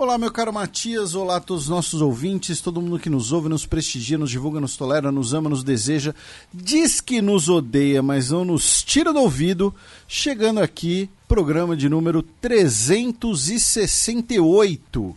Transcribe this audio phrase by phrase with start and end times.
[0.00, 3.50] Olá, meu caro Matias, olá a todos os nossos ouvintes, todo mundo que nos ouve,
[3.50, 6.14] nos prestigia, nos divulga, nos tolera, nos ama, nos deseja,
[6.54, 9.74] diz que nos odeia, mas não nos tira do ouvido.
[10.08, 15.16] Chegando aqui, programa de número 368.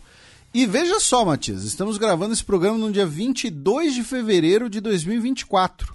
[0.52, 5.94] E veja só, Matias, estamos gravando esse programa no dia 22 de fevereiro de 2024.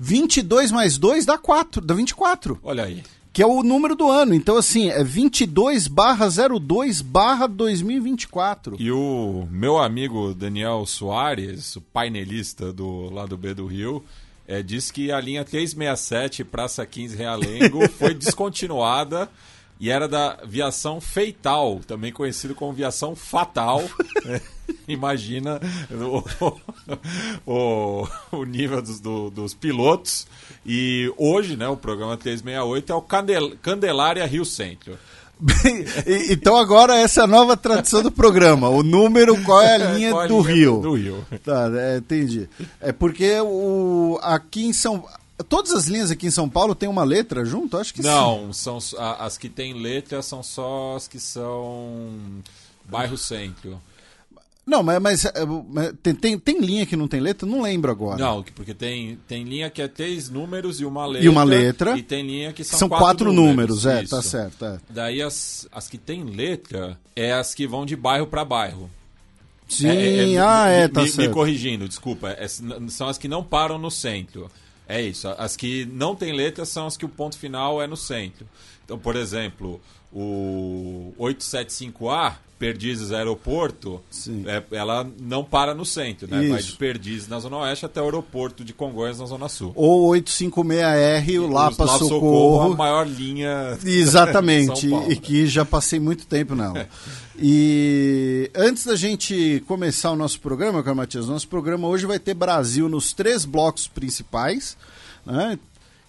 [0.00, 3.04] 22 mais 2 dá 4, dá 24 Olha aí.
[3.36, 4.32] Que é o número do ano.
[4.32, 8.76] Então, assim, é 22 barra 02 barra 2024.
[8.78, 14.02] E o meu amigo Daniel Soares, o painelista do lado B do Rio,
[14.48, 19.28] é, disse que a linha 367 Praça 15 Realengo foi descontinuada
[19.78, 23.82] e era da viação feital, também conhecido como viação fatal.
[24.26, 24.40] É,
[24.88, 25.60] Imagina
[25.92, 26.22] o,
[27.46, 30.26] o, o nível dos, do- dos pilotos.
[30.64, 34.98] E hoje, né, o programa 368 é o Candel, Candelária Rio Centro.
[36.30, 38.68] Então, agora essa é a nova tradição do programa.
[38.68, 40.80] O número, qual é a linha a do linha Rio.
[40.80, 41.26] Do Rio.
[41.44, 42.48] Tá, é, entendi.
[42.80, 45.04] É porque o, aqui em São
[45.48, 47.76] Todas as linhas aqui em São Paulo tem uma letra junto?
[47.76, 48.08] Acho que sim.
[48.08, 52.18] Não, são s- a- as que têm letra são só as que são
[52.84, 53.80] bairro centro.
[54.66, 55.32] Não, mas, mas, é,
[55.68, 57.46] mas tem, tem, tem linha que não tem letra?
[57.46, 58.18] Não lembro agora.
[58.18, 61.24] Não, que- porque tem, tem linha que é três números e uma letra.
[61.24, 61.96] E uma letra.
[61.96, 64.10] E tem linha que são, São quatro, números, é, isso.
[64.16, 64.64] tá certo.
[64.64, 64.78] É.
[64.90, 68.90] Daí as, as que têm letra é as que vão de bairro para bairro.
[69.68, 71.28] Sim, É, é, ah, me, é, tá me, certo.
[71.28, 72.30] Me corrigindo, desculpa.
[72.30, 72.46] é,
[72.88, 74.50] são as que não param no centro.
[74.88, 75.28] É isso.
[75.36, 78.46] As que não têm letra são as que o ponto final é no centro.
[78.84, 79.80] Então, por exemplo,
[80.18, 84.00] o 875A, Perdizes Aeroporto,
[84.46, 86.48] é, ela não para no centro, né?
[86.48, 86.78] Vai de Isso.
[86.78, 89.72] Perdizes na Zona Oeste até o aeroporto de Congonhas na Zona Sul.
[89.74, 92.72] Ou 856R, o Lapa Os- Socorro.
[92.72, 93.76] a maior linha.
[93.84, 95.12] Exatamente, Paulo.
[95.12, 96.88] e que já passei muito tempo nela.
[97.38, 102.32] E antes da gente começar o nosso programa, caro Matias, nosso programa hoje vai ter
[102.32, 104.78] Brasil nos três blocos principais,
[105.26, 105.58] né?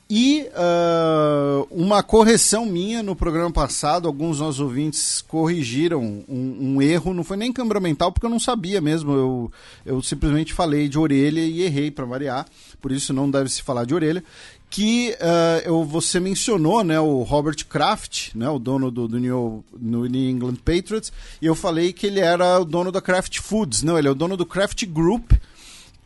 [0.09, 7.13] E ah, uma correção minha no programa passado, alguns nossos ouvintes corrigiram um, um erro,
[7.13, 9.51] não foi nem câmara mental, porque eu não sabia mesmo, eu,
[9.85, 12.45] eu simplesmente falei de orelha e errei para variar,
[12.81, 14.23] por isso não deve se falar de orelha
[14.69, 19.63] que ah, eu, você mencionou né, o Robert Kraft, né, o dono do, do New,
[19.77, 23.81] New England Patriots, e eu falei que ele era o dono da Kraft Foods.
[23.81, 25.31] Não, ele é o dono do Kraft Group,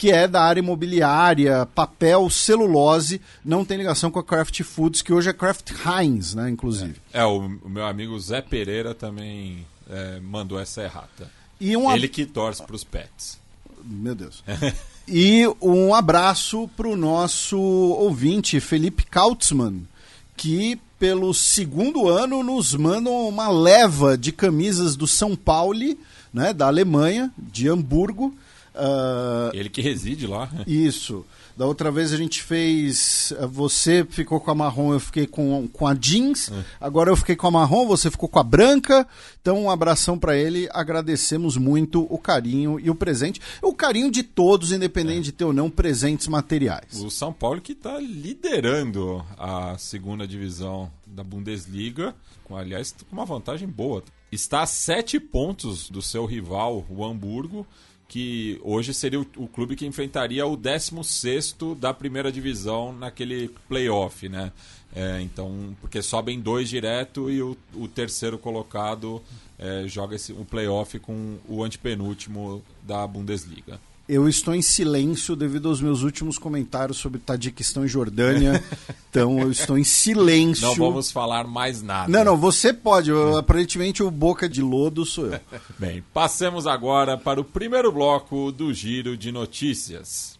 [0.01, 5.13] que é da área imobiliária, papel, celulose, não tem ligação com a Kraft Foods, que
[5.13, 6.95] hoje é Kraft Heinz, né, inclusive.
[7.13, 11.29] É, o, o meu amigo Zé Pereira também é, mandou essa errata.
[11.59, 13.37] E um Ele que torce para os pets.
[13.85, 14.43] Meu Deus.
[15.07, 19.87] e um abraço para o nosso ouvinte, Felipe Kautzmann,
[20.35, 25.95] que pelo segundo ano nos mandam uma leva de camisas do São Paulo,
[26.33, 28.35] né, da Alemanha, de Hamburgo.
[28.83, 30.49] Ah, Ele que reside lá.
[30.65, 31.25] isso.
[31.55, 33.33] Da outra vez a gente fez.
[33.37, 36.49] eh, Você ficou com a marrom, eu fiquei com, com a jeans.
[36.79, 39.05] Agora eu fiquei com a marrom, você ficou com a branca.
[39.41, 40.67] Então, um abração para ele.
[40.71, 43.39] Agradecemos muito o carinho e o presente.
[43.61, 46.99] O carinho de todos, independente de ter ou não presentes materiais.
[47.01, 52.15] O São Paulo que está liderando a segunda divisão da Bundesliga,
[52.45, 54.03] com, aliás, com uma vantagem boa.
[54.31, 57.67] Está a sete pontos do seu rival, o Hamburgo,
[58.11, 64.27] que hoje seria o, o clube que enfrentaria o 16º da primeira divisão naquele playoff,
[64.27, 64.51] né?
[64.93, 69.21] É, então, porque sobem dois direto e o, o terceiro colocado
[69.57, 73.79] é, joga esse, o playoff com o antepenúltimo da Bundesliga.
[74.13, 78.61] Eu estou em silêncio devido aos meus últimos comentários sobre Tadiquistão e Jordânia.
[79.09, 80.67] então, eu estou em silêncio.
[80.67, 82.11] Não vamos falar mais nada.
[82.11, 83.09] Não, não, você pode.
[83.09, 85.39] Eu, aparentemente, o boca de lodo sou eu.
[85.79, 90.37] Bem, passemos agora para o primeiro bloco do Giro de Notícias.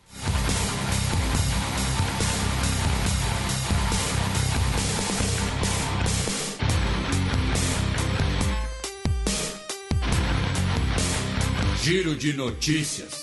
[11.81, 13.20] Giro de notícias.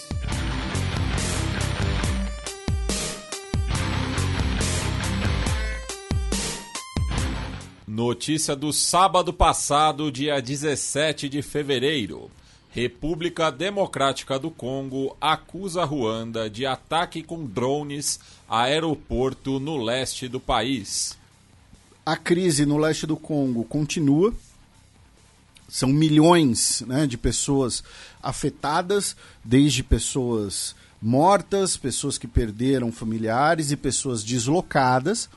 [7.99, 12.31] Notícia do sábado passado, dia 17 de fevereiro.
[12.71, 20.39] República Democrática do Congo acusa Ruanda de ataque com drones a aeroporto no leste do
[20.39, 21.19] país.
[22.07, 24.33] A crise no leste do Congo continua.
[25.69, 27.83] São milhões né, de pessoas
[28.23, 35.29] afetadas, desde pessoas mortas, pessoas que perderam familiares e pessoas deslocadas.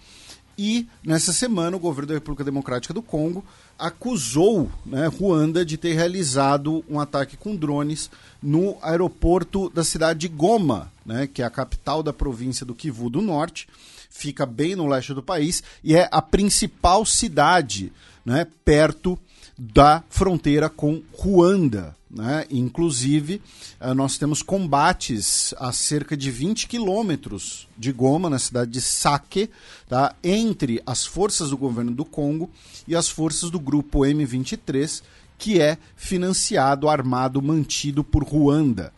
[0.57, 3.43] E nessa semana o governo da República Democrática do Congo
[3.77, 8.09] acusou né, Ruanda de ter realizado um ataque com drones
[8.41, 13.09] no aeroporto da cidade de Goma, né, que é a capital da província do Kivu
[13.09, 13.67] do Norte,
[14.09, 17.91] fica bem no leste do país e é a principal cidade
[18.25, 19.17] né, perto
[19.57, 21.95] da fronteira com Ruanda.
[22.13, 22.45] Né?
[22.51, 23.41] Inclusive,
[23.79, 29.49] uh, nós temos combates a cerca de 20 quilômetros de Goma, na cidade de Sake,
[29.87, 30.13] tá?
[30.21, 32.49] entre as forças do governo do Congo
[32.85, 35.01] e as forças do grupo M23,
[35.37, 38.93] que é financiado, armado, mantido por Ruanda.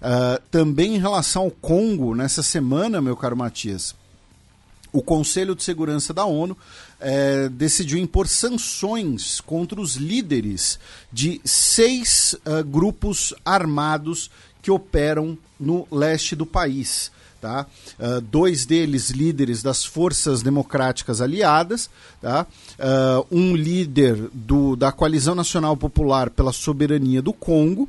[0.00, 3.94] Uh, também em relação ao Congo, nessa semana, meu caro Matias,
[4.92, 6.56] o Conselho de Segurança da ONU
[7.00, 10.78] é, decidiu impor sanções contra os líderes
[11.10, 14.30] de seis uh, grupos armados
[14.60, 17.10] que operam no leste do país.
[17.40, 17.66] Tá?
[17.98, 21.90] Uh, dois deles líderes das forças democráticas aliadas,
[22.20, 22.46] tá?
[22.78, 27.88] Uh, um líder do, da Coalizão Nacional Popular pela Soberania do Congo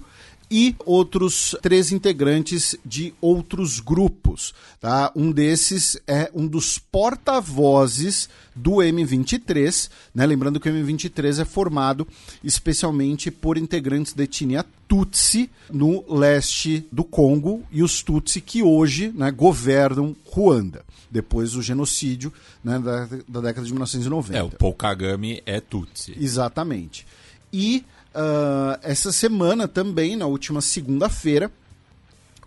[0.54, 4.54] e outros três integrantes de outros grupos.
[4.80, 5.12] Tá?
[5.16, 10.24] Um desses é um dos porta-vozes do M23, né?
[10.28, 12.08] lembrando que o M23 é formado
[12.44, 19.12] especialmente por integrantes da etnia Tutsi no leste do Congo e os Tutsi que hoje
[19.16, 22.32] né, governam Ruanda depois do genocídio
[22.64, 24.38] né, da, da, década de 1990.
[24.38, 26.16] É, o Paul Kagame é Tutsi.
[26.16, 27.08] Exatamente.
[27.52, 27.84] E
[28.15, 31.51] uh, essa semana também, na última segunda-feira,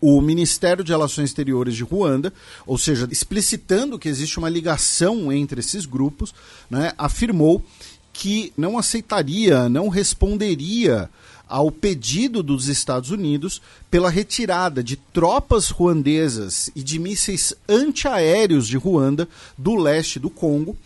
[0.00, 2.32] o Ministério de Relações Exteriores de Ruanda,
[2.66, 6.34] ou seja, explicitando que existe uma ligação entre esses grupos,
[6.70, 7.64] né, afirmou
[8.12, 11.10] que não aceitaria, não responderia
[11.48, 18.76] ao pedido dos Estados Unidos pela retirada de tropas ruandesas e de mísseis antiaéreos de
[18.76, 20.76] Ruanda do leste do Congo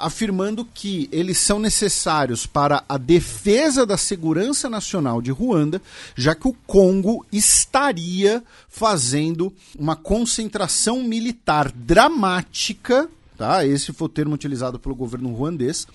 [0.00, 5.80] afirmando que eles são necessários para a defesa da segurança nacional de Ruanda,
[6.16, 13.64] já que o Congo estaria fazendo uma concentração militar dramática, tá?
[13.66, 15.86] Esse foi o termo utilizado pelo governo ruandês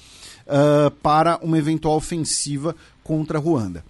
[0.46, 3.84] uh, para uma eventual ofensiva contra Ruanda.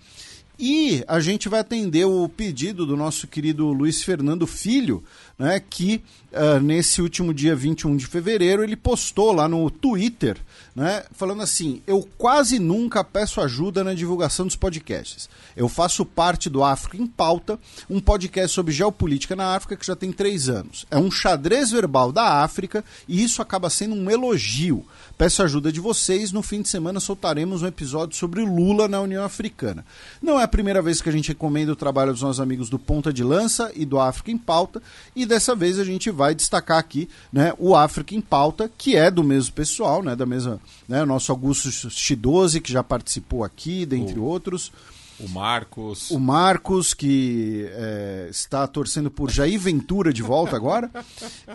[0.57, 5.03] E a gente vai atender o pedido do nosso querido Luiz Fernando Filho,
[5.37, 6.01] né, que
[6.31, 10.37] uh, nesse último dia 21 de fevereiro ele postou lá no Twitter,
[10.75, 15.29] né, falando assim: Eu quase nunca peço ajuda na divulgação dos podcasts.
[15.55, 17.59] Eu faço parte do África em Pauta,
[17.89, 20.85] um podcast sobre geopolítica na África que já tem três anos.
[20.91, 24.85] É um xadrez verbal da África e isso acaba sendo um elogio.
[25.17, 26.33] Peço ajuda de vocês.
[26.33, 29.85] No fim de semana soltaremos um episódio sobre Lula na União Africana.
[30.21, 32.77] Não é a primeira vez que a gente recomenda o trabalho dos nossos amigos do
[32.77, 34.83] Ponta de Lança e do África em Pauta.
[35.15, 39.09] E dessa vez a gente vai destacar aqui né, o África em Pauta, que é
[39.09, 44.19] do mesmo pessoal, né, da mesma, né, nosso Augusto Chidoze, que já participou aqui, dentre
[44.19, 44.71] outros.
[45.19, 46.11] O Marcos.
[46.11, 50.91] O Marcos, que é, está torcendo por Jair Ventura de volta agora.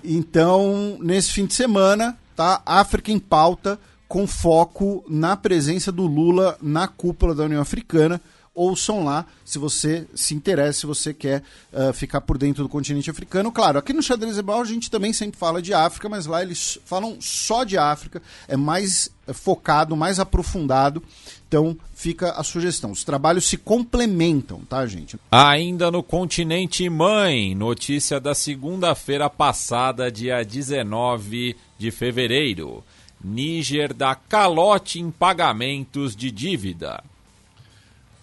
[0.02, 2.62] Então, nesse fim de semana, tá?
[2.64, 8.20] África em pauta, com foco na presença do Lula na cúpula da União Africana.
[8.60, 13.08] Ouçam lá se você se interessa, se você quer uh, ficar por dentro do continente
[13.08, 13.50] africano.
[13.50, 16.78] Claro, aqui no Xadrez Ebal a gente também sempre fala de África, mas lá eles
[16.84, 21.02] falam só de África, é mais focado, mais aprofundado.
[21.48, 22.90] Então fica a sugestão.
[22.90, 25.18] Os trabalhos se complementam, tá, gente?
[25.32, 32.84] Ainda no continente mãe, notícia da segunda-feira passada, dia 19 de fevereiro.
[33.24, 37.02] Níger dá calote em pagamentos de dívida.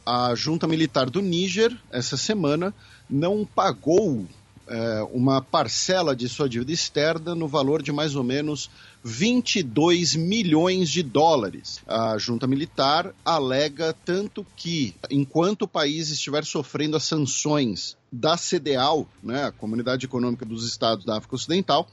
[0.09, 2.73] A junta militar do Níger, essa semana,
[3.09, 4.25] não pagou
[4.65, 8.69] é, uma parcela de sua dívida externa no valor de mais ou menos
[9.03, 11.81] 22 milhões de dólares.
[11.85, 19.09] A junta militar alega tanto que, enquanto o país estiver sofrendo as sanções da CDAO,
[19.21, 21.85] né, a Comunidade Econômica dos Estados da África Ocidental,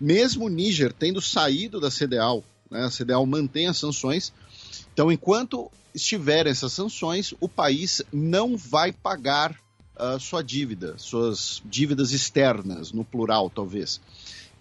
[0.00, 4.32] mesmo o Níger tendo saído da CDAO, né, a CDAO mantém as sanções,
[4.92, 9.52] então enquanto estiverem essas sanções, o país não vai pagar
[9.96, 14.00] uh, sua dívida, suas dívidas externas, no plural talvez.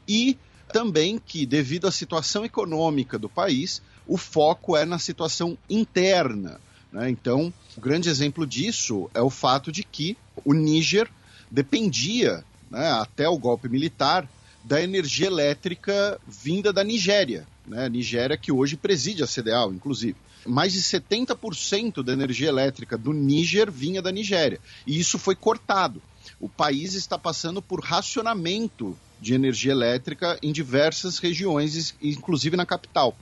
[0.07, 0.37] E
[0.71, 6.59] também que, devido à situação econômica do país, o foco é na situação interna.
[6.91, 7.09] Né?
[7.09, 11.09] Então, o grande exemplo disso é o fato de que o Níger
[11.49, 14.27] dependia, né, até o golpe militar,
[14.63, 17.47] da energia elétrica vinda da Nigéria.
[17.67, 17.87] Né?
[17.89, 20.15] Nigéria que hoje preside a CDAO, inclusive.
[20.45, 24.59] Mais de 70% da energia elétrica do Níger vinha da Nigéria.
[24.87, 26.01] E isso foi cortado.
[26.39, 33.15] O país está passando por racionamento de energia elétrica em diversas regiões, inclusive na capital.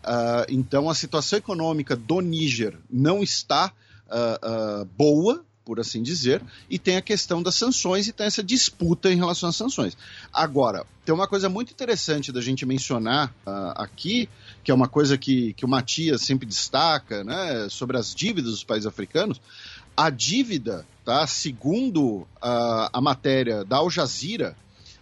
[0.00, 3.72] Uh, então, a situação econômica do Níger não está
[4.06, 8.42] uh, uh, boa, por assim dizer, e tem a questão das sanções e tem essa
[8.42, 9.96] disputa em relação às sanções.
[10.32, 13.32] Agora, tem uma coisa muito interessante da gente mencionar
[13.76, 14.28] aqui,
[14.64, 18.64] que é uma coisa que, que o Matias sempre destaca, né, sobre as dívidas dos
[18.64, 19.40] países africanos.
[19.96, 24.56] A dívida, tá, segundo a matéria da Al Jazeera,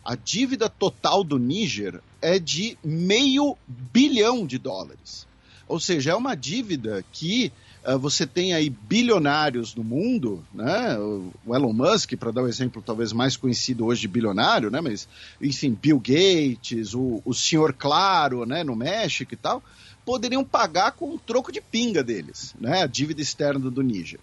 [0.04, 5.26] a dívida total do Níger é de meio bilhão de dólares.
[5.66, 10.98] Ou seja, é uma dívida que uh, você tem aí bilionários no mundo, né?
[10.98, 14.80] O Elon Musk, para dar o um exemplo talvez mais conhecido hoje de bilionário, né?
[14.80, 15.08] Mas,
[15.40, 18.62] enfim, Bill Gates, o, o senhor Claro, né?
[18.62, 19.62] No México e tal,
[20.04, 22.82] poderiam pagar com um troco de pinga deles, né?
[22.82, 24.20] A dívida externa do Níger.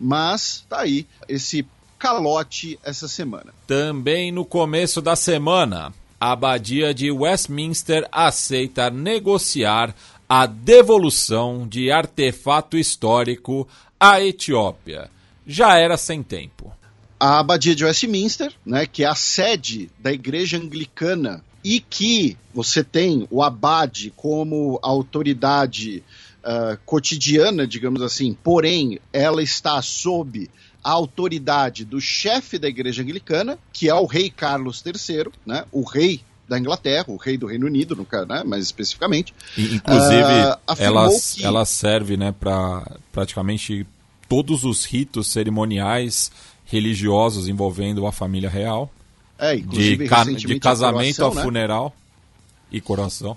[0.00, 1.66] Mas tá aí esse
[1.98, 3.54] calote essa semana.
[3.66, 9.94] Também no começo da semana, a Abadia de Westminster aceita negociar
[10.36, 13.68] a devolução de artefato histórico
[14.00, 15.08] à Etiópia.
[15.46, 16.72] Já era sem tempo.
[17.20, 22.82] A Abadia de Westminster, né, que é a sede da Igreja Anglicana e que você
[22.82, 26.02] tem o abade como autoridade
[26.42, 30.50] uh, cotidiana, digamos assim, porém ela está sob
[30.82, 35.84] a autoridade do chefe da igreja anglicana, que é o rei Carlos III, né, o
[35.84, 39.34] rei da Inglaterra, o rei do Reino Unido, no, né, mais especificamente.
[39.56, 41.44] E, inclusive, uh, ela, que...
[41.44, 43.86] ela serve né, para praticamente
[44.28, 46.30] todos os ritos cerimoniais
[46.64, 48.90] religiosos envolvendo a família real.
[49.38, 51.42] É, de, ca de casamento coroação, a né?
[51.42, 52.68] funeral né?
[52.72, 53.36] e coração.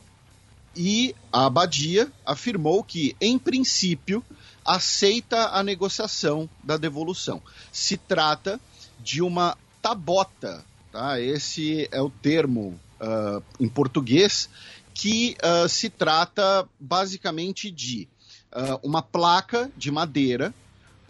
[0.76, 4.24] E a abadia afirmou que, em princípio,
[4.64, 7.42] aceita a negociação da devolução.
[7.72, 8.60] Se trata
[9.00, 11.20] de uma tabota, tá?
[11.20, 14.50] Esse é o termo uh, em português
[14.94, 18.08] que uh, se trata basicamente de
[18.52, 20.54] uh, uma placa de madeira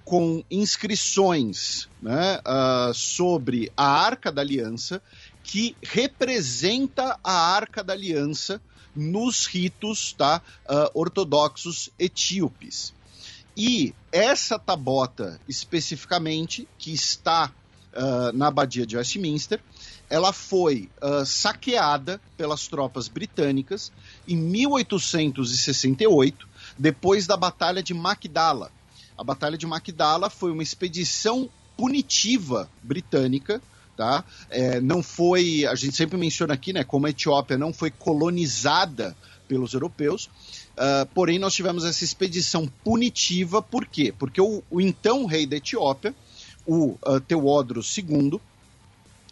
[0.03, 2.39] com inscrições né,
[2.93, 5.01] sobre a Arca da Aliança
[5.43, 8.61] que representa a Arca da Aliança
[8.95, 10.41] nos ritos tá,
[10.93, 12.93] ortodoxos etíopes.
[13.57, 17.51] E essa tabota, especificamente, que está
[18.33, 19.61] na abadia de Westminster,
[20.09, 23.91] ela foi uh, saqueada pelas tropas britânicas
[24.27, 26.47] em 1868,
[26.77, 28.71] depois da Batalha de Magdala.
[29.17, 33.61] A Batalha de Magdala foi uma expedição punitiva britânica,
[33.95, 34.23] tá?
[34.49, 39.15] É, não foi, a gente sempre menciona aqui, né, como a Etiópia não foi colonizada
[39.47, 40.29] pelos europeus,
[40.77, 44.13] Uh, porém, nós tivemos essa expedição punitiva, por quê?
[44.15, 46.13] Porque o, o então rei da Etiópia,
[46.67, 48.39] o uh, Teodros II,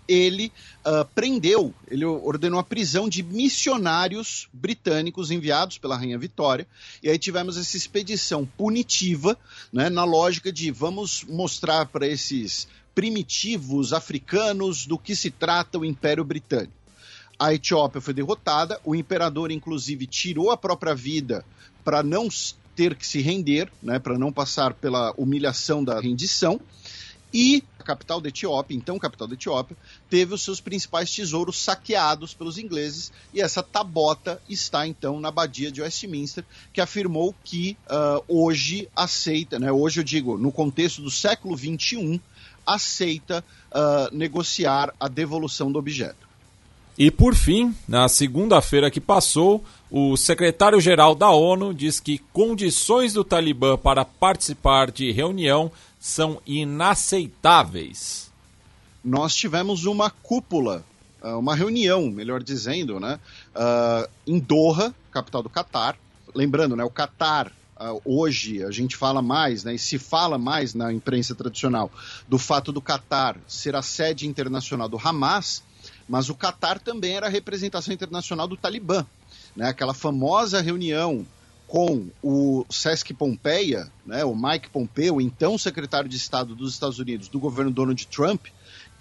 [0.08, 0.52] ele
[0.86, 6.68] uh, prendeu, ele ordenou a prisão de missionários britânicos enviados pela Rainha Vitória,
[7.02, 9.38] e aí tivemos essa expedição punitiva,
[9.72, 15.86] né, na lógica de vamos mostrar para esses primitivos africanos do que se trata o
[15.86, 16.86] Império Britânico
[17.38, 21.46] a Etiópia foi derrotada, o imperador, inclusive, tirou a própria vida
[21.84, 22.28] para não
[22.76, 26.60] ter que se render, né, para não passar pela humilhação da rendição.
[27.38, 29.75] E a capital da Etiópia, então capital da Etiópia,
[30.10, 35.70] teve os seus principais tesouros saqueados pelos ingleses, e essa tabota está então na abadia
[35.70, 41.12] de Westminster, que afirmou que uh, hoje aceita, né, hoje eu digo, no contexto do
[41.12, 42.22] século XXI,
[42.65, 46.25] aceita uh, negociar a devolução do objeto.
[46.98, 49.62] E por fim, na segunda-feira que passou,
[49.92, 55.70] o secretário-geral da ONU diz que condições do Talibã para participar de reunião
[56.06, 58.32] são inaceitáveis.
[59.04, 60.86] Nós tivemos uma cúpula,
[61.20, 63.20] ah, uma reunião, melhor dizendo, né,
[63.56, 65.98] uh, em Doha, capital do Catar.
[66.34, 70.74] Lembrando, né, o Catar Uh, hoje a gente fala mais, né, e se fala mais
[70.74, 71.92] na imprensa tradicional,
[72.26, 75.62] do fato do Catar ser a sede internacional do Hamas,
[76.08, 79.06] mas o Catar também era a representação internacional do Talibã.
[79.54, 79.68] Né?
[79.68, 81.28] Aquela famosa reunião
[81.68, 87.28] com o Sesc Pompeia, né, o Mike Pompeo, então secretário de Estado dos Estados Unidos,
[87.28, 88.46] do governo Donald Trump,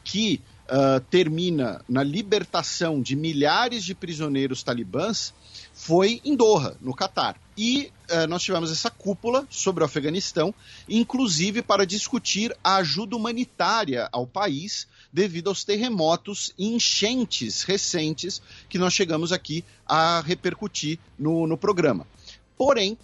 [0.02, 5.32] que uh, termina na libertação de milhares de prisioneiros talibãs
[5.72, 7.36] foi em Doha, no Catar.
[7.56, 10.54] E uh, nós tivemos essa cúpula sobre o Afeganistão,
[10.88, 18.78] inclusive para discutir a ajuda humanitária ao país devido aos terremotos e enchentes recentes que
[18.78, 22.06] nós chegamos aqui a repercutir no, no programa.
[22.56, 22.96] Porém,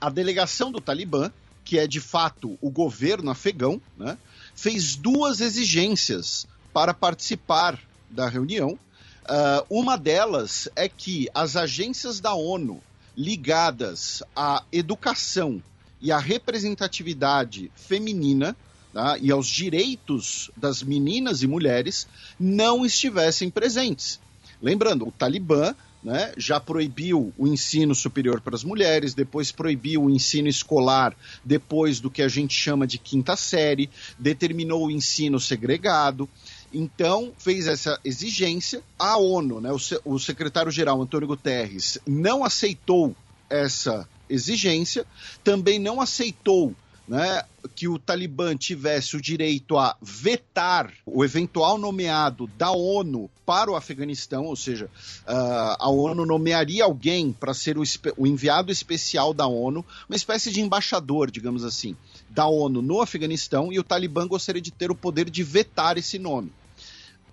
[0.00, 1.30] a delegação do Talibã,
[1.64, 4.16] que é de fato o governo afegão, né,
[4.54, 7.78] fez duas exigências para participar
[8.08, 8.78] da reunião.
[9.24, 12.82] Uh, uma delas é que as agências da ONU
[13.16, 15.62] ligadas à educação
[16.00, 18.56] e à representatividade feminina
[18.92, 22.06] tá, e aos direitos das meninas e mulheres
[22.38, 24.20] não estivessem presentes.
[24.62, 30.10] Lembrando, o Talibã né, já proibiu o ensino superior para as mulheres, depois proibiu o
[30.10, 31.14] ensino escolar
[31.44, 36.28] depois do que a gente chama de quinta série, determinou o ensino segregado.
[36.72, 38.82] Então, fez essa exigência.
[38.98, 43.16] A ONU, né, o, o secretário-geral Antônio Guterres, não aceitou
[43.48, 45.06] essa exigência,
[45.42, 46.74] também não aceitou
[47.08, 47.42] né,
[47.74, 53.76] que o Talibã tivesse o direito a vetar o eventual nomeado da ONU para o
[53.76, 54.90] Afeganistão, ou seja,
[55.26, 57.82] uh, a ONU nomearia alguém para ser o,
[58.18, 61.96] o, enviado especial da ONU, uma espécie de embaixador, digamos assim,
[62.28, 66.18] da ONU no Afeganistão, e o Talibã gostaria de ter o poder de vetar esse
[66.18, 66.52] nome.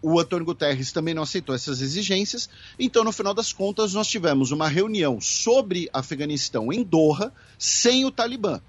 [0.01, 4.51] O Antônio Guterres também não aceitou essas exigências, então, no final das contas, nós tivemos
[4.51, 8.61] uma reunião sobre Afeganistão em Doha, sem o Talibã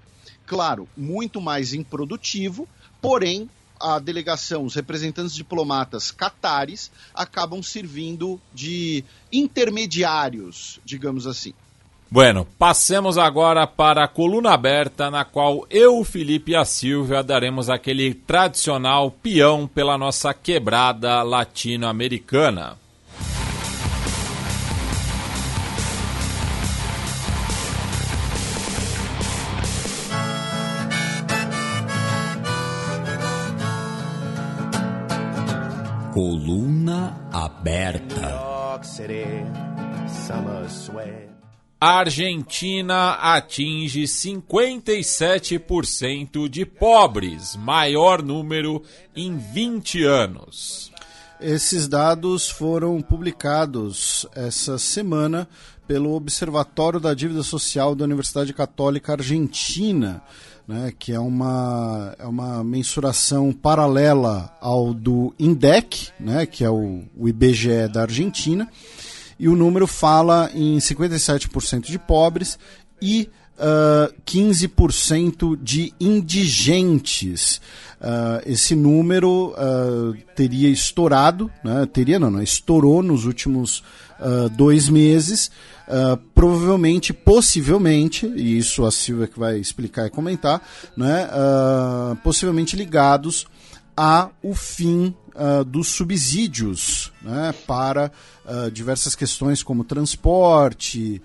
[0.45, 2.67] claro, muito mais improdutivo,
[3.01, 11.53] porém a delegação, os representantes diplomatas catares acabam servindo de intermediários, digamos assim.
[12.09, 17.69] Bueno, passemos agora para a coluna aberta, na qual eu, Felipe e a Silvia daremos
[17.69, 22.77] aquele tradicional peão pela nossa quebrada latino-americana.
[36.17, 38.41] Coluna aberta.
[41.79, 48.81] A Argentina atinge 57% de pobres, maior número
[49.15, 50.91] em 20 anos.
[51.39, 55.47] Esses dados foram publicados essa semana
[55.87, 60.23] pelo Observatório da Dívida Social da Universidade Católica Argentina
[60.67, 67.03] né, que é uma, é uma mensuração paralela ao do INDEC, né, que é o,
[67.15, 68.67] o IBGE da Argentina,
[69.39, 72.59] e o número fala em 57% de pobres
[73.01, 77.61] e uh, 15% de indigentes.
[78.01, 83.83] Uh, esse número uh, teria estourado, né, teria não, não, estourou nos últimos
[84.57, 85.51] dois meses,
[85.87, 90.61] Uh, provavelmente, possivelmente, e isso a Silvia que vai explicar e comentar,
[90.97, 93.47] né, uh, possivelmente ligados
[93.95, 98.11] a o fim uh, dos subsídios né, para
[98.71, 101.21] diversas questões como transporte,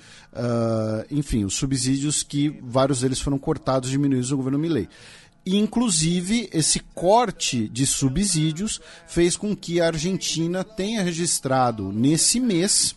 [1.09, 4.89] enfim, os subsídios que vários deles foram cortados, diminuídos no governo Milley.
[5.47, 12.97] Inclusive, esse corte de subsídios fez com que a Argentina tenha registrado nesse mês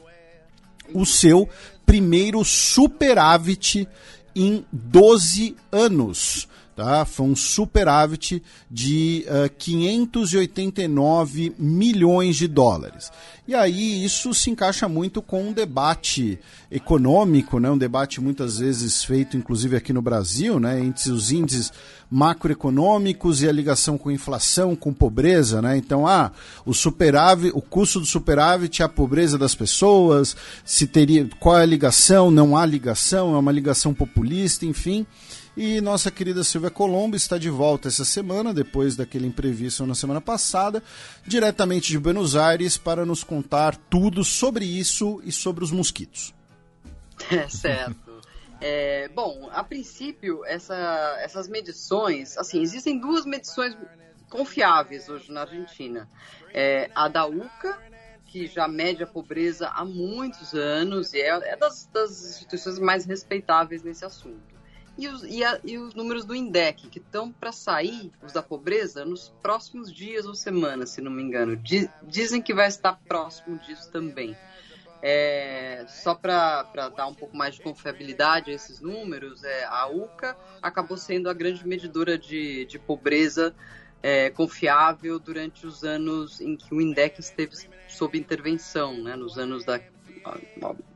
[0.93, 1.47] o seu
[1.85, 3.87] primeiro superávit
[4.35, 6.47] em 12 anos.
[6.75, 7.05] Tá?
[7.05, 13.09] Foi um superávit de uh, 589 milhões de dólares.
[13.47, 16.37] E aí isso se encaixa muito com um debate
[16.69, 17.71] econômico, né?
[17.71, 20.83] um debate muitas vezes feito inclusive aqui no Brasil, né?
[20.83, 21.71] entre os índices
[22.09, 25.75] macroeconômicos e a ligação com inflação, com pobreza, né?
[25.77, 26.31] Então, ah,
[26.65, 31.63] o superávit, o custo do superávit é a pobreza das pessoas, se teria qual é
[31.63, 35.05] a ligação, não há ligação, é uma ligação populista, enfim.
[35.57, 40.19] E nossa querida Silvia Colombo está de volta essa semana, depois daquele imprevisto na semana
[40.19, 40.83] passada,
[41.25, 46.33] diretamente de Buenos Aires, para nos contar tudo sobre isso e sobre os mosquitos.
[47.31, 48.21] É certo.
[48.59, 50.75] É, bom, a princípio, essa,
[51.19, 53.77] essas medições, assim, existem duas medições
[54.29, 56.09] confiáveis hoje na Argentina.
[56.53, 57.79] É, a da UCA,
[58.25, 63.05] que já mede a pobreza há muitos anos e é, é das, das instituições mais
[63.05, 64.54] respeitáveis nesse assunto
[64.97, 68.41] e os, e, a, e os números do INDEC, que estão para sair, os da
[68.41, 71.59] pobreza, nos próximos dias ou semanas, se não me engano.
[72.03, 74.35] dizem que vai estar próximo disso também.
[75.01, 76.63] É, só para
[76.95, 81.33] dar um pouco mais de confiabilidade a esses números, é, a UCA acabou sendo a
[81.33, 83.53] grande medidora de, de pobreza
[84.01, 87.55] é, confiável durante os anos em que o INDEC esteve
[87.87, 89.79] sob intervenção, né, nos anos da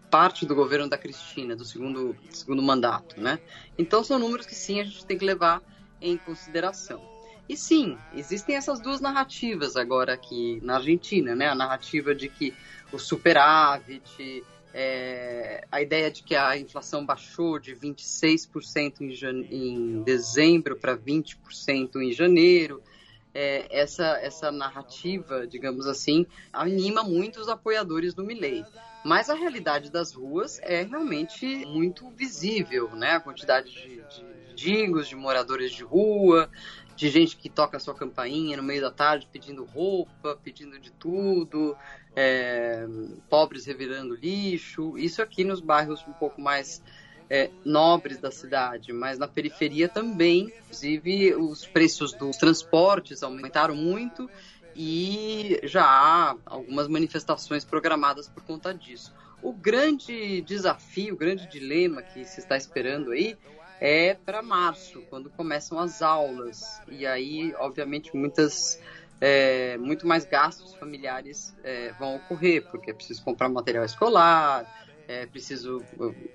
[0.09, 3.19] parte do governo da Cristina, do segundo, segundo mandato.
[3.19, 3.39] Né?
[3.77, 5.61] Então são números que sim a gente tem que levar
[6.01, 7.01] em consideração.
[7.47, 11.47] E sim, existem essas duas narrativas agora aqui na Argentina, né?
[11.47, 12.53] A narrativa de que
[12.91, 20.75] o superávit, é, a ideia de que a inflação baixou de 26% em, em dezembro
[20.75, 22.83] para 20% em janeiro.
[23.33, 28.65] É, essa, essa narrativa, digamos assim, anima muito os apoiadores do Milley.
[29.05, 33.11] Mas a realidade das ruas é realmente muito visível, né?
[33.11, 36.49] A quantidade de, de de moradores de rua,
[36.95, 41.77] de gente que toca sua campainha no meio da tarde pedindo roupa, pedindo de tudo,
[42.13, 42.85] é,
[43.29, 44.97] pobres revirando lixo.
[44.97, 46.83] Isso aqui nos bairros um pouco mais
[47.29, 50.51] é, nobres da cidade, mas na periferia também.
[50.63, 54.29] Inclusive, os preços dos transportes aumentaram muito
[54.75, 59.13] e já há algumas manifestações programadas por conta disso.
[59.41, 63.37] O grande desafio, o grande dilema que se está esperando aí
[63.79, 66.81] é para março, quando começam as aulas.
[66.89, 68.79] E aí, obviamente, muitas,
[69.21, 74.65] é, muito mais gastos familiares é, vão ocorrer, porque é preciso comprar material escolar,
[75.09, 75.83] é preciso,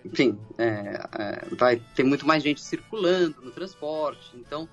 [0.05, 4.37] enfim, é, é, vai ter muito mais gente circulando no transporte.
[4.37, 4.69] Então,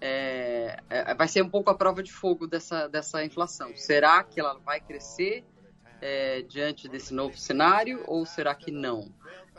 [0.00, 3.70] é, é, vai ser um pouco a prova de fogo dessa, dessa inflação.
[3.76, 5.44] Será que ela vai crescer
[6.48, 9.10] diante desse novo cenário ou será que não?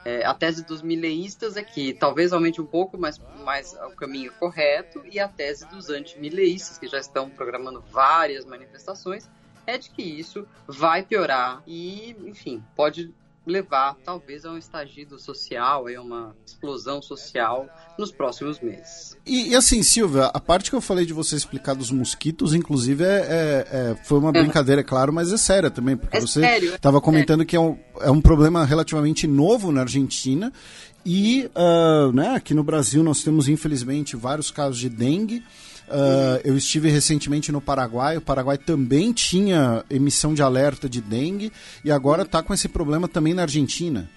[0.06, 4.32] É, a tese dos mileístas é que talvez aumente um pouco, mas, mas o caminho
[4.34, 9.30] correto, e a tese dos antimileístas, que já estão programando várias manifestações,
[9.66, 13.14] é de que isso vai piorar e, enfim, pode
[13.48, 19.18] levar talvez a um estagido social, a uma explosão social nos próximos meses.
[19.26, 23.04] E, e, assim, Silvia, a parte que eu falei de você explicar dos mosquitos, inclusive,
[23.04, 26.46] é, é, é foi uma brincadeira, é claro, mas é séria também, porque é você
[26.46, 30.52] estava comentando que é um, é um problema relativamente novo na Argentina
[31.10, 35.42] e uh, né, aqui no Brasil nós temos, infelizmente, vários casos de dengue.
[35.88, 38.18] Uh, eu estive recentemente no Paraguai.
[38.18, 41.52] O Paraguai também tinha emissão de alerta de dengue
[41.84, 44.10] e agora está com esse problema também na Argentina.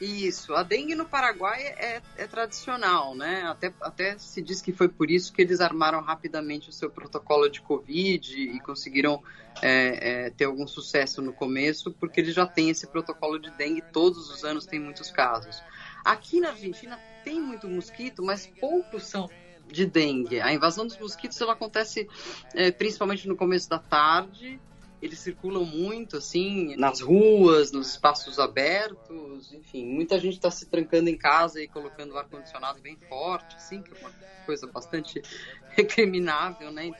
[0.00, 3.42] Isso, a dengue no Paraguai é, é, tradicional, né?
[3.48, 7.48] Até, até se diz que foi por isso que eles armaram rapidamente o seu protocolo
[7.48, 9.20] de Covid e conseguiram
[9.60, 13.82] é, é, ter algum sucesso no começo, porque eles já têm esse protocolo de dengue,
[13.92, 15.60] todos os anos tem muitos casos.
[16.04, 19.28] Aqui na Argentina tem muito mosquito, mas poucos são
[19.70, 20.40] de dengue.
[20.40, 22.08] A invasão dos mosquitos ela acontece
[22.54, 24.60] é, principalmente no começo da tarde.
[25.00, 29.86] Eles circulam muito, assim, nas ruas, nos espaços abertos, enfim.
[29.86, 33.92] Muita gente está se trancando em casa e colocando o ar-condicionado bem forte, assim, que
[33.92, 34.10] é uma
[34.44, 35.22] coisa bastante
[35.70, 36.94] recriminável, né, em,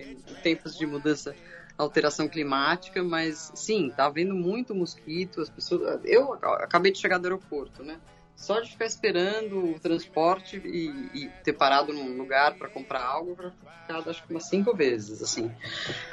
[0.00, 1.36] em tempos de mudança
[1.76, 6.00] alteração climática, mas sim, tá havendo muito mosquito, as pessoas.
[6.04, 7.98] Eu acabei de chegar do aeroporto, né?
[8.36, 13.34] Só de ficar esperando o transporte e, e ter parado num lugar para comprar algo
[13.36, 15.50] para ficar acho que umas cinco vezes assim.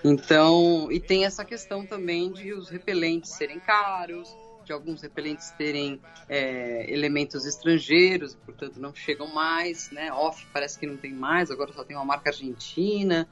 [0.03, 5.99] Então e tem essa questão também de os repelentes serem caros de alguns repelentes terem
[6.29, 10.11] é, elementos estrangeiros portanto não chegam mais né?
[10.13, 13.27] Off parece que não tem mais agora só tem uma marca argentina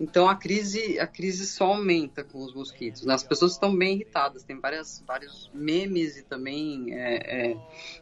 [0.00, 3.04] então a crise, a crise só aumenta com os mosquitos.
[3.04, 3.14] Né?
[3.14, 7.56] As pessoas estão bem irritadas, tem várias, vários memes e também é, é,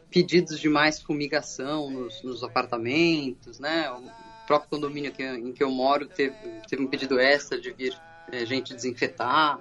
[0.09, 3.59] pedidos de mais fumigação nos, nos, apartamentos.
[3.59, 3.89] Né?
[3.91, 4.03] O
[4.45, 6.35] próprio condomínio que, em que eu moro teve,
[6.69, 7.99] teve um pedido extra de vir
[8.31, 9.59] é, gente desinfetar,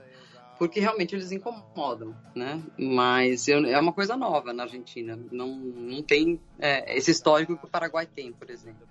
[0.58, 2.14] porque realmente eles incomodam.
[2.34, 2.62] Né?
[2.78, 7.64] Mas eu, é uma coisa nova na Argentina, não, não tem é, esse histórico que
[7.64, 8.86] o Paraguai tem, por exemplo.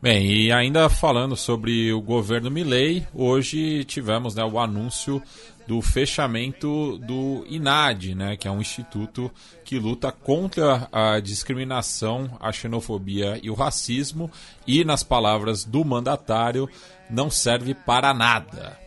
[0.00, 5.22] Bem, e ainda falando sobre o governo Milley, hoje tivemos né, o anúncio
[5.66, 9.32] do fechamento do INAD, né, que é um instituto
[9.64, 14.30] que luta contra a discriminação, a xenofobia e o racismo,
[14.66, 16.68] e, nas palavras do mandatário,
[17.08, 18.78] não serve para nada.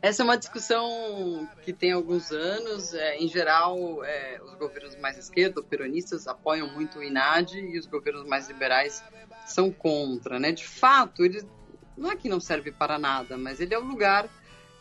[0.00, 2.94] Essa é uma discussão que tem alguns anos.
[2.94, 7.86] É, em geral, é, os governos mais esquerdos, peronistas, apoiam muito o INAD e os
[7.86, 9.04] governos mais liberais
[9.46, 10.52] são contra, né?
[10.52, 11.42] De fato, ele
[11.96, 14.28] não é que não serve para nada, mas ele é o lugar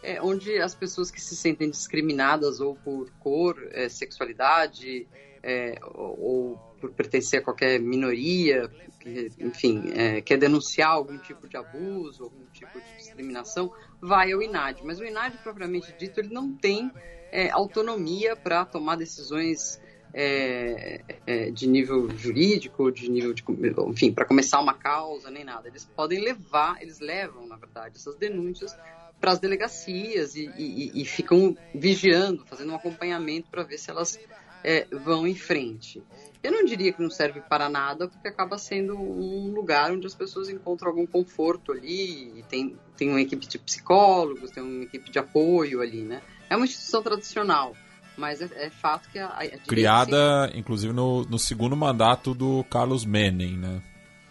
[0.04, 5.08] é, onde as pessoas que se sentem discriminadas ou por cor, é, sexualidade
[5.42, 11.48] é, ou, ou, por pertencer a qualquer minoria, que, enfim, é, quer denunciar algum tipo
[11.48, 14.82] de abuso, algum tipo de discriminação, vai ao INAD.
[14.84, 16.92] Mas o INAD, propriamente dito, ele não tem
[17.32, 19.80] é, autonomia para tomar decisões
[20.18, 23.44] é, é, de nível jurídico, de nível de,
[23.90, 25.68] enfim, para começar uma causa nem nada.
[25.68, 28.74] Eles podem levar, eles levam, na verdade, essas denúncias
[29.20, 34.18] para as delegacias e, e, e, ficam vigiando, fazendo um acompanhamento para ver se elas
[34.64, 36.02] é, vão em frente.
[36.42, 40.16] Eu não diria que não serve para nada, porque acaba sendo um lugar onde as
[40.16, 45.20] pessoas encontram algum conforto ali, tem, tem uma equipe de psicólogos, tem uma equipe de
[45.20, 46.22] apoio ali, né?
[46.50, 47.76] É uma instituição tradicional,
[48.18, 53.06] mas é, é fato que a, a Criada, inclusive, no, no segundo mandato do Carlos
[53.06, 53.82] Menem, né?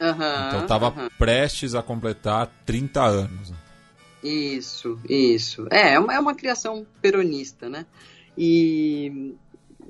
[0.01, 1.09] Uhum, então estava uhum.
[1.19, 3.53] prestes a completar 30 anos.
[4.23, 5.67] Isso, isso.
[5.71, 7.87] É, é uma, é uma criação peronista, né?
[8.37, 9.35] E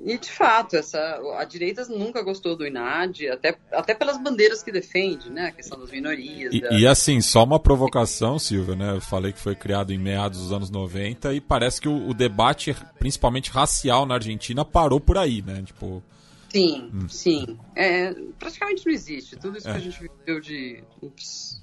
[0.03, 4.71] e de fato, essa, a direita nunca gostou do INAD, até, até pelas bandeiras que
[4.71, 5.47] defende, né?
[5.47, 6.53] A questão das minorias.
[6.53, 6.71] E, da...
[6.71, 8.95] e assim, só uma provocação, Silvia, né?
[8.95, 12.13] Eu falei que foi criado em meados dos anos 90 e parece que o, o
[12.13, 15.63] debate, principalmente racial na Argentina, parou por aí, né?
[15.65, 16.03] Tipo.
[16.49, 17.09] Sim, hum.
[17.09, 17.59] sim.
[17.75, 19.35] É, praticamente não existe.
[19.35, 19.71] Tudo isso é.
[19.73, 20.83] que a gente viveu de,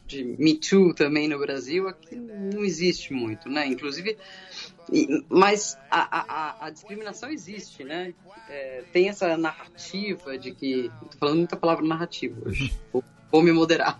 [0.07, 3.66] de Me Too também no Brasil, aqui não existe muito, né?
[3.66, 4.18] Inclusive
[4.90, 8.14] e, mas a, a, a, discriminação existe, né?
[8.49, 10.90] É, tem essa narrativa de que.
[11.03, 13.99] Estou falando muita palavra narrativa hoje, vou, vou me moderar.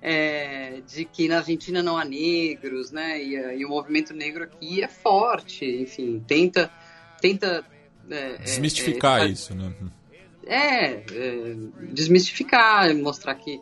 [0.00, 3.22] É, de que na Argentina não há negros, né?
[3.22, 6.70] E, e, o movimento negro aqui é forte, enfim, tenta.
[7.20, 7.64] tenta
[8.10, 9.72] é, é Desmistificar é, isso, né?
[10.46, 11.02] É,
[11.92, 13.60] desmistificar, mostrar que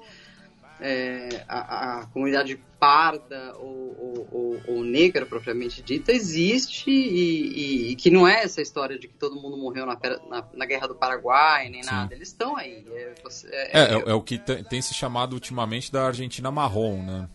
[0.81, 7.93] é, a, a, comunidade parda ou, ou, ou, ou, negra propriamente dita existe e, e,
[7.93, 10.89] e, que não é essa história de que todo mundo morreu na, na, na Guerra
[10.89, 11.91] do Paraguai nem Sim.
[11.91, 12.15] nada.
[12.15, 12.85] Eles estão aí.
[12.91, 17.29] É, você, é, é, é, o que tem se chamado ultimamente da Argentina marrom, né?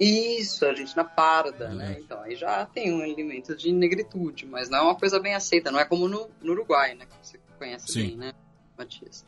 [0.00, 1.96] Isso, a Argentina parda, né?
[1.96, 2.00] É.
[2.00, 5.70] Então aí já tem um elemento de negritude, mas não é uma coisa bem aceita.
[5.70, 7.06] Não é como no, no Uruguai, né?
[7.06, 8.02] Que você conhece Sim.
[8.08, 8.32] bem, né,
[8.76, 9.24] Matias?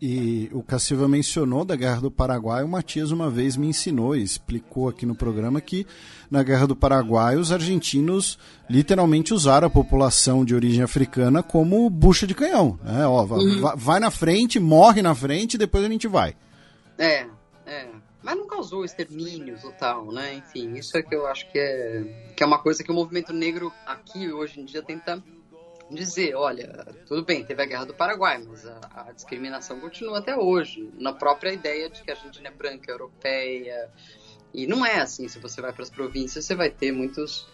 [0.00, 4.22] E o Cassiva mencionou da Guerra do Paraguai, o Matias uma vez me ensinou e
[4.22, 5.86] explicou aqui no programa que
[6.30, 12.26] na Guerra do Paraguai os argentinos literalmente usaram a população de origem africana como bucha
[12.26, 12.78] de canhão.
[12.82, 13.06] Né?
[13.06, 13.60] Ó, uhum.
[13.60, 16.36] vai, vai na frente, morre na frente e depois a gente vai.
[16.98, 17.26] É,
[17.66, 17.88] é.
[18.22, 20.34] Mas não causou extermínios ou tal, né?
[20.34, 23.34] Enfim, isso é que eu acho que é, que é uma coisa que o movimento
[23.34, 25.22] negro aqui hoje em dia tenta
[25.90, 30.36] dizer, olha, tudo bem, teve a guerra do Paraguai, mas a, a, discriminação continua até
[30.36, 33.90] hoje, na própria ideia de que a gente não é branca, europeia,
[34.52, 37.46] e não é assim, se você vai para as províncias, você vai ter muitos...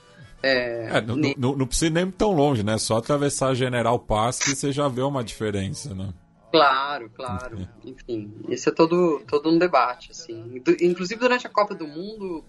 [0.43, 2.79] É, é, não, não, não, precisa nem tão longe, né?
[2.79, 6.14] Só atravessar General Paz que você já vê uma diferença, né?
[6.51, 7.69] Claro, claro.
[7.85, 10.62] Enfim, esse é todo, todo um debate, assim.
[10.81, 12.43] Inclusive, durante a Copa do Mundo,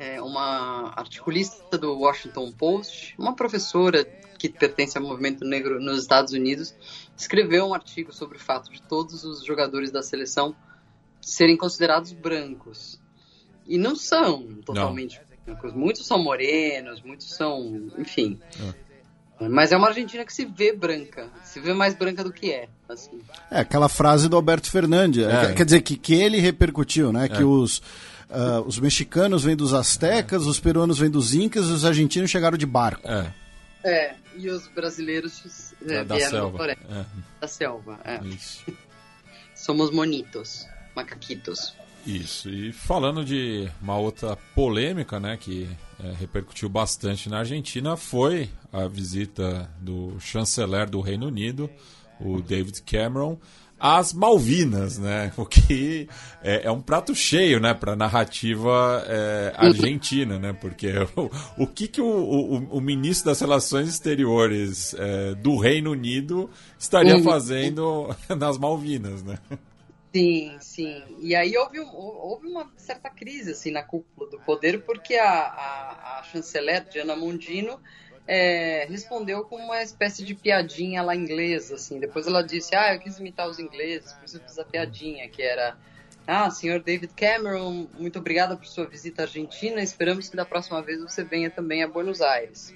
[0.00, 4.02] é, uma articulista do Washington Post, uma professora
[4.40, 6.74] que pertence ao movimento negro nos Estados Unidos,
[7.14, 10.56] escreveu um artigo sobre o fato de todos os jogadores da seleção
[11.20, 12.98] serem considerados brancos.
[13.66, 15.54] E não são totalmente não.
[15.54, 15.74] brancos.
[15.74, 17.90] Muitos são morenos, muitos são.
[17.98, 18.40] Enfim.
[19.38, 19.46] É.
[19.46, 22.66] Mas é uma Argentina que se vê branca, se vê mais branca do que é.
[22.88, 23.20] Assim.
[23.50, 25.52] É aquela frase do Alberto Fernandes, é.
[25.52, 27.28] quer dizer que, que ele repercutiu, né?
[27.28, 27.44] Que é.
[27.44, 27.78] os,
[28.30, 32.56] uh, os mexicanos vêm dos astecas, os peruanos vêm dos incas e os argentinos chegaram
[32.56, 33.06] de barco.
[33.06, 33.32] É.
[33.82, 36.72] É, e os brasileiros é, da, vieram selva.
[36.72, 36.76] É.
[37.40, 38.24] Da selva, é.
[38.26, 38.64] Isso.
[39.54, 41.74] Somos monitos, macaquitos.
[42.06, 45.68] Isso, e falando de uma outra polêmica, né, que
[46.02, 51.68] é, repercutiu bastante na Argentina, foi a visita do chanceler do Reino Unido,
[52.18, 53.38] o David Cameron,
[53.80, 55.32] as Malvinas, né?
[55.40, 56.06] O que
[56.42, 60.52] é, é um prato cheio, né, para narrativa é, argentina, né?
[60.52, 61.30] Porque o,
[61.64, 67.16] o que, que o, o, o, ministro das Relações Exteriores é, do Reino Unido estaria
[67.16, 67.22] uhum.
[67.22, 69.38] fazendo nas Malvinas, né?
[70.12, 71.02] Sim, sim.
[71.20, 76.18] E aí houve, houve uma certa crise assim na cúpula do poder, porque a, a,
[76.18, 77.80] a chanceler Diana Mondino
[78.32, 81.98] é, respondeu com uma espécie de piadinha lá inglesa, assim.
[81.98, 85.28] Depois ela disse, ah, eu quis imitar os ingleses, por isso eu fiz a piadinha,
[85.28, 85.76] que era,
[86.28, 90.80] ah, senhor David Cameron, muito obrigada por sua visita à Argentina, esperamos que da próxima
[90.80, 92.72] vez você venha também a Buenos Aires.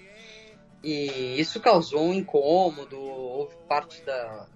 [0.82, 4.48] E isso causou um incômodo, houve parte da,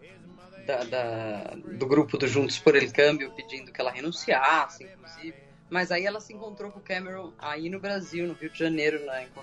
[0.67, 5.37] da, da, do grupo do Juntos por El Câmbio pedindo que ela renunciasse, inclusive.
[5.71, 9.01] Mas aí ela se encontrou com o Cameron aí no Brasil, no Rio de Janeiro,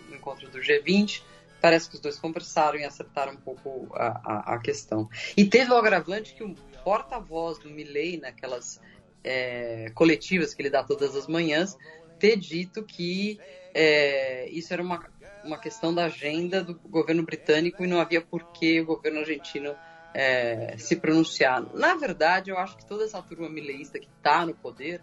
[0.09, 1.21] no encontro do G20,
[1.61, 5.09] parece que os dois conversaram e acertaram um pouco a, a, a questão.
[5.35, 8.79] E teve o agravante que o porta-voz do Milley, naquelas
[9.23, 11.77] é, coletivas que ele dá todas as manhãs,
[12.19, 13.39] ter dito que
[13.73, 15.03] é, isso era uma,
[15.43, 19.75] uma questão da agenda do governo britânico e não havia por que o governo argentino
[20.13, 21.61] é, se pronunciar.
[21.73, 25.01] Na verdade, eu acho que toda essa turma mileísta que está no poder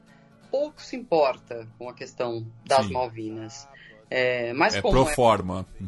[0.50, 2.92] pouco se importa com a questão das Sim.
[2.92, 3.68] Malvinas.
[4.10, 5.66] É, mas É como pro é forma.
[5.80, 5.84] é,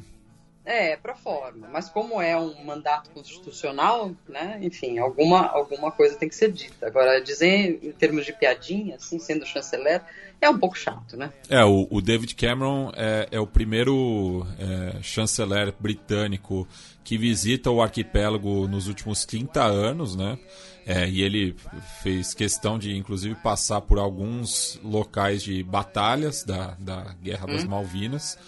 [0.64, 1.68] é pro forma.
[1.70, 4.58] Mas como é um mandato constitucional, né?
[4.62, 6.86] Enfim, alguma, alguma coisa tem que ser dita.
[6.86, 10.02] Agora, dizer em termos de piadinha, assim, sendo chanceler,
[10.40, 11.32] é um pouco chato, né?
[11.48, 16.66] É, o, o David Cameron é, é o primeiro é, chanceler britânico
[17.02, 20.38] que visita o arquipélago nos últimos 30 anos, né?
[20.86, 21.56] É, e ele
[22.02, 28.38] fez questão de, inclusive, passar por alguns locais de batalhas da, da Guerra das Malvinas,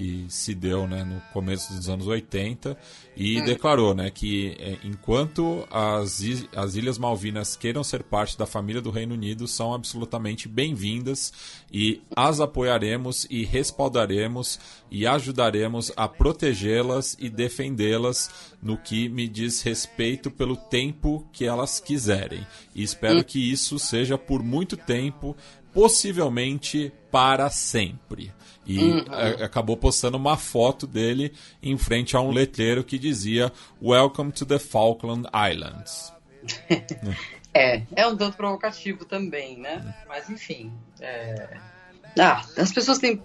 [0.00, 2.74] que se deu né, no começo dos anos 80,
[3.14, 6.22] e declarou né, que é, enquanto as,
[6.56, 11.34] as Ilhas Malvinas queiram ser parte da família do Reino Unido, são absolutamente bem-vindas
[11.70, 14.58] e as apoiaremos e respaldaremos
[14.90, 18.30] e ajudaremos a protegê-las e defendê-las
[18.62, 22.46] no que me diz respeito pelo tempo que elas quiserem.
[22.74, 25.36] E espero que isso seja por muito tempo,
[25.74, 28.32] possivelmente para sempre.
[28.78, 33.52] E a- acabou postando uma foto dele em frente a um letreiro que dizia
[33.82, 36.12] Welcome to the Falkland Islands.
[37.52, 39.92] É, é um tanto provocativo também, né?
[40.06, 40.72] Mas enfim.
[41.00, 41.56] é,
[42.16, 43.20] Ah, as pessoas têm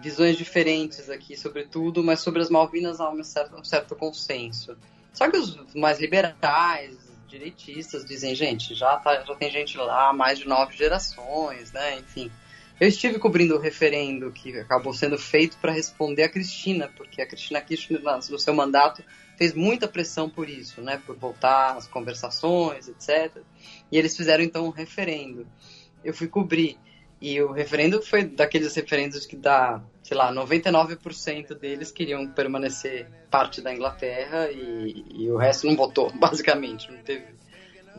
[0.00, 4.76] visões diferentes aqui sobre tudo, mas sobre as Malvinas há um certo, um certo consenso.
[5.14, 6.94] Só que os mais liberais,
[7.26, 12.00] direitistas, dizem, gente, já, tá, já tem gente lá há mais de nove gerações, né?
[12.00, 12.30] Enfim.
[12.80, 17.26] Eu estive cobrindo o referendo que acabou sendo feito para responder a Cristina, porque a
[17.26, 19.04] Cristina Kirchner, no seu mandato,
[19.36, 20.98] fez muita pressão por isso, né?
[21.04, 23.42] Por voltar às conversações, etc.
[23.92, 25.46] E eles fizeram então um referendo.
[26.02, 26.78] Eu fui cobrir.
[27.20, 33.60] E o referendo foi daqueles referendos que dá, sei lá, 99% deles queriam permanecer parte
[33.60, 37.26] da Inglaterra e, e o resto não votou, basicamente, não teve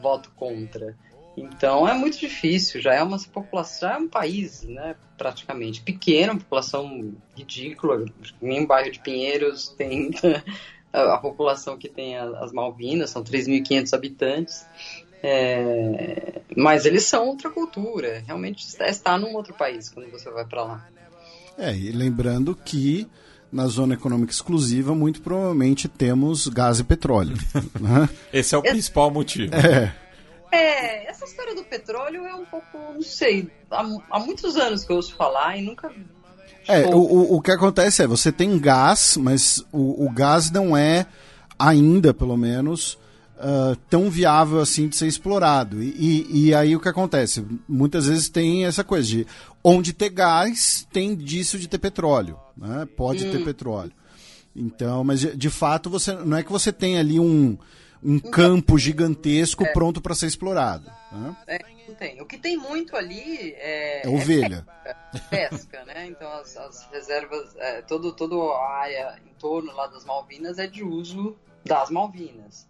[0.02, 0.98] voto contra.
[1.36, 6.38] Então é muito difícil, já é uma população, já é um país, né, praticamente pequeno,
[6.38, 8.06] população ridícula.
[8.42, 10.12] Nem bairro de Pinheiros tem
[10.92, 14.66] a, a população que tem a- as Malvinas, são 3.500 habitantes.
[15.24, 20.44] É, mas eles são outra cultura, realmente está, está num outro país quando você vai
[20.46, 20.88] para lá.
[21.58, 23.08] É, e lembrando que
[23.52, 27.38] na zona econômica exclusiva, muito provavelmente temos gás e petróleo.
[27.80, 28.10] né?
[28.34, 29.54] Esse é o principal motivo.
[29.54, 29.94] É,
[30.52, 34.98] essa história do petróleo é um pouco, não sei, há, há muitos anos que eu
[34.98, 35.92] ouço falar e nunca.
[36.68, 40.52] É, Tipo, o, o, o que acontece é, você tem gás, mas o, o gás
[40.52, 41.06] não é,
[41.58, 43.00] ainda pelo menos,
[43.44, 45.82] ah, tão viável assim de ser explorado.
[45.82, 47.44] E, e, e aí o que acontece?
[47.68, 49.28] Muitas vezes tem essa coisa de
[49.64, 52.38] onde ter gás, tem disso de ter petróleo.
[52.56, 52.88] Né?
[52.96, 53.92] Pode ter petróleo.
[54.56, 57.58] Então, mas de, de fato, você não é que você tem ali um,
[58.04, 60.92] um campo gigantesco pronto para ser explorado.
[61.12, 61.36] Né?
[61.48, 62.22] É, não tem.
[62.22, 64.66] O que tem muito ali é, É ovelha.
[65.30, 66.08] pesca, né?
[66.08, 70.68] Então as, as reservas, é, todo, toda a área em torno lá das Malvinas é
[70.68, 72.68] de uso das Malvinas.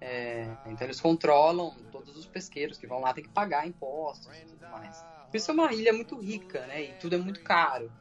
[0.00, 4.46] É, então eles controlam todos os pesqueiros que vão lá, tem que pagar impostos e
[4.46, 5.04] tudo mais.
[5.30, 6.84] Por isso é uma ilha muito rica, né?
[6.84, 7.92] E tudo é muito caro.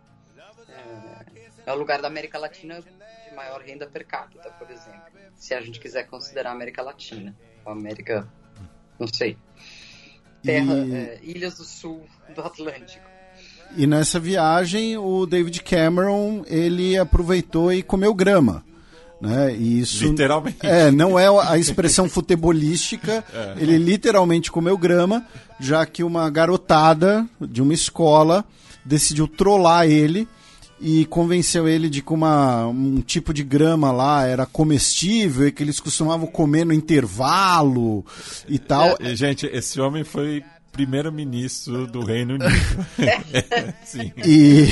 [0.70, 2.82] É, é o lugar da América Latina
[3.40, 5.02] maior renda per capita, por exemplo.
[5.36, 7.34] Se a gente quiser considerar a América Latina.
[7.66, 8.28] A América,
[9.00, 9.38] não sei.
[10.44, 13.06] Terra, E- é, ilhas do sul do Atlântico.
[13.78, 18.66] E nessa viagem, o David Cameron, ele aproveitou e comeu grama.
[19.22, 19.54] Né?
[19.56, 20.66] E isso Literalmente.
[20.66, 23.24] É, não é a expressão futebolística,
[23.58, 25.26] ele literalmente comeu grama,
[25.60, 28.44] já que uma garotada de uma escola
[28.84, 30.28] decidiu trollar ele
[30.82, 35.62] e convenceu ele de que uma, um tipo de grama lá era comestível e que
[35.62, 38.06] eles costumavam comer no intervalo
[38.48, 38.98] e tal.
[39.00, 42.50] E, gente, esse homem foi primeiro-ministro do Reino Unido.
[43.84, 44.14] Sim.
[44.26, 44.68] E,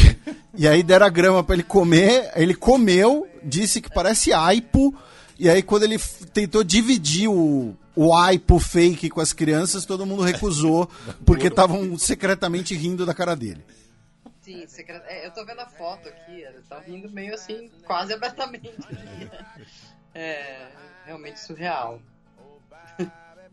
[0.55, 4.95] e aí deram a grama pra ele comer, ele comeu, disse que parece aipo,
[5.37, 5.99] e aí quando ele
[6.33, 10.89] tentou dividir o, o aipo fake com as crianças, todo mundo recusou,
[11.25, 13.61] porque estavam secretamente rindo da cara dele.
[14.47, 15.03] Sim, secret...
[15.07, 18.71] é, eu tô vendo a foto aqui, eles estão rindo meio assim, quase abertamente.
[20.15, 20.69] É
[21.05, 22.01] realmente surreal.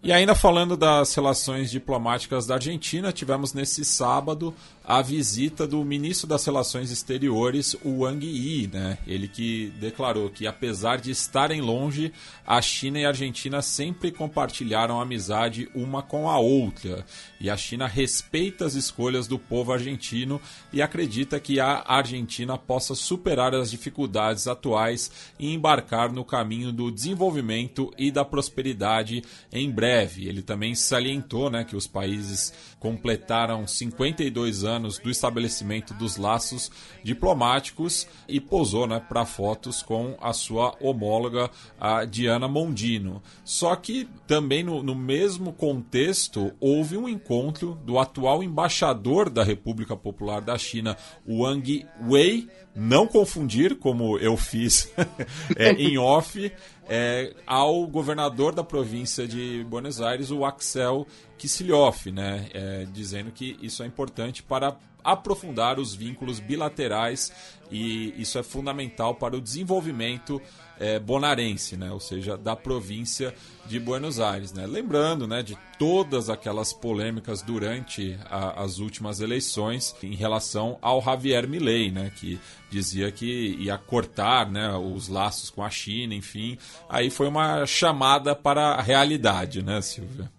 [0.03, 4.55] E ainda falando das relações diplomáticas da Argentina, tivemos nesse sábado
[4.87, 8.99] a visita do ministro das Relações Exteriores, Wang Yi, né?
[9.07, 12.12] Ele que declarou que apesar de estarem longe,
[12.47, 17.07] a China e a Argentina sempre compartilharam amizade uma com a outra.
[17.41, 20.39] E a China respeita as escolhas do povo argentino
[20.70, 26.91] e acredita que a Argentina possa superar as dificuldades atuais e embarcar no caminho do
[26.91, 30.28] desenvolvimento e da prosperidade em breve.
[30.28, 32.53] Ele também salientou, né, que os países
[32.85, 36.70] completaram 52 anos do estabelecimento dos laços
[37.03, 43.22] diplomáticos e posou né, para fotos com a sua homóloga, a Diana Mondino.
[43.43, 49.97] Só que também no, no mesmo contexto houve um encontro do atual embaixador da República
[49.97, 50.95] Popular da China,
[51.26, 54.93] Wang Wei, não confundir, como eu fiz
[55.57, 56.53] é, em off,
[56.89, 61.07] é, ao governador da província de Buenos Aires, o Axel
[61.39, 67.31] Kicillof, né, é, dizendo que isso é importante para aprofundar os vínculos bilaterais
[67.70, 70.41] e isso é fundamental para o desenvolvimento
[70.79, 71.91] é, bonarense, né?
[71.91, 73.35] ou seja, da província
[73.66, 74.53] de Buenos Aires.
[74.53, 74.66] Né?
[74.66, 81.49] Lembrando né, de todas aquelas polêmicas durante a, as últimas eleições em relação ao Javier
[81.49, 82.39] Milei, né, que
[82.70, 86.59] dizia que ia cortar né, os laços com a China, enfim.
[86.89, 90.31] Aí foi uma chamada para a realidade, né, Silvia?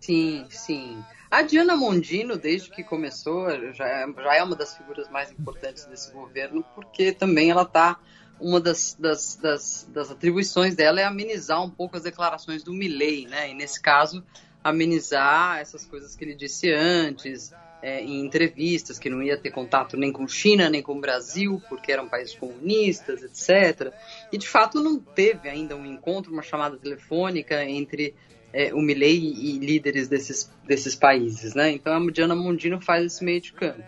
[0.00, 1.02] Sim, sim.
[1.30, 3.86] A Diana Mondino, desde que começou, já
[4.16, 8.00] já é uma das figuras mais importantes desse governo, porque também ela está
[8.40, 13.26] uma das, das, das, das, atribuições dela é amenizar um pouco as declarações do Milley,
[13.26, 13.50] né?
[13.50, 14.24] E nesse caso,
[14.62, 19.96] amenizar essas coisas que ele disse antes, é, em entrevistas, que não ia ter contato
[19.96, 23.92] nem com China, nem com Brasil, porque eram países comunistas, etc.
[24.32, 28.14] E de fato não teve ainda um encontro, uma chamada telefônica entre
[28.52, 31.70] é, o Milley e líderes desses, desses países, né?
[31.70, 33.82] Então a Diana Mondino faz esse meio de campo.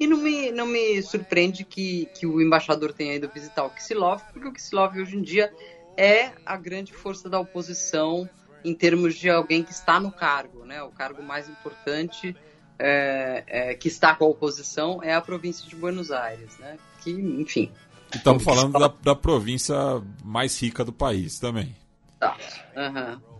[0.00, 4.22] E não me, não me surpreende que, que o embaixador tenha ido visitar o Kisilov,
[4.32, 5.52] porque o Kisilov hoje em dia
[5.96, 8.28] é a grande força da oposição
[8.64, 10.82] em termos de alguém que está no cargo, né?
[10.82, 12.36] O cargo mais importante
[12.78, 16.78] é, é, que está com a oposição é a província de Buenos Aires, né?
[17.02, 17.70] Que, enfim.
[18.14, 19.76] Estamos falando da, da província
[20.24, 21.74] mais rica do país também.
[22.18, 22.36] Tá.
[22.76, 23.37] Uhum.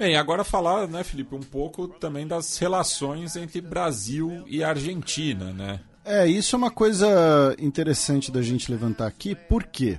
[0.00, 5.80] Bem, agora falar, né, Felipe, um pouco também das relações entre Brasil e Argentina, né?
[6.02, 9.98] É, isso é uma coisa interessante da gente levantar aqui, por quê?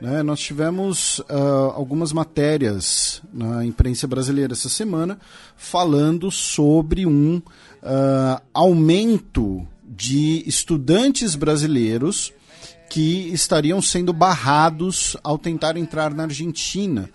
[0.00, 5.18] Né, nós tivemos uh, algumas matérias na imprensa brasileira essa semana
[5.54, 12.32] falando sobre um uh, aumento de estudantes brasileiros
[12.88, 17.10] que estariam sendo barrados ao tentar entrar na Argentina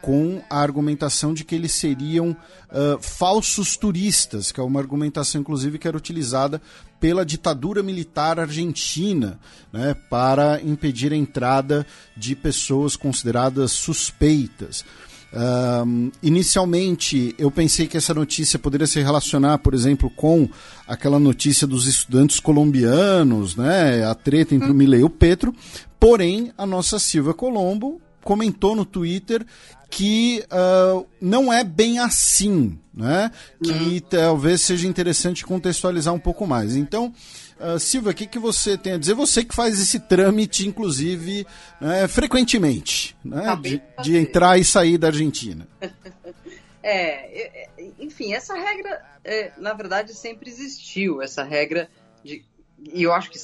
[0.00, 5.78] com a argumentação de que eles seriam uh, falsos turistas, que é uma argumentação, inclusive,
[5.78, 6.60] que era utilizada
[6.98, 9.38] pela ditadura militar argentina
[9.72, 11.86] né, para impedir a entrada
[12.16, 14.84] de pessoas consideradas suspeitas.
[15.32, 20.48] Uh, inicialmente, eu pensei que essa notícia poderia se relacionar, por exemplo, com
[20.86, 25.54] aquela notícia dos estudantes colombianos, né, a treta entre o Milei e o Petro.
[26.00, 29.44] Porém, a nossa Silvia Colombo comentou no Twitter
[29.90, 33.30] que uh, não é bem assim, né?
[33.62, 34.00] Que uhum.
[34.08, 36.76] talvez seja interessante contextualizar um pouco mais.
[36.76, 37.12] Então,
[37.58, 39.14] uh, Silvia, o que, que você tem a dizer?
[39.14, 41.44] Você que faz esse trâmite, inclusive,
[41.80, 43.58] né, frequentemente, né?
[43.60, 45.66] De, de, entrar e sair da Argentina.
[46.82, 47.68] É,
[47.98, 51.90] enfim, essa regra, é, na verdade, sempre existiu, essa regra
[52.24, 52.42] de
[52.92, 53.38] e eu acho que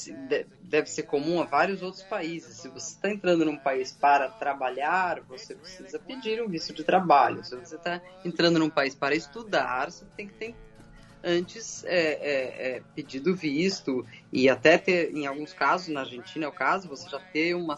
[0.63, 2.57] deve ser comum a vários outros países.
[2.57, 7.43] Se você está entrando num país para trabalhar, você precisa pedir um visto de trabalho.
[7.43, 10.55] Se você está entrando num país para estudar, você tem que ter
[11.23, 16.47] antes é, é, é, pedido visto e até ter, em alguns casos, na Argentina é
[16.47, 17.75] o caso, você já ter uma,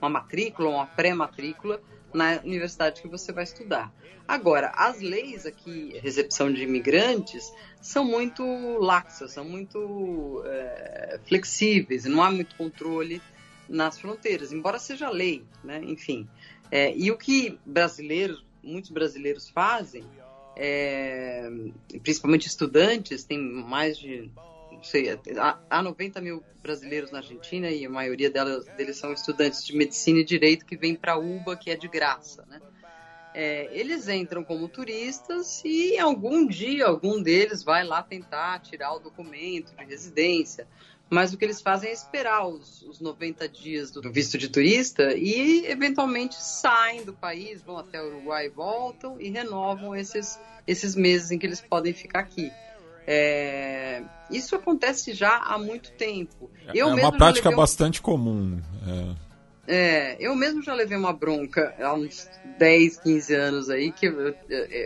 [0.00, 1.80] uma matrícula, uma pré-matrícula
[2.14, 3.92] na universidade que você vai estudar.
[4.26, 7.52] Agora, as leis aqui, recepção de imigrantes,
[7.82, 8.42] são muito
[8.78, 13.20] laxas, são muito é, flexíveis, não há muito controle
[13.68, 15.82] nas fronteiras, embora seja lei, né?
[15.84, 16.26] enfim.
[16.70, 20.04] É, e o que brasileiros, muitos brasileiros fazem,
[20.56, 21.50] é,
[22.02, 24.30] principalmente estudantes, tem mais de
[24.84, 25.18] sei,
[25.68, 30.20] há 90 mil brasileiros na Argentina e a maioria delas, deles são estudantes de medicina
[30.20, 32.60] e direito que vêm para UBA, que é de graça, né?
[33.36, 39.00] É, eles entram como turistas e algum dia algum deles vai lá tentar tirar o
[39.00, 40.68] documento de residência.
[41.10, 45.14] mas o que eles fazem é esperar os, os 90 dias do visto de turista
[45.16, 51.32] e, eventualmente, saem do país, vão até o Uruguai, voltam e renovam esses, esses meses
[51.32, 52.52] em que eles podem ficar aqui.
[53.06, 56.50] É, isso acontece já há muito tempo.
[56.74, 58.60] Eu é uma prática bastante comum.
[59.66, 59.74] É.
[59.76, 60.16] é.
[60.18, 62.28] eu mesmo já levei uma bronca há uns
[62.58, 64.34] 10, 15 anos aí, que eu, eu,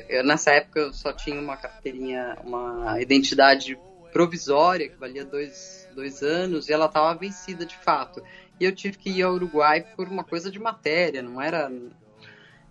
[0.09, 3.79] eu, nessa época eu só tinha uma carteirinha, uma identidade
[4.13, 8.23] provisória, que valia dois, dois anos, e ela estava vencida de fato.
[8.59, 11.71] E eu tive que ir ao Uruguai por uma coisa de matéria, não era.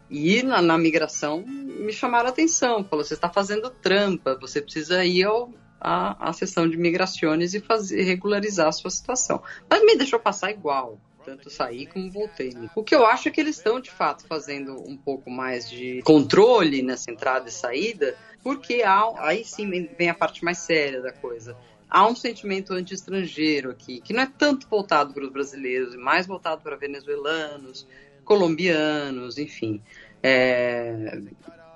[0.10, 5.03] E na, na migração me chamaram a atenção, falou: você está fazendo trampa, você precisa
[5.03, 9.41] ir ao, à, à sessão de migrações e fazer, regularizar a sua situação.
[9.70, 12.53] Mas me deixou passar igual tanto saí como voltei.
[12.53, 12.70] Né?
[12.74, 16.01] O que eu acho é que eles estão, de fato, fazendo um pouco mais de
[16.03, 21.12] controle nessa entrada e saída, porque há, aí sim vem a parte mais séria da
[21.12, 21.58] coisa.
[21.89, 26.26] Há um sentimento anti-estrangeiro aqui, que não é tanto voltado para os brasileiros, e mais
[26.26, 27.86] voltado para venezuelanos,
[28.28, 29.82] colombianos, enfim.
[30.21, 31.21] É,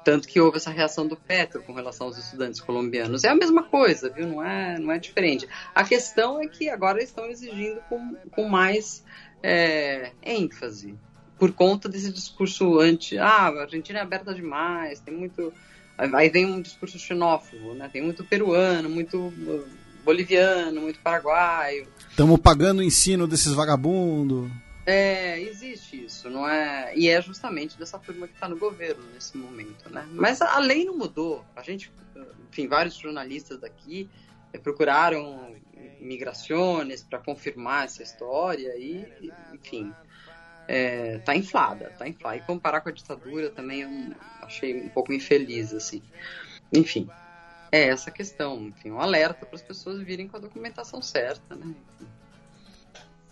[0.04, 3.24] tanto que houve essa reação do Petro com relação aos estudantes colombianos.
[3.24, 4.28] É a mesma coisa, viu?
[4.28, 5.48] Não é, não é diferente.
[5.74, 9.04] A questão é que agora estão exigindo com, com mais
[9.42, 10.96] é, ênfase,
[11.40, 13.18] por conta desse discurso anti.
[13.18, 15.54] Ah, a Argentina é aberta demais, tem muito
[15.98, 17.88] Aí vem um discurso xenófobo, né?
[17.92, 19.32] Tem muito peruano, muito
[20.04, 21.88] boliviano, muito paraguaio.
[22.10, 24.50] Estamos pagando o ensino desses vagabundos.
[24.92, 26.92] É, existe isso, não é?
[26.98, 30.06] E é justamente dessa turma que está no governo nesse momento, né?
[30.12, 31.46] Mas a lei não mudou.
[31.56, 31.90] A gente,
[32.50, 34.10] enfim, vários jornalistas daqui
[34.52, 35.56] é, procuraram
[35.98, 39.94] migrações para confirmar essa história e, enfim,
[40.68, 42.36] é, tá inflada, tá inflada.
[42.36, 46.04] E comparar com a ditadura também eu achei um pouco infeliz, assim.
[46.74, 47.10] Enfim,
[47.72, 51.74] é essa questão, enfim, um alerta para as pessoas virem com a documentação certa, né?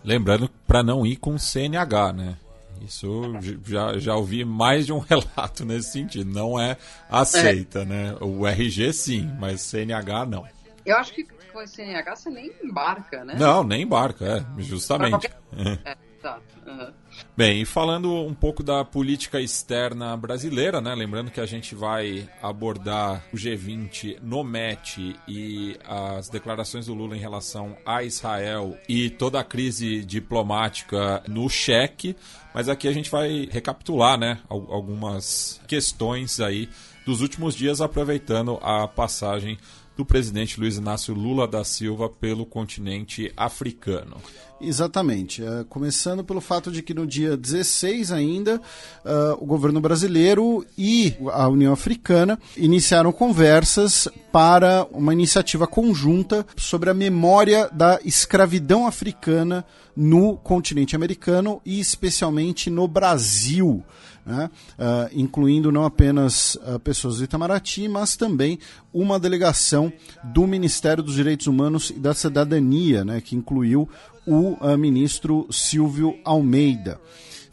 [0.04, 2.38] Lembrando para não ir com CNH, né?
[2.82, 3.22] Isso
[3.66, 6.32] já, já ouvi mais de um relato nesse sentido.
[6.32, 6.78] Não é
[7.10, 7.86] aceita, é.
[7.86, 8.16] né?
[8.22, 10.48] O RG sim, mas CNH não.
[10.86, 13.36] Eu acho que com CNH você nem embarca, né?
[13.38, 15.12] Não, nem embarca, é, justamente.
[15.12, 15.38] Qualquer...
[15.86, 15.98] É.
[16.20, 16.42] Exato.
[16.68, 16.92] Uhum.
[17.36, 20.94] Bem, e falando um pouco da política externa brasileira, né?
[20.94, 27.16] Lembrando que a gente vai abordar o G20 no MET e as declarações do Lula
[27.16, 32.16] em relação a Israel e toda a crise diplomática no cheque,
[32.54, 34.40] mas aqui a gente vai recapitular, né?
[34.50, 36.68] Algumas questões aí
[37.06, 39.58] dos últimos dias, aproveitando a passagem
[40.00, 44.16] do presidente Luiz Inácio Lula da Silva pelo continente africano.
[44.62, 45.44] Exatamente.
[45.44, 48.62] Uh, começando pelo fato de que no dia 16 ainda,
[49.04, 56.90] uh, o governo brasileiro e a União Africana iniciaram conversas para uma iniciativa conjunta sobre
[56.90, 63.84] a memória da escravidão africana no continente americano e especialmente no Brasil
[64.30, 64.50] né?
[64.78, 68.60] uh, incluindo não apenas uh, pessoas do Itamaraty, mas também
[68.94, 69.92] uma delegação
[70.24, 73.20] do Ministério dos Direitos Humanos e da Cidadania, né?
[73.20, 73.90] que incluiu
[74.28, 77.00] o uh, ministro Silvio Almeida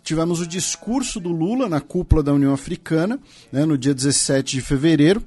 [0.03, 3.19] tivemos o discurso do Lula na cúpula da União Africana,
[3.51, 5.21] né, no dia 17 de fevereiro,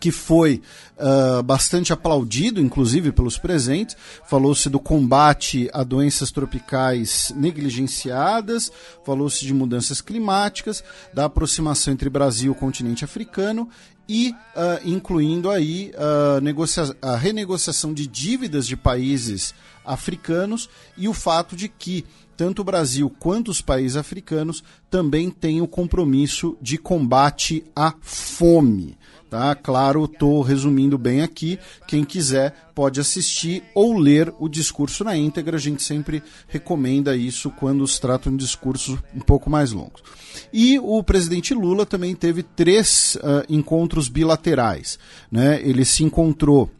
[0.00, 0.62] que foi
[0.96, 3.96] uh, bastante aplaudido, inclusive pelos presentes.
[4.26, 8.70] Falou-se do combate a doenças tropicais negligenciadas,
[9.04, 13.68] falou-se de mudanças climáticas, da aproximação entre Brasil e o continente africano
[14.08, 21.54] e uh, incluindo aí uh, a renegociação de dívidas de países africanos e o fato
[21.54, 27.64] de que tanto o Brasil quanto os países africanos também têm o compromisso de combate
[27.74, 28.96] à fome.
[29.30, 29.54] Tá?
[29.54, 31.58] Claro, estou resumindo bem aqui.
[31.86, 35.56] Quem quiser pode assistir ou ler o discurso na íntegra.
[35.56, 40.00] A gente sempre recomenda isso quando se trata de um discurso um pouco mais longo.
[40.52, 44.98] E o presidente Lula também teve três uh, encontros bilaterais.
[45.30, 45.60] Né?
[45.62, 46.70] Ele se encontrou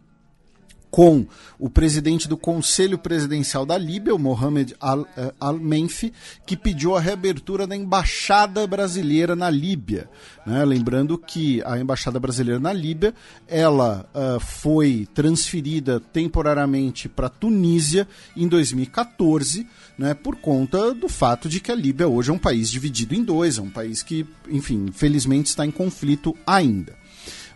[0.90, 1.26] com
[1.58, 6.12] o presidente do Conselho Presidencial da Líbia, o Mohamed eh, Al-Menfi,
[6.46, 10.08] que pediu a reabertura da embaixada brasileira na Líbia.
[10.46, 10.64] Né?
[10.64, 13.14] Lembrando que a embaixada brasileira na Líbia
[13.46, 19.66] ela uh, foi transferida temporariamente para Tunísia em 2014,
[19.98, 23.22] né, por conta do fato de que a Líbia hoje é um país dividido em
[23.22, 26.96] dois, é um país que, enfim, infelizmente está em conflito ainda.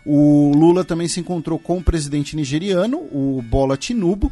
[0.05, 4.31] O Lula também se encontrou com o presidente nigeriano, o Bola Tinubu,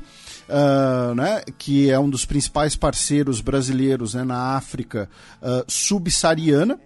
[0.49, 5.09] uh, né, que é um dos principais parceiros brasileiros né, na África
[5.41, 6.79] uh, subsaariana.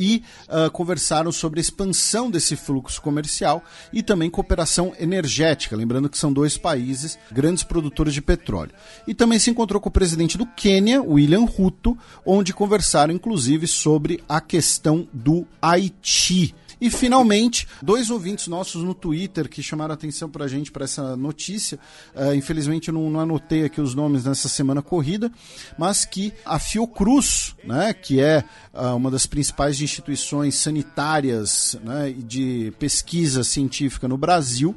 [0.00, 6.16] e uh, conversaram sobre a expansão desse fluxo comercial e também cooperação energética, lembrando que
[6.16, 8.70] são dois países grandes produtores de petróleo.
[9.08, 14.22] E também se encontrou com o presidente do Quênia, William Ruto, onde conversaram inclusive sobre
[14.28, 16.54] a questão do Haiti.
[16.80, 21.16] E finalmente, dois ouvintes nossos no Twitter que chamaram atenção para a gente para essa
[21.16, 21.78] notícia.
[22.14, 25.30] Uh, infelizmente, eu não, não, anotei aqui os nomes nessa semana corrida,
[25.76, 32.72] mas que a Fiocruz, né, que é uh, uma das principais instituições sanitárias né, de
[32.78, 34.76] pesquisa científica no Brasil,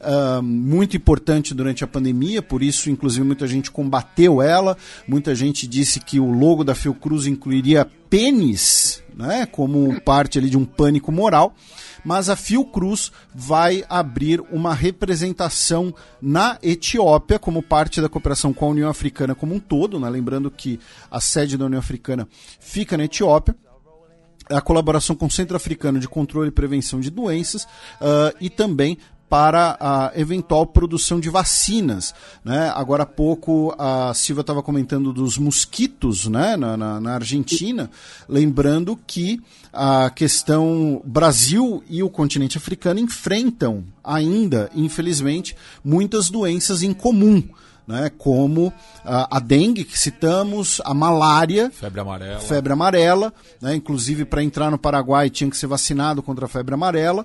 [0.00, 4.76] uh, muito importante durante a pandemia, por isso, inclusive, muita gente combateu ela,
[5.06, 10.56] muita gente disse que o logo da Fiocruz incluiria pênis, né, como parte ali de
[10.56, 11.52] um pânico moral,
[12.04, 15.92] mas a Fiocruz vai abrir uma representação
[16.22, 20.48] na Etiópia como parte da cooperação com a União Africana como um todo, né, lembrando
[20.48, 20.78] que
[21.10, 22.28] a sede da União Africana
[22.60, 23.56] fica na Etiópia
[24.48, 28.96] a colaboração com o Centro Africano de Controle e Prevenção de Doenças uh, e também
[29.28, 32.14] para a eventual produção de vacinas.
[32.44, 32.72] Né?
[32.74, 36.56] Agora há pouco a Silva estava comentando dos mosquitos né?
[36.56, 37.90] na, na, na, Argentina,
[38.28, 39.40] lembrando que
[39.72, 45.54] a questão Brasil e o continente africano enfrentam ainda, infelizmente,
[45.84, 47.42] muitas doenças em comum.
[47.86, 48.70] Né, como
[49.02, 54.70] a, a, dengue que citamos, a malária, febre amarela, febre amarela, né, inclusive para entrar
[54.70, 57.24] no Paraguai tinha que ser vacinado contra a febre amarela.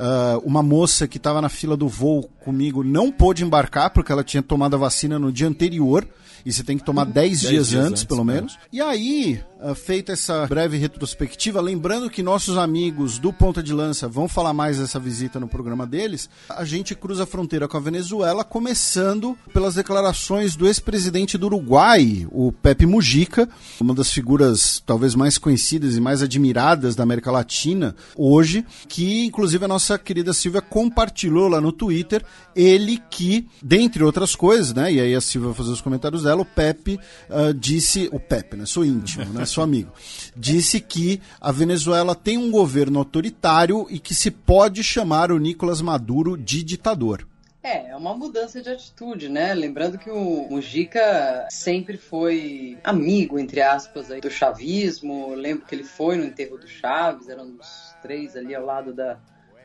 [0.00, 4.24] Uh, uma moça que estava na fila do voo comigo não pôde embarcar porque ela
[4.24, 6.08] tinha tomado a vacina no dia anterior.
[6.44, 8.34] E você tem que tomar 10 dias, dias, antes, pelo né?
[8.34, 8.58] menos.
[8.72, 14.08] E aí, uh, feita essa breve retrospectiva, lembrando que nossos amigos do Ponta de Lança
[14.08, 17.80] vão falar mais dessa visita no programa deles, a gente cruza a fronteira com a
[17.80, 23.48] Venezuela, começando pelas declarações do ex-presidente do Uruguai, o Pepe Mujica,
[23.80, 29.64] uma das figuras talvez mais conhecidas e mais admiradas da América Latina hoje, que inclusive
[29.64, 32.24] a nossa querida Silvia compartilhou lá no Twitter,
[32.54, 36.29] ele que, dentre outras coisas, né, e aí a Silvia vai fazer os comentários dela,
[36.38, 39.92] o Pepe uh, disse, o Pepe, né, sou íntimo, né, sou amigo,
[40.36, 45.80] disse que a Venezuela tem um governo autoritário e que se pode chamar o Nicolás
[45.80, 47.26] Maduro de ditador.
[47.62, 49.52] É, é uma mudança de atitude, né?
[49.52, 55.34] Lembrando que o Mujica sempre foi amigo, entre aspas, aí, do chavismo.
[55.34, 59.18] lembro que ele foi no enterro do Chaves, eram os três ali ao lado da,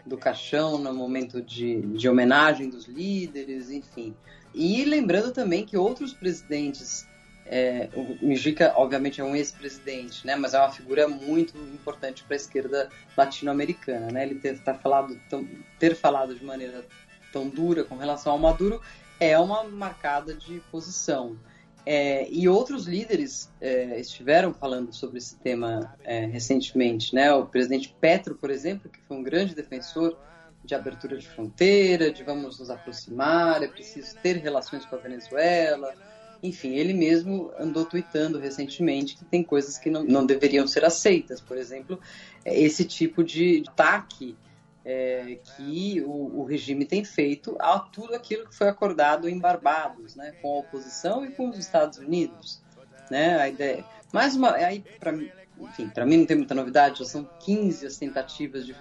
[0.05, 4.13] do caixão no momento de, de homenagem dos líderes, enfim.
[4.55, 7.05] E lembrando também que outros presidentes,
[7.45, 12.35] é, o Mujica obviamente é um ex-presidente, né, mas é uma figura muito importante para
[12.35, 15.45] a esquerda latino-americana, né, ele ter, tá falado, tão,
[15.77, 16.85] ter falado de maneira
[17.33, 18.81] tão dura com relação ao Maduro
[19.19, 21.37] é uma marcada de posição.
[21.85, 27.31] É, e outros líderes é, estiveram falando sobre esse tema é, recentemente, né?
[27.31, 30.17] O presidente Petro, por exemplo, que foi um grande defensor
[30.65, 35.93] de abertura de fronteira, de vamos nos aproximar, é preciso ter relações com a Venezuela.
[36.41, 41.39] Enfim, ele mesmo andou tweetando recentemente que tem coisas que não, não deveriam ser aceitas.
[41.39, 41.99] Por exemplo,
[42.43, 44.35] esse tipo de ataque
[44.83, 50.15] é, que o, o, regime tem feito a tudo aquilo que foi acordado em Barbados,
[50.15, 52.61] né, com a oposição e com os Estados Unidos,
[53.09, 55.11] né, a ideia, mais uma, aí para
[55.59, 58.75] enfim, para mim não tem muita novidade, já são 15 as tentativas de,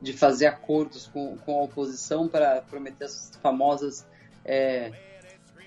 [0.00, 4.06] de fazer acordos com, com a oposição para prometer as famosas
[4.44, 4.92] é,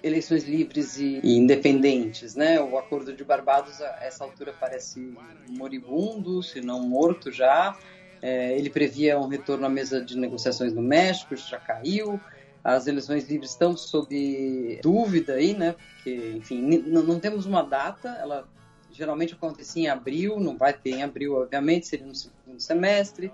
[0.04, 2.60] eleições livres e, e, independentes, né?
[2.60, 5.16] O acordo de Barbados a essa altura parece
[5.50, 7.78] moribundo, se não morto já.
[8.22, 12.20] É, ele previa um retorno à mesa de negociações no México, isso já caiu.
[12.64, 15.76] As eleições livres estão sob dúvida aí, né?
[15.96, 18.10] Porque, enfim, não temos uma data.
[18.22, 18.48] Ela
[18.92, 23.32] geralmente acontecia em abril, não vai ter em abril, obviamente, seria no segundo semestre.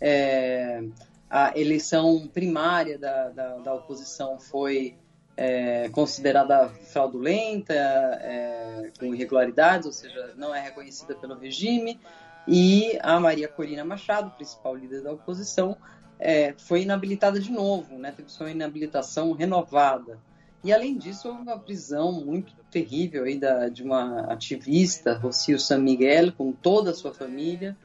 [0.00, 0.82] É,
[1.28, 4.96] a eleição primária da, da, da oposição foi
[5.36, 12.00] é, considerada fraudulenta, é, com irregularidades, ou seja, não é reconhecida pelo regime.
[12.46, 15.76] E a Maria Corina Machado, principal líder da oposição,
[16.18, 18.12] é, foi inabilitada de novo, né?
[18.14, 20.18] teve sua inabilitação renovada.
[20.62, 25.78] E além disso, houve uma prisão muito terrível aí da, de uma ativista, Rocio San
[25.78, 27.76] Miguel, com toda a sua família,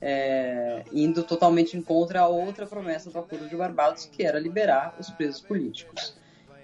[0.00, 4.96] é, indo totalmente em contra a outra promessa do Acordo de Barbados, que era liberar
[4.98, 6.16] os presos políticos.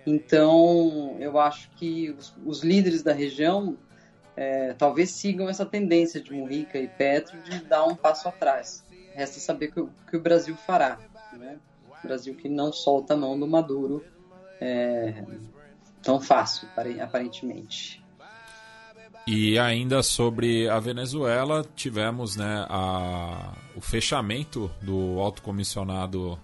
[0.06, 3.76] Então, eu acho que os, os líderes da região
[4.36, 8.84] é, talvez sigam essa tendência de Mujica e Petro de dar um passo atrás.
[9.14, 10.98] Resta saber o que o Brasil fará.
[11.32, 11.58] Né?
[12.02, 14.04] O Brasil que não solta a mão do Maduro
[14.60, 15.24] é,
[16.02, 16.68] tão fácil,
[17.00, 18.04] aparentemente.
[19.26, 26.38] E ainda sobre a Venezuela, tivemos né, a, o fechamento do alto comissionado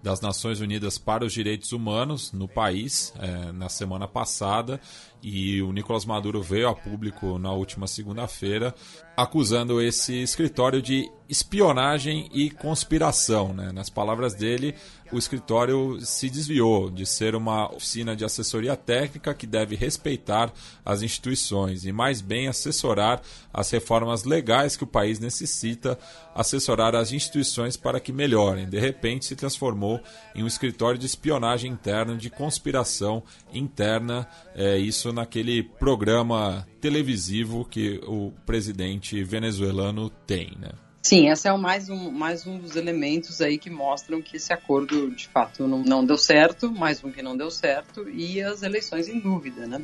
[0.00, 4.80] das Nações Unidas para os Direitos Humanos no país é, na semana passada
[5.22, 8.74] e o Nicolás Maduro veio a público na última segunda-feira
[9.18, 13.52] acusando esse escritório de espionagem e conspiração.
[13.52, 13.72] Né?
[13.72, 14.76] Nas palavras dele,
[15.10, 20.52] o escritório se desviou de ser uma oficina de assessoria técnica que deve respeitar
[20.84, 23.20] as instituições e mais bem assessorar
[23.52, 25.98] as reformas legais que o país necessita,
[26.32, 28.68] assessorar as instituições para que melhorem.
[28.68, 30.00] De repente, se transformou
[30.32, 38.00] em um escritório de espionagem interna, de conspiração interna, é, isso naquele programa televisivo que
[38.06, 40.70] o presidente venezuelano tem, né?
[41.02, 45.10] Sim, esse é mais um, mais um dos elementos aí que mostram que esse acordo
[45.10, 49.08] de fato não, não deu certo, mais um que não deu certo, e as eleições
[49.08, 49.80] em dúvida, né?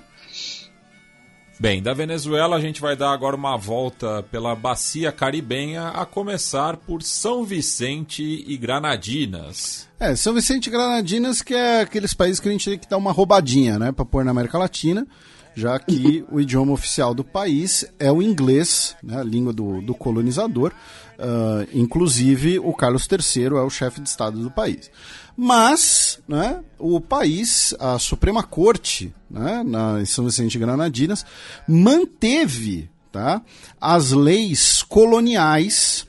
[1.59, 6.77] Bem, da Venezuela a gente vai dar agora uma volta pela bacia caribenha, a começar
[6.77, 9.89] por São Vicente e Granadinas.
[9.99, 12.97] É, São Vicente e Granadinas que é aqueles países que a gente tem que dar
[12.97, 15.07] uma roubadinha, né, para pôr na América Latina,
[15.55, 19.95] já que o idioma oficial do país é o inglês, né, a língua do, do
[19.95, 20.73] colonizador.
[21.17, 24.91] Uh, inclusive, o Carlos III é o chefe de Estado do país.
[25.37, 31.27] Mas né, o país, a Suprema Corte, né, na, em São Vicente e Granadinas,
[31.67, 33.43] manteve tá,
[33.81, 36.07] as leis coloniais,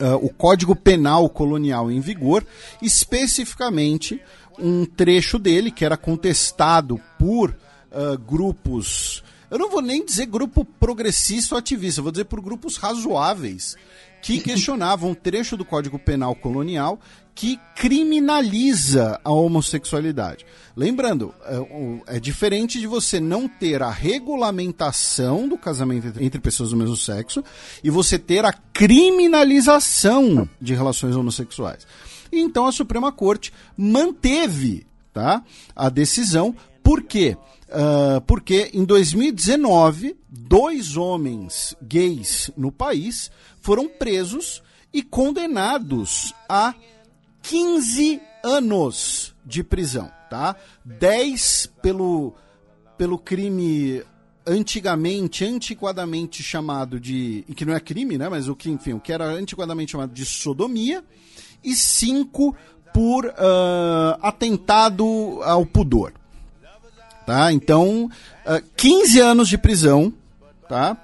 [0.00, 2.46] uh, o Código Penal Colonial em vigor,
[2.80, 4.20] especificamente
[4.58, 9.22] um trecho dele que era contestado por uh, grupos.
[9.50, 13.76] Eu não vou nem dizer grupo progressista ou ativista, vou dizer por grupos razoáveis
[14.22, 16.98] que questionavam um trecho do Código Penal Colonial
[17.34, 20.46] que criminaliza a homossexualidade.
[20.76, 26.76] Lembrando, é, é, diferente de você não ter a regulamentação do casamento entre pessoas do
[26.76, 27.42] mesmo sexo
[27.82, 31.86] e você ter a criminalização de relações homossexuais.
[32.32, 35.42] Então a Suprema Corte manteve tá,
[35.74, 36.54] a decisão.
[36.82, 37.36] Por quê?
[37.68, 43.30] Uh, porque em 2019, dois homens gays no país
[43.60, 44.62] foram presos
[44.92, 46.74] e condenados a
[47.44, 50.56] 15 anos de prisão, tá?
[50.84, 52.34] 10 pelo,
[52.96, 54.02] pelo crime
[54.46, 57.44] antigamente, antiquadamente chamado de.
[57.54, 58.28] que não é crime, né?
[58.28, 61.04] Mas o que, enfim, o que era antiquadamente chamado de sodomia,
[61.62, 62.56] e 5
[62.92, 63.32] por uh,
[64.22, 66.12] atentado ao pudor.
[67.26, 67.52] Tá?
[67.52, 68.10] Então,
[68.46, 70.12] uh, 15 anos de prisão,
[70.68, 70.94] tá?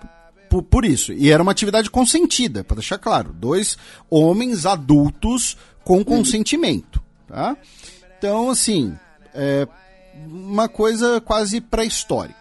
[0.48, 1.12] Por, por isso.
[1.12, 3.32] E era uma atividade consentida, para deixar claro.
[3.32, 3.78] Dois
[4.10, 5.56] homens adultos
[5.90, 7.56] com consentimento, tá?
[8.16, 8.96] Então, assim,
[9.34, 9.66] é
[10.24, 12.38] uma coisa quase pré-histórica.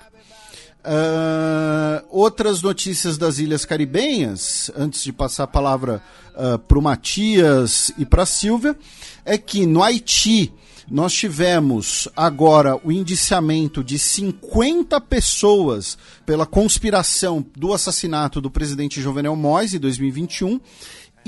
[0.82, 6.00] Uh, outras notícias das Ilhas Caribenhas, antes de passar a palavra
[6.36, 8.78] uh, para o Matias e para a Silvia,
[9.26, 10.54] é que no Haiti
[10.88, 19.36] nós tivemos agora o indiciamento de 50 pessoas pela conspiração do assassinato do presidente Jovenel
[19.36, 20.60] Moise em 2021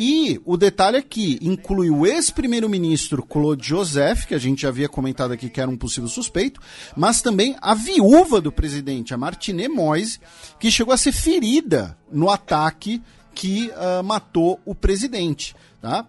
[0.03, 5.31] e o detalhe aqui inclui o ex-primeiro-ministro Claude Joseph, que a gente já havia comentado
[5.31, 6.59] aqui que era um possível suspeito,
[6.97, 10.19] mas também a viúva do presidente, a Martine Moise,
[10.59, 12.99] que chegou a ser ferida no ataque
[13.35, 15.55] que uh, matou o presidente.
[15.79, 16.07] Tá?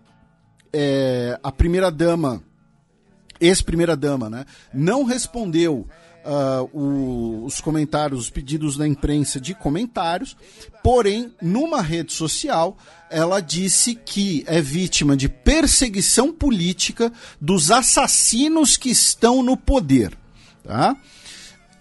[0.73, 2.43] É, a primeira-dama,
[3.39, 5.87] ex-primeira-dama, né, não respondeu
[6.25, 10.37] uh, o, os comentários, os pedidos da imprensa de comentários,
[10.83, 12.77] porém, numa rede social,
[13.11, 20.17] ela disse que é vítima de perseguição política dos assassinos que estão no poder.
[20.65, 20.97] Tá?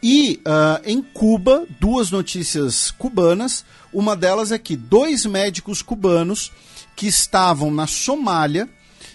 [0.03, 3.63] E uh, em Cuba, duas notícias cubanas.
[3.93, 6.51] Uma delas é que dois médicos cubanos
[6.95, 8.67] que estavam na Somália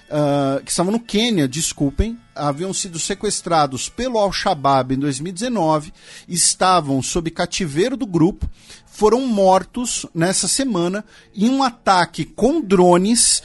[0.07, 5.93] uh, que estavam no Quênia, desculpem, haviam sido sequestrados pelo Al-Shabaab em 2019,
[6.29, 8.49] estavam sob cativeiro do grupo,
[8.87, 13.43] foram mortos nessa semana em um ataque com drones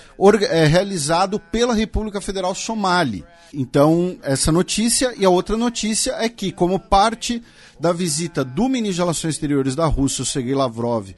[0.50, 3.26] é, realizado pela República Federal Somali.
[3.54, 7.44] Então, essa notícia e a outra notícia é que, como parte
[7.78, 11.10] da visita do ministro de Relações Exteriores da Rússia, Sergei Lavrov,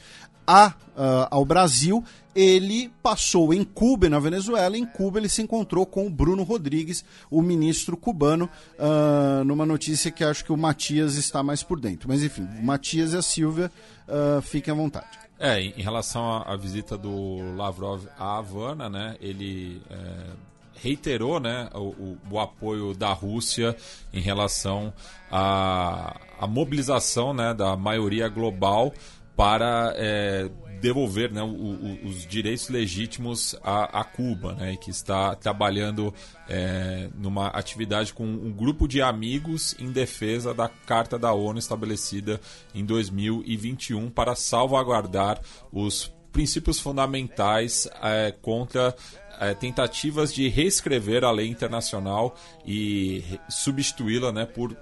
[0.48, 2.04] a, uh, ao Brasil,
[2.36, 4.78] ele passou em Cuba, na Venezuela.
[4.78, 10.12] Em Cuba, ele se encontrou com o Bruno Rodrigues, o ministro cubano, uh, numa notícia
[10.12, 12.08] que acho que o Matias está mais por dentro.
[12.08, 13.72] Mas enfim, o Matias e a Silvia,
[14.08, 15.24] uh, fiquem à vontade.
[15.40, 20.30] É, em relação à, visita do Lavrov à Havana, né, ele é,
[20.76, 23.76] reiterou né, o, o, apoio da Rússia
[24.14, 24.94] em relação
[25.30, 28.94] à, à mobilização né, da maioria global
[29.36, 30.50] para é,
[30.84, 36.14] devolver né, o, o, os direitos legítimos a, a Cuba, né, que está trabalhando
[36.50, 42.38] é, numa atividade com um grupo de amigos em defesa da Carta da ONU estabelecida
[42.76, 45.40] em 2021 para salvaguardar
[45.72, 48.94] os princípios fundamentais é, contra
[49.40, 54.76] é, tentativas de reescrever a lei internacional e substituí-la né, por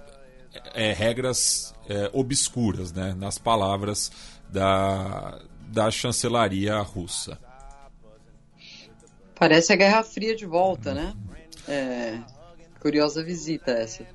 [0.74, 4.10] é, regras é, obscuras, né, nas palavras
[4.50, 5.40] da,
[5.72, 7.38] da chancelaria russa.
[9.34, 11.14] Parece a Guerra Fria de volta, né?
[11.66, 12.18] É,
[12.78, 14.06] curiosa visita essa.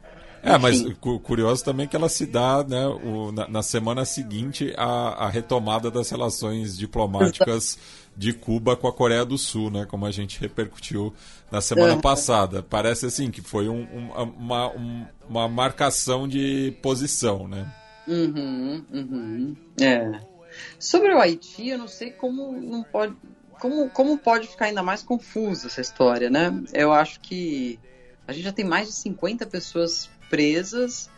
[0.43, 0.81] É, mas
[1.23, 5.89] curioso também que ela se dá né, o, na, na, semana seguinte a, a, retomada
[5.89, 7.77] das relações diplomáticas
[8.15, 9.85] de Cuba com a Coreia do Sul, né?
[9.85, 11.13] Como a gente repercutiu
[11.51, 12.01] na semana é.
[12.01, 12.63] passada.
[12.63, 17.69] Parece assim que foi um, um, uma, um, uma marcação de posição, né?
[18.07, 19.55] Uhum, uhum.
[19.81, 20.36] É.
[20.79, 23.15] Sobre o Haiti, eu não sei como não pode.
[23.59, 26.51] Como, como pode ficar ainda mais confusa essa história, né?
[26.73, 27.79] Eu acho que
[28.27, 31.09] a gente já tem mais de 50 pessoas presas.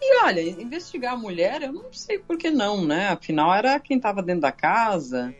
[0.00, 3.08] E olha, investigar a mulher, eu não sei por que não, né?
[3.08, 5.34] Afinal, era quem estava dentro da casa.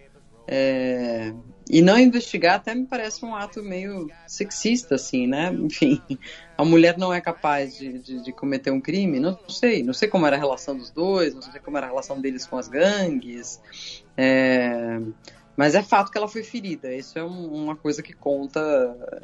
[0.47, 1.33] É...
[1.71, 5.53] E não investigar até me parece um ato meio sexista, assim, né?
[5.53, 6.01] Enfim,
[6.57, 9.83] a mulher não é capaz de, de, de, cometer um crime, não sei.
[9.83, 12.47] Não sei como era a relação dos dois, não sei como era a relação deles
[12.47, 13.61] com as gangues.
[14.17, 14.99] É...
[15.57, 16.95] Mas é fato que ela foi ferida.
[16.95, 18.61] Isso é um, uma coisa que conta,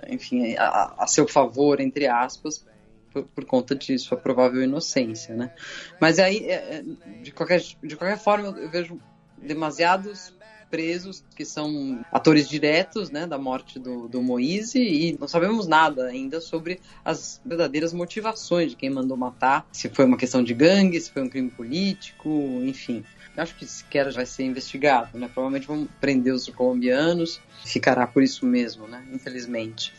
[0.09, 2.66] enfim, a, a seu favor, entre aspas,
[3.12, 5.53] por, por, conta de sua provável inocência, né?
[6.01, 6.82] Mas aí, é, é,
[7.22, 9.01] de qualquer, de qualquer forma, eu vejo
[9.38, 10.34] demasiados
[10.75, 16.07] presos que são atores diretos né, da morte do, do Moise e não sabemos nada
[16.07, 21.01] ainda sobre as verdadeiras motivações de quem mandou matar, se foi uma questão de gangue,
[21.01, 22.29] se foi um crime político,
[22.64, 23.05] enfim.
[23.37, 25.31] Acho que sequer vai ser investigado, né?
[25.33, 29.05] Provavelmente vão prender os colombianos, ficará por isso mesmo, né?
[29.12, 29.93] Infelizmente.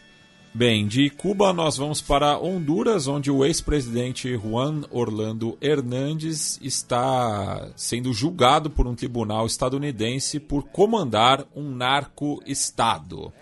[0.55, 8.13] Bem, de Cuba nós vamos para Honduras, onde o ex-presidente Juan Orlando Hernández está sendo
[8.13, 13.33] julgado por um tribunal estadunidense por comandar um narco-estado.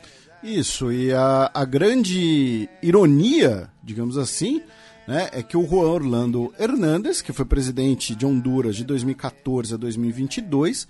[0.41, 4.59] Isso, e a, a grande ironia, digamos assim,
[5.07, 9.78] né, é que o Juan Orlando Hernández, que foi presidente de Honduras de 2014 a
[9.78, 10.88] 2022,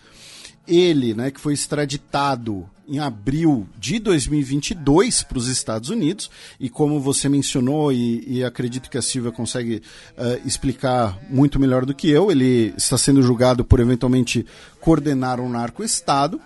[0.68, 7.00] ele, né, que foi extraditado em abril de 2022 para os Estados Unidos, e como
[7.00, 9.82] você mencionou, e, e acredito que a Silvia consegue
[10.18, 14.46] uh, explicar muito melhor do que eu, ele está sendo julgado por eventualmente
[14.82, 16.42] coordenar um narco-estado.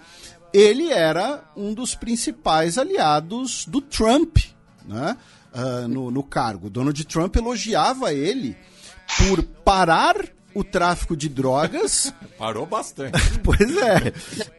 [0.53, 4.37] Ele era um dos principais aliados do Trump
[4.87, 5.17] né,
[5.53, 6.69] uh, no, no cargo.
[6.69, 8.55] Donald Trump elogiava ele
[9.17, 12.11] por parar o tráfico de drogas.
[12.37, 13.17] Parou bastante.
[13.43, 14.11] pois é.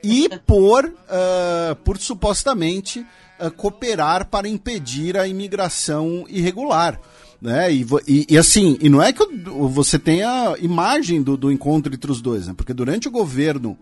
[0.03, 3.05] E por, uh, por supostamente
[3.40, 7.01] uh, cooperar para impedir a imigração irregular.
[7.40, 7.72] Né?
[7.72, 9.24] E, e, e, assim, e não é que
[9.70, 12.55] você tenha imagem do, do encontro entre os dois, né?
[12.57, 13.76] porque durante o governo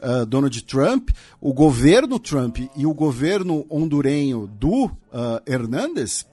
[0.00, 1.10] uh, Donald Trump,
[1.40, 4.92] o governo Trump e o governo hondurenho do uh,
[5.46, 6.26] Hernandes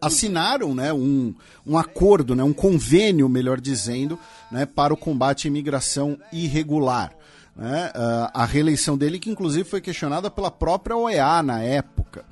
[0.00, 1.34] assinaram né, um,
[1.66, 4.18] um acordo, né, um convênio, melhor dizendo,
[4.50, 7.12] né, para o combate à imigração irregular.
[7.54, 7.90] Né?
[7.94, 12.24] Uh, a reeleição dele, que inclusive foi questionada pela própria OEA na época.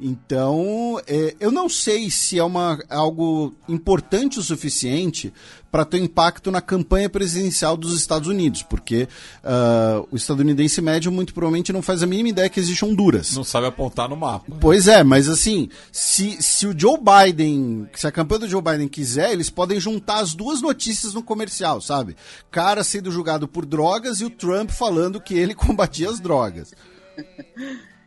[0.00, 5.32] Então, é, eu não sei se é uma, algo importante o suficiente
[5.70, 9.08] para ter impacto na campanha presidencial dos Estados Unidos, porque
[9.42, 13.34] uh, o estadunidense médio muito provavelmente não faz a mínima ideia que existe Honduras.
[13.34, 14.44] Não sabe apontar no mapa.
[14.60, 18.86] Pois é, mas assim, se, se o Joe Biden, se a campanha do Joe Biden
[18.86, 22.16] quiser, eles podem juntar as duas notícias no comercial, sabe?
[22.52, 26.72] Cara sendo julgado por drogas e o Trump falando que ele combatia as drogas.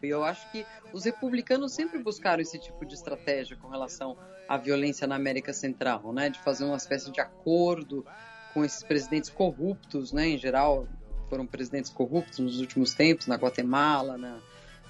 [0.01, 0.65] Eu acho que
[0.97, 4.17] os republicanos sempre buscaram esse tipo de estratégia com relação
[4.49, 6.29] à violência na América Central, né?
[6.29, 8.03] De fazer uma espécie de acordo
[8.51, 10.29] com esses presidentes corruptos, né?
[10.29, 10.87] Em geral,
[11.29, 14.39] foram presidentes corruptos nos últimos tempos, na Guatemala, na,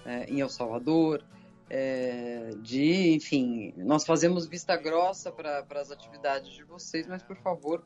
[0.05, 1.21] é, em El Salvador.
[1.69, 7.83] É, de, enfim, nós fazemos vista grossa para as atividades de vocês, mas por favor,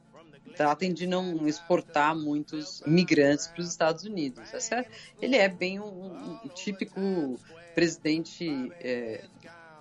[0.56, 4.54] tratem de não exportar muitos imigrantes para os Estados Unidos.
[4.54, 4.86] Essa,
[5.22, 7.40] ele é bem um, um típico
[7.74, 9.24] presidente é,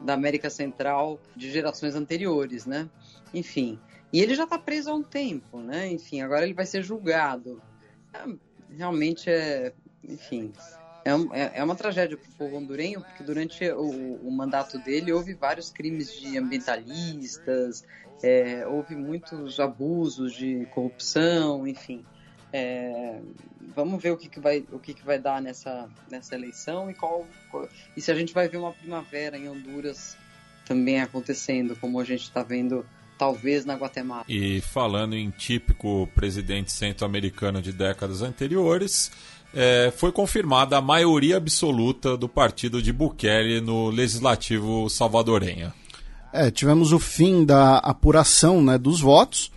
[0.01, 2.89] da América Central de gerações anteriores, né?
[3.35, 3.79] Enfim,
[4.13, 5.91] e ele já está preso há um tempo, né?
[5.91, 7.61] Enfim, agora ele vai ser julgado.
[8.13, 8.25] É,
[8.77, 10.53] realmente é, enfim,
[11.05, 15.13] é, é, é uma tragédia para o povo hondurenho, porque durante o, o, mandato dele
[15.13, 17.85] houve vários crimes de ambientalistas,
[18.23, 22.05] é, houve muitos abusos de corrupção, enfim.
[22.53, 23.21] É,
[23.75, 26.95] vamos ver o que, que vai o que, que vai dar nessa, nessa eleição e
[26.95, 30.17] qual, qual, e se a gente vai ver uma primavera em Honduras
[30.67, 32.85] também acontecendo, como a gente está vendo
[33.17, 34.25] talvez na Guatemala.
[34.29, 39.13] E falando em típico presidente centro-americano de décadas anteriores,
[39.55, 45.73] é, foi confirmada a maioria absoluta do partido de Bukele no legislativo salvadorenho.
[46.33, 49.51] É, tivemos o fim da apuração né, dos votos.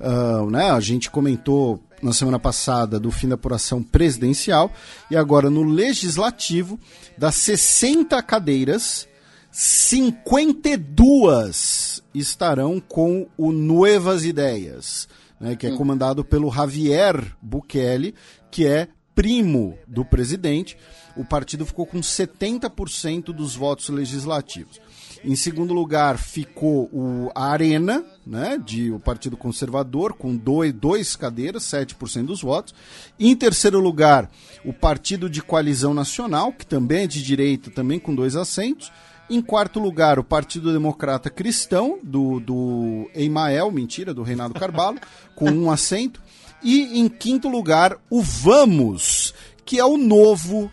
[0.00, 4.72] Uh, né, a gente comentou na semana passada do fim da apuração presidencial
[5.10, 6.78] e agora no legislativo,
[7.16, 9.08] das 60 cadeiras,
[9.50, 15.08] 52 estarão com o Nuevas Ideias,
[15.40, 15.76] né, que é hum.
[15.76, 18.14] comandado pelo Javier Bukele,
[18.50, 20.76] que é primo do presidente.
[21.16, 24.80] O partido ficou com 70% dos votos legislativos.
[25.24, 31.16] Em segundo lugar ficou o, a Arena, né, de o Partido Conservador, com dois, dois
[31.16, 32.74] cadeiras, 7% dos votos.
[33.18, 34.30] Em terceiro lugar,
[34.64, 38.92] o Partido de Coalizão Nacional, que também é de direita, também com dois assentos.
[39.30, 45.00] Em quarto lugar, o Partido Democrata Cristão, do, do Emael, mentira, do Reinaldo Carvalho,
[45.36, 46.22] com um assento.
[46.62, 50.70] E em quinto lugar, o Vamos, que é o novo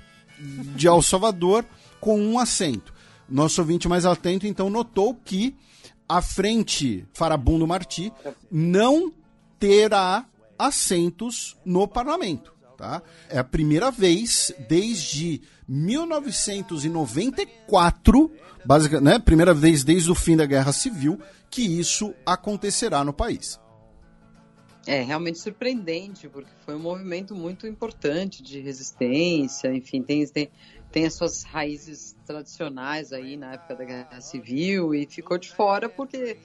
[0.75, 1.65] de El Salvador,
[1.99, 2.94] com um assento.
[3.29, 5.55] Nosso ouvinte mais atento, então, notou que
[6.07, 8.13] a frente Farabundo Martí
[8.51, 9.11] não
[9.59, 12.53] terá assentos no parlamento.
[12.77, 13.01] Tá?
[13.29, 18.31] É a primeira vez desde 1994,
[18.65, 19.19] basicamente, né?
[19.19, 21.19] primeira vez desde o fim da Guerra Civil,
[21.49, 23.59] que isso acontecerá no país.
[24.85, 30.51] É realmente surpreendente, porque foi um movimento muito importante de resistência, enfim, tem, tem,
[30.95, 35.89] tem as suas raízes tradicionais aí na época da Guerra Civil e ficou de fora
[35.89, 36.37] porque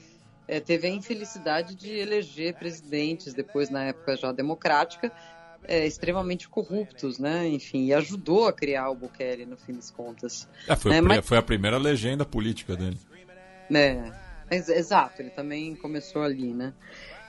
[0.45, 5.09] é, teve a infelicidade de eleger presidentes depois na época já democrática
[5.63, 7.47] é, extremamente corruptos, né?
[7.47, 10.49] Enfim, e ajudou a criar o Bukele no fim das contas.
[10.67, 11.25] É, foi, é, mas...
[11.25, 12.99] foi a primeira legenda política dele.
[13.73, 14.11] É,
[14.51, 16.73] exato, ele também começou ali, né?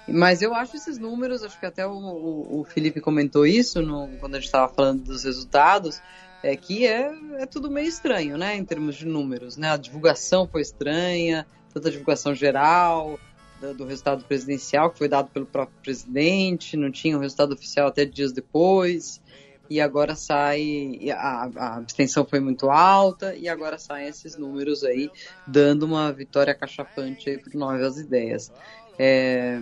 [0.08, 4.08] Mas eu acho esses números, acho que até o, o, o Felipe comentou isso no,
[4.18, 6.02] quando a gente estava falando dos resultados
[6.42, 9.70] é que é, é tudo meio estranho, né, em termos de números, né?
[9.70, 13.18] A divulgação foi estranha, tanto a divulgação geral
[13.60, 17.88] do, do resultado presidencial que foi dado pelo próprio presidente, não tinha o resultado oficial
[17.88, 19.22] até dias depois,
[19.70, 25.10] e agora sai a, a abstenção foi muito alta e agora saem esses números aí
[25.46, 28.52] dando uma vitória cachapante para novas ideias.
[28.98, 29.58] É,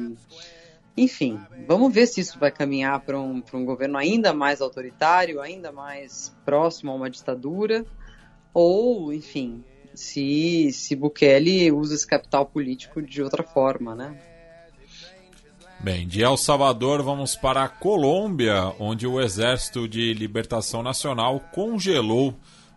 [1.02, 5.72] enfim, vamos ver se isso vai caminhar para um, um governo ainda mais autoritário, ainda
[5.72, 7.86] mais próximo a uma ditadura,
[8.52, 14.14] ou, enfim, se, se Bukele usa esse capital político de outra forma, né?
[15.82, 22.34] Bem, de El Salvador vamos para a Colômbia, onde o Exército de Libertação Nacional congelou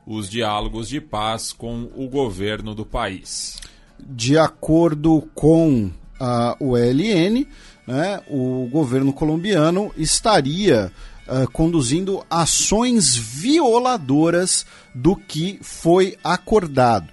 [0.07, 3.59] os diálogos de paz com o governo do país.
[3.99, 7.45] De acordo com a ULN,
[7.85, 10.91] né, o governo colombiano estaria
[11.27, 17.11] uh, conduzindo ações violadoras do que foi acordado.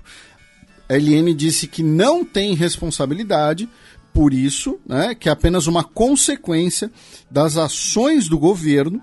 [0.88, 0.98] A
[1.34, 3.68] disse que não tem responsabilidade
[4.12, 6.90] por isso, né, que é apenas uma consequência
[7.30, 9.00] das ações do governo,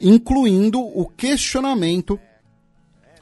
[0.00, 2.20] incluindo o questionamento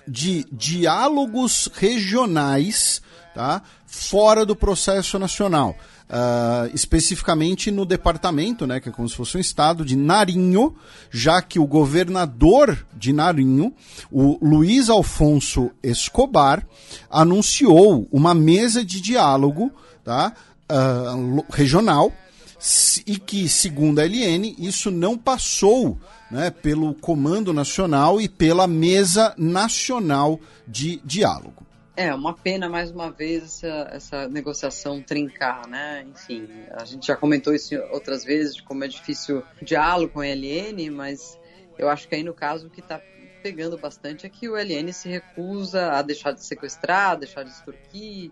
[0.07, 3.01] de diálogos regionais
[3.34, 5.76] tá, fora do processo nacional
[6.09, 10.74] uh, especificamente no departamento, né, que é como se fosse um estado de Narinho,
[11.11, 13.72] já que o governador de Narinho,
[14.11, 16.66] o Luiz Alfonso Escobar,
[17.11, 19.70] anunciou uma mesa de diálogo
[20.04, 20.32] tá,
[20.70, 22.12] uh, regional
[23.06, 25.96] e que, segundo a LN, isso não passou
[26.30, 31.67] né, pelo Comando Nacional e pela Mesa Nacional de Diálogo.
[31.99, 36.07] É, uma pena mais uma vez essa, essa negociação trincar, né?
[36.09, 40.20] Enfim, a gente já comentou isso outras vezes, de como é difícil o diálogo com
[40.20, 41.36] o LN, mas
[41.76, 43.03] eu acho que aí no caso o que está
[43.42, 47.51] pegando bastante é que o LN se recusa a deixar de sequestrar, a deixar de
[47.51, 48.30] extorquir,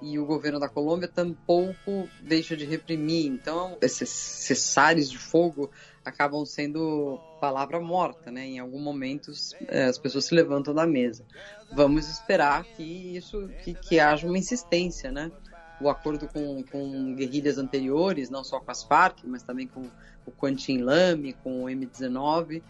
[0.00, 3.26] e o governo da Colômbia tampouco deixa de reprimir.
[3.26, 5.68] Então, esses cessares de fogo
[6.04, 8.46] acabam sendo palavra morta, né?
[8.46, 9.32] Em algum momento
[9.68, 11.24] é, as pessoas se levantam da mesa.
[11.72, 15.30] Vamos esperar que isso, que, que haja uma insistência, né?
[15.80, 19.82] O acordo com, com guerrilhas anteriores, não só com as Farc, mas também com
[20.26, 22.62] o Quantin Lame, com o M19,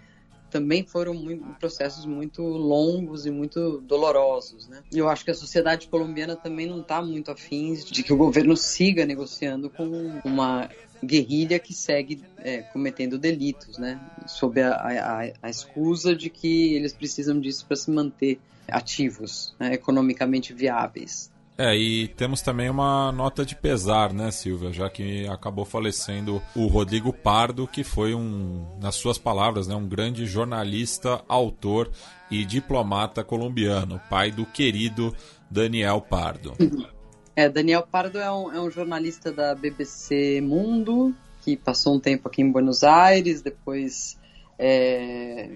[0.50, 4.82] também foram muito, processos muito longos e muito dolorosos, né?
[4.92, 8.16] E eu acho que a sociedade colombiana também não está muito afim de que o
[8.16, 9.86] governo siga negociando com
[10.24, 10.68] uma
[11.04, 14.00] guerrilha que segue é, cometendo delitos, né?
[14.26, 18.38] Sob a, a, a, escusa de que eles precisam disso para se manter
[18.68, 19.74] ativos, né?
[19.74, 21.30] economicamente viáveis.
[21.58, 24.72] É, e temos também uma nota de pesar, né, Silvia?
[24.72, 29.86] Já que acabou falecendo o Rodrigo Pardo, que foi um, nas suas palavras, né, um
[29.86, 31.90] grande jornalista, autor
[32.30, 35.14] e diplomata colombiano, pai do querido
[35.50, 36.54] Daniel Pardo.
[37.40, 42.28] É, Daniel Pardo é um, é um jornalista da BBC Mundo, que passou um tempo
[42.28, 44.18] aqui em Buenos Aires, depois
[44.58, 45.48] é,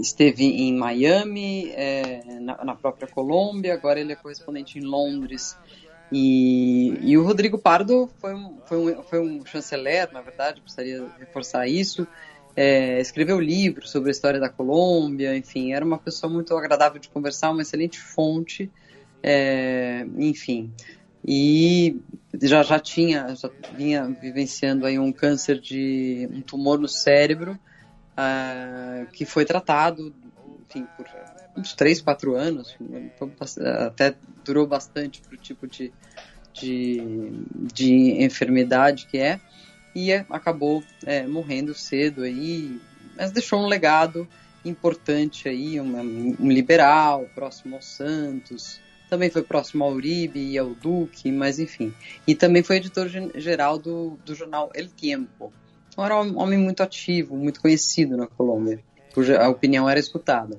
[0.00, 5.56] esteve em Miami, é, na, na, própria Colômbia, agora ele é correspondente em Londres.
[6.10, 11.06] E, e o Rodrigo Pardo foi um, foi, um, foi um chanceler, na verdade, precisaria
[11.16, 12.08] reforçar isso.
[12.56, 17.08] É, escreveu livros sobre a história da Colômbia, enfim, era uma pessoa muito agradável de
[17.08, 18.68] conversar, uma excelente fonte,
[19.22, 20.72] é, enfim.
[21.26, 22.00] E
[22.40, 27.58] já, já tinha, já vinha vivenciando aí um câncer de um tumor no cérebro,
[28.12, 30.14] uh, que foi tratado,
[30.68, 31.06] enfim, por
[31.56, 32.76] uns 3, 4 anos,
[33.86, 34.14] até
[34.44, 35.92] durou bastante para o tipo de,
[36.52, 37.00] de,
[37.74, 39.40] de, enfermidade que é,
[39.94, 42.80] e acabou é, morrendo cedo aí,
[43.16, 44.26] mas deixou um legado
[44.64, 50.74] importante aí, um, um liberal, próximo ao Santos, também foi próximo ao Uribe e ao
[50.74, 51.92] Duque, mas enfim.
[52.26, 55.52] E também foi editor-geral do, do jornal El Tiempo,
[55.98, 58.80] era um homem muito ativo, muito conhecido na Colômbia,
[59.12, 60.58] cuja opinião era escutada.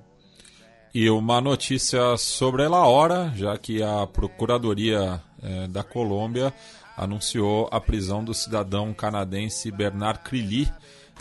[0.94, 6.54] E uma notícia sobre ela hora, já que a Procuradoria eh, da Colômbia
[6.98, 10.70] anunciou a prisão do cidadão canadense Bernard Crilly,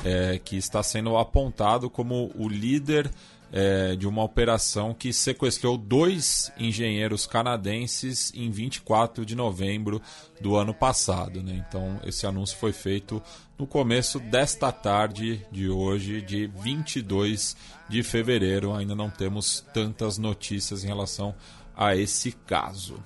[0.04, 3.08] eh, que está sendo apontado como o líder
[3.52, 10.00] é, de uma operação que sequestrou dois engenheiros canadenses em 24 de novembro
[10.40, 11.42] do ano passado.
[11.42, 11.64] Né?
[11.68, 13.22] Então, esse anúncio foi feito
[13.58, 17.56] no começo desta tarde de hoje, de 22
[17.88, 18.74] de fevereiro.
[18.74, 21.34] Ainda não temos tantas notícias em relação
[21.76, 23.02] a esse caso.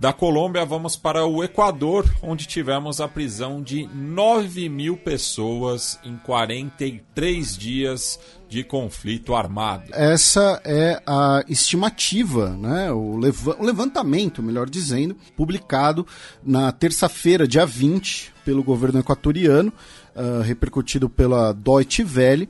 [0.00, 6.16] Da Colômbia, vamos para o Equador, onde tivemos a prisão de 9 mil pessoas em
[6.16, 9.90] 43 dias de conflito armado.
[9.92, 12.90] Essa é a estimativa, né?
[12.90, 16.06] o, levantamento, melhor dizendo, publicado
[16.42, 19.70] na terça-feira, dia 20, pelo governo equatoriano,
[20.16, 22.48] uh, repercutido pela Deutsche Welle,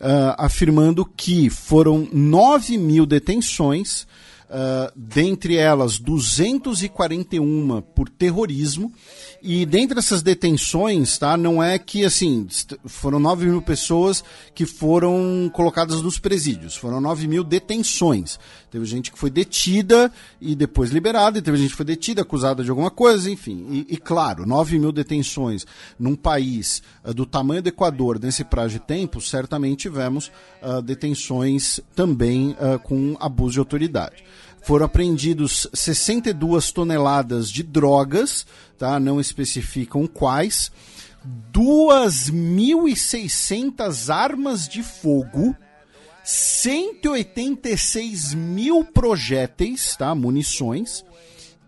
[0.00, 4.06] uh, afirmando que foram 9 mil detenções
[4.52, 8.92] Uh, dentre elas 241 por terrorismo.
[9.40, 12.46] E dentre essas detenções, tá, não é que assim,
[12.84, 14.22] foram 9 mil pessoas
[14.54, 18.38] que foram colocadas nos presídios, foram 9 mil detenções.
[18.70, 22.62] Teve gente que foi detida e depois liberada, e teve gente que foi detida, acusada
[22.62, 23.66] de alguma coisa, enfim.
[23.70, 25.66] E, e claro, 9 mil detenções
[25.98, 30.30] num país uh, do tamanho do Equador, nesse prazo de tempo, certamente tivemos
[30.62, 34.22] uh, detenções também com abuso de autoridade
[34.62, 38.46] foram apreendidos 62 toneladas de drogas,
[38.78, 38.98] tá?
[39.00, 40.72] não especificam quais,
[41.52, 45.56] 2.600 armas de fogo,
[46.24, 50.14] 186 mil projéteis, tá?
[50.14, 51.02] munições,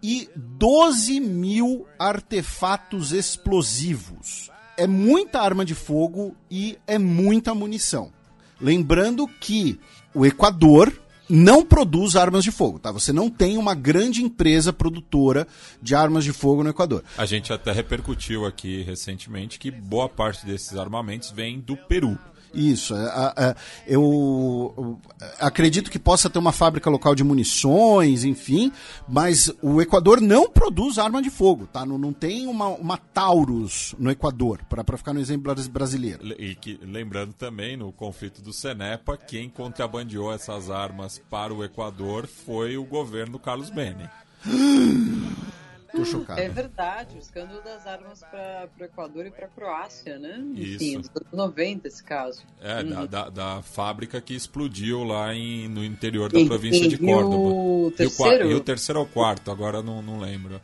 [0.03, 4.51] e 12 mil artefatos explosivos.
[4.77, 8.13] É muita arma de fogo e é muita munição.
[8.61, 9.81] Lembrando que
[10.15, 10.93] o Equador
[11.29, 12.91] não produz armas de fogo, tá?
[12.93, 15.47] Você não tem uma grande empresa produtora
[15.81, 17.03] de armas de fogo no Equador.
[17.17, 22.19] A gente até repercutiu aqui recentemente que boa parte desses armamentos vem do Peru.
[22.55, 22.95] Isso.
[22.95, 23.55] É, é,
[23.87, 24.99] eu
[25.39, 28.73] acredito que possa ter uma fábrica local de munições, enfim,
[29.09, 31.85] mas o Equador não produz arma de fogo, tá?
[31.85, 36.35] Não, não tem uma, uma Taurus no Equador, para ficar no exemplo brasileiro.
[36.39, 42.27] E que, lembrando também, no conflito do Cenepa, quem contrabandeou essas armas para o Equador
[42.27, 44.09] foi o governo Carlos Bene.
[45.95, 46.41] Tô chocado.
[46.41, 50.43] É verdade, o escândalo das armas para o Equador e para a Croácia, né?
[50.57, 51.11] Enfim, Isso.
[51.13, 52.43] dos 90 esse caso.
[52.61, 52.91] É, uhum.
[52.91, 57.37] da, da, da, fábrica que explodiu lá em, no interior da província de Córdoba.
[57.37, 58.51] E o terceiro?
[58.51, 60.61] E o, terceiro ou quarto, agora não, não lembro.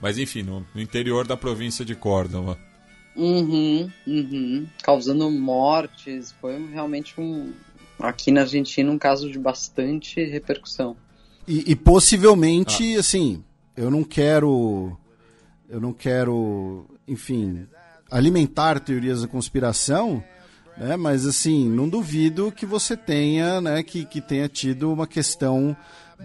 [0.00, 2.58] Mas enfim, no, no interior da província de Córdoba.
[3.16, 4.66] Uhum, uhum.
[4.82, 7.52] Causando mortes, foi realmente um.
[7.98, 10.96] Aqui na Argentina, um caso de bastante repercussão.
[11.46, 13.00] E, e possivelmente, ah.
[13.00, 13.44] assim,
[13.76, 14.96] eu não quero
[15.68, 17.66] eu não quero, enfim,
[18.10, 20.22] alimentar teorias da conspiração,
[20.76, 20.96] né?
[20.96, 25.76] Mas assim, não duvido que você tenha, né, que, que tenha tido uma questão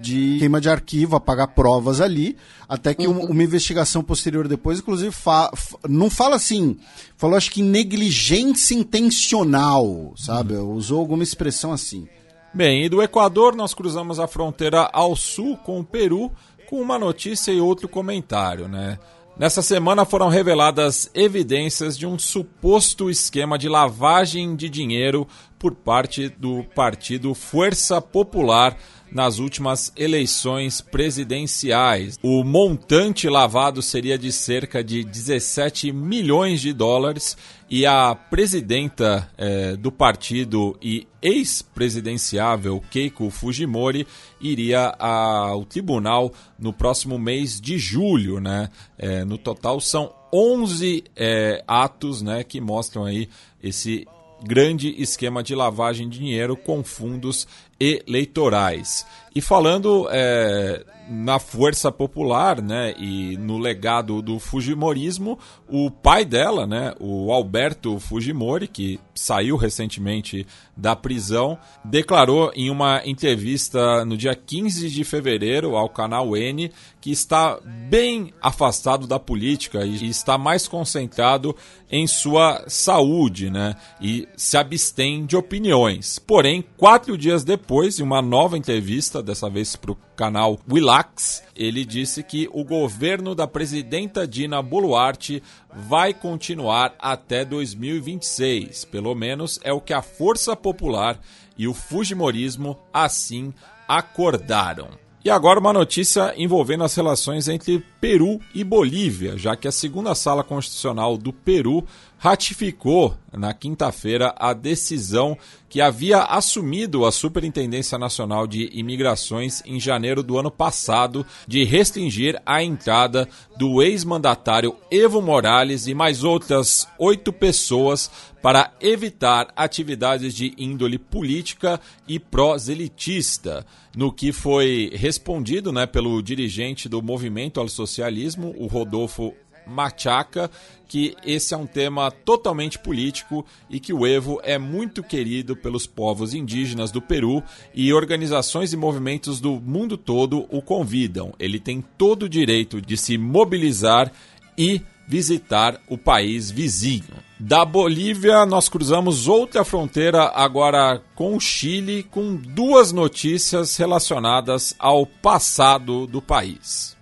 [0.02, 2.36] de queima de arquivo, apagar provas ali,
[2.68, 3.26] até que uhum.
[3.26, 5.52] uma investigação posterior depois, inclusive, fa
[5.88, 6.78] não fala assim,
[7.16, 10.56] falou acho que negligência intencional, sabe?
[10.56, 10.74] Uhum.
[10.74, 12.08] Usou alguma expressão assim.
[12.54, 16.32] Bem, e do Equador nós cruzamos a fronteira ao sul com o Peru
[16.66, 19.00] com uma notícia e outro comentário, né?
[19.38, 25.28] Nessa semana foram reveladas evidências de um suposto esquema de lavagem de dinheiro
[25.60, 28.78] por parte do partido Força Popular
[29.12, 32.20] nas últimas eleições presidenciais.
[32.22, 37.38] O montante lavado seria de cerca de 17 milhões de dólares
[37.70, 44.06] e a presidenta eh, do partido e ex-presidenciável Keiko Fujimori
[44.40, 48.70] iria ao tribunal no próximo mês de julho, né?
[48.98, 53.30] Eh, no total são 11 eh, atos, né, que mostram aí
[53.64, 54.06] esse
[54.44, 57.48] grande esquema de lavagem de dinheiro com fundos
[57.80, 59.06] eleitorais.
[59.36, 65.38] E falando é, na força popular, né, e no legado do Fujimorismo,
[65.68, 70.46] o pai dela, né, o Alberto Fujimori, que saiu recentemente
[70.76, 77.12] da prisão, declarou em uma entrevista no dia 15 de fevereiro ao canal N que
[77.12, 81.56] está bem afastado da política e está mais concentrado
[81.90, 86.18] em sua saúde, né, e se abstém de opiniões.
[86.18, 91.86] Porém, quatro dias depois, em uma nova entrevista, dessa vez para o canal Willax, ele
[91.86, 95.44] disse que o governo da presidenta Dina Boluarte
[95.74, 98.86] vai continuar até 2026.
[98.86, 101.20] Pelo menos é o que a Força Popular
[101.58, 103.54] e o Fujimorismo assim
[103.88, 104.90] acordaram.
[105.26, 110.14] E agora uma notícia envolvendo as relações entre Peru e Bolívia, já que a segunda
[110.14, 111.84] sala constitucional do Peru
[112.18, 115.38] ratificou na quinta-feira a decisão
[115.70, 122.42] que havia assumido a Superintendência Nacional de Imigrações em janeiro do ano passado de restringir
[122.46, 123.28] a entrada
[123.58, 128.10] do ex-mandatário Evo Morales e mais outras oito pessoas
[128.42, 133.66] para evitar atividades de índole política e proselitista,
[133.98, 139.34] no que foi respondido né, pelo dirigente do Movimento ao Socialismo, o Rodolfo
[139.68, 140.50] Machaca,
[140.88, 145.86] que esse é um tema totalmente político e que o Evo é muito querido pelos
[145.86, 147.44] povos indígenas do Peru
[147.74, 151.34] e organizações e movimentos do mundo todo o convidam.
[151.40, 154.12] Ele tem todo o direito de se mobilizar
[154.58, 157.04] e visitar o país vizinho.
[157.40, 165.06] Da Bolívia, nós cruzamos outra fronteira agora com o Chile, com duas notícias relacionadas ao
[165.06, 166.95] passado do país.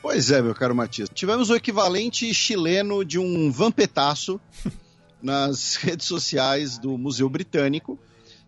[0.00, 1.08] Pois é, meu caro Matias.
[1.12, 4.40] Tivemos o equivalente chileno de um vampetaço
[5.20, 7.98] nas redes sociais do Museu Britânico.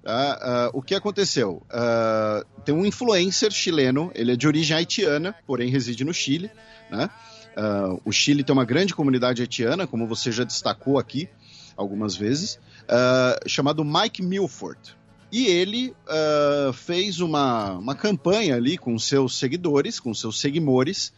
[0.02, 1.62] Uh, uh, o que aconteceu?
[1.66, 6.50] Uh, tem um influencer chileno, ele é de origem haitiana, porém reside no Chile.
[6.90, 7.08] Né?
[8.04, 11.28] o Chile tem uma grande comunidade haitiana, como você já destacou aqui
[11.76, 12.58] algumas vezes,
[13.46, 14.96] chamado Mike Milford.
[15.30, 15.94] E ele
[16.72, 21.12] fez uma, uma campanha ali com seus seguidores, com seus seguimores,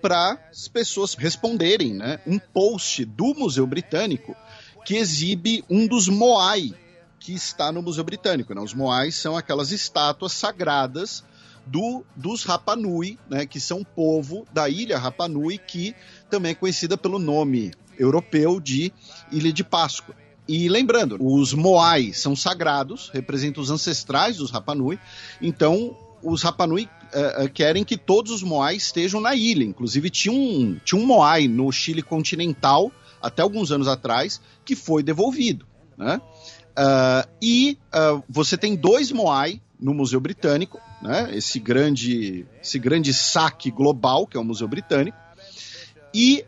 [0.00, 2.20] para as pessoas responderem, né?
[2.26, 4.34] Um post do Museu Britânico
[4.84, 6.74] que exibe um dos Moai
[7.20, 8.54] que está no Museu Britânico.
[8.54, 8.60] Né?
[8.60, 11.22] Os Moais são aquelas estátuas sagradas
[11.66, 13.44] do, dos Rapanui, né?
[13.44, 15.94] Que são povo da ilha Rapanui, que
[16.30, 18.92] também é conhecida pelo nome europeu de
[19.30, 20.14] Ilha de Páscoa.
[20.48, 24.98] E lembrando, os Moai são sagrados, representam os ancestrais dos Rapanui.
[25.42, 29.64] Então, os Rapanui uh, querem que todos os Moais estejam na ilha.
[29.64, 35.02] Inclusive, tinha um, tinha um Moai no Chile continental, até alguns anos atrás, que foi
[35.02, 35.66] devolvido.
[35.96, 36.20] Né?
[36.70, 37.78] Uh, e
[38.28, 41.30] você tem dois Moai no Museu Britânico, né?
[41.32, 45.16] esse, grande, esse grande saque global, que é o Museu Britânico,
[46.14, 46.44] e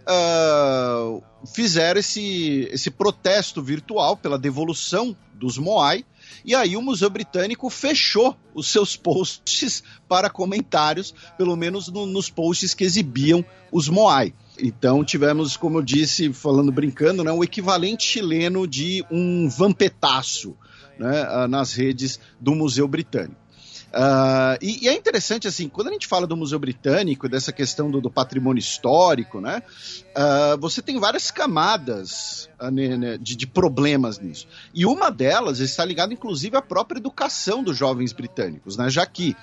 [1.55, 6.05] fizeram esse, esse protesto virtual pela devolução dos Moai,
[6.44, 12.31] e aí o Museu Britânico fechou os seus posts para comentários, pelo menos no, nos
[12.31, 14.35] posts que exibiam os Moai.
[14.59, 20.57] Então tivemos, como eu disse, falando brincando, né, o equivalente chileno de um vampetaço
[20.98, 23.49] né, nas redes do Museu Britânico.
[23.91, 27.91] Uh, e, e, é interessante, assim, quando a gente fala do Museu Britânico, dessa questão
[27.91, 29.62] do, do patrimônio histórico, né?
[30.11, 34.47] Uh, você tem várias camadas uh, de, de, problemas nisso.
[34.73, 38.89] E uma delas está ligada, inclusive, à própria educação dos jovens britânicos, né?
[38.89, 39.37] Já que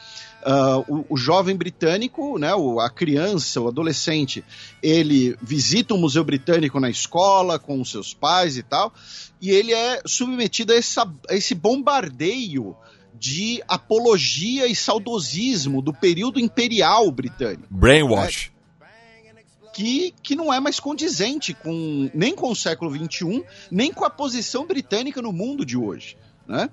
[0.87, 4.45] o, o, jovem britânico, né, o, a criança, o adolescente,
[4.81, 8.93] ele visita o Museu Britânico na escola, com os seus pais e tal,
[9.41, 12.77] e ele é submetido a, essa, a esse bombardeio
[13.19, 17.67] de apologia e saudosismo do período imperial britânico.
[17.69, 18.51] Brainwash.
[18.79, 18.87] Né?
[19.73, 24.09] Que, que não é mais condizente com nem com o século XXI, nem com a
[24.09, 26.17] posição britânica no mundo de hoje.
[26.47, 26.69] Né?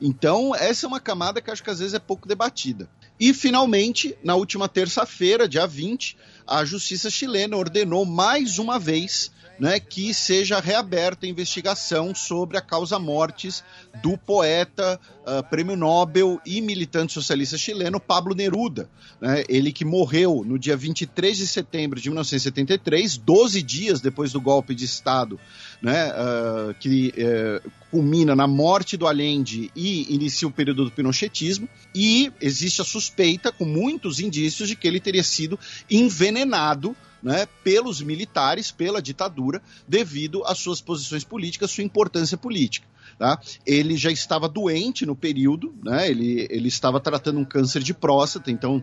[0.00, 2.88] Então, essa é uma camada que acho que às vezes é pouco debatida.
[3.18, 6.16] E, finalmente, na última terça-feira, dia 20,
[6.46, 12.60] a justiça chilena ordenou mais uma vez né, que seja reaberta a investigação sobre a
[12.60, 13.64] causa mortes
[14.02, 18.88] do poeta, uh, prêmio Nobel e militante socialista chileno Pablo Neruda.
[19.20, 24.40] Né, ele que morreu no dia 23 de setembro de 1973, 12 dias depois do
[24.40, 25.40] golpe de Estado,
[25.80, 31.68] né, uh, que uh, culmina na morte do Allende e inicia o período do pinochetismo.
[31.94, 35.58] E existe a suspeita, com muitos indícios, de que ele teria sido
[35.90, 42.86] envenenado né, pelos militares, pela ditadura, devido às suas posições políticas, sua importância política.
[43.18, 43.40] Tá?
[43.64, 46.10] Ele já estava doente no período, né?
[46.10, 48.82] ele, ele estava tratando um câncer de próstata, então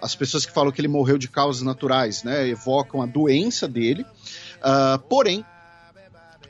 [0.00, 4.04] as pessoas que falam que ele morreu de causas naturais né, evocam a doença dele.
[4.62, 5.44] Uh, porém,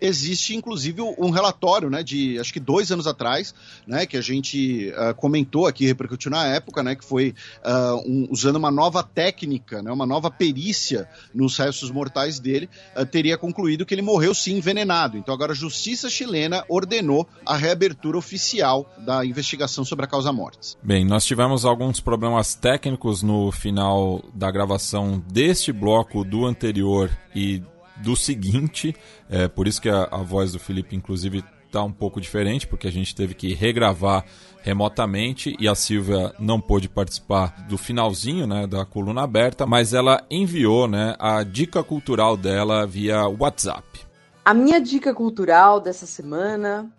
[0.01, 3.55] existe inclusive um relatório, né, de acho que dois anos atrás,
[3.87, 7.35] né, que a gente uh, comentou aqui, repercutiu na época, né, que foi
[7.65, 13.05] uh, um, usando uma nova técnica, né, uma nova perícia nos restos mortais dele, uh,
[13.07, 15.17] teria concluído que ele morreu sim envenenado.
[15.17, 20.77] Então agora a justiça chilena ordenou a reabertura oficial da investigação sobre a causa mortes.
[20.83, 27.63] Bem, nós tivemos alguns problemas técnicos no final da gravação deste bloco do anterior e
[27.97, 28.95] do seguinte,
[29.29, 31.45] é, por isso que a, a voz do Felipe, inclusive,
[31.75, 34.25] está um pouco diferente, porque a gente teve que regravar
[34.63, 40.25] remotamente e a Silvia não pôde participar do finalzinho né, da coluna aberta, mas ela
[40.31, 44.07] enviou né, a dica cultural dela via WhatsApp.
[44.45, 46.91] A minha dica cultural dessa semana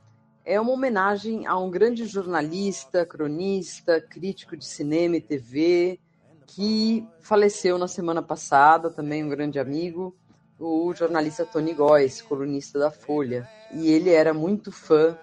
[0.43, 5.99] é uma homenagem a um grande jornalista, cronista, crítico de cinema e TV
[6.47, 10.15] que faleceu na semana passada, também um grande amigo,
[10.59, 13.47] o jornalista Tony Góes, colunista da Folha.
[13.73, 15.17] E ele era muito fã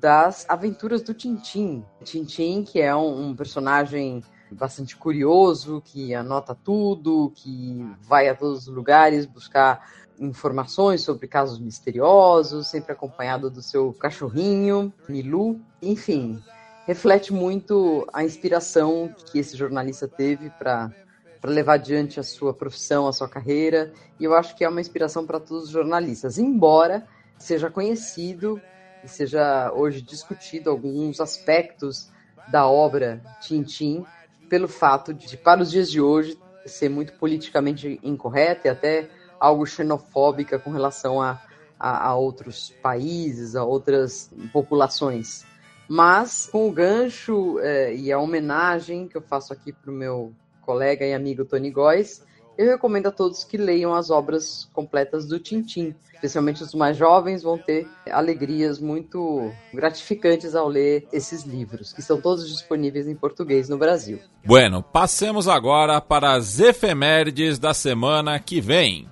[0.00, 1.84] das aventuras do Tintim.
[2.04, 8.66] Tintim, que é um, um personagem bastante curioso, que anota tudo, que vai a todos
[8.66, 9.88] os lugares buscar
[10.18, 15.60] informações sobre casos misteriosos, sempre acompanhado do seu cachorrinho, Milu.
[15.80, 16.42] Enfim,
[16.86, 20.92] reflete muito a inspiração que esse jornalista teve para
[21.40, 24.80] para levar adiante a sua profissão, a sua carreira, e eu acho que é uma
[24.80, 27.06] inspiração para todos os jornalistas, embora
[27.38, 28.60] seja conhecido
[29.02, 32.10] e seja hoje discutido alguns aspectos
[32.48, 34.04] da obra Tintim
[34.48, 39.08] pelo fato de, para os dias de hoje, ser muito politicamente incorreta e até
[39.38, 41.40] algo xenofóbica com relação a,
[41.78, 45.46] a, a outros países, a outras populações.
[45.88, 50.34] Mas com o gancho é, e a homenagem que eu faço aqui para o meu
[50.70, 52.22] colega e amigo Tony Góes,
[52.56, 55.96] eu recomendo a todos que leiam as obras completas do Tintim.
[56.14, 62.20] Especialmente os mais jovens vão ter alegrias muito gratificantes ao ler esses livros, que são
[62.20, 64.20] todos disponíveis em português no Brasil.
[64.44, 69.08] Bueno, passemos agora para as efemérides da semana que vem.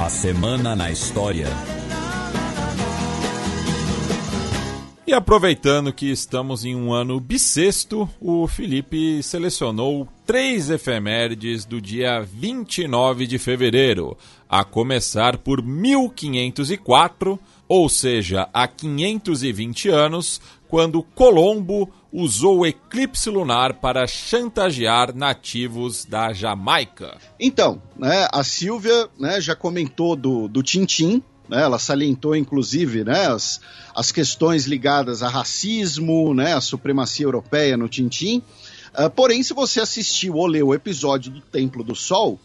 [0.00, 1.48] A Semana na História.
[5.08, 12.20] E aproveitando que estamos em um ano bissexto, o Felipe selecionou três efemérides do dia
[12.20, 22.58] 29 de fevereiro, a começar por 1504, ou seja, há 520 anos, quando Colombo usou
[22.58, 27.16] o eclipse lunar para chantagear nativos da Jamaica.
[27.40, 31.62] Então, né, a Silvia né, já comentou do, do Tintim, né?
[31.62, 33.60] Ela salientou, inclusive, né, as,
[33.94, 38.42] as questões ligadas a racismo, né, a supremacia europeia no Tintim.
[38.98, 42.40] Uh, porém, se você assistiu ou leu o episódio do Templo do Sol,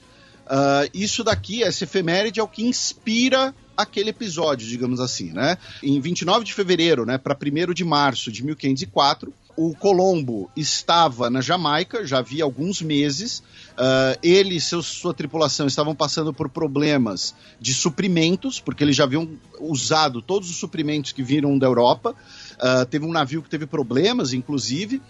[0.46, 5.58] uh, isso daqui, essa efeméride, é o que inspira aquele episódio, digamos assim, né?
[5.82, 11.42] Em 29 de fevereiro, né, para 1 de março de 1504, o Colombo estava na
[11.42, 13.44] Jamaica, já havia alguns meses.
[13.74, 19.28] Uh, ele e sua tripulação estavam passando por problemas de suprimentos, porque eles já haviam
[19.60, 22.16] usado todos os suprimentos que viram da Europa.
[22.54, 25.02] Uh, teve um navio que teve problemas, inclusive,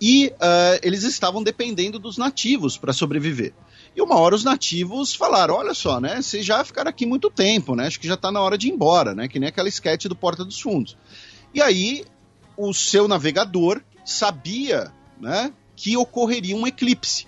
[0.00, 3.52] e uh, eles estavam dependendo dos nativos para sobreviver.
[3.94, 6.22] E uma hora os nativos falaram: olha só, né?
[6.22, 7.86] Vocês já ficaram aqui muito tempo, né?
[7.86, 9.28] Acho que já está na hora de ir embora, né?
[9.28, 10.96] Que nem aquela esquete do Porta dos Fundos.
[11.54, 12.04] E aí
[12.56, 17.26] o seu navegador sabia né, que ocorreria um eclipse.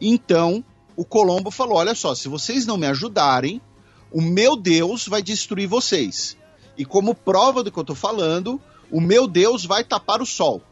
[0.00, 0.64] Então,
[0.96, 3.60] o Colombo falou: olha só, se vocês não me ajudarem,
[4.10, 6.36] o meu Deus vai destruir vocês.
[6.76, 8.60] E como prova do que eu estou falando,
[8.90, 10.62] o meu Deus vai tapar o sol.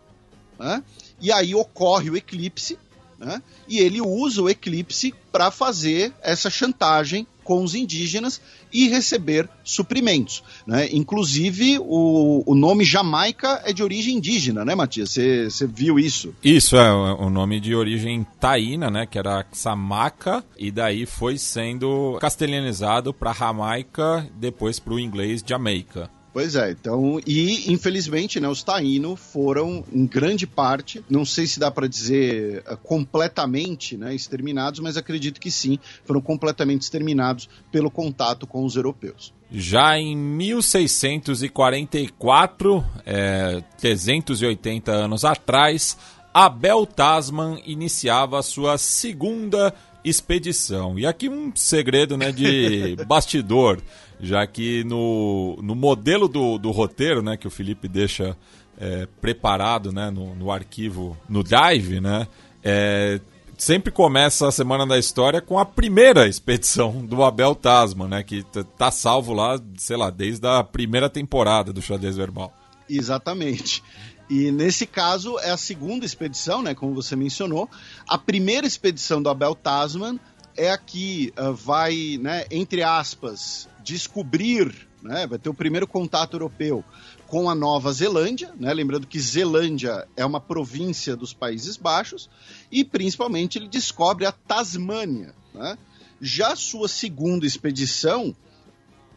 [0.58, 0.82] Né?
[1.20, 2.78] E aí ocorre o eclipse,
[3.18, 3.42] né?
[3.68, 8.40] e ele usa o eclipse para fazer essa chantagem com os indígenas
[8.72, 10.42] e receber suprimentos.
[10.66, 10.88] Né?
[10.92, 15.10] Inclusive, o, o nome Jamaica é de origem indígena, né, Matias?
[15.10, 16.34] Você viu isso?
[16.42, 19.06] Isso, é o nome de origem taína, né?
[19.06, 26.10] Que era Xamaca, e daí foi sendo castelhanizado para Jamaica, depois para o inglês Jamaica.
[26.36, 31.58] Pois é, então, e infelizmente, né, os taínos foram, em grande parte, não sei se
[31.58, 37.90] dá para dizer uh, completamente né, exterminados, mas acredito que sim, foram completamente exterminados pelo
[37.90, 39.32] contato com os europeus.
[39.50, 45.96] Já em 1644, é, 380 anos atrás,
[46.34, 49.72] Abel Tasman iniciava sua segunda
[50.04, 50.98] expedição.
[50.98, 53.80] E aqui um segredo né, de bastidor
[54.20, 58.36] já que no, no modelo do, do roteiro, né, que o Felipe deixa
[58.78, 62.26] é, preparado, né, no, no arquivo, no Drive, né,
[62.62, 63.20] é,
[63.56, 68.44] sempre começa a Semana da História com a primeira expedição do Abel Tasman, né, que
[68.78, 72.52] tá salvo lá, sei lá, desde a primeira temporada do Xadrez Verbal.
[72.88, 73.82] Exatamente.
[74.28, 77.68] E nesse caso é a segunda expedição, né, como você mencionou.
[78.08, 80.18] A primeira expedição do Abel Tasman
[80.56, 86.34] é a que uh, vai, né, entre aspas, descobrir, né, vai ter o primeiro contato
[86.34, 86.84] europeu
[87.28, 92.28] com a Nova Zelândia, né, lembrando que Zelândia é uma província dos Países Baixos,
[92.70, 95.32] e principalmente ele descobre a Tasmânia.
[95.54, 95.78] Né?
[96.20, 98.34] Já sua segunda expedição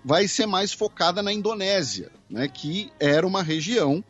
[0.05, 4.03] vai ser mais focada na Indonésia, né, que era uma região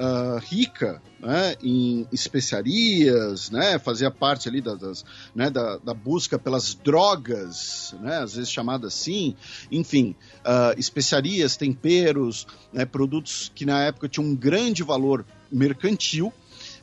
[0.00, 5.04] uh, rica né, em especiarias, né, fazia parte ali das,
[5.34, 9.36] né, da, da, busca pelas drogas, né, às vezes chamada assim,
[9.70, 16.32] enfim, uh, especiarias, temperos, né, produtos que na época tinham um grande valor mercantil.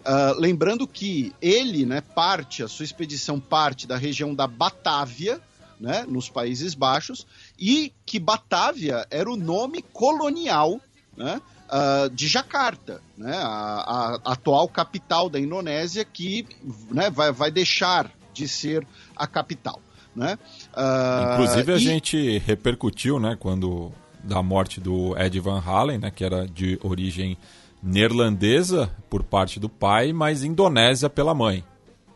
[0.06, 5.41] Uh, lembrando que ele, né, parte, a sua expedição parte da região da Batávia,
[5.80, 7.26] né, nos Países Baixos,
[7.60, 10.80] e que Batávia era o nome colonial
[11.18, 16.45] né, uh, de Jakarta, né, a, a, atual capital da Indonésia, que
[16.91, 18.85] né, vai, vai deixar de ser
[19.15, 19.81] a capital.
[20.15, 20.38] Né?
[20.73, 21.80] Uh, Inclusive a e...
[21.80, 23.91] gente repercutiu, né, quando
[24.23, 27.38] da morte do Ed Van Halen, né, que era de origem
[27.81, 31.64] neerlandesa por parte do pai, mas indonésia pela mãe.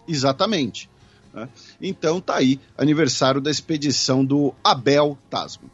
[0.08, 0.90] Exatamente.
[1.34, 1.48] Né?
[1.82, 5.70] Então tá aí, aniversário da expedição do Abel Tasman.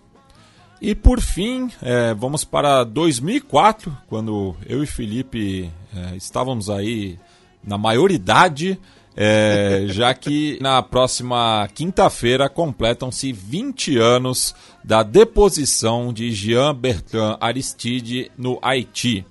[0.80, 7.18] E por fim, é, vamos para 2004, quando eu e Felipe é, estávamos aí
[7.64, 8.80] na maioridade,
[9.16, 18.32] é, já que na próxima quinta-feira completam-se 20 anos da deposição de Jean Bertrand Aristide
[18.38, 19.26] no Haiti.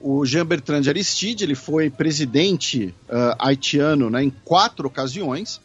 [0.00, 5.60] O Jean Bertrand Aristide ele foi presidente uh, haitiano né, em quatro ocasiões.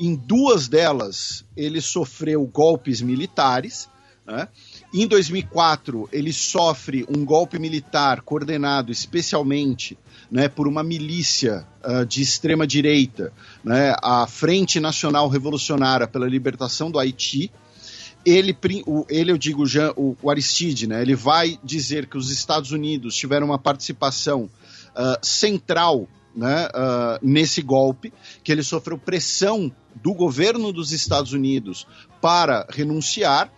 [0.00, 3.88] Em duas delas, ele sofreu golpes militares.
[4.28, 4.46] Né?
[4.92, 9.96] Em 2004, ele sofre um golpe militar coordenado especialmente
[10.30, 13.32] né, por uma milícia uh, de extrema direita,
[13.64, 17.50] né, a Frente Nacional Revolucionária pela Libertação do Haiti.
[18.26, 18.54] Ele,
[19.08, 23.16] ele eu digo, Jean, o, o Aristide, né, ele vai dizer que os Estados Unidos
[23.16, 24.50] tiveram uma participação
[24.94, 26.06] uh, central
[26.36, 28.12] né, uh, nesse golpe,
[28.44, 31.86] que ele sofreu pressão do governo dos Estados Unidos
[32.20, 33.50] para renunciar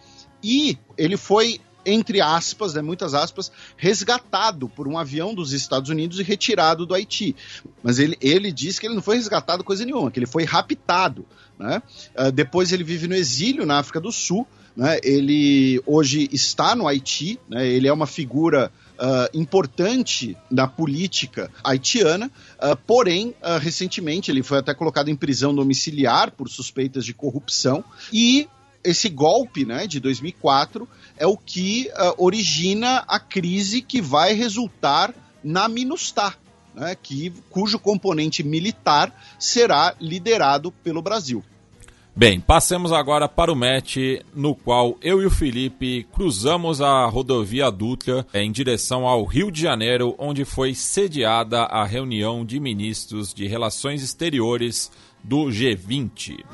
[0.43, 6.19] e ele foi entre aspas, né, muitas aspas, resgatado por um avião dos Estados Unidos
[6.19, 7.35] e retirado do Haiti.
[7.83, 11.25] Mas ele, ele diz que ele não foi resgatado coisa nenhuma, que ele foi raptado.
[11.59, 11.83] Né?
[12.17, 14.47] Uh, depois ele vive no exílio na África do Sul.
[14.77, 14.99] Né?
[15.03, 17.67] Ele hoje está no Haiti, né?
[17.67, 24.59] ele é uma figura Uh, importante na política haitiana, uh, porém, uh, recentemente ele foi
[24.59, 28.47] até colocado em prisão domiciliar por suspeitas de corrupção e
[28.85, 35.15] esse golpe né, de 2004 é o que uh, origina a crise que vai resultar
[35.43, 36.37] na MINUSTAH,
[36.75, 41.45] né, que, cujo componente militar será liderado pelo Brasil.
[42.15, 43.97] Bem, passemos agora para o match
[44.35, 49.63] no qual eu e o Felipe cruzamos a rodovia Dutra em direção ao Rio de
[49.63, 54.91] Janeiro, onde foi sediada a reunião de ministros de Relações Exteriores
[55.23, 56.45] do G20.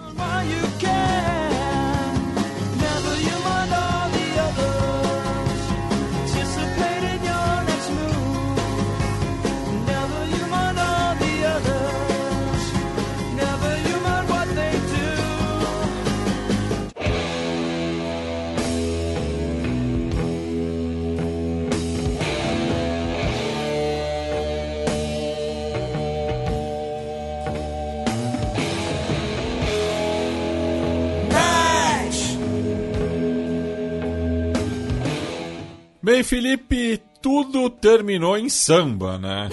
[36.06, 39.50] Bem, Felipe, tudo terminou em samba, né?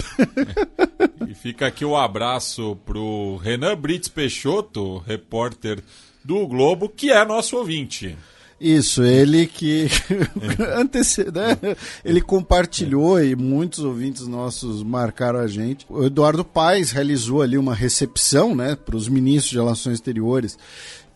[1.28, 5.82] e fica aqui o abraço pro Renan Brits Peixoto, repórter
[6.24, 8.16] do Globo, que é nosso ouvinte.
[8.60, 9.88] Isso, ele que
[11.34, 11.76] né?
[12.04, 15.84] ele compartilhou e muitos ouvintes nossos marcaram a gente.
[15.88, 20.56] O Eduardo Paes realizou ali uma recepção, né, para os ministros de Relações Exteriores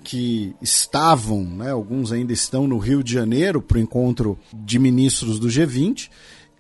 [0.08, 5.38] que estavam, né, alguns ainda estão no Rio de Janeiro para o encontro de ministros
[5.38, 6.08] do G20.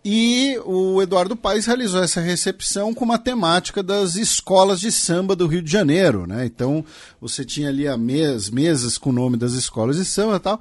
[0.04, 5.46] E o Eduardo Paes realizou essa recepção com uma temática das escolas de samba do
[5.46, 6.26] Rio de Janeiro.
[6.26, 6.44] Né?
[6.44, 6.84] Então
[7.18, 10.60] você tinha ali as mes mesas com o nome das escolas de samba e tal.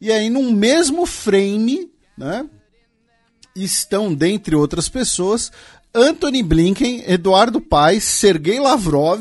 [0.00, 2.46] E aí, num mesmo frame, né,
[3.56, 5.50] estão, dentre outras pessoas,
[5.92, 9.20] Anthony Blinken, Eduardo Paes, Sergei Lavrov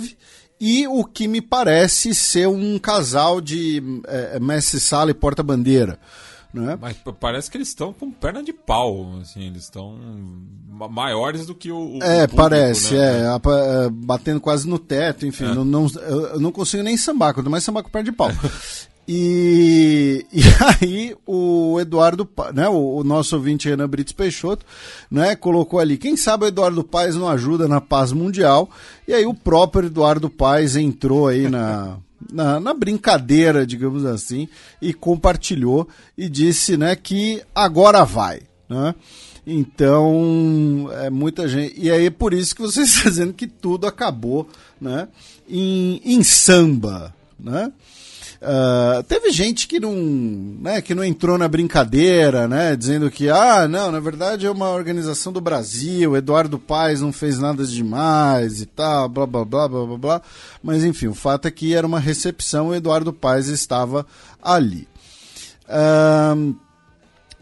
[0.59, 5.99] e o que me parece ser um casal de é, mestre sala e porta-bandeira.
[6.51, 6.77] Né?
[6.81, 9.99] Mas parece que eles estão com perna de pau, assim, eles estão
[10.89, 11.97] maiores do que o.
[11.97, 13.35] o é, público, parece, né?
[13.35, 15.53] é, batendo quase no teto, enfim, é.
[15.53, 18.29] não, não, eu não consigo nem sambar, quanto mais sambar com perna de pau.
[19.11, 20.41] E, e
[20.79, 24.63] aí o Eduardo, né, o, o, nosso ouvinte Renan Brits Peixoto,
[25.09, 28.69] né, colocou ali, quem sabe o Eduardo Paes não ajuda na paz mundial,
[29.07, 31.97] e aí o próprio Eduardo Paes entrou aí na,
[32.31, 34.47] na, na, brincadeira, digamos assim,
[34.79, 38.93] e compartilhou e disse, né, que agora vai, né?
[39.47, 41.73] Então, é muita gente.
[41.75, 44.47] E aí, por isso que vocês estão dizendo que tudo acabou,
[44.79, 45.07] né?
[45.49, 47.71] Em, em samba, né?
[48.41, 49.93] Uh, teve gente que não,
[50.61, 54.69] né, que não entrou na brincadeira, né, dizendo que, ah, não, na verdade é uma
[54.69, 59.85] organização do Brasil, Eduardo Paes não fez nada demais e tal, blá, blá, blá, blá,
[59.85, 60.21] blá, blá.
[60.63, 64.05] Mas, enfim, o fato é que era uma recepção e Eduardo Paes estava
[64.41, 64.87] ali.
[65.67, 66.55] Uh,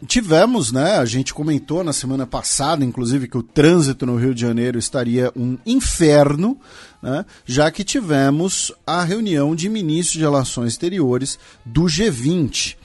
[0.06, 0.96] Tivemos, né?
[0.96, 5.32] A gente comentou na semana passada, inclusive, que o trânsito no Rio de Janeiro estaria
[5.34, 6.56] um inferno,
[7.02, 12.76] né, já que tivemos a reunião de ministros de Relações Exteriores do G20.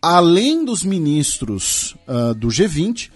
[0.00, 3.10] Além dos ministros uh, do G20,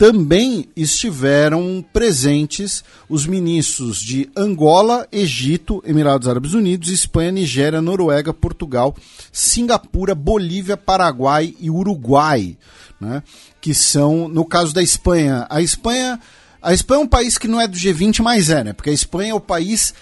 [0.00, 8.96] também estiveram presentes os ministros de Angola, Egito, Emirados Árabes Unidos, Espanha, Nigéria, Noruega, Portugal,
[9.30, 12.56] Singapura, Bolívia, Paraguai e Uruguai,
[12.98, 13.22] né?
[13.60, 16.18] que são, no caso da Espanha, a Espanha,
[16.62, 18.72] a Espanha é um país que não é do G20, mas é, né?
[18.72, 19.94] Porque a Espanha é o país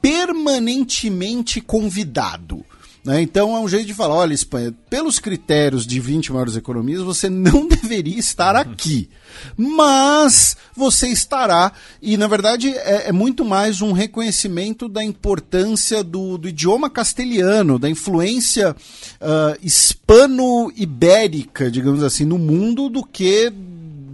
[0.00, 2.64] permanentemente convidado.
[3.04, 3.20] Né?
[3.22, 7.30] Então é um jeito de falar: olha, Espanha, pelos critérios de 20 maiores economias, você
[7.30, 9.08] não deveria estar aqui.
[9.56, 11.72] Mas você estará,
[12.02, 17.78] e na verdade é, é muito mais um reconhecimento da importância do, do idioma castelhano,
[17.78, 23.52] da influência uh, hispano-ibérica, digamos assim, no mundo, do que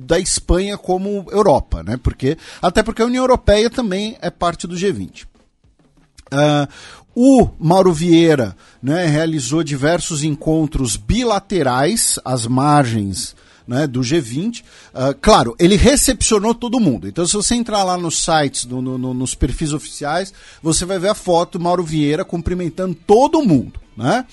[0.05, 1.97] da Espanha como Europa, né?
[1.97, 5.24] Porque, até porque a União Europeia também é parte do G20.
[6.32, 6.68] Uh,
[7.14, 13.36] o Mauro Vieira né, realizou diversos encontros bilaterais às margens
[13.66, 14.60] né, do G20.
[14.60, 14.64] Uh,
[14.94, 17.09] ah, claro, ele recepcionou todo mundo.
[17.09, 20.32] Então, se você entrar lá nos sites, no, no, nos perfis oficiais,
[20.62, 23.81] você vai ver a foto do Mauro Vieira cumprimentando todo mundo.
[23.97, 24.24] Né?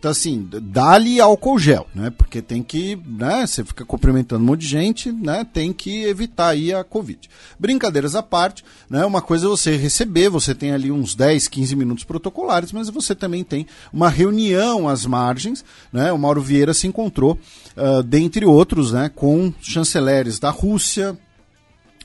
[0.00, 2.08] Então, assim, dá-lhe álcool gel, né?
[2.08, 3.46] Porque tem que, né?
[3.46, 5.44] Você fica cumprimentando um monte de gente, né?
[5.44, 7.28] Tem que evitar aí a Covid.
[7.58, 9.04] Brincadeiras à parte, né?
[9.04, 13.14] Uma coisa é você receber, você tem ali uns 10, 15 minutos protocolares, mas você
[13.14, 15.62] também tem uma reunião às margens,
[15.92, 16.10] né?
[16.10, 17.38] O Mauro Vieira se encontrou,
[17.76, 19.10] uh, dentre outros, né?
[19.14, 21.14] Com chanceleres da Rússia,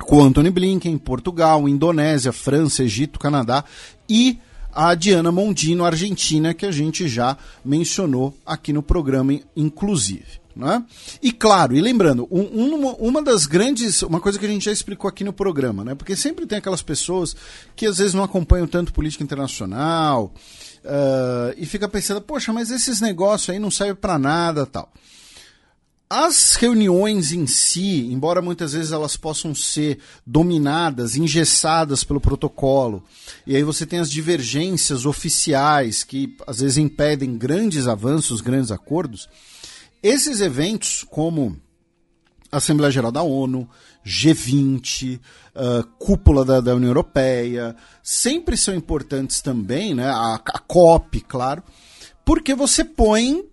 [0.02, 3.64] com Anthony Blinken, Portugal, Indonésia, França, Egito, Canadá
[4.10, 4.38] e
[4.76, 10.44] a Diana Mondino, argentina, que a gente já mencionou aqui no programa, inclusive.
[10.56, 10.84] Né?
[11.22, 14.02] E claro, e lembrando, um, uma, uma das grandes.
[14.04, 15.96] Uma coisa que a gente já explicou aqui no programa, né?
[15.96, 17.36] Porque sempre tem aquelas pessoas
[17.76, 20.34] que às vezes não acompanham tanto política internacional
[20.86, 24.90] uh, e fica pensando, poxa, mas esses negócios aí não servem para nada tal.
[26.08, 33.04] As reuniões em si, embora muitas vezes elas possam ser dominadas, engessadas pelo protocolo,
[33.46, 39.28] e aí você tem as divergências oficiais que às vezes impedem grandes avanços, grandes acordos,
[40.04, 41.60] esses eventos, como
[42.52, 43.68] Assembleia Geral da ONU,
[44.06, 45.20] G20,
[45.56, 50.08] uh, cúpula da, da, União Europeia, sempre são importantes também, né?
[50.08, 51.64] A, a COP, claro,
[52.24, 53.44] porque você põe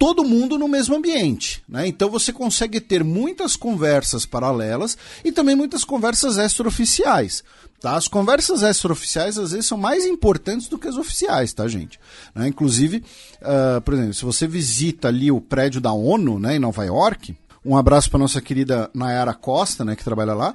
[0.00, 1.62] todo mundo no mesmo ambiente.
[1.68, 1.86] Né?
[1.86, 7.44] Então você consegue ter muitas conversas paralelas e também muitas conversas extraoficiais.
[7.82, 7.96] Tá?
[7.96, 12.00] As conversas extraoficiais às vezes são mais importantes do que as oficiais, tá, gente?
[12.34, 12.48] Né?
[12.48, 13.04] Inclusive,
[13.42, 17.36] uh, por exemplo, se você visita ali o prédio da ONU né, em Nova York,
[17.62, 20.54] um abraço para nossa querida Nayara Costa, né, que trabalha lá.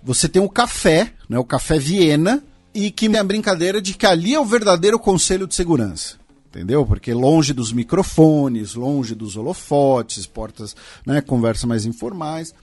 [0.00, 2.40] Você tem o café, né, o Café Viena,
[2.72, 6.24] e que tem a brincadeira de que ali é o verdadeiro Conselho de Segurança
[6.56, 6.86] entendeu?
[6.86, 10.74] Porque longe dos microfones, longe dos holofotes, portas,
[11.04, 12.54] né, conversas mais informais,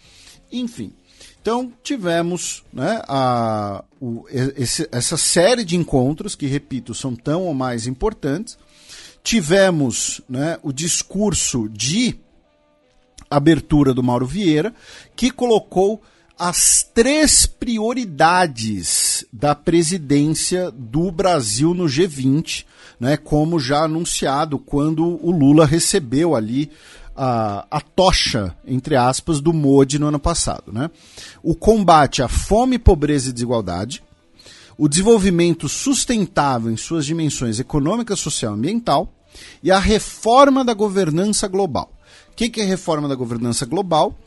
[0.52, 0.92] enfim.
[1.40, 7.54] Então tivemos né, a, o, esse, essa série de encontros que, repito, são tão ou
[7.54, 8.58] mais importantes.
[9.24, 12.16] Tivemos né, o discurso de
[13.30, 14.74] abertura do Mauro Vieira,
[15.16, 16.02] que colocou
[16.38, 22.66] as três prioridades da presidência do Brasil no G20,
[23.00, 26.70] né, como já anunciado quando o Lula recebeu ali
[27.16, 30.72] a, a tocha, entre aspas, do MODI no ano passado.
[30.72, 30.90] Né?
[31.42, 34.04] O combate à fome, pobreza e desigualdade,
[34.78, 39.14] o desenvolvimento sustentável em suas dimensões econômica, social e ambiental
[39.62, 41.92] e a reforma da governança global.
[42.32, 44.18] O que, que é reforma da governança global?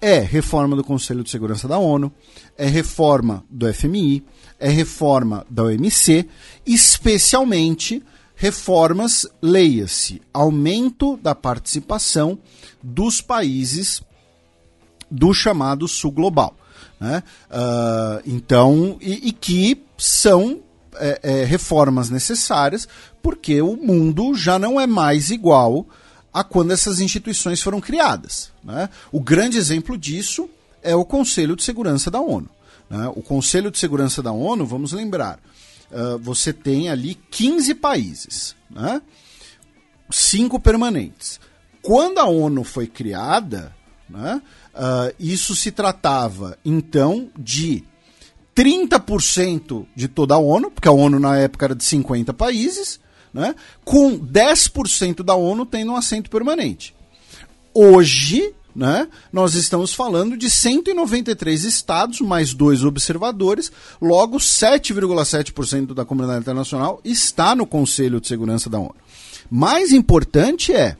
[0.00, 2.12] É reforma do Conselho de Segurança da ONU,
[2.58, 4.24] é reforma do FMI,
[4.62, 6.28] é reforma da OMC,
[6.64, 8.02] especialmente
[8.36, 12.38] reformas, leia-se, aumento da participação
[12.82, 14.00] dos países
[15.10, 16.56] do chamado Sul Global.
[16.98, 17.22] Né?
[17.50, 20.60] Uh, então, e, e, que são
[20.94, 22.86] é, é, reformas necessárias,
[23.20, 25.86] porque o mundo já não é mais igual
[26.32, 28.52] a quando essas instituições foram criadas.
[28.62, 28.88] Né?
[29.10, 30.48] O grande exemplo disso
[30.82, 32.48] é o Conselho de Segurança da ONU.
[32.92, 33.10] Né?
[33.16, 35.40] O Conselho de Segurança da ONU, vamos lembrar,
[35.90, 39.00] uh, você tem ali 15 países, né?
[40.10, 41.40] cinco permanentes.
[41.80, 43.74] Quando a ONU foi criada,
[44.10, 44.42] né,
[44.74, 47.82] uh, isso se tratava então de
[48.54, 53.00] 30% de toda a ONU, porque a ONU na época era de 50 países,
[53.32, 53.54] né,
[53.86, 56.94] com 10% da ONU tendo um assento permanente.
[57.72, 59.08] Hoje, né?
[59.32, 63.70] Nós estamos falando de 193 estados, mais dois observadores,
[64.00, 68.94] logo 7,7% da comunidade internacional está no Conselho de Segurança da ONU.
[69.50, 70.96] Mais importante é,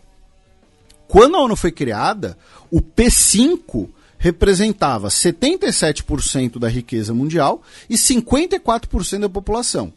[1.08, 2.36] quando a ONU foi criada,
[2.70, 3.88] o P5
[4.18, 9.92] representava 77% da riqueza mundial e 54% da população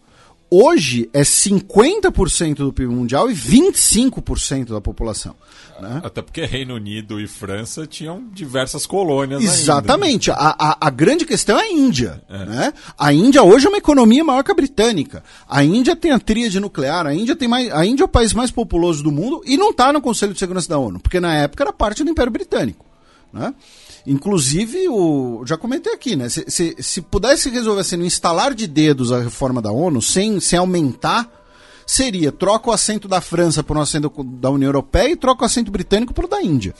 [0.50, 5.36] hoje é 50% do PIB mundial e 25% da população.
[5.80, 6.02] Né?
[6.04, 9.44] Até porque Reino Unido e França tinham diversas colônias.
[9.44, 10.32] Exatamente.
[10.32, 10.42] Ainda.
[10.42, 12.22] A, a, a, grande questão é a Índia.
[12.30, 12.46] É.
[12.46, 12.74] Né?
[12.98, 15.24] A Índia hoje é uma economia maior que a britânica.
[15.48, 18.34] A Índia tem a tríade nuclear, a Índia, tem mais, a Índia é o país
[18.34, 21.36] mais populoso do mundo e não está no Conselho de Segurança da ONU, porque na
[21.36, 22.86] época era parte do Império Britânico.
[23.34, 23.54] Né?
[24.08, 26.30] Inclusive, o, já comentei aqui, né?
[26.30, 30.40] Se, se, se pudesse resolver assim, no instalar de dedos a reforma da ONU, sem,
[30.40, 31.28] sem aumentar,
[31.88, 35.46] seria troca o assento da França por um assento da União Europeia e troca o
[35.46, 36.76] assento britânico por da Índia.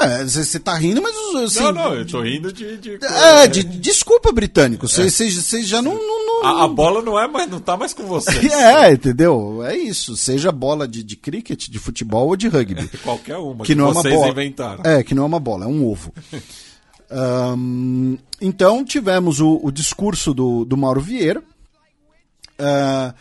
[0.00, 1.14] Ué, você tá rindo, mas.
[1.44, 2.76] Assim, não, não, eu tô rindo de.
[2.78, 2.98] de...
[3.04, 4.88] É, de, desculpa, britânico.
[4.88, 5.20] Vocês
[5.54, 5.62] é.
[5.62, 5.94] já não.
[5.94, 6.44] não, não...
[6.44, 8.30] A, a, bola não é mais, não tá mais com você.
[8.52, 9.62] é, entendeu?
[9.64, 10.16] É isso.
[10.16, 12.88] Seja bola de, de cricket, de futebol ou de rugby.
[13.04, 14.28] Qualquer uma, que, que não é uma bola.
[14.28, 14.82] inventaram.
[14.84, 16.12] É, que não é uma bola, é um ovo.
[17.56, 21.42] um, então tivemos o, o discurso do, do Mauro Vieira.
[22.58, 23.12] Uh,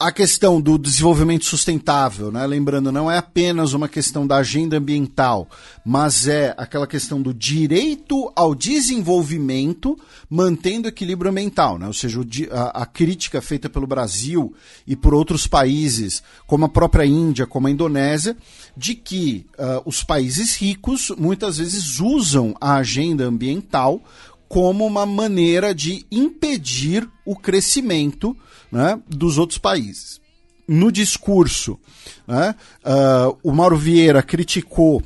[0.00, 2.46] a questão do desenvolvimento sustentável, né?
[2.46, 5.46] lembrando, não é apenas uma questão da agenda ambiental,
[5.84, 9.98] mas é aquela questão do direito ao desenvolvimento,
[10.30, 11.78] mantendo equilíbrio ambiental.
[11.78, 11.86] Né?
[11.86, 12.18] Ou seja,
[12.50, 14.54] a, a crítica feita pelo Brasil
[14.86, 18.34] e por outros países, como a própria Índia, como a Indonésia,
[18.74, 24.02] de que uh, os países ricos muitas vezes usam a agenda ambiental
[24.48, 28.34] como uma maneira de impedir o crescimento
[28.70, 30.20] né, dos outros países.
[30.66, 31.78] No discurso,
[32.26, 35.02] né, uh, o Mauro Vieira criticou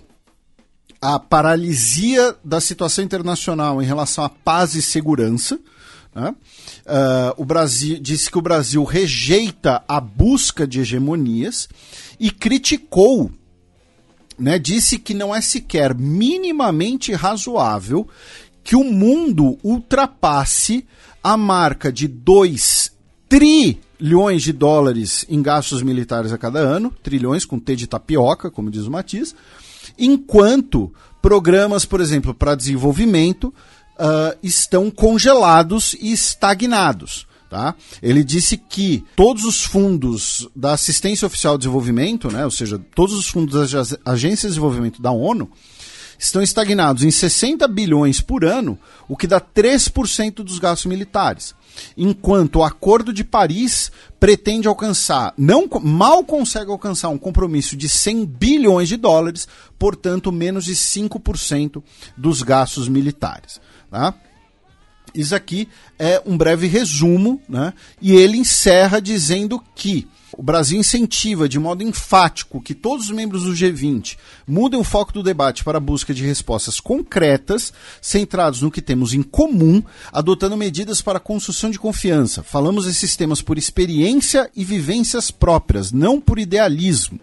[1.01, 5.59] a paralisia da situação internacional em relação à paz e segurança.
[6.15, 6.35] Né?
[6.87, 11.69] Uh, o Brasil disse que o Brasil rejeita a busca de hegemonias
[12.19, 13.31] e criticou,
[14.39, 18.09] né, disse que não é sequer minimamente razoável
[18.63, 20.87] que o mundo ultrapasse
[21.23, 22.94] a marca de 2
[23.35, 28.71] trilhões de dólares em gastos militares a cada ano, trilhões com T de tapioca, como
[28.71, 29.35] diz o Matias,
[29.99, 33.47] enquanto programas, por exemplo, para desenvolvimento
[33.99, 37.27] uh, estão congelados e estagnados.
[37.51, 37.75] Tá?
[38.01, 43.17] Ele disse que todos os fundos da assistência oficial de desenvolvimento, né, ou seja, todos
[43.17, 45.51] os fundos das agências de desenvolvimento da ONU,
[46.25, 51.55] estão estagnados em 60 bilhões por ano, o que dá 3% dos gastos militares.
[51.97, 58.25] Enquanto o Acordo de Paris pretende alcançar, não mal consegue alcançar um compromisso de 100
[58.25, 59.47] bilhões de dólares,
[59.79, 61.83] portanto, menos de 5%
[62.17, 63.61] dos gastos militares.
[63.91, 64.15] Tá?
[65.15, 65.69] Isso aqui
[65.99, 67.75] é um breve resumo, né?
[68.01, 73.45] e ele encerra dizendo que o Brasil incentiva de modo enfático que todos os membros
[73.45, 74.17] do G20
[74.47, 79.15] mudem o foco do debate para a busca de respostas concretas, centrados no que temos
[79.15, 79.83] em comum,
[80.13, 82.43] adotando medidas para a construção de confiança.
[82.43, 87.21] Falamos desses temas por experiência e vivências próprias, não por idealismo.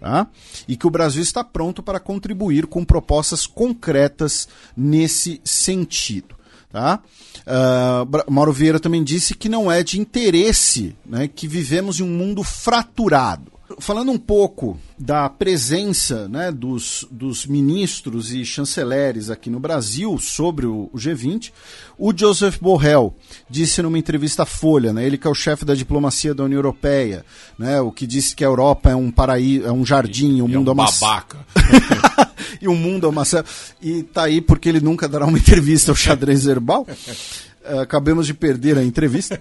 [0.00, 0.28] Tá?
[0.68, 6.37] E que o Brasil está pronto para contribuir com propostas concretas nesse sentido.
[6.70, 7.00] Tá?
[7.46, 12.08] Uh, Mauro Vieira também disse que não é de interesse né, que vivemos em um
[12.08, 13.57] mundo fraturado.
[13.80, 20.64] Falando um pouco da presença né, dos, dos ministros e chanceleres aqui no Brasil sobre
[20.64, 21.52] o, o G20,
[21.98, 23.14] o Joseph Borrell
[23.48, 26.58] disse numa entrevista à Folha, né, ele que é o chefe da diplomacia da União
[26.58, 27.26] Europeia,
[27.58, 30.56] né, o que disse que a Europa é um paraíso, é um jardim, o e
[30.56, 31.38] mundo é é uma babaca.
[32.62, 33.24] e o mundo é uma
[33.82, 36.86] e tá aí porque ele nunca dará uma entrevista ao xadrez verbal.
[37.68, 39.38] Uh, acabamos de perder a entrevista.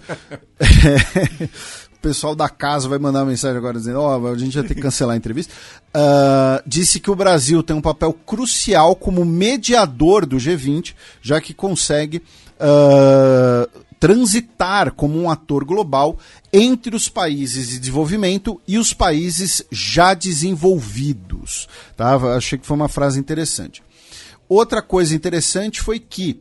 [2.08, 4.76] pessoal da casa vai mandar uma mensagem agora dizendo: Ó, oh, a gente vai ter
[4.76, 5.54] que cancelar a entrevista.
[5.90, 11.54] Uh, disse que o Brasil tem um papel crucial como mediador do G20, já que
[11.54, 12.24] consegue
[12.62, 13.70] uh,
[14.00, 16.18] transitar como um ator global
[16.54, 21.68] entre os países de desenvolvimento e os países já desenvolvidos.
[21.98, 22.16] Tá?
[22.38, 23.84] Achei que foi uma frase interessante.
[24.48, 26.40] Outra coisa interessante foi que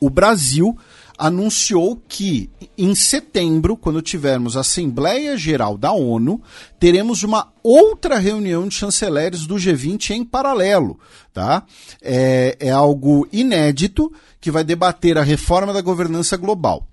[0.00, 0.78] o Brasil
[1.16, 6.42] anunciou que em setembro, quando tivermos a Assembleia Geral da ONU,
[6.78, 10.98] teremos uma outra reunião de chanceleres do G20 em paralelo.
[11.32, 11.64] Tá?
[12.02, 16.86] É, é algo inédito que vai debater a reforma da governança global.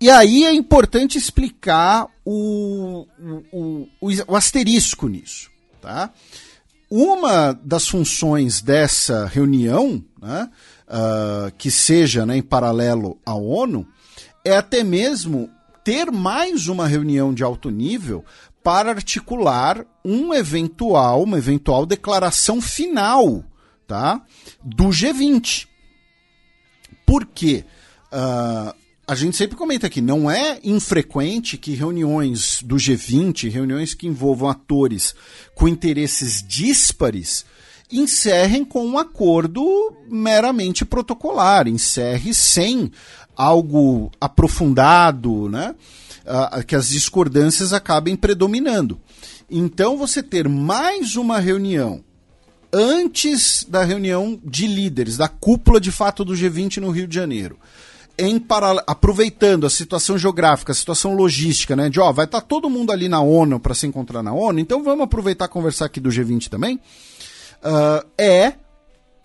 [0.00, 3.06] E aí é importante explicar o,
[3.52, 5.50] o, o, o asterisco nisso.
[5.80, 6.10] Tá?
[6.90, 10.50] Uma das funções dessa reunião, né,
[10.88, 13.86] uh, que seja né, em paralelo à ONU,
[14.44, 15.50] é até mesmo
[15.82, 18.24] ter mais uma reunião de alto nível
[18.62, 23.44] para articular um eventual, uma eventual declaração final
[23.86, 24.22] tá,
[24.62, 25.66] do G20.
[27.06, 27.64] Por quê?
[28.10, 28.74] Uh,
[29.06, 34.48] a gente sempre comenta aqui, não é infrequente que reuniões do G20, reuniões que envolvam
[34.48, 35.14] atores
[35.54, 37.44] com interesses díspares,
[37.90, 42.90] encerrem com um acordo meramente protocolar, encerre sem
[43.36, 45.74] algo aprofundado, né?
[46.24, 48.98] Uh, que as discordâncias acabem predominando.
[49.50, 52.02] Então, você ter mais uma reunião
[52.72, 57.58] antes da reunião de líderes, da cúpula de fato do G20 no Rio de Janeiro,
[58.16, 58.42] em
[58.86, 61.90] aproveitando a situação geográfica, a situação logística, né?
[61.90, 64.58] De ó, vai estar tá todo mundo ali na ONU para se encontrar na ONU,
[64.58, 66.80] então vamos aproveitar e conversar aqui do G20 também
[67.64, 68.54] uh, é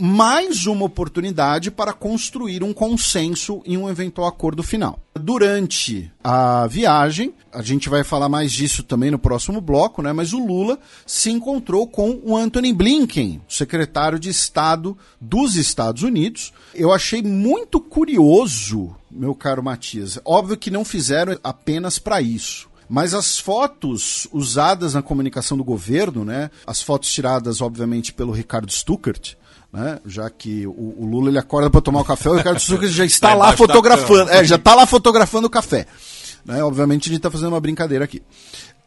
[0.02, 4.98] mais uma oportunidade para construir um consenso em um eventual acordo final.
[5.14, 10.14] Durante a viagem, a gente vai falar mais disso também no próximo bloco, né?
[10.14, 16.54] Mas o Lula se encontrou com o Anthony Blinken, secretário de Estado dos Estados Unidos.
[16.74, 20.18] Eu achei muito curioso, meu caro Matias.
[20.24, 22.69] Óbvio que não fizeram apenas para isso.
[22.90, 26.50] Mas as fotos usadas na comunicação do governo, né?
[26.66, 29.36] As fotos tiradas, obviamente, pelo Ricardo Stuckert,
[29.72, 30.00] né?
[30.06, 33.06] Já que o, o Lula ele acorda para tomar o café, o Ricardo Stuckert já
[33.06, 35.86] está lá fotografando, é, já está lá fotografando o café.
[36.44, 36.64] Né?
[36.64, 38.24] Obviamente a gente está fazendo uma brincadeira aqui.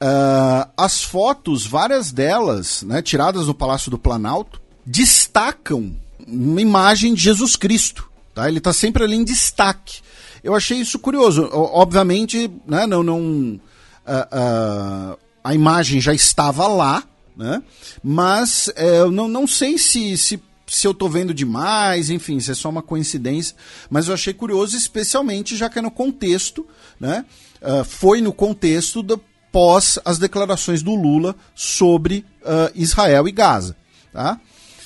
[0.03, 5.95] Uh, as fotos, várias delas, né, tiradas no Palácio do Planalto, destacam
[6.27, 8.11] uma imagem de Jesus Cristo.
[8.35, 8.49] Tá?
[8.49, 10.01] Ele está sempre ali em destaque.
[10.43, 11.49] Eu achei isso curioso.
[11.53, 13.61] Obviamente, né, não, não,
[14.07, 17.03] a, a, imagem já estava lá,
[17.37, 17.63] né?
[18.03, 22.51] mas é, eu não, não sei se, se, se eu estou vendo demais, enfim, se
[22.51, 23.57] é só uma coincidência,
[23.89, 26.67] mas eu achei curioso, especialmente já que é no contexto,
[26.99, 27.25] né?
[27.61, 29.21] Uh, foi no contexto do,
[29.53, 33.77] pós as declarações do Lula sobre uh, Israel e Gaza.
[34.13, 34.41] Tá?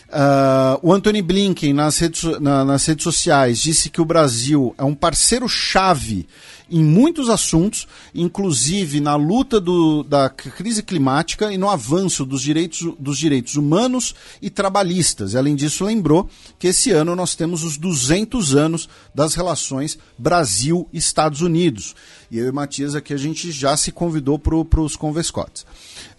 [0.08, 4.84] Uh, o Anthony Blinken, nas redes, na, nas redes sociais, disse que o Brasil é
[4.84, 6.28] um parceiro-chave
[6.70, 12.94] em muitos assuntos, inclusive na luta do, da crise climática e no avanço dos direitos,
[12.98, 15.32] dos direitos humanos e trabalhistas.
[15.32, 16.28] E, além disso, lembrou
[16.58, 21.94] que esse ano nós temos os 200 anos das relações Brasil-Estados Unidos.
[22.30, 25.64] E eu e Matias aqui a gente já se convidou para os Convescotes.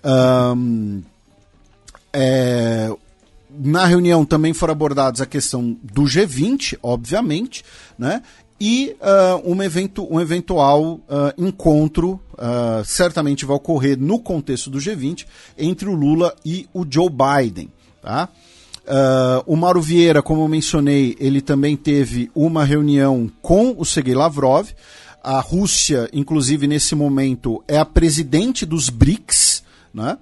[0.04, 1.02] Um,
[2.14, 2.90] é,
[3.50, 7.64] na reunião também foram abordados a questão do G20, obviamente,
[7.98, 8.22] né?
[8.60, 14.80] E uh, um, evento, um eventual uh, encontro uh, certamente vai ocorrer no contexto do
[14.80, 15.26] G20
[15.58, 17.70] entre o Lula e o Joe Biden.
[18.02, 18.30] Tá?
[19.46, 24.70] o Mauro Vieira, como eu mencionei, ele também teve uma reunião com o Sergei Lavrov.
[25.22, 29.62] A Rússia, inclusive, nesse momento, é a presidente dos BRICS.
[29.94, 30.18] Né?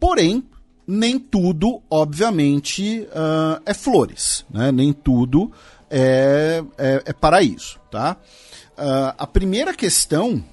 [0.00, 0.42] porém,
[0.84, 3.06] nem tudo, obviamente,
[3.64, 4.72] é flores, né?
[4.72, 5.52] nem tudo
[5.90, 7.78] é, é, é paraíso.
[7.90, 8.16] Tá?
[8.76, 10.44] Uh, a primeira questão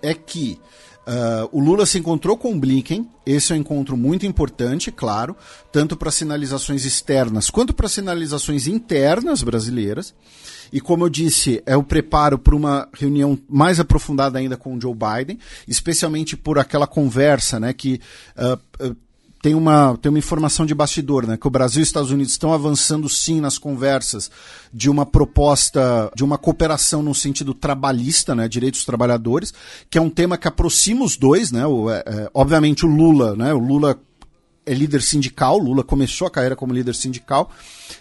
[0.00, 0.58] é que
[1.06, 5.36] uh, o Lula se encontrou com o Blinken, esse é um encontro muito importante, claro,
[5.70, 10.14] tanto para sinalizações externas quanto para sinalizações internas brasileiras.
[10.72, 14.80] E como eu disse, é o preparo para uma reunião mais aprofundada ainda com o
[14.80, 15.38] Joe Biden,
[15.68, 18.00] especialmente por aquela conversa né, que
[18.36, 18.96] uh,
[19.42, 21.36] tem uma, tem uma informação de bastidor, né?
[21.36, 24.30] Que o Brasil e os Estados Unidos estão avançando sim nas conversas
[24.72, 28.46] de uma proposta, de uma cooperação no sentido trabalhista, né?
[28.46, 29.52] Direitos dos trabalhadores,
[29.90, 31.66] que é um tema que aproxima os dois, né?
[31.66, 33.52] O, é, é, obviamente o Lula, né?
[33.52, 34.00] O Lula
[34.64, 37.50] é líder sindical, Lula começou a carreira como líder sindical,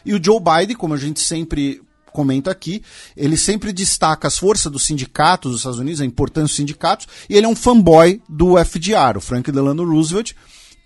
[0.05, 1.81] e o Joe Biden, como a gente sempre
[2.13, 2.83] comenta aqui,
[3.17, 7.35] ele sempre destaca as forças dos sindicatos dos Estados Unidos, a importância dos sindicatos, e
[7.35, 10.35] ele é um fanboy do FDR, o Frank Delano Roosevelt,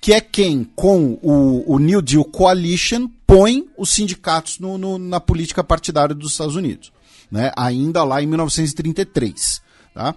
[0.06, 5.20] que é quem, com o, o New Deal Coalition, põe os sindicatos no, no, na
[5.20, 6.94] política partidária dos Estados Unidos,
[7.32, 7.52] né?
[7.58, 9.64] ainda lá em 1933.
[9.96, 10.14] Tá?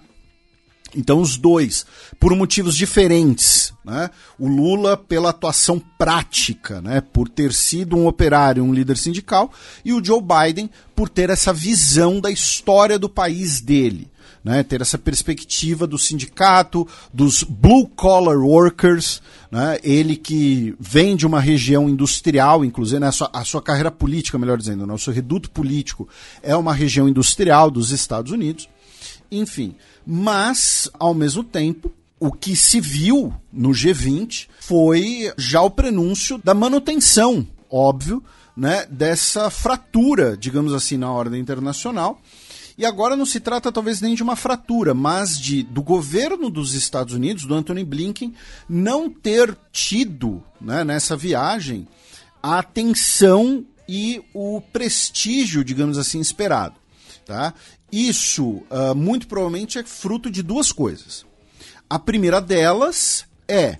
[0.94, 1.86] Então, os dois,
[2.20, 3.73] por motivos diferentes.
[3.82, 4.10] Né?
[4.39, 7.01] O Lula, pela atuação prática, né?
[7.01, 9.51] por ter sido um operário, um líder sindical,
[9.82, 14.10] e o Joe Biden, por ter essa visão da história do país dele
[14.48, 19.20] né, ter essa perspectiva do sindicato, dos blue collar workers,
[19.50, 23.90] né, ele que vem de uma região industrial, inclusive né, a, sua, a sua carreira
[23.90, 26.08] política, melhor dizendo, né, o seu reduto político
[26.42, 28.70] é uma região industrial dos Estados Unidos,
[29.30, 29.74] enfim.
[30.06, 36.54] Mas, ao mesmo tempo, o que se viu no G20 foi já o prenúncio da
[36.54, 38.24] manutenção, óbvio,
[38.56, 42.18] né, dessa fratura, digamos assim, na ordem internacional,
[42.78, 46.74] e agora não se trata talvez nem de uma fratura, mas de do governo dos
[46.74, 48.32] Estados Unidos, do Anthony Blinken,
[48.68, 51.88] não ter tido né, nessa viagem
[52.40, 56.76] a atenção e o prestígio, digamos assim, esperado.
[57.26, 57.52] Tá?
[57.90, 61.26] Isso uh, muito provavelmente é fruto de duas coisas.
[61.90, 63.78] A primeira delas é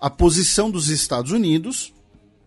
[0.00, 1.92] a posição dos Estados Unidos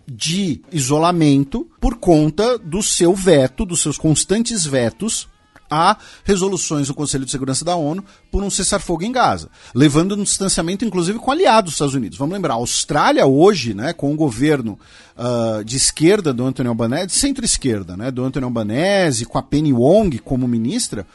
[0.08, 5.30] de isolamento por conta do seu veto, dos seus constantes vetos
[5.72, 5.96] a
[6.26, 10.84] resoluções do Conselho de Segurança da ONU por um cessar-fogo em Gaza, levando um distanciamento,
[10.84, 12.18] inclusive, com aliados dos Estados Unidos.
[12.18, 14.78] Vamos lembrar, a Austrália hoje, né, com o governo
[15.16, 20.20] uh, de esquerda do Anthony Albanese, centro-esquerda, né, do Anthony Albanese, com a Penny Wong
[20.20, 21.08] como ministra,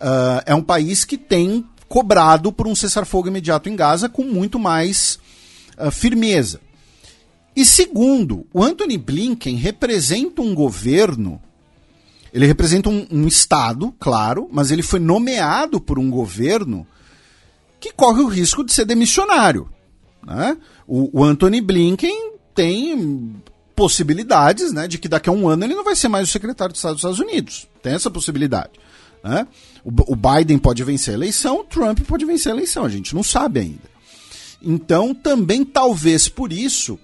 [0.00, 4.58] uh, é um país que tem cobrado por um cessar-fogo imediato em Gaza com muito
[4.58, 5.18] mais
[5.78, 6.60] uh, firmeza.
[7.54, 11.42] E segundo, o Anthony Blinken representa um governo
[12.32, 16.86] ele representa um, um Estado, claro, mas ele foi nomeado por um governo
[17.80, 19.68] que corre o risco de ser demissionário.
[20.24, 20.56] Né?
[20.86, 23.36] O, o Anthony Blinken tem
[23.74, 26.72] possibilidades né, de que daqui a um ano ele não vai ser mais o secretário
[26.72, 27.68] de Estado dos Estados Unidos.
[27.82, 28.72] Tem essa possibilidade.
[29.22, 29.46] Né?
[29.84, 33.14] O, o Biden pode vencer a eleição, o Trump pode vencer a eleição, a gente
[33.14, 33.98] não sabe ainda.
[34.60, 36.98] Então, também talvez por isso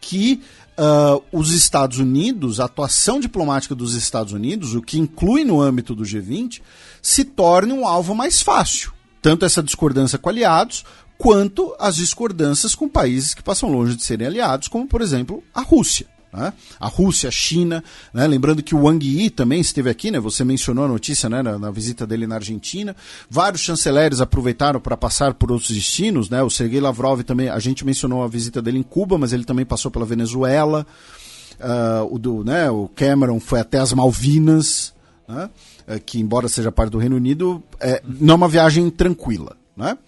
[0.00, 0.42] que
[0.80, 5.94] uh, os Estados Unidos, a atuação diplomática dos Estados Unidos, o que inclui no âmbito
[5.94, 6.62] do G20,
[7.02, 8.92] se torne um alvo mais fácil.
[9.20, 10.84] Tanto essa discordância com aliados,
[11.18, 15.60] quanto as discordâncias com países que passam longe de serem aliados, como, por exemplo, a
[15.60, 16.06] Rússia.
[16.32, 16.52] Né?
[16.78, 17.82] A Rússia, a China,
[18.14, 18.26] né?
[18.26, 20.20] lembrando que o Wang Yi também esteve aqui, né?
[20.20, 21.42] você mencionou a notícia né?
[21.42, 22.94] na, na visita dele na Argentina.
[23.28, 26.30] Vários chanceleres aproveitaram para passar por outros destinos.
[26.30, 26.42] Né?
[26.42, 29.64] O Sergei Lavrov também, a gente mencionou a visita dele em Cuba, mas ele também
[29.64, 30.86] passou pela Venezuela.
[31.58, 32.70] Uh, o, do, né?
[32.70, 34.94] o Cameron foi até as Malvinas,
[35.28, 35.50] né?
[35.88, 39.56] uh, que embora seja parte do Reino Unido, é, não é uma viagem tranquila.
[39.76, 39.98] Né?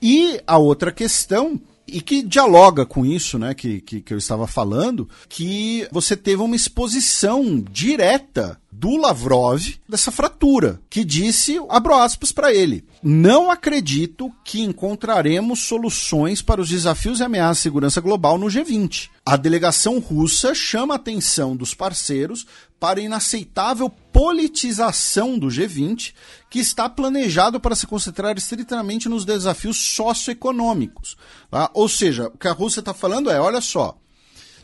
[0.00, 1.58] E a outra questão
[1.90, 6.42] e que dialoga com isso, né, que, que, que, eu estava falando, que você teve
[6.42, 14.30] uma exposição direta do Lavrov dessa fratura, que disse, abro aspas para ele, não acredito
[14.44, 19.08] que encontraremos soluções para os desafios e ameaças de segurança global no G20.
[19.24, 22.46] A delegação russa chama a atenção dos parceiros
[22.78, 26.14] para a inaceitável politização do G20,
[26.48, 31.16] que está planejado para se concentrar estritamente nos desafios socioeconômicos.
[31.50, 31.70] Tá?
[31.74, 33.98] Ou seja, o que a Rússia está falando é: olha só,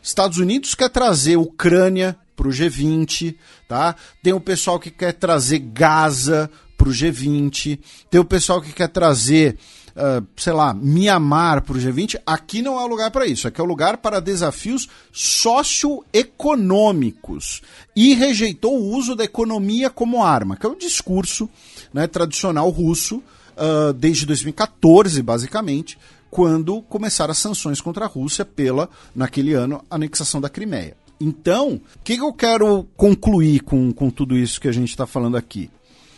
[0.01, 3.35] Estados Unidos quer trazer Ucrânia para o G20,
[3.67, 3.95] tá?
[4.21, 7.79] Tem o pessoal que quer trazer Gaza para o G20,
[8.09, 9.57] tem o pessoal que quer trazer,
[9.95, 12.19] uh, sei lá, Mianmar para o G20.
[12.25, 17.61] Aqui não é o lugar para isso, aqui é o lugar para desafios socioeconômicos.
[17.95, 21.49] E rejeitou o uso da economia como arma, que é o discurso
[21.93, 23.23] né, tradicional russo
[23.55, 25.97] uh, desde 2014, basicamente,
[26.29, 30.97] quando começaram as sanções contra a Rússia pela, naquele ano, anexação da Crimeia.
[31.19, 35.07] Então, o que, que, eu quero concluir com, com tudo isso que a gente está
[35.07, 35.69] falando aqui?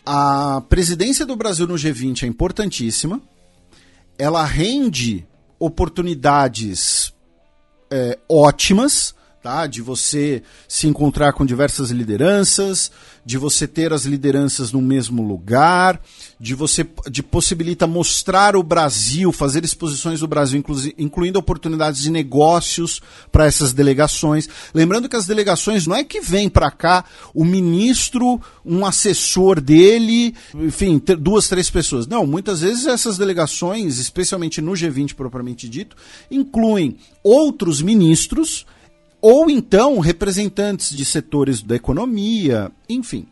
[0.03, 3.21] A presidência do Brasil no G20 é importantíssima,
[4.17, 5.25] ela rende
[5.59, 7.13] oportunidades
[7.91, 9.67] é, ótimas, tá?
[9.67, 12.91] De você se encontrar com diversas lideranças,
[13.27, 16.01] de você ter as lideranças no mesmo lugar,
[16.39, 22.09] de você de possibilita mostrar o Brasil, fazer exposições do Brasil, inclu, incluindo oportunidades de
[22.09, 23.01] negócios
[23.31, 24.47] para essas delegações.
[24.73, 27.03] Lembrando que as delegações não é que vem para cá
[27.33, 32.07] o ministro, um assessor dele, enfim, duas, três pessoas.
[32.07, 35.97] Não, muitas vezes essas delegações, especialmente no G20 propriamente dito,
[36.31, 38.65] incluem outros ministros
[39.21, 43.27] ou então representantes de setores da economia, enfim.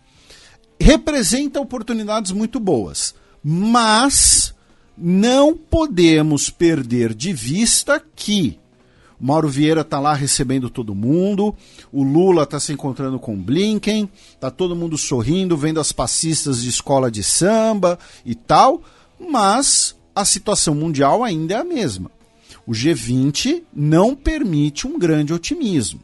[0.80, 4.54] Representa oportunidades muito boas, mas
[4.98, 8.60] não podemos perder de vista que
[9.20, 11.56] o Mauro Vieira está lá recebendo todo mundo,
[11.92, 16.62] o Lula está se encontrando com o Blinken, está todo mundo sorrindo, vendo as passistas
[16.62, 18.82] de escola de samba e tal,
[19.20, 22.12] mas a situação mundial ainda é a mesma.
[22.66, 26.02] O G20 não permite um grande otimismo.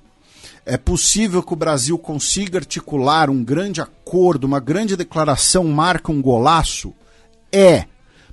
[0.66, 6.22] É possível que o Brasil consiga articular um grande acordo, uma grande declaração, marca um
[6.22, 6.94] golaço?
[7.52, 7.86] É.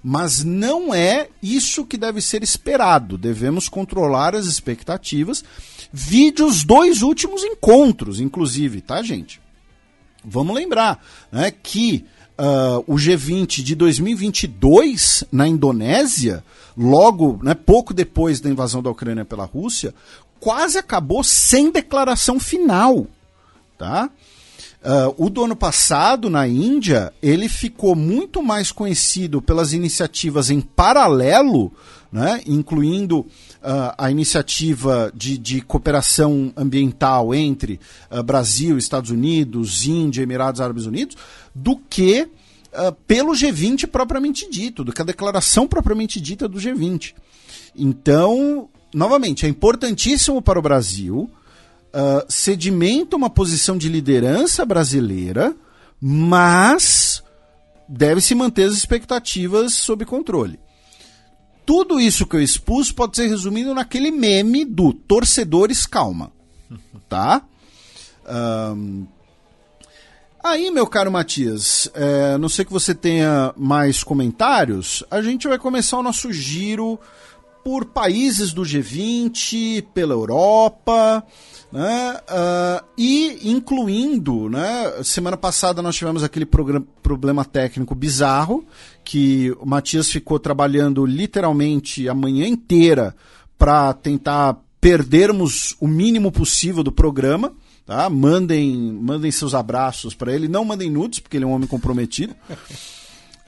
[0.03, 3.19] Mas não é isso que deve ser esperado.
[3.19, 5.43] Devemos controlar as expectativas.
[5.93, 9.41] Vide os dois últimos encontros, inclusive, tá, gente?
[10.25, 11.03] Vamos lembrar
[11.33, 12.05] né, que
[12.39, 16.45] uh, o G20 de 2022 na Indonésia,
[16.79, 19.93] logo, né, pouco depois da invasão da Ucrânia pela Rússia,
[20.39, 23.07] quase acabou sem declaração final,
[23.77, 24.09] tá?
[24.81, 30.61] Uh, o do ano passado, na Índia, ele ficou muito mais conhecido pelas iniciativas em
[30.61, 31.73] paralelo,
[32.13, 40.23] né, incluindo uh, a iniciativa de, de, cooperação ambiental entre uh, Brasil, Estados Unidos, Índia,
[40.23, 41.17] Emirados Árabes Unidos,
[41.53, 42.29] do que
[43.07, 47.15] pelo G20 propriamente dito, do que a declaração propriamente dita do G20.
[47.75, 51.31] Então, novamente, é importantíssimo para o Brasil
[51.89, 55.55] uh, sedimenta uma posição de liderança brasileira,
[56.01, 57.23] mas
[57.89, 60.59] deve-se manter as expectativas sob controle.
[61.65, 66.33] Tudo isso que eu expus pode ser resumido naquele meme do torcedores calma,
[67.09, 67.43] tá?
[68.27, 69.07] Um,
[70.43, 75.59] Aí, meu caro Matias, é, não sei que você tenha mais comentários, a gente vai
[75.59, 76.99] começar o nosso giro
[77.65, 81.23] por países do G20, pela Europa,
[81.71, 82.17] né?
[82.23, 85.03] Uh, e incluindo, né?
[85.05, 88.65] Semana passada nós tivemos aquele problema técnico bizarro
[89.05, 93.15] que o Matias ficou trabalhando literalmente a manhã inteira
[93.59, 97.53] para tentar perdermos o mínimo possível do programa.
[97.89, 98.11] Tá?
[98.11, 100.47] Mandem, mandem seus abraços para ele.
[100.47, 102.37] Não mandem nudes, porque ele é um homem comprometido.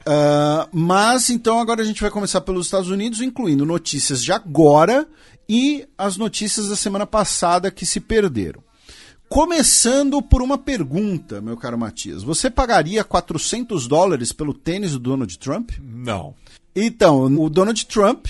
[0.01, 5.07] Uh, mas então agora a gente vai começar pelos Estados Unidos, incluindo notícias de agora
[5.47, 8.63] e as notícias da semana passada que se perderam.
[9.29, 12.23] Começando por uma pergunta, meu caro Matias.
[12.23, 15.69] Você pagaria 400 dólares pelo tênis do Donald Trump?
[15.79, 16.33] Não.
[16.75, 18.25] Então, o Donald Trump,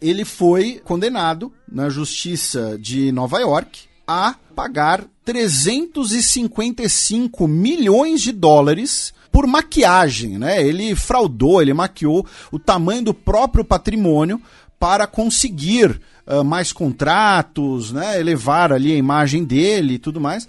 [0.00, 9.46] ele foi condenado na justiça de Nova York, a pagar 355 milhões de dólares por
[9.46, 10.62] maquiagem, né?
[10.64, 14.40] Ele fraudou, ele maquiou o tamanho do próprio patrimônio
[14.78, 18.18] para conseguir uh, mais contratos, né?
[18.20, 20.46] Elevar ali a imagem dele e tudo mais.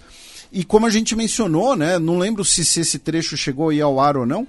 [0.52, 1.98] E como a gente mencionou, né?
[1.98, 4.46] Não lembro se, se esse trecho chegou aí ao ar ou não.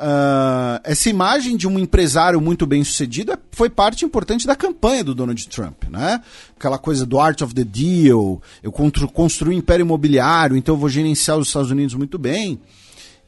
[0.00, 5.04] Uh, essa imagem de um empresário muito bem sucedido é, foi parte importante da campanha
[5.04, 6.22] do Donald Trump, né?
[6.56, 10.88] Aquela coisa do art of the deal, eu construí um império imobiliário, então eu vou
[10.88, 12.58] gerenciar os Estados Unidos muito bem.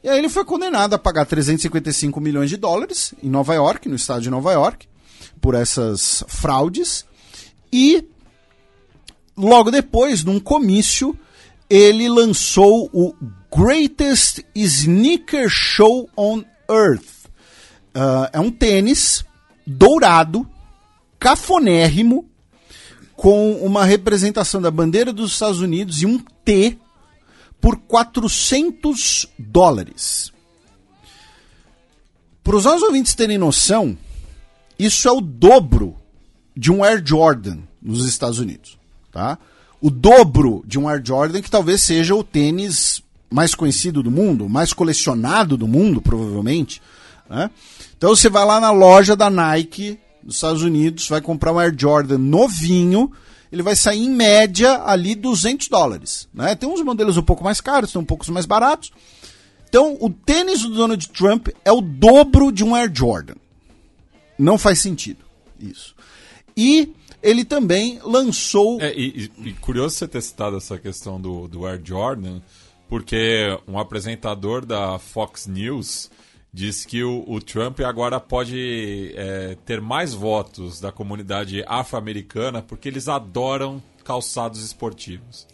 [0.03, 3.95] E aí ele foi condenado a pagar 355 milhões de dólares em Nova York, no
[3.95, 4.87] estado de Nova York,
[5.39, 7.05] por essas fraudes.
[7.71, 8.03] E
[9.37, 11.15] logo depois, num comício,
[11.69, 13.13] ele lançou o
[13.55, 17.25] Greatest Sneaker Show on Earth.
[17.95, 19.23] Uh, é um tênis
[19.65, 20.47] dourado,
[21.19, 22.29] cafonérrimo,
[23.15, 26.77] com uma representação da bandeira dos Estados Unidos e um T
[27.61, 30.33] por 400 dólares.
[32.43, 33.97] Para os nossos ouvintes terem noção,
[34.77, 35.95] isso é o dobro
[36.55, 38.77] de um Air Jordan nos Estados Unidos.
[39.11, 39.37] Tá?
[39.79, 43.01] O dobro de um Air Jordan, que talvez seja o tênis
[43.33, 46.79] mais conhecido do mundo, mais colecionado do mundo, provavelmente.
[47.27, 47.49] Né?
[47.97, 51.73] Então você vai lá na loja da Nike dos Estados Unidos, vai comprar um Air
[51.75, 53.11] Jordan novinho,
[53.51, 56.29] ele vai sair em média ali 200 dólares.
[56.31, 56.53] Né?
[56.55, 58.91] Tem uns modelos um pouco mais caros, tem um pouco mais baratos.
[59.67, 63.35] Então o tênis do Donald Trump é o dobro de um Air Jordan.
[64.37, 65.25] Não faz sentido
[65.59, 65.95] isso.
[66.55, 66.93] E
[67.23, 68.79] ele também lançou.
[68.79, 72.41] É, e, e, curioso você ter citado essa questão do, do Air Jordan,
[72.93, 76.11] porque um apresentador da Fox News
[76.53, 82.87] disse que o, o Trump agora pode é, ter mais votos da comunidade afro-americana porque
[82.87, 85.47] eles adoram calçados esportivos.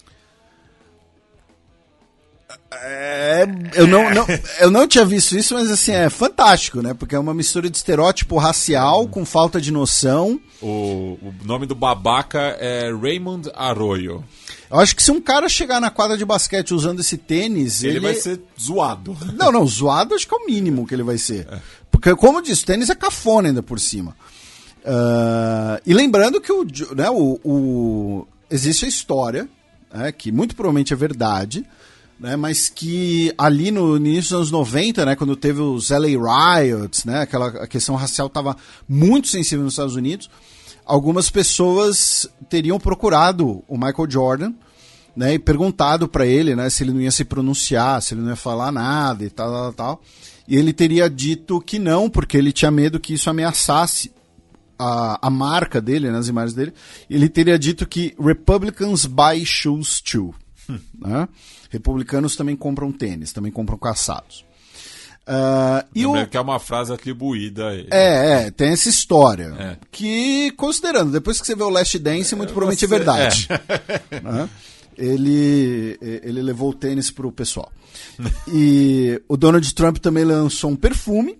[2.74, 4.26] É, eu, não, não,
[4.60, 6.94] eu não tinha visto isso, mas assim, é fantástico, né?
[6.94, 10.41] Porque é uma mistura de estereótipo racial com falta de noção.
[10.61, 14.26] O, o nome do babaca é Raymond Arroyo.
[14.70, 17.84] Eu acho que se um cara chegar na quadra de basquete usando esse tênis.
[17.84, 18.00] Ele, ele...
[18.00, 19.18] vai ser zoado.
[19.34, 21.48] Não, não, zoado acho que é o mínimo que ele vai ser.
[21.52, 21.60] É.
[21.90, 24.16] Porque, como eu disse, o tênis é cafona ainda por cima.
[24.80, 26.66] Uh, e lembrando que o,
[26.96, 29.50] né, o, o existe a história,
[29.94, 31.66] né, que muito provavelmente é verdade,
[32.20, 37.06] né, mas que ali no, início dos anos 90, né, quando teve os LA Riots,
[37.06, 38.56] né, aquela a questão racial estava
[38.88, 40.30] muito sensível nos Estados Unidos,
[40.90, 44.53] algumas pessoas teriam procurado o Michael Jordan
[45.16, 48.32] né, e perguntado para ele né, se ele não ia se pronunciar, se ele não
[48.32, 50.02] ia falar nada e tal, tal, tal.
[50.48, 54.11] E ele teria dito que não, porque ele tinha medo que isso ameaçasse
[54.80, 56.74] a, a marca dele, né, as imagens dele.
[57.07, 60.34] Ele teria dito que Republicans buy shoes too.
[60.68, 60.80] Hum.
[60.99, 61.28] Né?
[61.70, 64.44] Republicanos também compram tênis, também compram caçados.
[65.30, 66.26] Uh, e o...
[66.26, 67.88] que é uma frase atribuída a ele.
[67.91, 69.56] É, é, tem essa história.
[69.60, 69.77] É.
[69.91, 72.95] Que, considerando, depois que você vê o Last Dance, muito provavelmente é você...
[72.95, 73.47] é verdade.
[73.49, 74.19] É.
[74.30, 74.49] Né?
[74.97, 77.72] Ele, ele levou o tênis pro pessoal.
[78.51, 81.34] e o Donald Trump também lançou um perfume.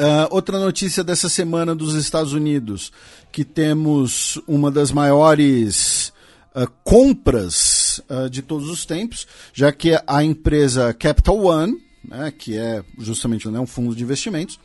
[0.00, 2.92] Uh, outra notícia dessa semana dos Estados Unidos,
[3.32, 6.12] que temos uma das maiores
[6.54, 8.00] uh, compras
[8.30, 13.60] de todos os tempos, já que a empresa Capital One, né, que é justamente né,
[13.60, 14.58] um fundo de investimentos,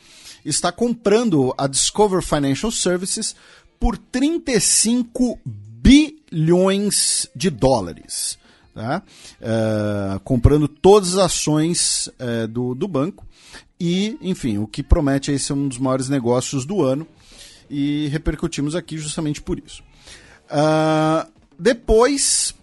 [0.44, 3.36] está comprando a Discover Financial Services
[3.80, 8.38] por 35 bilhões de dólares.
[8.74, 9.04] Tá?
[9.40, 13.26] Uh, comprando todas as ações uh, do, do banco.
[13.80, 17.08] E, enfim, o que promete aí ser um dos maiores negócios do ano.
[17.70, 19.84] E repercutimos aqui justamente por isso.
[20.46, 21.30] Uh,
[21.60, 22.56] depois,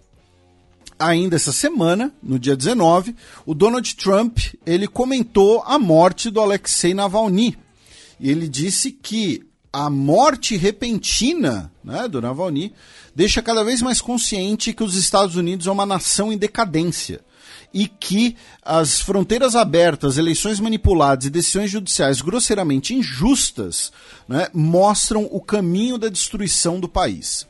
[1.01, 3.17] ainda essa semana, no dia 19,
[3.47, 7.57] o Donald Trump ele comentou a morte do Alexei Navalny.
[8.21, 12.75] E ele disse que a morte repentina né, do Navalny
[13.15, 17.21] deixa cada vez mais consciente que os Estados Unidos é uma nação em decadência
[17.73, 23.93] e que as fronteiras abertas, eleições manipuladas e decisões judiciais grosseiramente injustas
[24.29, 27.47] né, mostram o caminho da destruição do país.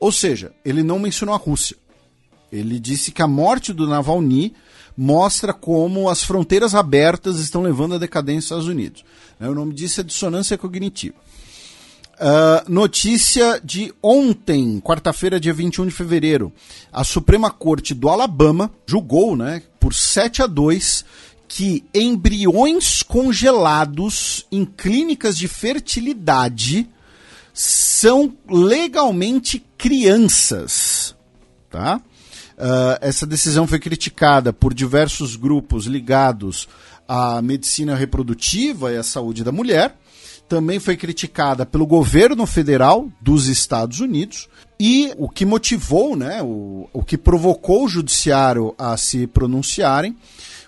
[0.00, 1.76] Ou seja, ele não mencionou a Rússia.
[2.52, 4.52] Ele disse que a morte do Navalny
[4.96, 9.04] mostra como as fronteiras abertas estão levando à decadência dos Estados Unidos.
[9.40, 11.14] Né, o nome disso é dissonância cognitiva.
[12.14, 16.52] Uh, notícia de ontem, quarta-feira, dia 21 de fevereiro.
[16.92, 21.04] A Suprema Corte do Alabama julgou, né, por 7 a 2,
[21.48, 26.88] que embriões congelados em clínicas de fertilidade
[27.52, 31.14] são legalmente crianças
[31.72, 32.02] Tá?
[32.58, 36.68] Uh, essa decisão foi criticada por diversos grupos ligados
[37.08, 39.96] à medicina reprodutiva e à saúde da mulher.
[40.48, 44.48] Também foi criticada pelo governo federal dos Estados Unidos.
[44.78, 50.16] E o que motivou, né, o, o que provocou o judiciário a se pronunciarem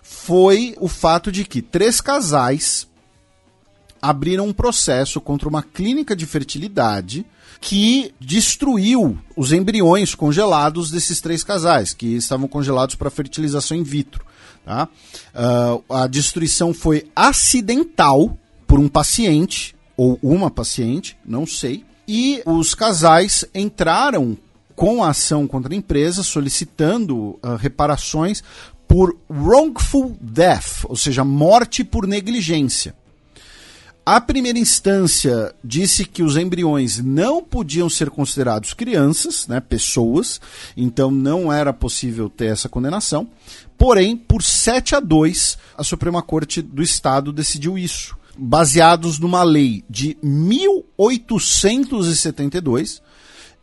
[0.03, 2.87] foi o fato de que três casais
[4.05, 7.25] abriram um processo contra uma clínica de fertilidade
[7.59, 14.23] que destruiu os embriões congelados desses três casais, que estavam congelados para fertilização in vitro.
[14.63, 14.89] Tá?
[15.35, 18.37] Uh, a destruição foi acidental
[18.67, 24.37] por um paciente, ou uma paciente, não sei, e os casais entraram
[24.77, 28.43] com a ação contra a empresa, solicitando uh, reparações
[28.87, 32.95] por wrongful death, ou seja, morte por negligência.
[34.07, 40.43] A primeira instância disse que os embriões não podiam ser considerados crianças, né, pessoas,
[40.77, 43.27] então não era possível ter essa condenação.
[43.79, 49.83] Porém, por 7 a 2, a Suprema Corte do Estado decidiu isso, baseados numa lei
[49.89, 53.01] de 1872.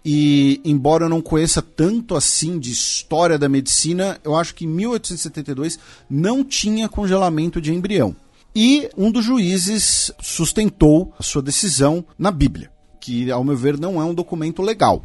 [0.03, 4.69] E, embora eu não conheça tanto assim de história da medicina, eu acho que em
[4.69, 5.77] 1872
[6.09, 8.15] não tinha congelamento de embrião.
[8.55, 14.01] E um dos juízes sustentou a sua decisão na Bíblia, que, ao meu ver, não
[14.01, 15.03] é um documento legal.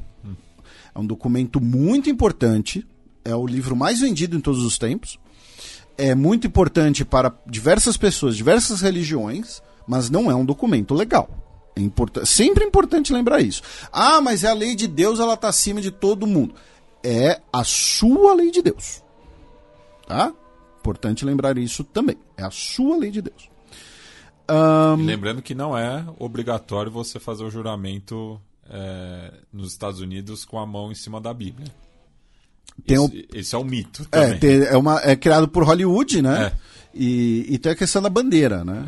[0.95, 2.87] É um documento muito importante,
[3.25, 5.19] é o livro mais vendido em todos os tempos,
[5.99, 11.29] é muito importante para diversas pessoas, diversas religiões, mas não é um documento legal.
[11.77, 13.63] É import sempre importante lembrar isso.
[13.93, 16.55] Ah, mas é a lei de Deus, ela está acima de todo mundo.
[17.03, 19.03] É a sua lei de Deus.
[20.07, 20.33] Tá?
[20.87, 22.17] Importante lembrar isso também.
[22.37, 23.51] É a sua lei de Deus.
[24.49, 25.05] Um...
[25.05, 28.41] Lembrando que não é obrigatório você fazer o juramento
[28.71, 31.67] é, nos Estados Unidos com a mão em cima da Bíblia.
[32.87, 33.11] Esse, um...
[33.35, 34.07] esse, é um mito.
[34.13, 36.47] É, tem, é, uma, é criado por Hollywood, né?
[36.47, 36.53] É.
[36.95, 38.87] E, e tem a questão da bandeira, né?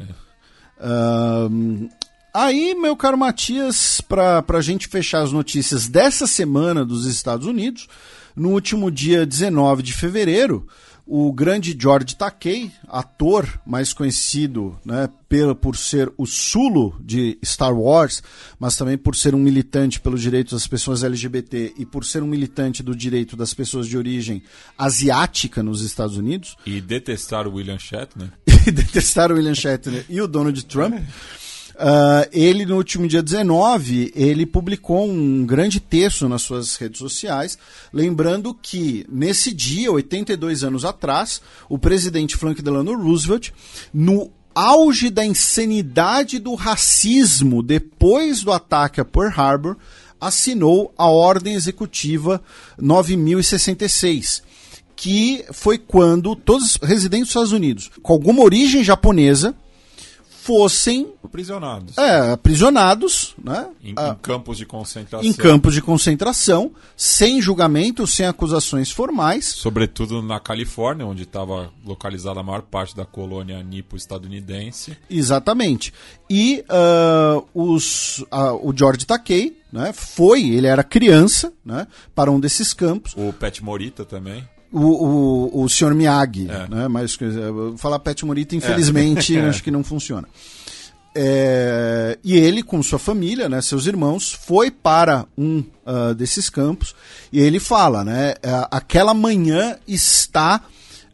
[0.81, 0.87] É.
[1.51, 1.89] Um,
[2.33, 7.89] aí, meu caro Matias, para a gente fechar as notícias dessa semana dos Estados Unidos,
[8.37, 10.67] no último dia 19 de fevereiro,
[11.09, 17.75] o grande George Takei, ator mais conhecido né, pelo, por ser o Sulo de Star
[17.75, 18.23] Wars,
[18.59, 22.27] mas também por ser um militante pelos direitos das pessoas LGBT e por ser um
[22.27, 24.43] militante do direito das pessoas de origem
[24.77, 26.57] asiática nos Estados Unidos.
[26.67, 28.31] E detestar o William Shatner.
[28.67, 30.95] e detestar o William Shatner e o Donald Trump.
[31.79, 37.57] Uh, ele, no último dia 19, ele publicou um grande texto nas suas redes sociais,
[37.93, 43.51] lembrando que, nesse dia, 82 anos atrás, o presidente Franklin Delano Roosevelt,
[43.95, 49.77] no auge da insanidade do racismo depois do ataque a Pearl Harbor,
[50.21, 52.43] assinou a Ordem Executiva
[52.77, 54.43] 9066,
[54.97, 59.55] que foi quando todos os residentes dos Estados Unidos, com alguma origem japonesa,
[60.49, 61.99] fossem aprisionados.
[61.99, 63.69] É, aprisionados, né?
[63.85, 65.29] Em, em, campos de concentração.
[65.29, 69.45] Em campos de concentração, sem julgamento, sem acusações formais.
[69.45, 74.97] Sobretudo na Califórnia, onde estava localizada a maior parte da colônia nipo-estadunidense.
[75.11, 75.93] Exatamente.
[76.31, 82.41] E uh, os, uh, o George Takei, né, foi, ele era criança, né, para um
[82.41, 83.13] desses campos.
[83.15, 85.95] O Pet Morita também o, o, o Sr.
[85.95, 86.69] Miyagi, é.
[86.69, 86.89] né?
[86.89, 87.17] Mas
[87.77, 89.49] falar Pet Morita, infelizmente, é.
[89.49, 90.29] acho que não funciona.
[91.15, 96.95] É, e ele, com sua família, né, seus irmãos, foi para um uh, desses campos
[97.33, 100.63] e ele fala, né, é, aquela manhã está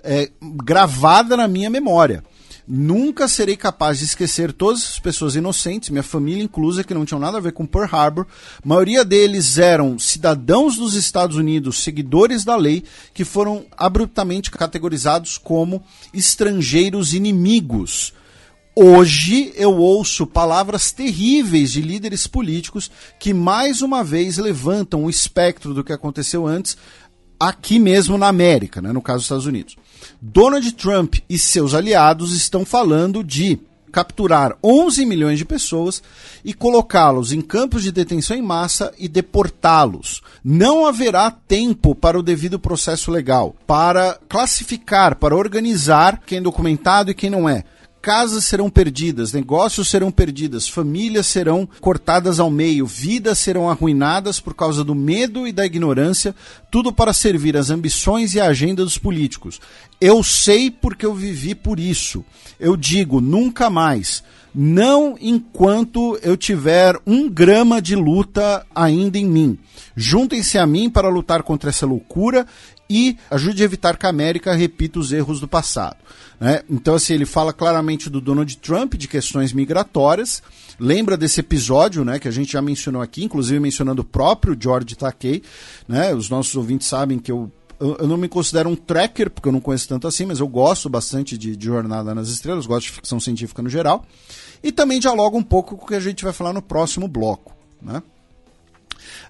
[0.02, 2.22] é, gravada na minha memória.
[2.66, 7.20] Nunca serei capaz de esquecer todas as pessoas inocentes, minha família inclusa, que não tinham
[7.20, 8.26] nada a ver com Pearl Harbor.
[8.64, 12.82] A maioria deles eram cidadãos dos Estados Unidos, seguidores da lei,
[13.12, 15.82] que foram abruptamente categorizados como
[16.14, 18.14] estrangeiros inimigos.
[18.74, 25.74] Hoje eu ouço palavras terríveis de líderes políticos que mais uma vez levantam o espectro
[25.74, 26.76] do que aconteceu antes
[27.38, 29.76] aqui mesmo na América, né, no caso dos Estados Unidos.
[30.20, 33.58] Donald Trump e seus aliados estão falando de
[33.94, 36.02] capturar 11 milhões de pessoas
[36.44, 40.20] e colocá-los em campos de detenção em massa e deportá-los.
[40.42, 47.12] Não haverá tempo para o devido processo legal, para classificar, para organizar quem é documentado
[47.12, 47.62] e quem não é
[48.04, 54.52] casas serão perdidas, negócios serão perdidas, famílias serão cortadas ao meio, vidas serão arruinadas por
[54.52, 56.34] causa do medo e da ignorância,
[56.70, 59.58] tudo para servir as ambições e a agenda dos políticos.
[59.98, 62.22] Eu sei porque eu vivi por isso.
[62.60, 64.22] Eu digo, nunca mais.
[64.54, 69.58] não enquanto eu tiver um grama de luta ainda em mim.
[69.96, 72.46] Juntem-se a mim para lutar contra essa loucura
[72.94, 75.96] e ajude a evitar que a América repita os erros do passado.
[76.38, 76.62] Né?
[76.70, 80.40] Então, assim, ele fala claramente do Donald Trump, de questões migratórias.
[80.78, 84.94] Lembra desse episódio, né, que a gente já mencionou aqui, inclusive mencionando o próprio George
[84.94, 85.42] Takei.
[85.88, 86.14] Né?
[86.14, 87.50] Os nossos ouvintes sabem que eu
[87.80, 90.88] eu, não me considero um tracker, porque eu não conheço tanto assim, mas eu gosto
[90.88, 94.06] bastante de, de Jornada nas Estrelas, gosto de ficção científica no geral.
[94.62, 97.52] E também dialoga um pouco com o que a gente vai falar no próximo bloco.
[97.82, 98.00] Né?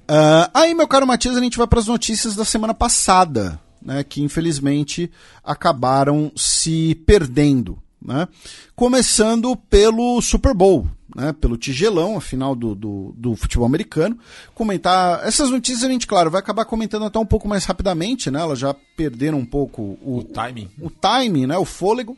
[0.05, 4.05] Uh, aí, meu caro Matias, a gente vai para as notícias da semana passada, né,
[4.05, 5.11] que infelizmente
[5.43, 7.79] acabaram se perdendo.
[8.05, 8.29] Né?
[8.77, 10.87] Começando pelo Super Bowl,
[11.17, 14.19] né, pelo tigelão, a final do, do, do, futebol americano.
[14.55, 18.41] Comentar essas notícias a gente, claro, vai acabar comentando até um pouco mais rapidamente, né?
[18.41, 22.15] Elas já perderam um pouco o, o timing, o, o timing, né, o fôlego.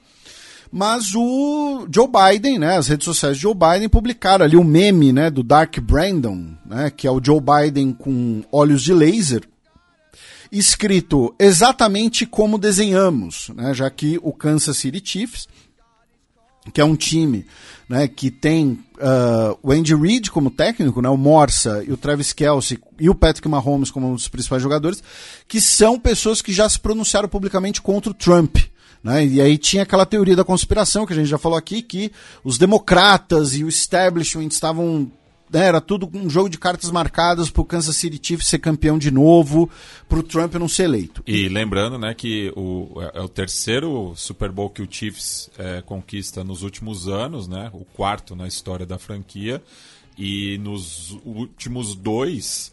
[0.70, 5.12] Mas o Joe Biden, né, as redes sociais de Joe Biden publicaram ali o meme,
[5.12, 9.42] né, do Dark Brandon, né, que é o Joe Biden com olhos de laser,
[10.50, 15.48] escrito exatamente como desenhamos, né, já que o Kansas City Chiefs,
[16.72, 17.46] que é um time
[17.88, 22.32] né, que tem uh, o Andy Reid como técnico, né, o Morsa e o Travis
[22.32, 25.02] Kelsey e o Patrick Mahomes como um dos principais jogadores,
[25.46, 28.56] que são pessoas que já se pronunciaram publicamente contra o Trump.
[29.06, 29.24] Né?
[29.24, 32.10] E aí tinha aquela teoria da conspiração que a gente já falou aqui, que
[32.42, 35.08] os democratas e o establishment estavam
[35.48, 38.98] né, era tudo um jogo de cartas marcadas para o Kansas City Chiefs ser campeão
[38.98, 39.70] de novo,
[40.08, 41.22] para o Trump não ser eleito.
[41.24, 45.82] E lembrando né, que o, é, é o terceiro Super Bowl que o Chiefs é,
[45.82, 49.62] conquista nos últimos anos, né, o quarto na história da franquia,
[50.18, 52.72] e nos últimos dois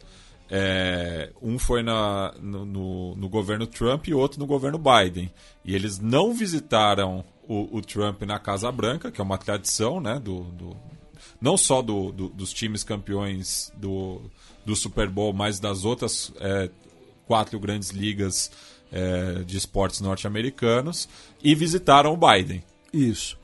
[0.49, 5.31] é, um foi na, no, no, no, governo Trump e outro no governo Biden.
[5.63, 10.19] E eles não visitaram o, o Trump na Casa Branca, que é uma tradição, né?
[10.19, 10.77] Do, do
[11.41, 14.21] não só do, do, dos times campeões do,
[14.65, 16.69] do Super Bowl, mas das outras é,
[17.25, 18.51] quatro grandes ligas
[18.91, 21.09] é, de esportes norte-americanos,
[21.43, 22.63] e visitaram o Biden.
[22.93, 23.37] Isso.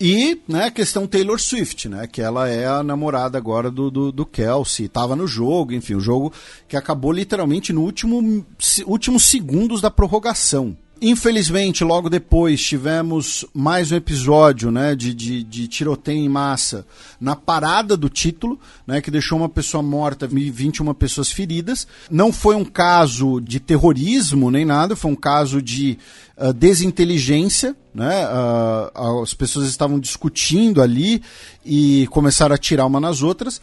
[0.00, 4.10] E, né, a questão Taylor Swift, né, que ela é a namorada agora do, do,
[4.10, 6.32] do Kelsey, estava no jogo, enfim, o jogo
[6.66, 8.44] que acabou literalmente no último,
[8.86, 10.76] últimos segundos da prorrogação.
[11.04, 16.86] Infelizmente, logo depois tivemos mais um episódio né, de, de, de, tiroteio em massa
[17.20, 18.56] na parada do título,
[18.86, 21.88] né, que deixou uma pessoa morta e 21 pessoas feridas.
[22.08, 25.98] Não foi um caso de terrorismo nem nada, foi um caso de
[26.38, 27.74] uh, desinteligência.
[27.92, 31.20] Né, uh, as pessoas estavam discutindo ali
[31.66, 33.60] e começaram a atirar uma nas outras.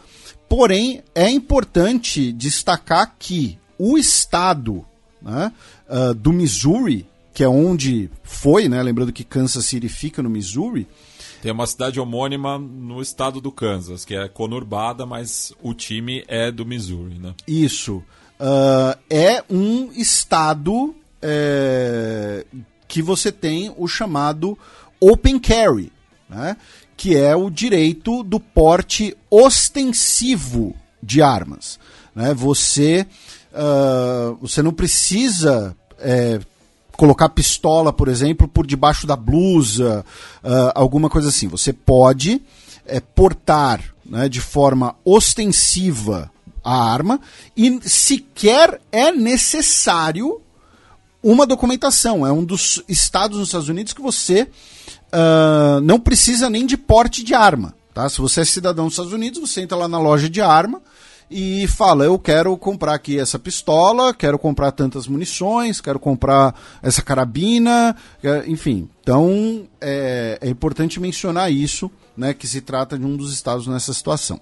[0.50, 4.86] Porém, é importante destacar que o estado
[5.22, 5.54] né,
[5.90, 8.82] uh, do Missouri que é onde foi, né?
[8.82, 10.88] Lembrando que Kansas City fica no Missouri.
[11.42, 16.52] Tem uma cidade homônima no estado do Kansas, que é conurbada, mas o time é
[16.52, 17.34] do Missouri, né?
[17.48, 18.04] Isso.
[18.40, 22.46] Uh, é um estado é,
[22.88, 24.58] que você tem o chamado
[25.00, 25.92] Open Carry,
[26.30, 26.58] né?
[26.98, 31.80] que é o direito do porte ostensivo de armas.
[32.14, 32.34] Né?
[32.34, 33.08] Você,
[33.54, 36.40] uh, você não precisa é,
[37.00, 40.04] colocar pistola, por exemplo, por debaixo da blusa,
[40.44, 41.48] uh, alguma coisa assim.
[41.48, 42.42] Você pode
[42.86, 46.30] é, portar né, de forma ostensiva
[46.62, 47.22] a arma
[47.56, 50.42] e sequer é necessário
[51.24, 52.28] uma documentação.
[52.28, 54.50] É um dos estados nos Estados Unidos que você
[55.14, 57.74] uh, não precisa nem de porte de arma.
[57.94, 58.10] Tá?
[58.10, 60.82] Se você é cidadão dos Estados Unidos, você entra lá na loja de arma
[61.30, 67.02] e fala: Eu quero comprar aqui essa pistola, quero comprar tantas munições, quero comprar essa
[67.02, 67.96] carabina,
[68.48, 68.90] enfim.
[69.02, 73.94] Então é, é importante mencionar isso, né, que se trata de um dos estados nessa
[73.94, 74.40] situação.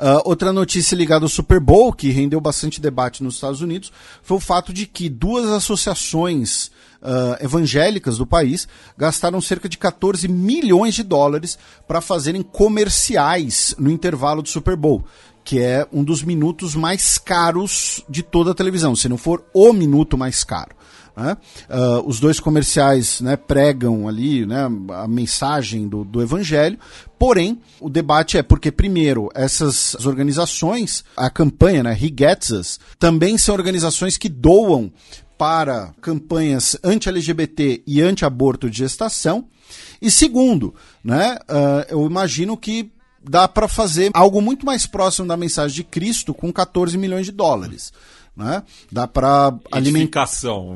[0.00, 4.38] Uh, outra notícia ligada ao Super Bowl, que rendeu bastante debate nos Estados Unidos, foi
[4.38, 6.70] o fato de que duas associações
[7.02, 8.66] uh, evangélicas do país
[8.96, 15.04] gastaram cerca de 14 milhões de dólares para fazerem comerciais no intervalo do Super Bowl
[15.44, 19.72] que é um dos minutos mais caros de toda a televisão, se não for o
[19.72, 20.74] minuto mais caro.
[21.16, 21.36] Né?
[21.68, 26.78] Uh, os dois comerciais né, pregam ali né, a mensagem do, do evangelho,
[27.18, 33.36] porém o debate é porque, primeiro, essas organizações, a campanha, né, He Gets Us, também
[33.36, 34.90] são organizações que doam
[35.36, 39.46] para campanhas anti-LGBT e anti-aborto de gestação.
[40.00, 45.36] E segundo, né, uh, eu imagino que dá para fazer algo muito mais próximo da
[45.36, 47.92] mensagem de Cristo com 14 milhões de dólares.
[48.36, 48.62] Né?
[48.90, 50.26] Dá para alimentar.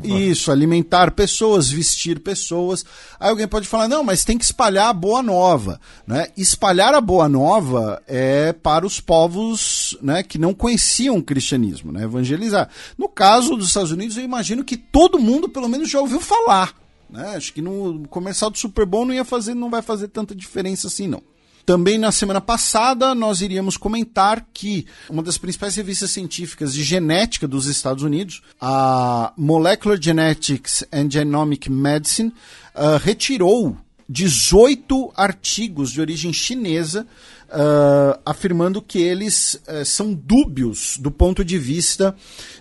[0.04, 2.84] Isso, alimentar pessoas, vestir pessoas.
[3.18, 5.80] Aí alguém pode falar, não, mas tem que espalhar a boa nova.
[6.06, 6.26] Né?
[6.36, 12.02] Espalhar a boa nova é para os povos né, que não conheciam o cristianismo, né?
[12.04, 12.68] evangelizar.
[12.98, 16.74] No caso dos Estados Unidos, eu imagino que todo mundo, pelo menos, já ouviu falar.
[17.08, 17.34] Né?
[17.36, 20.88] Acho que no comercial do Super Bowl não ia fazer, não vai fazer tanta diferença
[20.88, 21.22] assim, não.
[21.66, 27.48] Também na semana passada nós iríamos comentar que uma das principais revistas científicas de genética
[27.48, 32.34] dos Estados Unidos, a Molecular Genetics and Genomic Medicine,
[32.74, 33.76] uh, retirou
[34.08, 37.06] 18 artigos de origem chinesa
[37.50, 42.14] uh, afirmando que eles uh, são dúbios do ponto de vista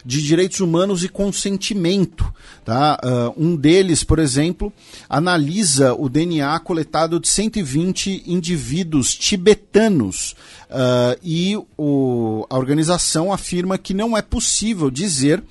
[0.05, 2.31] de direitos humanos e consentimento.
[2.65, 2.99] Tá?
[3.03, 4.71] Uh, um deles, por exemplo,
[5.09, 10.35] analisa o DNA coletado de 120 indivíduos tibetanos
[11.21, 15.43] e o, a organização afirma que não é possível dizer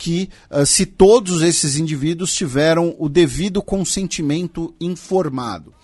[0.00, 5.74] que uh, se todos esses indivíduos tiveram o devido consentimento informado.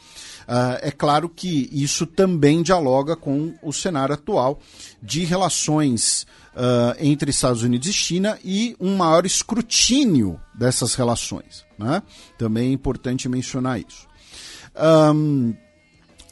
[0.47, 4.61] Uh, é claro que isso também dialoga com o cenário atual
[5.03, 11.65] de relações uh, entre Estados Unidos e China e um maior escrutínio dessas relações.
[11.79, 12.03] Né?
[12.39, 14.07] Também é importante mencionar isso.
[15.15, 15.55] Um,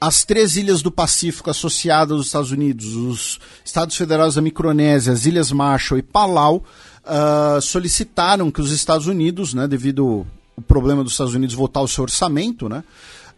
[0.01, 5.25] as três ilhas do Pacífico associadas aos Estados Unidos, os Estados Federados da Micronésia, as
[5.25, 6.63] Ilhas Marshall e Palau,
[7.05, 10.27] uh, solicitaram que os Estados Unidos, né, devido
[10.57, 12.85] ao problema dos Estados Unidos votar o seu orçamento, né,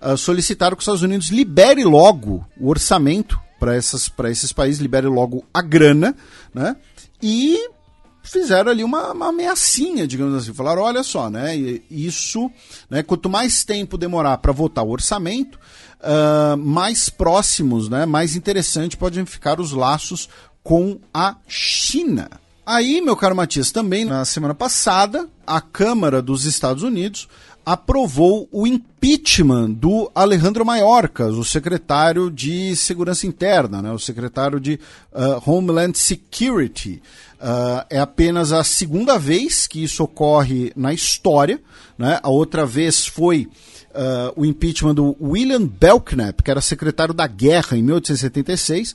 [0.01, 5.44] uh, solicitaram que os Estados Unidos libere logo o orçamento para esses países, libere logo
[5.52, 6.14] a grana,
[6.55, 6.77] né?
[7.23, 7.70] E
[8.23, 11.56] fizeram ali uma, uma ameaçinha, digamos assim, falaram, olha só, né?
[11.90, 12.51] Isso,
[12.90, 13.02] né?
[13.02, 15.59] Quanto mais tempo demorar para votar o orçamento,
[16.01, 18.05] uh, mais próximos, né?
[18.05, 20.28] Mais interessante podem ficar os laços
[20.62, 22.28] com a China.
[22.64, 27.28] Aí, meu caro Matias, também na semana passada, a Câmara dos Estados Unidos
[27.66, 34.78] aprovou o impeachment do Alejandro Mayorkas, o secretário de Segurança Interna, né, o secretário de
[35.12, 37.02] uh, Homeland Security.
[37.40, 41.60] Uh, é apenas a segunda vez que isso ocorre na história.
[41.98, 42.20] Né?
[42.22, 43.48] A outra vez foi
[43.90, 48.94] uh, o impeachment do William Belknap, que era secretário da Guerra em 1876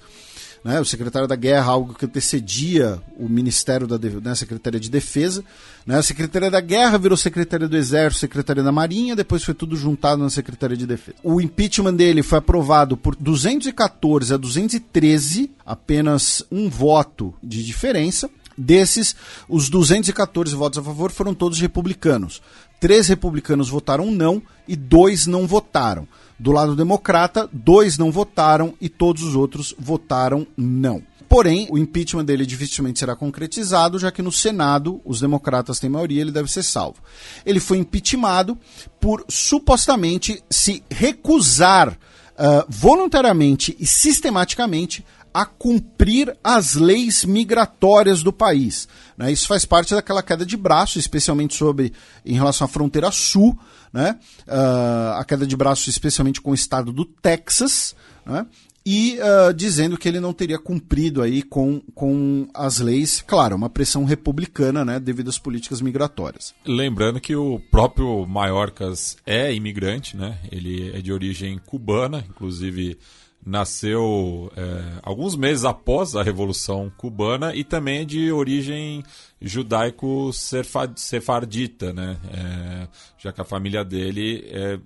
[0.64, 5.44] né, o secretário da Guerra, algo que antecedia o Ministério da né, Secretaria de Defesa.
[5.86, 9.76] Né, a Secretaria da Guerra virou Secretaria do Exército, Secretaria da Marinha, depois foi tudo
[9.76, 11.18] juntado na Secretaria de Defesa.
[11.24, 18.30] O impeachment dele foi aprovado por 214 a 213, apenas um voto de diferença.
[18.56, 19.16] Desses,
[19.50, 22.42] os 214 votos a favor foram todos republicanos.
[22.80, 26.08] Três republicanos votaram não e dois não votaram.
[26.42, 31.04] Do lado democrata, dois não votaram e todos os outros votaram não.
[31.30, 36.20] Porém, o impeachment dele dificilmente será concretizado, já que no Senado os democratas têm maioria,
[36.20, 36.98] ele deve ser salvo.
[37.46, 38.58] Ele foi impeachmentado
[39.00, 48.88] por supostamente se recusar uh, voluntariamente e sistematicamente a cumprir as leis migratórias do país.
[49.16, 49.32] Né?
[49.32, 51.94] Isso faz parte daquela queda de braço, especialmente sobre
[52.26, 53.56] em relação à fronteira sul,
[53.92, 54.18] né?
[54.48, 57.96] Uh, a queda de braço especialmente com o estado do Texas,
[58.26, 58.46] né?
[58.86, 63.70] e uh, dizendo que ele não teria cumprido aí com, com as leis, claro, uma
[63.70, 66.54] pressão republicana, né, devido às políticas migratórias.
[66.66, 70.40] Lembrando que o próprio Maiorcas é imigrante, né?
[70.52, 72.98] Ele é de origem cubana, inclusive
[73.46, 79.04] nasceu é, alguns meses após a Revolução Cubana e também é de origem
[79.42, 82.18] judaico-sefardita, né?
[82.32, 82.88] É,
[83.18, 84.80] já que a família dele é,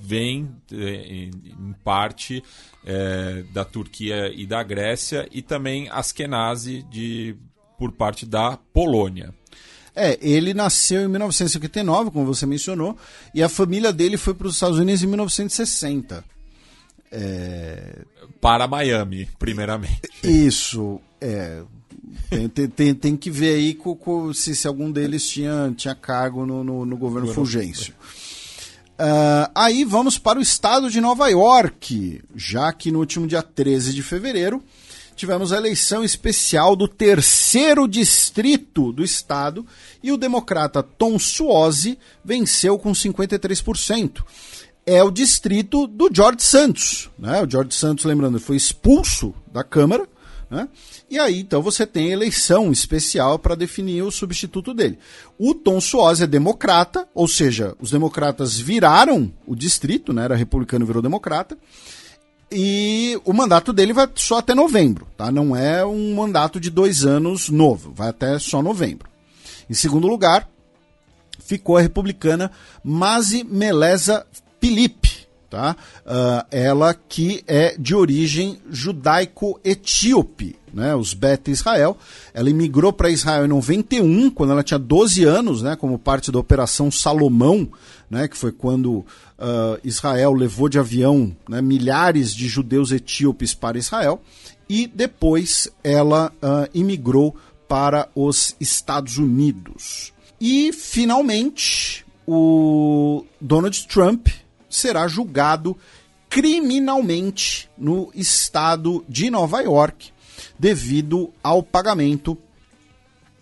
[0.00, 1.30] vem é, em
[1.84, 2.42] parte
[2.84, 7.36] é, da Turquia e da Grécia e também Askenazi de,
[7.78, 9.32] por parte da Polônia.
[9.94, 12.96] É, ele nasceu em 1959, como você mencionou,
[13.34, 16.24] e a família dele foi para os Estados Unidos em 1960.
[17.12, 18.04] É...
[18.40, 20.00] Para Miami, primeiramente.
[20.24, 21.62] Isso, é.
[22.28, 25.94] Tem, tem, tem, tem que ver aí com, com, se, se algum deles tinha, tinha
[25.94, 27.94] cargo no, no, no governo Fulgêncio.
[28.92, 33.92] Uh, aí vamos para o estado de Nova York, já que no último dia 13
[33.92, 34.62] de fevereiro
[35.14, 39.66] tivemos a eleição especial do terceiro distrito do estado
[40.02, 44.22] e o democrata Tom Suozzi venceu com 53%
[44.84, 47.10] é o distrito do George Santos.
[47.18, 47.42] Né?
[47.42, 50.06] O George Santos, lembrando, foi expulso da Câmara.
[50.50, 50.68] Né?
[51.08, 54.98] E aí, então, você tem eleição especial para definir o substituto dele.
[55.38, 60.24] O Tom Suozzi é democrata, ou seja, os democratas viraram o distrito, né?
[60.24, 61.56] era republicano virou democrata.
[62.50, 65.32] e o mandato dele vai só até novembro, tá?
[65.32, 69.08] Não é um mandato de dois anos novo, vai até só novembro.
[69.70, 70.46] Em segundo lugar,
[71.38, 72.50] ficou a republicana
[72.84, 74.26] Mazi Meleza
[74.62, 75.76] Filipe, tá?
[76.06, 80.94] Uh, ela que é de origem judaico-etíope, né?
[80.94, 81.98] Os Beta Israel.
[82.32, 85.74] Ela imigrou para Israel em 91, quando ela tinha 12 anos, né?
[85.74, 87.68] Como parte da Operação Salomão,
[88.08, 88.28] né?
[88.28, 89.04] Que foi quando uh,
[89.82, 91.60] Israel levou de avião né?
[91.60, 94.22] milhares de judeus etíopes para Israel.
[94.68, 97.34] E depois ela uh, imigrou
[97.66, 100.12] para os Estados Unidos.
[100.40, 104.28] E, finalmente, o Donald Trump
[104.72, 105.76] será julgado
[106.28, 110.10] criminalmente no estado de Nova York
[110.58, 112.38] devido ao pagamento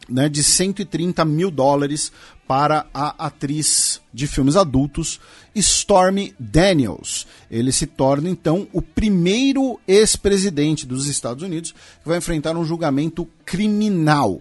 [0.09, 2.11] né, de 130 mil dólares
[2.49, 5.21] para a atriz de filmes adultos
[5.55, 7.29] Stormy Daniels.
[7.49, 13.29] Ele se torna então o primeiro ex-presidente dos Estados Unidos que vai enfrentar um julgamento
[13.45, 14.41] criminal.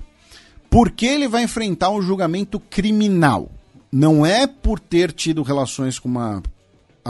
[0.72, 3.52] Por que ele vai enfrentar um julgamento criminal?
[3.92, 6.42] Não é por ter tido relações com uma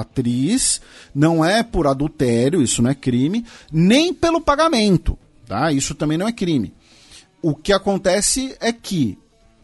[0.01, 0.81] atriz,
[1.13, 5.17] não é por adultério, isso não é crime, nem pelo pagamento,
[5.47, 5.71] tá?
[5.71, 6.73] Isso também não é crime.
[7.41, 9.17] O que acontece é que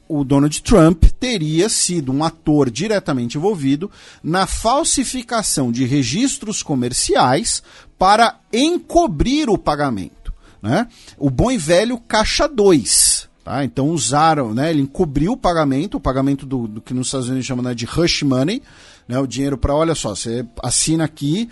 [0.07, 3.89] o Donald Trump teria sido um ator diretamente envolvido
[4.23, 7.63] na falsificação de registros comerciais
[7.97, 10.33] para encobrir o pagamento.
[10.61, 10.87] Né?
[11.17, 13.29] O bom e velho Caixa 2.
[13.43, 13.63] Tá?
[13.63, 14.69] Então usaram, né?
[14.69, 17.85] ele encobriu o pagamento, o pagamento do, do que nos Estados Unidos chama né, de
[17.85, 18.61] hush money,
[19.07, 21.49] né, o dinheiro para, olha só, você assina aqui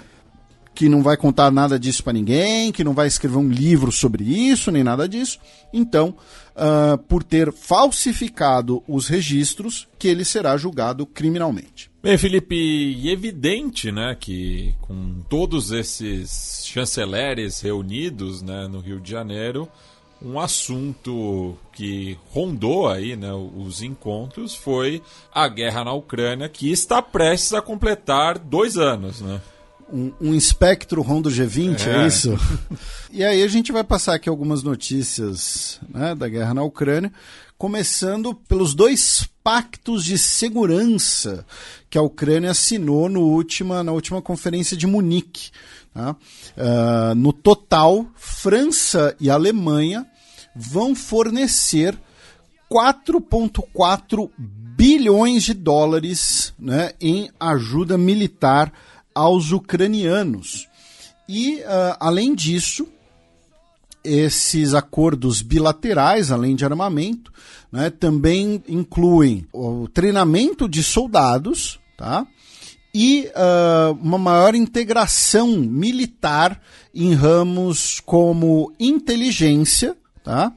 [0.76, 4.24] que não vai contar nada disso para ninguém, que não vai escrever um livro sobre
[4.24, 5.40] isso, nem nada disso.
[5.72, 6.16] Então,
[6.56, 11.92] uh, por ter falsificado os registros, que ele será julgado criminalmente.
[12.02, 19.70] Bem, Felipe, evidente, né, que com todos esses chanceleres reunidos, né, no Rio de Janeiro,
[20.24, 25.02] um assunto que rondou aí né, os encontros foi
[25.34, 29.20] a guerra na Ucrânia, que está prestes a completar dois anos.
[29.22, 29.42] Né?
[29.92, 32.04] Um, um espectro rondo G20, é.
[32.04, 32.38] é isso?
[33.12, 37.12] e aí a gente vai passar aqui algumas notícias né, da guerra na Ucrânia,
[37.58, 41.46] começando pelos dois pactos de segurança
[41.90, 45.52] que a Ucrânia assinou no última, na última conferência de Munique.
[45.94, 46.16] Tá?
[46.58, 50.08] Uh, no total, França e Alemanha
[50.56, 51.98] vão fornecer
[52.72, 58.72] 4,4 bilhões de dólares né, em ajuda militar
[59.14, 60.68] aos ucranianos.
[61.30, 62.88] E, uh, além disso,
[64.04, 67.32] esses acordos bilaterais, além de armamento,
[67.72, 72.28] né, também incluem o treinamento de soldados tá?
[72.94, 76.62] e uh, uma maior integração militar
[76.94, 80.54] em ramos como inteligência tá?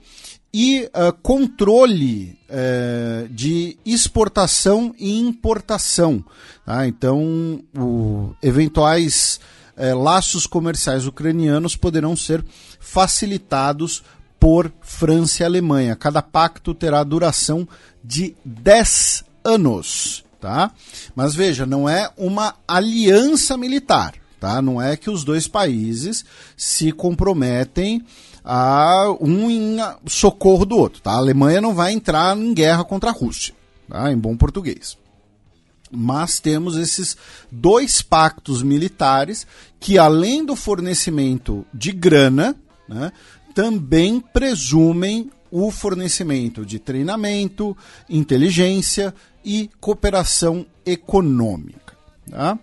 [0.59, 6.25] e uh, controle uh, de exportação e importação.
[6.65, 6.87] Tá?
[6.87, 9.39] Então, o, eventuais
[9.77, 12.43] uh, laços comerciais ucranianos poderão ser
[12.81, 14.03] facilitados
[14.41, 15.95] por França e Alemanha.
[15.95, 17.69] Cada pacto terá duração
[18.03, 20.25] de 10 anos.
[20.41, 20.71] Tá?
[21.15, 24.15] Mas veja, não é uma aliança militar.
[24.41, 24.63] Tá?
[24.63, 26.25] Não é que os dois países
[26.57, 28.03] se comprometem
[28.49, 31.03] a um em socorro do outro.
[31.03, 31.11] Tá?
[31.11, 33.53] A Alemanha não vai entrar em guerra contra a Rússia,
[33.89, 34.13] tá?
[34.13, 34.97] em bom português.
[35.91, 37.17] Mas temos esses
[37.51, 39.47] dois pactos militares
[39.81, 42.57] que, além do fornecimento de grana,
[42.89, 43.13] né,
[43.55, 47.77] também presumem o fornecimento de treinamento,
[48.09, 49.15] inteligência
[49.45, 51.97] e cooperação econômica.
[52.29, 52.59] Tá?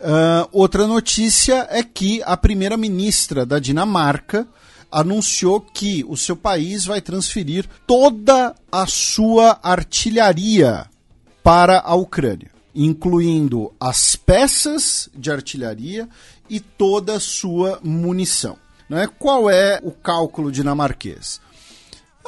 [0.00, 4.48] Uh, outra notícia é que a primeira-ministra da Dinamarca
[4.92, 10.86] anunciou que o seu país vai transferir toda a sua artilharia
[11.42, 16.08] para a Ucrânia, incluindo as peças de artilharia
[16.48, 18.56] e toda a sua munição.
[18.88, 19.08] Né?
[19.18, 21.40] Qual é o cálculo dinamarquês?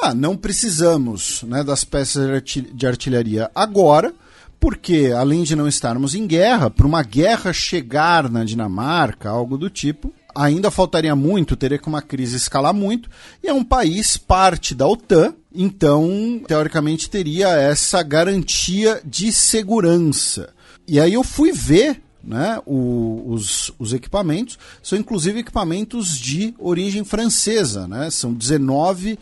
[0.02, 2.42] Ah, não precisamos né, das peças
[2.72, 4.12] de artilharia agora,
[4.58, 9.68] porque além de não estarmos em guerra, para uma guerra chegar na Dinamarca, algo do
[9.68, 13.08] tipo, ainda faltaria muito, teria que uma crise escalar muito,
[13.42, 20.52] e é um país parte da OTAN, então, teoricamente, teria essa garantia de segurança.
[20.86, 27.04] E aí eu fui ver né, o, os, os, equipamentos, são inclusive equipamentos de origem
[27.04, 29.18] francesa, né, são 19 uh,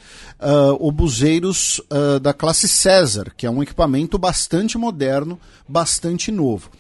[0.79, 6.71] obuseiros uh, da classe César, que é um equipamento bastante moderno, bastante novo.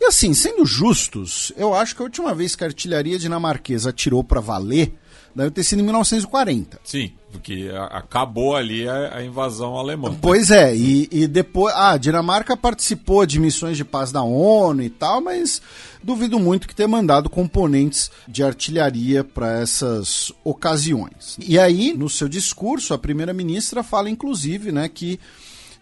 [0.00, 4.22] E assim, sendo justos, eu acho que a última vez que a artilharia dinamarquesa atirou
[4.22, 4.94] para valer
[5.34, 6.80] deve ter sido em 1940.
[6.84, 10.16] Sim, porque acabou ali a, a invasão alemã.
[10.20, 11.74] Pois é, e, e, depois.
[11.74, 15.60] Ah, a Dinamarca participou de missões de paz da ONU e tal, mas
[16.02, 21.36] duvido muito que tenha mandado componentes de artilharia para essas ocasiões.
[21.40, 25.18] E aí, no seu discurso, a primeira-ministra fala, inclusive, né, que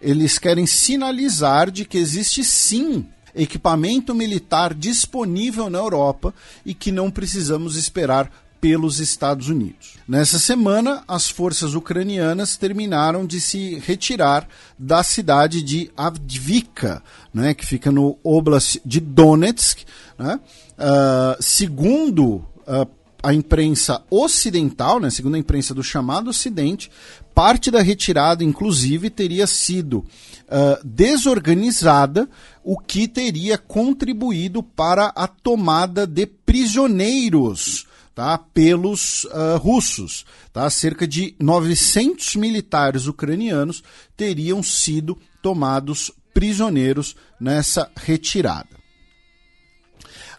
[0.00, 6.34] eles querem sinalizar de que existe sim equipamento militar disponível na Europa
[6.64, 8.30] e que não precisamos esperar
[8.62, 9.96] pelos Estados Unidos.
[10.06, 14.46] Nessa semana, as forças ucranianas terminaram de se retirar
[14.78, 17.02] da cidade de Avdivka,
[17.34, 19.80] né, que fica no Oblast de Donetsk.
[20.16, 20.38] Né?
[20.78, 22.88] Uh, segundo uh,
[23.20, 26.88] a imprensa ocidental, né, segundo a imprensa do chamado Ocidente,
[27.34, 32.28] parte da retirada, inclusive, teria sido uh, desorganizada,
[32.64, 40.24] o que teria contribuído para a tomada de prisioneiros tá, pelos uh, russos.
[40.52, 40.68] Tá?
[40.70, 43.82] Cerca de 900 militares ucranianos
[44.16, 48.82] teriam sido tomados prisioneiros nessa retirada.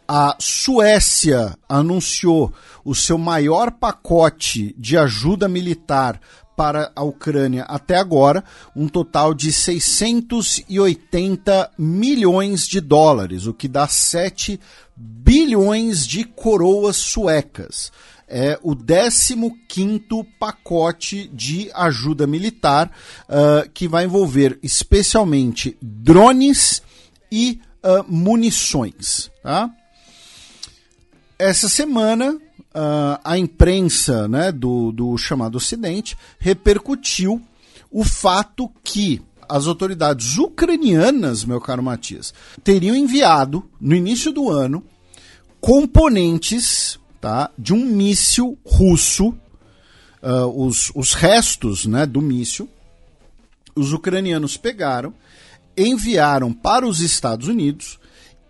[0.08, 6.20] A Suécia anunciou o seu maior pacote de ajuda militar
[6.56, 8.44] para a Ucrânia até agora,
[8.76, 14.60] um total de 680 milhões de dólares, o que dá 7
[14.96, 17.92] bilhões de coroas suecas.
[18.28, 19.54] É o 15
[20.40, 22.92] pacote de ajuda militar
[23.30, 26.82] uh, que vai envolver especialmente drones
[27.32, 29.30] e uh, munições.
[29.44, 29.70] Tá?
[31.38, 32.40] Essa semana,
[32.74, 37.42] uh, a imprensa né, do, do chamado Ocidente repercutiu
[37.92, 42.34] o fato que as autoridades ucranianas, meu caro Matias,
[42.64, 44.84] teriam enviado, no início do ano,
[45.62, 49.30] componentes tá, de um míssil russo,
[50.22, 52.68] uh, os, os restos né, do míssil,
[53.76, 55.14] os ucranianos pegaram,
[55.78, 58.00] enviaram para os Estados Unidos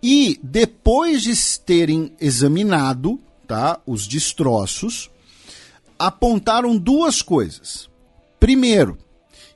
[0.02, 5.10] e, depois de terem examinado tá, os destroços,
[5.98, 7.88] apontaram duas coisas.
[8.38, 8.98] Primeiro,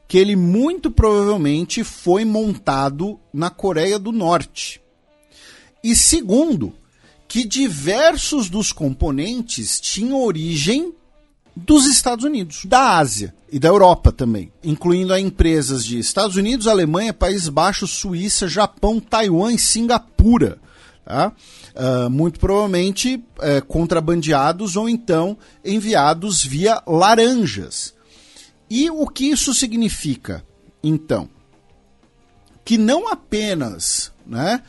[0.07, 4.81] que ele muito provavelmente foi montado na Coreia do Norte.
[5.85, 6.75] E segundo,
[7.29, 10.95] que diversos dos componentes tinham origem
[11.55, 17.13] dos Estados Unidos, da Ásia e da Europa também, incluindo empresas de Estados Unidos, Alemanha,
[17.13, 20.59] Países Baixos, Suíça, Japão, Taiwan e Singapura.
[21.05, 21.33] Tá?
[21.79, 27.95] Uh, muito provavelmente uh, contrabandeados ou então enviados via laranjas.
[28.69, 30.45] E o que isso significa,
[30.83, 31.29] então?
[32.65, 34.61] Que não apenas né,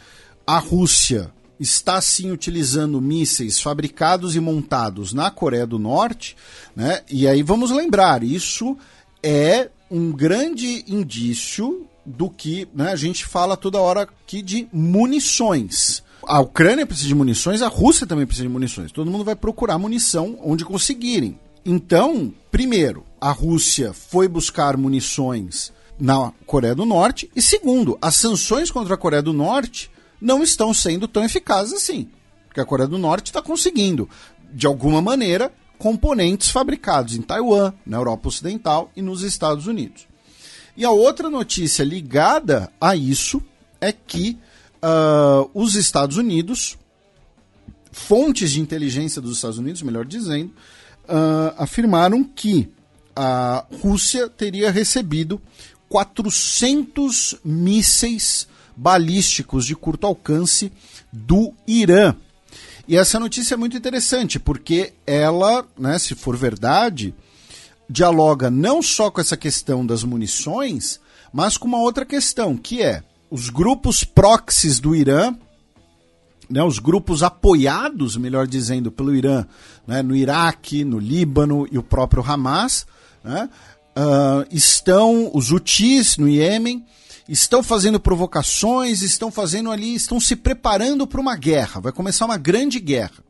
[0.46, 6.38] a Rússia está sim utilizando mísseis fabricados e montados na Coreia do Norte,
[6.76, 7.02] né?
[7.10, 8.78] E aí vamos lembrar, isso
[9.22, 16.02] é um grande indício do que né, a gente fala toda hora aqui de munições.
[16.30, 18.92] A Ucrânia precisa de munições, a Rússia também precisa de munições.
[18.92, 21.40] Todo mundo vai procurar munição onde conseguirem.
[21.66, 27.32] Então, primeiro, a Rússia foi buscar munições na Coreia do Norte.
[27.36, 29.90] E segundo, as sanções contra a Coreia do Norte
[30.22, 32.08] não estão sendo tão eficazes assim.
[32.46, 34.08] Porque a Coreia do Norte está conseguindo,
[34.54, 40.08] de alguma maneira, componentes fabricados em Taiwan, na Europa Ocidental e nos Estados Unidos.
[40.78, 43.42] E a outra notícia ligada a isso
[43.82, 44.38] é que
[44.84, 46.78] uh, os Estados Unidos,
[47.92, 50.52] fontes de inteligência dos Estados Unidos, melhor dizendo,
[51.06, 52.70] uh, afirmaram que
[53.16, 55.42] a Rússia teria recebido
[55.90, 60.72] 400 mísseis balísticos de curto alcance
[61.12, 62.16] do Irã.
[62.88, 67.14] E essa notícia é muito interessante, porque ela, né, se for verdade,
[67.90, 71.00] dialoga não só com essa questão das munições,
[71.34, 75.36] mas com uma outra questão, que é os grupos proxies do Irã,
[76.50, 79.46] né, os grupos apoiados, melhor dizendo, pelo Irã,
[79.86, 82.88] né, no Iraque, no Líbano e o próprio Hamas,
[83.24, 83.48] né,
[83.96, 86.84] uh, estão, os Houthis no Iêmen,
[87.28, 92.38] estão fazendo provocações, estão fazendo ali, estão se preparando para uma guerra, vai começar uma
[92.38, 93.24] grande guerra.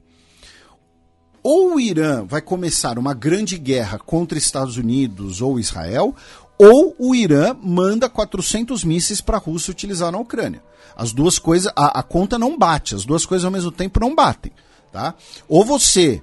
[1.43, 6.15] Ou o Irã vai começar uma grande guerra contra Estados Unidos ou Israel,
[6.59, 10.61] ou o Irã manda 400 mísseis para a Rússia utilizar na Ucrânia.
[10.93, 14.13] As duas coisas, a, a, conta não bate, as duas coisas ao mesmo tempo não
[14.13, 14.51] batem.
[14.91, 15.15] Tá?
[15.47, 16.21] Ou você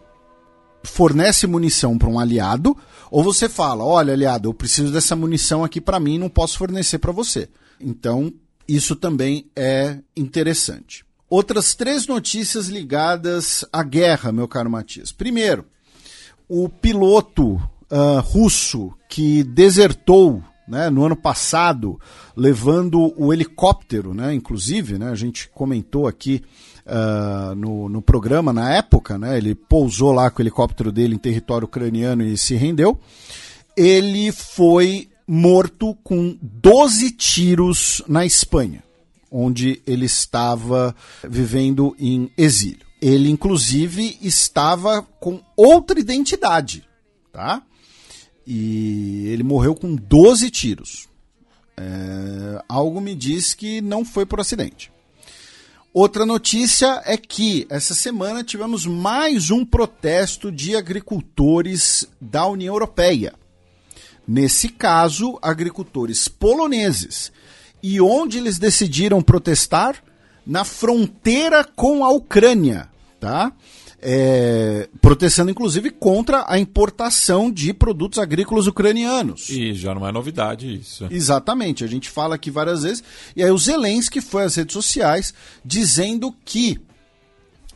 [0.84, 2.76] fornece munição para um aliado,
[3.10, 6.98] ou você fala: olha, aliado, eu preciso dessa munição aqui para mim, não posso fornecer
[6.98, 7.48] para você.
[7.80, 8.30] Então,
[8.68, 11.04] isso também é interessante.
[11.30, 15.10] Outras três notícias ligadas à guerra, meu caro Matias.
[15.10, 15.64] Primeiro,
[16.48, 22.00] o piloto uh, russo que desertou né, no ano passado,
[22.36, 26.42] levando o helicóptero, né, inclusive, né, a gente comentou aqui
[26.86, 31.18] uh, no, no programa na época, né, ele pousou lá com o helicóptero dele em
[31.18, 32.98] território ucraniano e se rendeu.
[33.76, 38.82] Ele foi morto com 12 tiros na Espanha,
[39.30, 40.94] onde ele estava
[41.28, 42.86] vivendo em exílio.
[43.00, 46.88] Ele, inclusive, estava com outra identidade,
[47.32, 47.62] tá?
[48.46, 51.08] E ele morreu com 12 tiros.
[51.76, 54.90] É, algo me diz que não foi por acidente.
[55.92, 63.32] Outra notícia é que essa semana tivemos mais um protesto de agricultores da União Europeia.
[64.28, 67.32] Nesse caso, agricultores poloneses.
[67.82, 70.02] E onde eles decidiram protestar?
[70.46, 73.52] Na fronteira com a Ucrânia, tá?
[74.08, 79.48] É, protestando inclusive contra a importação de produtos agrícolas ucranianos.
[79.48, 81.08] E já não é novidade isso.
[81.10, 83.02] Exatamente, a gente fala aqui várias vezes.
[83.34, 86.80] E aí o Zelensky foi às redes sociais dizendo que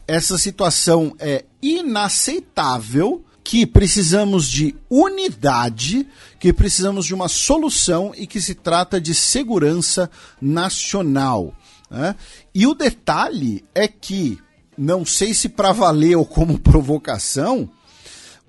[0.07, 6.07] essa situação é inaceitável que precisamos de unidade,
[6.39, 10.09] que precisamos de uma solução e que se trata de segurança
[10.41, 11.52] nacional.
[11.91, 12.15] Né?
[12.55, 14.39] E o detalhe é que,
[14.81, 17.70] não sei se para valer ou como provocação,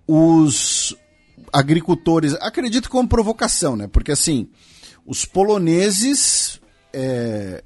[0.07, 0.95] os
[1.51, 3.87] agricultores, acredito como provocação, né?
[3.87, 4.47] Porque assim,
[5.05, 6.61] os poloneses
[6.93, 7.61] é,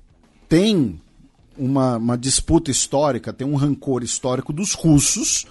[0.50, 1.00] têm
[1.56, 5.46] uma, uma disputa histórica, tem um rancor histórico dos russos,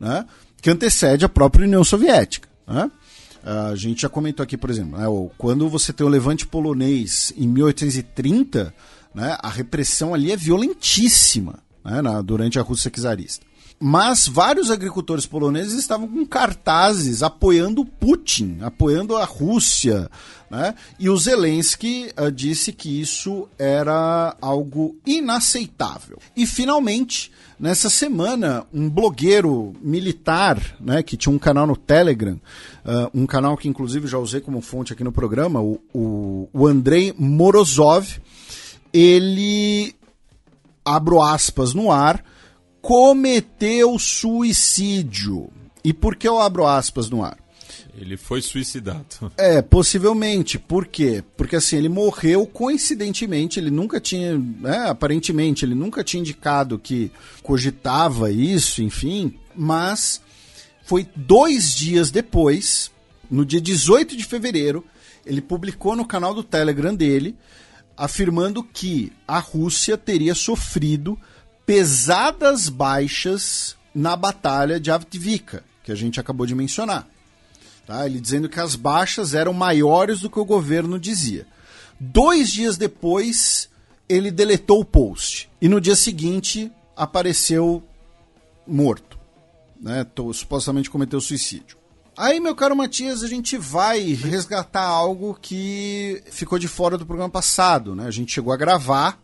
[0.00, 0.26] né?
[0.60, 2.48] que antecede a própria União Soviética.
[2.66, 2.90] Né?
[3.44, 5.06] A gente já comentou aqui, por exemplo, né,
[5.38, 8.74] quando você tem o levante polonês em 1830,
[9.14, 13.46] né, a repressão ali é violentíssima né, na, durante a Rússia czarista.
[13.78, 20.10] Mas vários agricultores poloneses estavam com cartazes apoiando Putin, apoiando a Rússia.
[20.50, 20.74] Né?
[20.98, 26.18] E o Zelensky uh, disse que isso era algo inaceitável.
[26.34, 32.34] E finalmente, Nessa semana, um blogueiro militar, né, que tinha um canal no Telegram,
[32.84, 36.66] uh, um canal que inclusive já usei como fonte aqui no programa, o, o, o
[36.66, 38.20] Andrei Morozov,
[38.92, 39.94] ele,
[40.86, 42.24] abro aspas no ar,
[42.80, 45.50] cometeu suicídio.
[45.84, 47.36] E por que eu abro aspas no ar?
[47.98, 49.04] Ele foi suicidado.
[49.36, 50.58] É, possivelmente.
[50.58, 51.24] Por quê?
[51.36, 57.10] Porque assim, ele morreu coincidentemente, ele nunca tinha, né, aparentemente, ele nunca tinha indicado que
[57.42, 60.20] cogitava isso, enfim, mas
[60.84, 62.90] foi dois dias depois,
[63.30, 64.84] no dia 18 de fevereiro,
[65.24, 67.34] ele publicou no canal do Telegram dele,
[67.96, 71.18] afirmando que a Rússia teria sofrido
[71.64, 77.08] pesadas baixas na batalha de Avdiivka, que a gente acabou de mencionar.
[77.86, 78.04] Tá?
[78.04, 81.46] Ele dizendo que as baixas eram maiores do que o governo dizia.
[81.98, 83.70] Dois dias depois,
[84.08, 85.48] ele deletou o post.
[85.60, 87.82] E no dia seguinte, apareceu
[88.66, 89.18] morto.
[89.80, 90.06] Né?
[90.34, 91.75] Supostamente cometeu suicídio.
[92.16, 97.28] Aí, meu caro Matias, a gente vai resgatar algo que ficou de fora do programa
[97.28, 97.94] passado.
[97.94, 98.06] Né?
[98.06, 99.20] A gente chegou a gravar,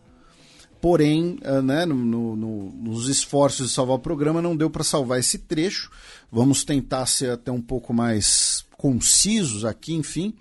[0.79, 5.19] porém, uh, né, no, no, nos esforços de salvar o programa, não deu para salvar
[5.19, 5.89] esse trecho.
[6.31, 10.35] Vamos tentar ser até um pouco mais concisos aqui, enfim.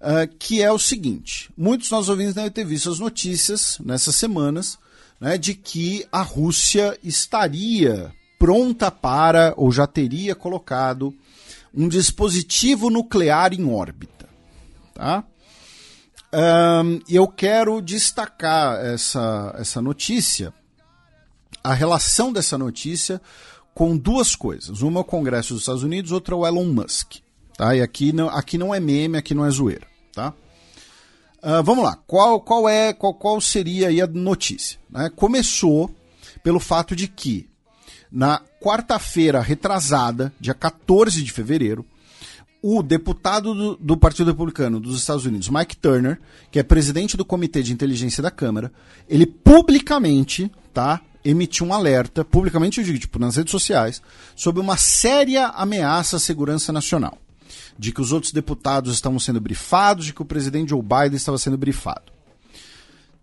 [0.00, 4.78] Uh, que é o seguinte: muitos nossos ouvintes devem ter visto as notícias nessas semanas
[5.20, 11.14] né, de que a Rússia estaria pronta para, ou já teria colocado,
[11.76, 14.28] um dispositivo nuclear em órbita.
[14.94, 15.24] Tá?
[17.06, 20.52] E eu quero destacar essa, essa notícia,
[21.62, 23.20] a relação dessa notícia
[23.74, 24.82] com duas coisas.
[24.82, 27.16] Uma é o Congresso dos Estados Unidos, outra é o Elon Musk.
[27.56, 27.74] Tá?
[27.74, 29.86] E aqui não, aqui não é meme, aqui não é zoeira.
[30.12, 30.32] Tá?
[31.42, 34.78] Uh, vamos lá, qual, qual, é, qual, qual seria a notícia?
[34.88, 35.10] Né?
[35.14, 35.94] Começou
[36.42, 37.48] pelo fato de que
[38.10, 41.84] na quarta-feira retrasada, dia 14 de fevereiro,
[42.62, 46.18] o deputado do, do, Partido Republicano dos Estados Unidos, Mike Turner,
[46.50, 48.72] que é presidente do Comitê de Inteligência da Câmara,
[49.06, 54.00] ele publicamente, tá, emitiu um alerta, publicamente eu digo, tipo, nas redes sociais,
[54.34, 57.18] sobre uma séria ameaça à segurança nacional.
[57.78, 61.36] De que os outros deputados estavam sendo brifados, de que o presidente Joe Biden estava
[61.36, 62.13] sendo brifado.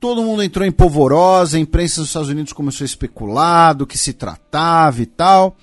[0.01, 3.99] Todo mundo entrou em polvorosa, a imprensa dos Estados Unidos começou a especular do que
[3.99, 5.55] se tratava e tal.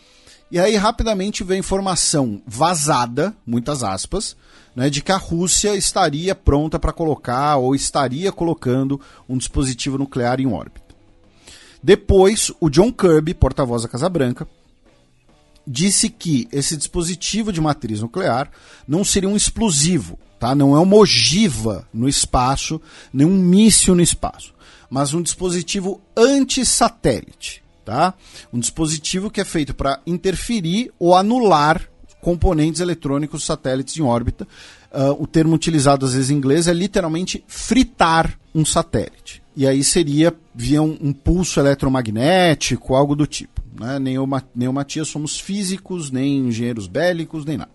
[0.49, 4.36] E aí rapidamente veio informação vazada, muitas aspas,
[4.76, 10.41] né, de que a Rússia estaria pronta para colocar ou estaria colocando um dispositivo nuclear
[10.41, 10.94] em órbita.
[11.83, 14.47] Depois, o John Kirby, porta-voz da Casa Branca,
[15.69, 18.51] disse que esse dispositivo de matriz nuclear
[18.87, 20.55] não seria um explosivo, tá?
[20.55, 22.81] Não é uma ogiva no espaço,
[23.13, 24.55] nem um míssil no espaço,
[24.89, 28.15] mas um dispositivo anti-satélite, tá?
[28.53, 31.87] Um dispositivo que é feito para interferir ou anular
[32.21, 34.49] componentes eletrônicos satélites em órbita.
[34.91, 39.43] Uh, o termo utilizado às vezes em inglês é literalmente fritar um satélite.
[39.55, 43.58] E aí seria via um, um pulso eletromagnético, algo do tipo.
[43.78, 43.98] Né?
[43.98, 44.16] Nem,
[44.55, 47.70] nem o Matias somos físicos, nem engenheiros bélicos, nem nada.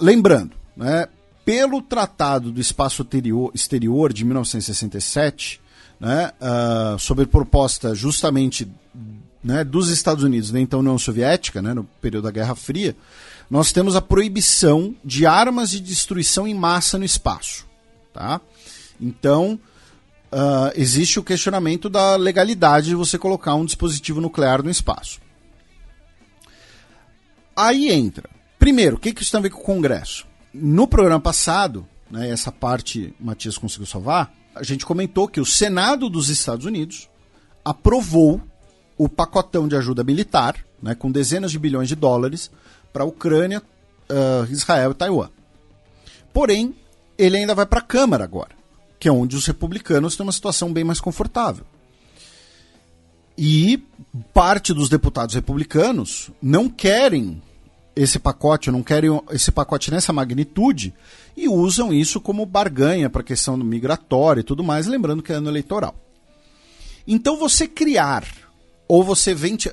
[0.00, 1.06] Lembrando, né,
[1.44, 3.06] pelo Tratado do Espaço
[3.54, 5.60] Exterior, de 1967,
[6.00, 8.68] né, uh, sob proposta justamente
[9.42, 12.96] né, dos Estados Unidos, da então União Soviética, né, no período da Guerra Fria,
[13.48, 17.66] nós temos a proibição de armas de destruição em massa no espaço.
[18.12, 18.40] Tá?
[19.00, 19.58] Então,
[20.34, 25.20] uh, existe o questionamento da legalidade de você colocar um dispositivo nuclear no espaço.
[27.56, 28.28] Aí entra.
[28.58, 30.26] Primeiro, o que, que isso tem a ver com o Congresso?
[30.52, 36.08] No programa passado, né, essa parte Matias conseguiu salvar, a gente comentou que o Senado
[36.08, 37.08] dos Estados Unidos
[37.64, 38.40] aprovou
[38.96, 42.50] o pacotão de ajuda militar, né, com dezenas de bilhões de dólares,
[42.92, 43.62] para a Ucrânia,
[44.10, 45.30] uh, Israel e Taiwan.
[46.32, 46.74] Porém,
[47.18, 48.54] ele ainda vai para a Câmara agora,
[49.04, 51.66] que é onde os republicanos têm uma situação bem mais confortável.
[53.36, 53.84] E
[54.32, 57.42] parte dos deputados republicanos não querem
[57.94, 60.94] esse pacote, não querem esse pacote nessa magnitude
[61.36, 65.32] e usam isso como barganha para a questão do migratório e tudo mais, lembrando que
[65.32, 65.94] é ano eleitoral.
[67.06, 68.26] Então você criar
[68.88, 69.70] ou você vende.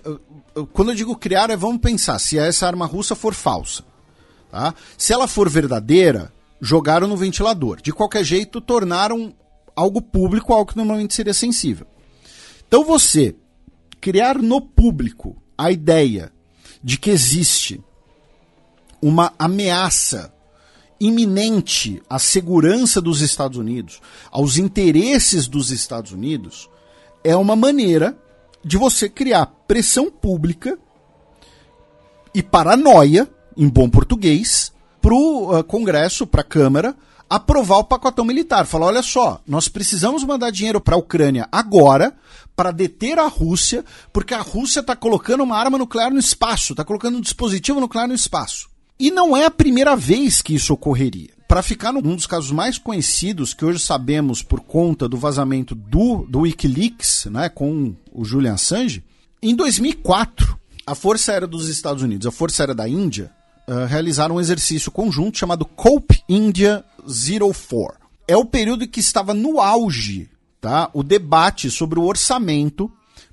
[0.73, 3.81] Quando eu digo criar, é vamos pensar se essa arma russa for falsa.
[4.51, 4.75] Tá?
[4.97, 7.81] Se ela for verdadeira, jogaram no ventilador.
[7.81, 9.33] De qualquer jeito, tornaram
[9.75, 11.87] algo público algo que normalmente seria sensível.
[12.67, 13.35] Então você
[13.99, 16.31] criar no público a ideia
[16.83, 17.81] de que existe
[19.01, 20.33] uma ameaça
[20.99, 23.99] iminente à segurança dos Estados Unidos,
[24.29, 26.69] aos interesses dos Estados Unidos,
[27.23, 28.15] é uma maneira
[28.63, 30.77] de você criar pressão pública
[32.33, 34.70] e paranoia, em bom português,
[35.01, 36.95] para o uh, Congresso, para a Câmara,
[37.29, 38.65] aprovar o pacotão militar.
[38.65, 42.13] Falar: olha só, nós precisamos mandar dinheiro para a Ucrânia agora
[42.55, 46.83] para deter a Rússia, porque a Rússia está colocando uma arma nuclear no espaço, está
[46.83, 48.69] colocando um dispositivo nuclear no espaço.
[48.99, 51.31] E não é a primeira vez que isso ocorreria.
[51.47, 56.25] Para ficar num dos casos mais conhecidos, que hoje sabemos por conta do vazamento do,
[56.29, 59.03] do Wikileaks, né, com o Julian Assange,
[59.41, 63.31] em 2004, a Força Aérea dos Estados Unidos a Força Aérea da Índia
[63.71, 67.99] uh, realizaram um exercício conjunto chamado COPE India 04.
[68.27, 72.91] É o período em que estava no auge tá, o debate sobre o orçamento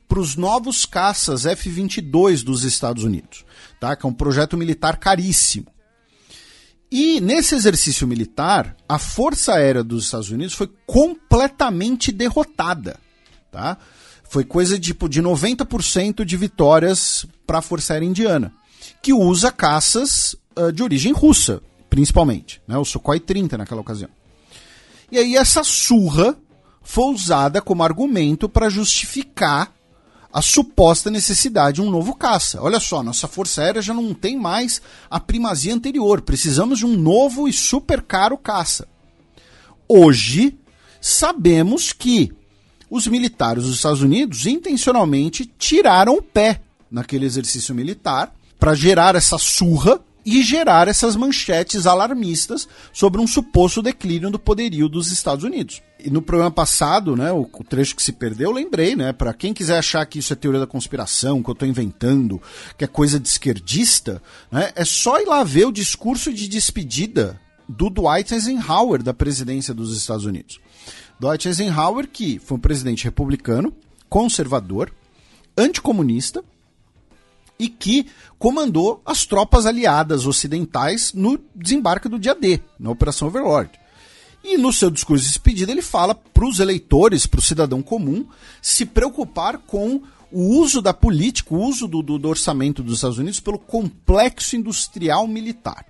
[0.09, 3.45] para os novos caças F-22 dos Estados Unidos
[3.79, 3.97] tá?
[3.97, 5.67] que é um projeto militar caríssimo.
[6.91, 12.99] E nesse exercício militar, a Força Aérea dos Estados Unidos foi completamente derrotada.
[13.51, 13.77] Tá?
[14.25, 18.53] Foi coisa tipo de 90% de vitórias para a Força Aérea Indiana,
[19.03, 22.77] que usa caças uh, de origem russa, principalmente, né?
[22.77, 24.11] o Sukhoi 30 naquela ocasião.
[25.11, 26.37] E aí essa surra
[26.83, 29.73] foi usada como argumento para justificar
[30.33, 32.61] a suposta necessidade de um novo caça.
[32.63, 36.21] Olha só, nossa Força Aérea já não tem mais a primazia anterior.
[36.21, 38.87] Precisamos de um novo e super caro caça.
[39.89, 40.59] Hoje,
[41.01, 42.33] sabemos que
[42.91, 46.61] os militares dos Estados Unidos intencionalmente tiraram o pé
[46.91, 53.81] naquele exercício militar para gerar essa surra e gerar essas manchetes alarmistas sobre um suposto
[53.81, 55.81] declínio do poderio dos Estados Unidos.
[55.99, 59.33] E no programa passado, né, o, o trecho que se perdeu, eu lembrei, né, para
[59.33, 62.43] quem quiser achar que isso é teoria da conspiração, que eu estou inventando,
[62.77, 64.23] que é coisa de esquerdista,
[64.53, 69.73] né, é só ir lá ver o discurso de despedida do Dwight Eisenhower da presidência
[69.73, 70.61] dos Estados Unidos.
[71.19, 73.75] Dwight Eisenhower, que foi um presidente republicano,
[74.09, 74.93] conservador,
[75.57, 76.45] anticomunista,
[77.59, 78.07] e que
[78.39, 83.71] comandou as tropas aliadas ocidentais no desembarque do dia D, na Operação Overlord.
[84.45, 88.27] E no seu discurso de despedida ele fala para os eleitores, para o cidadão comum,
[88.63, 93.19] se preocupar com o uso da política, o uso do, do, do orçamento dos Estados
[93.19, 95.85] Unidos pelo complexo industrial militar.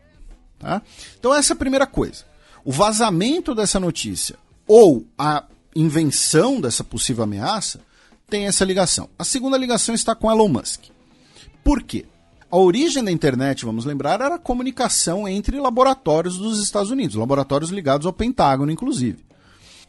[0.58, 0.80] Tá?
[1.18, 2.24] Então essa é a primeira coisa.
[2.64, 7.80] O vazamento dessa notícia ou a invenção dessa possível ameaça
[8.28, 9.08] tem essa ligação.
[9.18, 10.84] A segunda ligação está com Elon Musk.
[11.62, 12.06] Por quê?
[12.50, 17.70] A origem da internet, vamos lembrar, era a comunicação entre laboratórios dos Estados Unidos, laboratórios
[17.70, 19.18] ligados ao Pentágono, inclusive.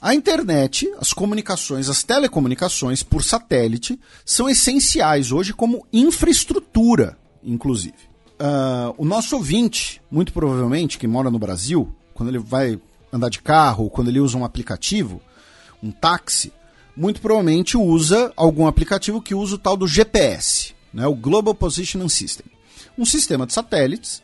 [0.02, 8.10] A internet, as comunicações, as telecomunicações por satélite são essenciais hoje como infraestrutura, inclusive.
[8.40, 12.80] Uh, o nosso ouvinte, muito provavelmente, que mora no Brasil, quando ele vai
[13.12, 15.22] andar de carro, quando ele usa um aplicativo,
[15.84, 16.52] um táxi,
[16.96, 22.10] muito provavelmente usa algum aplicativo que usa o tal do GPS, né, o Global Positioning
[22.10, 22.46] System.
[22.98, 24.22] Um sistema de satélites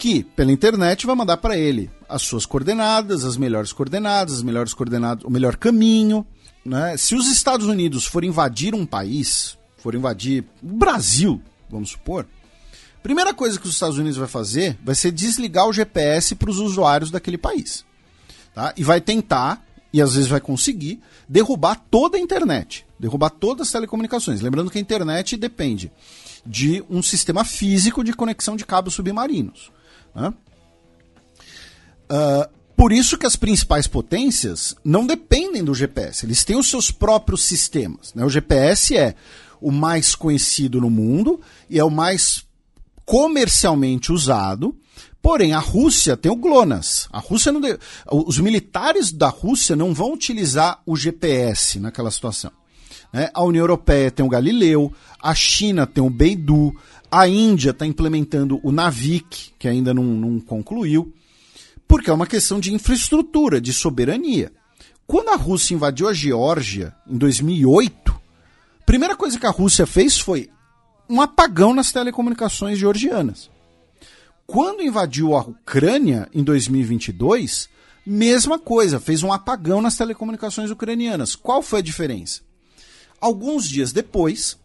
[0.00, 4.72] que, pela internet, vai mandar para ele as suas coordenadas, as melhores coordenadas, as melhores
[4.72, 6.26] coordenadas, o melhor caminho.
[6.64, 6.96] Né?
[6.96, 12.26] Se os Estados Unidos forem invadir um país, for invadir o Brasil, vamos supor,
[13.02, 16.58] primeira coisa que os Estados Unidos vai fazer vai ser desligar o GPS para os
[16.58, 17.84] usuários daquele país.
[18.54, 18.72] Tá?
[18.76, 23.72] E vai tentar, e às vezes vai conseguir, derrubar toda a internet, derrubar todas as
[23.72, 24.42] telecomunicações.
[24.42, 25.90] Lembrando que a internet depende
[26.44, 29.72] de um sistema físico de conexão de cabos submarinos.
[30.14, 30.32] Né?
[32.10, 36.90] Uh, por isso que as principais potências não dependem do GPS, eles têm os seus
[36.90, 38.12] próprios sistemas.
[38.14, 38.24] Né?
[38.24, 39.14] O GPS é
[39.60, 42.44] o mais conhecido no mundo e é o mais
[43.06, 44.76] comercialmente usado.
[45.22, 47.08] Porém, a Rússia tem o GLONASS.
[47.12, 47.78] A Rússia não de...
[48.10, 52.50] Os militares da Rússia não vão utilizar o GPS naquela situação.
[53.12, 53.28] Né?
[53.34, 56.74] A União Europeia tem o Galileu, a China tem o Beidou,
[57.10, 61.12] a Índia está implementando o Navik, que ainda não, não concluiu,
[61.88, 64.52] porque é uma questão de infraestrutura, de soberania.
[65.06, 70.18] Quando a Rússia invadiu a Geórgia em 2008, a primeira coisa que a Rússia fez
[70.18, 70.48] foi
[71.08, 73.50] um apagão nas telecomunicações georgianas.
[74.46, 77.68] Quando invadiu a Ucrânia em 2022,
[78.06, 81.34] mesma coisa, fez um apagão nas telecomunicações ucranianas.
[81.34, 82.40] Qual foi a diferença?
[83.20, 84.58] Alguns dias depois,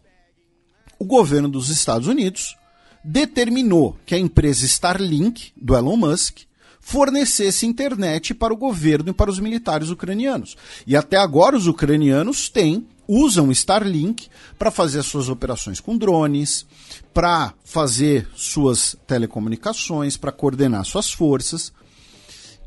[0.98, 2.56] o governo dos Estados Unidos
[3.04, 6.40] determinou que a empresa Starlink, do Elon Musk,
[6.80, 10.56] fornecesse internet para o governo e para os militares ucranianos.
[10.86, 14.28] E até agora os ucranianos têm usam Starlink
[14.58, 16.66] para fazer as suas operações com drones,
[17.14, 21.72] para fazer suas telecomunicações, para coordenar suas forças.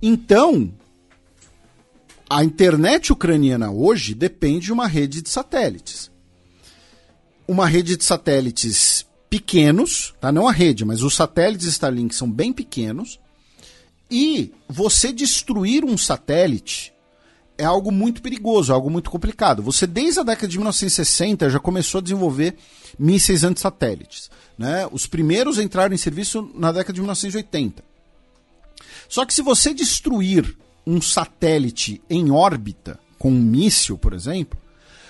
[0.01, 0.71] Então,
[2.29, 6.09] a internet ucraniana hoje depende de uma rede de satélites
[7.49, 10.31] uma rede de satélites pequenos, tá?
[10.31, 13.19] Não a rede, mas os satélites Starlink são bem pequenos.
[14.09, 16.93] E você destruir um satélite
[17.57, 19.63] é algo muito perigoso, é algo muito complicado.
[19.63, 22.55] Você, desde a década de 1960, já começou a desenvolver
[22.99, 24.29] mísseis antissatélites.
[24.55, 24.87] Né?
[24.91, 27.83] Os primeiros entraram em serviço na década de 1980.
[29.07, 30.55] Só que se você destruir
[30.89, 34.59] um satélite em órbita, com um míssil, por exemplo,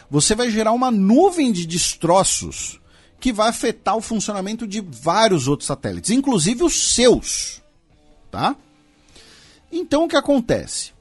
[0.10, 2.82] você vai gerar uma nuvem de destroços
[3.18, 7.62] que vai afetar o funcionamento de vários outros satélites, inclusive os seus,
[8.30, 8.58] tá?
[9.72, 10.92] Então o que acontece?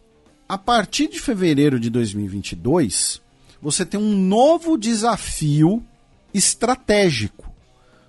[0.48, 3.20] A partir de fevereiro de 2022,
[3.60, 5.84] você tem um novo desafio
[6.32, 7.47] estratégico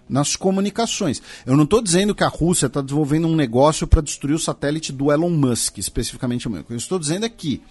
[0.09, 1.21] nas comunicações.
[1.45, 4.91] Eu não estou dizendo que a Rússia está desenvolvendo um negócio para destruir o satélite
[4.91, 6.47] do Elon Musk, especificamente.
[6.47, 7.61] O que eu estou dizendo é que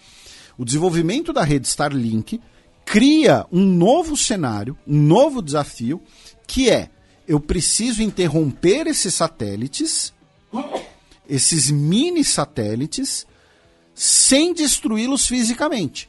[0.57, 2.41] o desenvolvimento da rede Starlink
[2.85, 6.01] cria um novo cenário, um novo desafio,
[6.47, 6.91] que é
[7.27, 10.15] eu preciso interromper esses satélites,
[11.29, 13.27] esses mini satélites,
[13.95, 16.09] sem destruí-los fisicamente.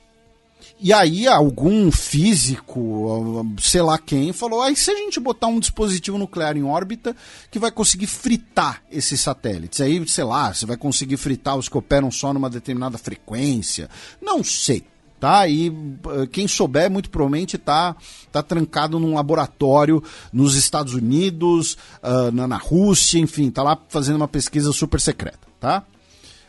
[0.81, 6.17] E aí algum físico, sei lá quem, falou: aí se a gente botar um dispositivo
[6.17, 7.13] nuclear em órbita
[7.51, 9.81] que vai conseguir fritar esses satélites?
[9.81, 13.89] Aí, sei lá, você vai conseguir fritar os que operam só numa determinada frequência?
[14.21, 14.85] Não sei
[15.19, 15.45] tá?
[15.49, 17.93] E eh, quem souber, muito provavelmente está
[18.31, 20.01] tá trancado num laboratório
[20.31, 25.47] nos Estados Unidos, uh, na, na Rússia, enfim, tá lá fazendo uma pesquisa super secreta,
[25.59, 25.83] tá?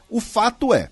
[0.09, 0.89] O fato é,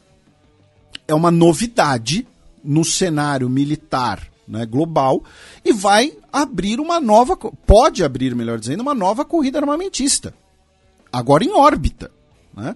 [1.07, 2.27] é uma novidade
[2.63, 5.23] no cenário militar né, global
[5.65, 10.35] e vai abrir uma nova, pode abrir, melhor dizendo, uma nova corrida armamentista,
[11.13, 12.11] agora em órbita.
[12.57, 12.75] Né?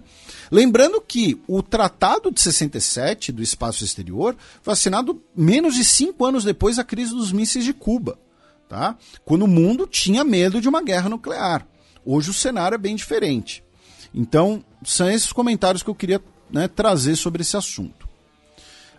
[0.51, 6.43] Lembrando que o Tratado de 67 do Espaço Exterior foi assinado menos de cinco anos
[6.43, 8.17] depois da crise dos mísseis de Cuba,
[8.69, 8.95] tá?
[9.25, 11.67] quando o mundo tinha medo de uma guerra nuclear.
[12.05, 13.63] Hoje o cenário é bem diferente.
[14.13, 16.21] Então, são esses comentários que eu queria
[16.51, 18.07] né, trazer sobre esse assunto.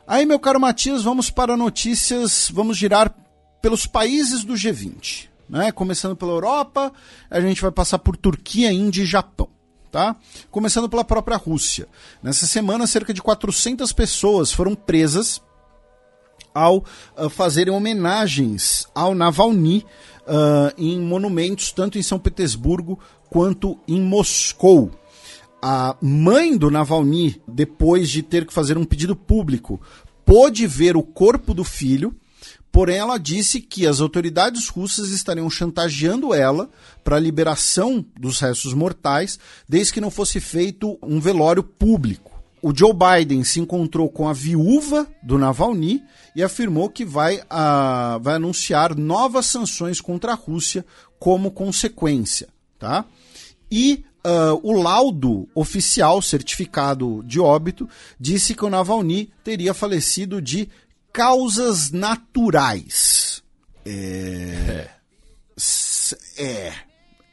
[0.07, 3.15] Aí, meu caro Matias, vamos para notícias, vamos girar
[3.63, 5.29] pelos países do G20.
[5.49, 5.73] Né?
[5.73, 6.93] Começando pela Europa,
[7.31, 9.49] a gente vai passar por Turquia, Índia e Japão
[9.95, 10.17] tá?
[10.51, 11.87] Começando pela própria Rússia.
[12.21, 15.41] Nessa semana, cerca de 400 pessoas foram presas
[16.53, 19.87] ao uh, fazerem homenagens ao Navalny
[20.23, 22.99] uh, em monumentos tanto em São Petersburgo
[23.31, 24.91] quanto em Moscou.
[25.67, 29.81] A mãe do Navalny, depois de ter que fazer um pedido público
[30.23, 32.15] pôde ver o corpo do filho,
[32.71, 36.69] porém ela disse que as autoridades russas estariam chantageando ela
[37.03, 42.39] para a liberação dos restos mortais, desde que não fosse feito um velório público.
[42.61, 46.03] O Joe Biden se encontrou com a viúva do Navalny
[46.37, 47.41] e afirmou que vai,
[48.21, 50.85] vai anunciar novas sanções contra a Rússia
[51.19, 52.49] como consequência.
[52.79, 53.07] Tá?
[53.71, 57.89] E uh, o laudo oficial, certificado de óbito,
[58.19, 60.69] disse que o Navalny teria falecido de
[61.13, 63.43] causas naturais.
[63.85, 64.89] É.
[66.37, 66.73] É.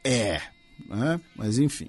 [0.04, 0.40] É.
[0.88, 1.20] Né?
[1.34, 1.88] Mas enfim.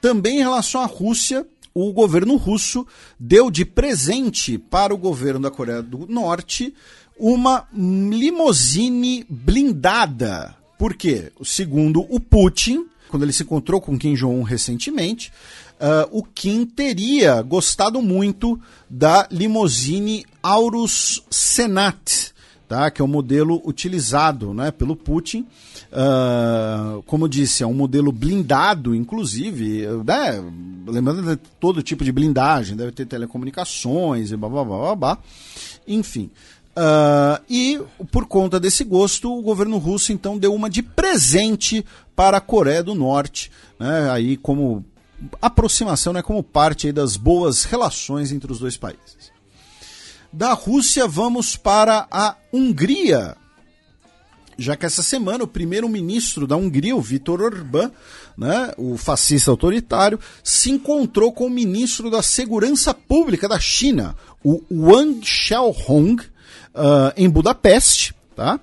[0.00, 2.86] Também em relação à Rússia, o governo russo
[3.18, 6.74] deu de presente para o governo da Coreia do Norte
[7.18, 10.56] uma limousine blindada.
[10.78, 11.30] Por quê?
[11.44, 15.32] Segundo o Putin, quando ele se encontrou com Kim Jong-un recentemente,
[15.80, 22.32] uh, o Kim teria gostado muito da limousine Aurus Senat,
[22.68, 22.90] tá?
[22.90, 25.46] que é o modelo utilizado né, pelo Putin.
[25.90, 30.42] Uh, como disse, é um modelo blindado, inclusive, né?
[30.86, 34.96] lembrando de todo tipo de blindagem, deve ter telecomunicações e blá blá blá blá.
[34.96, 35.18] blá.
[35.86, 36.30] Enfim.
[36.70, 37.80] Uh, e
[38.12, 41.84] por conta desse gosto, o governo russo então deu uma de presente
[42.20, 44.10] para a Coreia do Norte, né?
[44.10, 44.84] aí como
[45.40, 46.20] aproximação, né?
[46.20, 49.32] como parte das boas relações entre os dois países.
[50.30, 53.38] Da Rússia, vamos para a Hungria,
[54.58, 57.90] já que essa semana o primeiro-ministro da Hungria, o Viktor Orbán,
[58.36, 64.62] né, o fascista autoritário, se encontrou com o ministro da Segurança Pública da China, o
[64.70, 68.60] Wang Xiaohong, uh, em Budapeste, tá?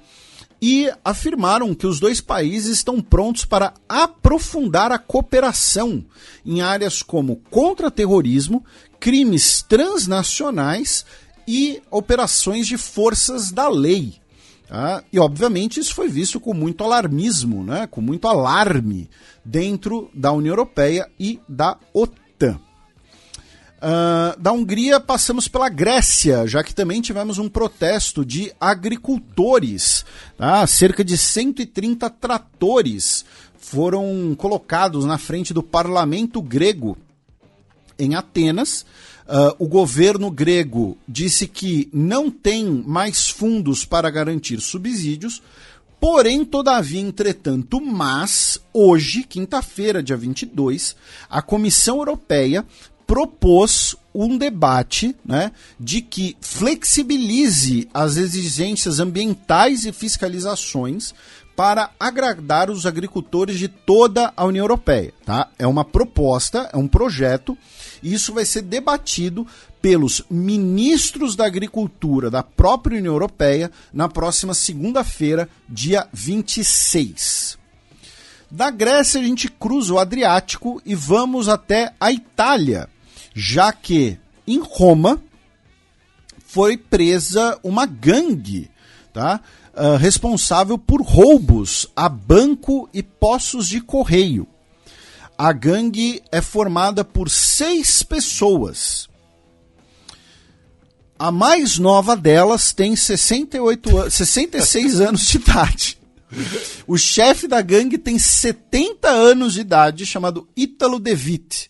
[0.61, 6.03] E afirmaram que os dois países estão prontos para aprofundar a cooperação
[6.45, 8.65] em áreas como contra-terrorismo,
[8.99, 11.05] crimes transnacionais
[11.47, 14.15] e operações de forças da lei.
[14.67, 15.03] Tá?
[15.13, 17.87] E, obviamente, isso foi visto com muito alarmismo, né?
[17.87, 19.09] com muito alarme
[19.45, 22.26] dentro da União Europeia e da OTAN.
[23.77, 30.03] Uh, da Hungria passamos pela Grécia, já que também tivemos um protesto de agricultores.
[30.35, 30.65] Tá?
[30.65, 33.23] Cerca de 130 tratores
[33.59, 36.97] foram colocados na frente do parlamento grego
[37.99, 38.85] em Atenas.
[39.27, 45.41] Uh, o governo grego disse que não tem mais fundos para garantir subsídios,
[45.99, 50.95] Porém, todavia, entretanto, mas hoje, quinta-feira, dia 22,
[51.27, 52.63] a Comissão Europeia
[53.07, 61.13] propôs um debate né, de que flexibilize as exigências ambientais e fiscalizações
[61.55, 65.13] para agradar os agricultores de toda a União Europeia.
[65.25, 65.49] Tá?
[65.57, 67.57] É uma proposta, é um projeto,
[68.03, 69.47] e isso vai ser debatido
[69.81, 77.57] pelos ministros da Agricultura da própria União Europeia na próxima segunda-feira, dia 26.
[78.51, 82.89] Da Grécia, a gente cruza o Adriático e vamos até a Itália
[83.39, 84.17] já que
[84.47, 85.21] em Roma
[86.43, 88.71] foi presa uma gangue,
[89.13, 89.39] tá?
[89.75, 94.47] Uh, responsável por roubos a banco e postos de correio.
[95.37, 99.07] A gangue é formada por seis pessoas.
[101.19, 105.99] A mais nova delas tem 68 66 anos de idade.
[106.87, 111.69] O chefe da gangue tem 70 anos de idade, chamado Ítalo De Witt.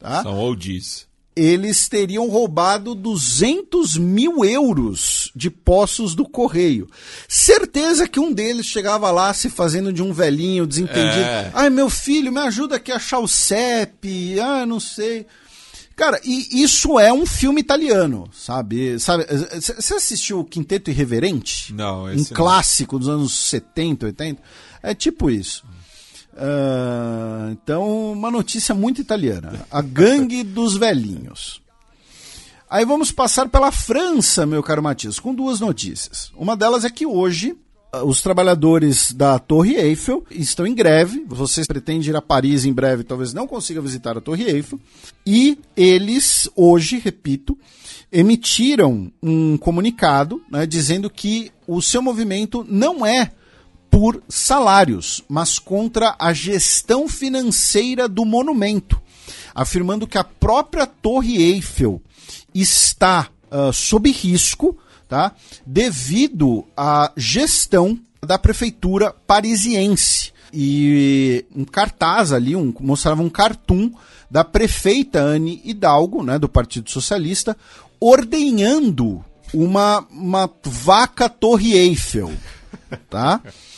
[0.00, 0.22] Tá?
[0.22, 1.06] São oldies.
[1.36, 6.88] Eles teriam roubado 200 mil euros de poços do correio.
[7.28, 11.20] Certeza que um deles chegava lá se fazendo de um velhinho desentendido.
[11.20, 11.50] É.
[11.54, 14.40] Ai, meu filho, me ajuda aqui a achar o CEP.
[14.40, 15.26] Ah, não sei.
[15.94, 18.98] Cara, e isso é um filme italiano, sabe?
[18.98, 19.26] sabe
[19.60, 21.74] você assistiu o Quinteto Irreverente?
[21.74, 24.42] Não, esse Um clássico dos anos 70, 80?
[24.82, 25.62] É tipo isso.
[26.40, 29.66] Uh, então, uma notícia muito italiana.
[29.70, 31.60] A gangue dos velhinhos.
[32.68, 36.32] Aí vamos passar pela França, meu caro Matias, com duas notícias.
[36.34, 37.56] Uma delas é que hoje
[37.92, 41.24] ah, os trabalhadores da Torre Eiffel estão em greve.
[41.26, 44.80] Vocês pretendem ir a Paris em breve, talvez não consiga visitar a Torre Eiffel.
[45.26, 47.58] E eles, hoje, repito,
[48.10, 53.32] emitiram um comunicado né, dizendo que o seu movimento não é
[53.90, 59.00] por salários, mas contra a gestão financeira do monumento,
[59.54, 62.00] afirmando que a própria Torre Eiffel
[62.54, 64.78] está uh, sob risco,
[65.08, 65.32] tá?
[65.66, 70.32] Devido à gestão da prefeitura parisiense.
[70.52, 73.92] E um cartaz ali, um, mostrava um cartoon
[74.30, 77.56] da prefeita Anne Hidalgo, né, do Partido Socialista,
[78.00, 82.32] ordenhando uma, uma vaca Torre Eiffel,
[83.08, 83.40] tá?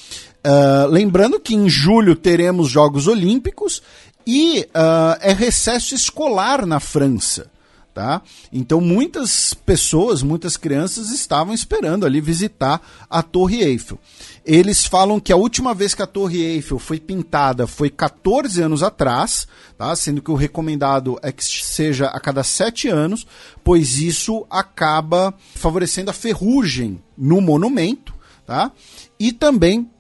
[0.45, 3.81] Uh, lembrando que em julho teremos Jogos Olímpicos
[4.27, 7.51] e uh, é recesso escolar na França.
[7.95, 8.23] Tá?
[8.51, 13.99] Então muitas pessoas, muitas crianças estavam esperando ali visitar a Torre Eiffel.
[14.47, 18.83] Eles falam que a última vez que a Torre Eiffel foi pintada foi 14 anos
[18.83, 19.47] atrás,
[19.77, 19.95] tá?
[19.95, 23.27] sendo que o recomendado é que seja a cada 7 anos,
[23.63, 28.15] pois isso acaba favorecendo a ferrugem no monumento.
[28.47, 28.73] Tá?
[29.21, 29.92] E também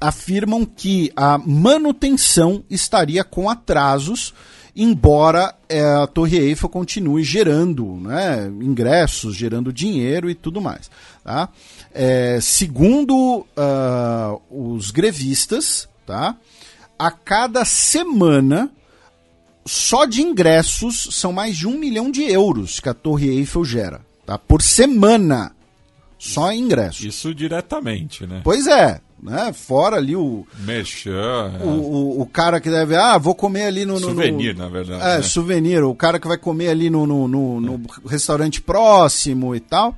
[0.00, 4.32] afirmam que a manutenção estaria com atrasos
[4.78, 10.88] embora é, a Torre Eiffel continue gerando né, ingressos, gerando dinheiro e tudo mais.
[11.24, 11.48] Tá?
[11.92, 16.36] É, segundo uh, os grevistas, tá?
[16.96, 18.70] a cada semana,
[19.66, 24.00] só de ingressos, são mais de um milhão de euros que a Torre Eiffel gera.
[24.24, 24.38] Tá?
[24.38, 25.52] Por semana.
[26.20, 27.04] Só ingressos.
[27.04, 28.40] Isso diretamente, né?
[28.42, 29.52] Pois é né?
[29.52, 30.46] Fora ali o.
[30.60, 31.52] Merchan.
[31.62, 32.96] O, o, o, cara que deve.
[32.96, 33.94] Ah, vou comer ali no.
[33.94, 35.02] no souvenir, no, na verdade.
[35.02, 35.22] É, né?
[35.22, 35.82] souvenir.
[35.82, 39.96] O cara que vai comer ali no, no, no, no restaurante próximo e tal.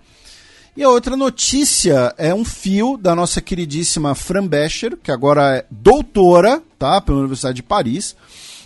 [0.76, 5.64] E a outra notícia é um fio da nossa queridíssima Fran Becher, que agora é
[5.70, 7.00] doutora, tá?
[7.00, 8.16] Pela Universidade de Paris.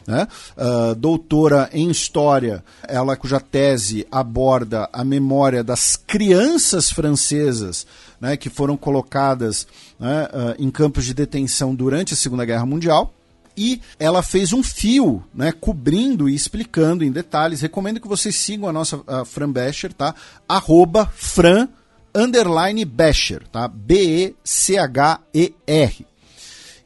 [0.06, 0.28] Né?
[0.54, 7.86] Uh, doutora em História, ela cuja tese aborda a memória das crianças francesas
[8.20, 9.66] né, que foram colocadas
[9.98, 13.12] né, uh, em campos de detenção durante a Segunda Guerra Mundial.
[13.56, 17.60] E ela fez um fio, né, cobrindo e explicando em detalhes.
[17.60, 20.14] Recomendo que vocês sigam a nossa a Fran Becher, tá?
[20.48, 21.68] Arroba Fran
[22.14, 23.66] underline Becher, tá?
[23.68, 24.36] B-E-C-H-E-R.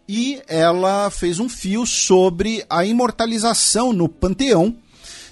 [0.08, 4.74] E ela fez um fio sobre a imortalização no panteão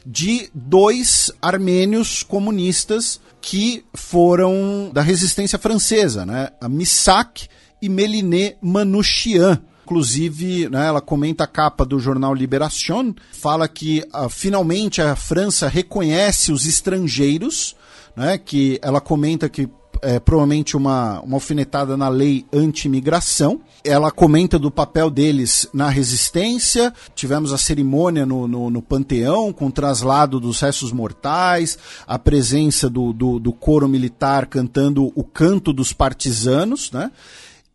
[0.04, 6.48] de dois armênios comunistas que foram da resistência francesa, né?
[6.60, 7.46] A Missak
[7.80, 9.62] e Meliné Manouchian.
[9.84, 15.68] Inclusive, né, ela comenta a capa do jornal Libération, fala que uh, finalmente a França
[15.68, 17.76] reconhece os estrangeiros,
[18.16, 19.68] né, que ela comenta que
[20.02, 23.60] é, provavelmente uma, uma alfinetada na lei anti-imigração.
[23.84, 26.92] Ela comenta do papel deles na resistência.
[27.14, 32.88] Tivemos a cerimônia no, no, no Panteão, com o traslado dos restos mortais, a presença
[32.88, 36.90] do, do, do coro militar cantando o canto dos partisanos.
[36.90, 37.10] Né?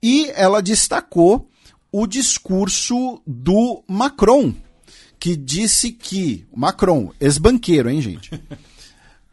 [0.01, 1.47] E ela destacou
[1.91, 4.53] o discurso do Macron,
[5.19, 6.45] que disse que.
[6.55, 8.31] Macron, ex-banqueiro, hein, gente?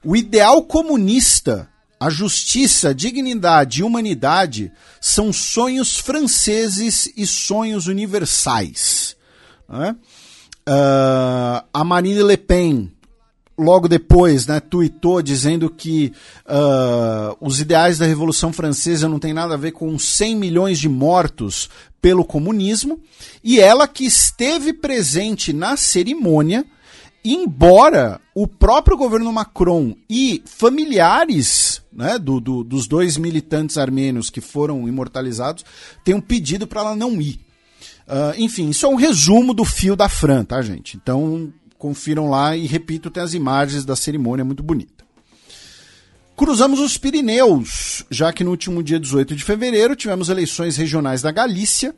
[0.04, 1.68] O ideal comunista
[2.00, 4.70] a justiça, dignidade e humanidade
[5.00, 9.16] são sonhos franceses e sonhos universais.
[9.68, 9.96] Né?
[10.68, 12.92] Uh, a Marine Le Pen,
[13.58, 16.12] logo depois, né, tuitou dizendo que
[16.46, 20.88] uh, os ideais da Revolução Francesa não tem nada a ver com 100 milhões de
[20.88, 21.68] mortos
[22.00, 23.00] pelo comunismo,
[23.42, 26.64] e ela que esteve presente na cerimônia
[27.24, 34.40] embora o próprio governo Macron e familiares né, do, do, dos dois militantes armênios que
[34.40, 35.64] foram imortalizados
[36.04, 37.40] tenham pedido para ela não ir.
[38.06, 40.96] Uh, enfim, isso é um resumo do fio da Fran, tá, gente?
[40.96, 45.04] Então, confiram lá e, repito, tem as imagens da cerimônia muito bonita.
[46.36, 51.32] Cruzamos os Pirineus, já que no último dia 18 de fevereiro tivemos eleições regionais da
[51.32, 51.94] Galícia,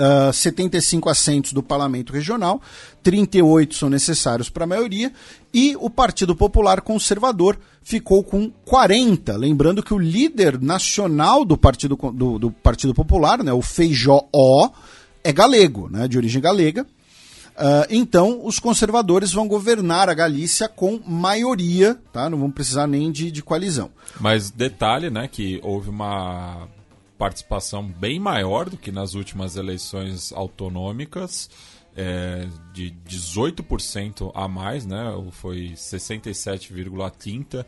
[0.00, 2.60] uh, ah, 75 assentos do parlamento regional,
[3.02, 5.12] 38 são necessários para a maioria,
[5.52, 9.36] e o Partido Popular Conservador ficou com 40.
[9.36, 14.68] Lembrando que o líder nacional do Partido, do, do Partido Popular, né, o Feijó O,
[15.24, 16.86] é galego, né, de origem galega.
[17.58, 22.30] Uh, então, os conservadores vão governar a Galícia com maioria, tá?
[22.30, 23.90] Não vão precisar nem de, de coalizão.
[24.20, 26.68] Mas detalhe, né, que houve uma
[27.18, 31.50] participação bem maior do que nas últimas eleições autonômicas,
[31.96, 35.04] é, de 18% a mais, né?
[35.32, 37.66] Foi 67,30%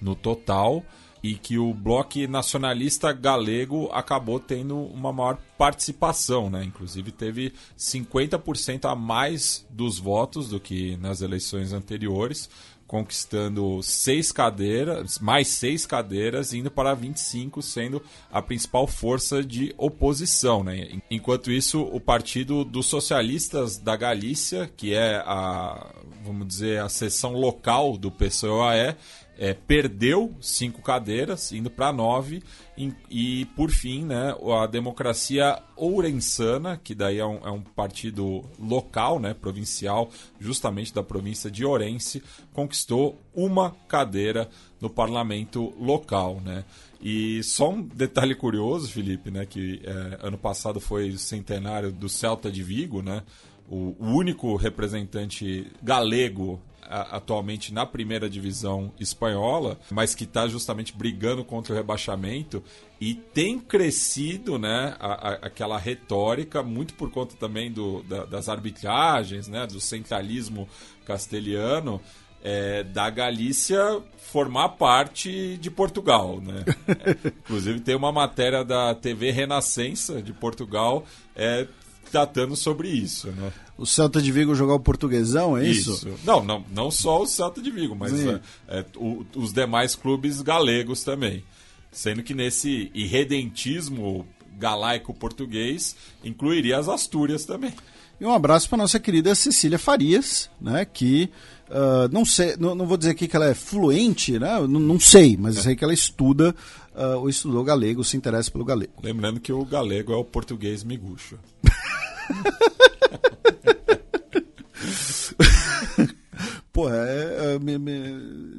[0.00, 0.84] no total
[1.22, 6.64] e que o bloco nacionalista galego acabou tendo uma maior participação, né?
[6.64, 12.50] Inclusive teve 50% a mais dos votos do que nas eleições anteriores,
[12.92, 20.62] conquistando seis cadeiras, mais seis cadeiras, indo para 25, sendo a principal força de oposição.
[20.62, 21.00] Né?
[21.10, 25.86] Enquanto isso, o Partido dos Socialistas da Galícia, que é a,
[26.22, 28.94] vamos dizer, a seção local do PSOE,
[29.42, 32.44] é, perdeu cinco cadeiras, indo para nove,
[32.78, 38.44] e, e, por fim, né, a democracia ourensana, que daí é um, é um, partido
[38.56, 42.22] local, né, provincial, justamente da província de Ourense,
[42.52, 44.48] conquistou uma cadeira
[44.80, 46.64] no parlamento local, né.
[47.00, 52.08] E só um detalhe curioso, Felipe, né, que é, ano passado foi o centenário do
[52.08, 53.24] Celta de Vigo, né,
[53.68, 56.62] o, o único representante galego
[56.92, 62.62] atualmente na primeira divisão espanhola, mas que está justamente brigando contra o rebaixamento
[63.00, 68.48] e tem crescido, né, a, a, aquela retórica muito por conta também do, da, das
[68.48, 70.68] arbitragens, né, do centralismo
[71.04, 72.00] castelhano.
[72.44, 76.64] É, da Galícia formar parte de Portugal, né?
[76.88, 81.04] É, inclusive tem uma matéria da TV Renascença de Portugal
[81.36, 81.68] é,
[82.10, 83.52] tratando sobre isso, né?
[83.82, 85.92] O Celta de Vigo jogar o portuguesão, é isso?
[85.94, 86.08] isso?
[86.24, 90.40] Não, não, não só o Celta de Vigo, mas é, é, o, os demais clubes
[90.40, 91.42] galegos também.
[91.90, 94.24] Sendo que nesse irredentismo
[94.56, 97.74] galaico português incluiria as Astúrias também.
[98.20, 101.28] E um abraço para nossa querida Cecília Farias, né, que
[101.68, 105.00] uh, não sei, não, não, vou dizer aqui que ela é fluente, né, não, não
[105.00, 105.62] sei, mas é.
[105.62, 106.54] sei que ela estuda
[106.94, 108.92] uh, ou estudou galego, se interessa pelo galego.
[109.02, 111.36] Lembrando que o galego é o português miguxo.
[116.72, 117.98] Pô, é, é, me, me,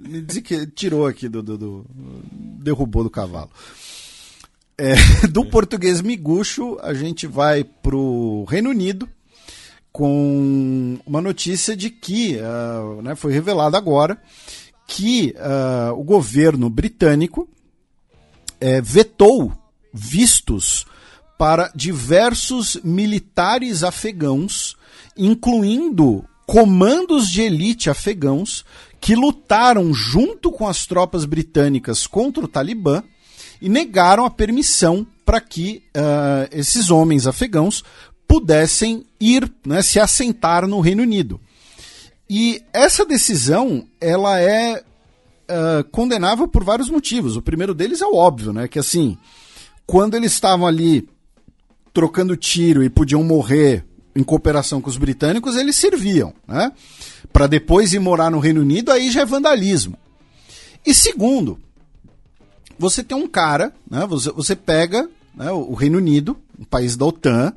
[0.08, 1.85] me que tirou aqui do, do, do,
[2.61, 3.50] derrubou do cavalo.
[4.77, 4.93] É,
[5.27, 9.09] do português miguxo, a gente vai pro Reino Unido
[9.92, 14.19] com uma notícia de que uh, né, foi revelado agora
[14.88, 17.48] que uh, o governo britânico
[18.59, 19.53] é, vetou
[19.93, 20.85] vistos
[21.38, 24.78] para diversos militares afegãos,
[25.18, 28.66] incluindo comandos de elite afegãos
[29.00, 33.03] que lutaram junto com as tropas britânicas contra o Talibã
[33.62, 37.84] e negaram a permissão para que uh, esses homens afegãos
[38.28, 41.40] pudessem ir, né, se assentar no Reino Unido.
[42.30, 47.36] E essa decisão ela é uh, condenável por vários motivos.
[47.36, 49.18] O primeiro deles é o óbvio, né, que assim,
[49.86, 51.08] quando eles estavam ali
[51.94, 56.72] trocando tiro e podiam morrer em cooperação com os britânicos, eles serviam, né?
[57.32, 59.98] Para depois ir morar no Reino Unido, aí já é vandalismo.
[60.86, 61.60] E segundo,
[62.78, 64.06] você tem um cara, né?
[64.08, 67.54] Você, você pega né, o Reino Unido, um país da OTAN,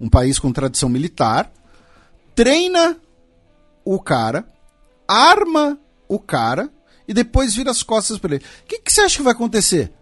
[0.00, 1.50] um país com tradição militar,
[2.34, 2.96] treina
[3.84, 4.44] o cara,
[5.08, 6.70] arma o cara
[7.08, 8.44] e depois vira as costas para ele.
[8.62, 9.92] O que, que você acha que vai acontecer?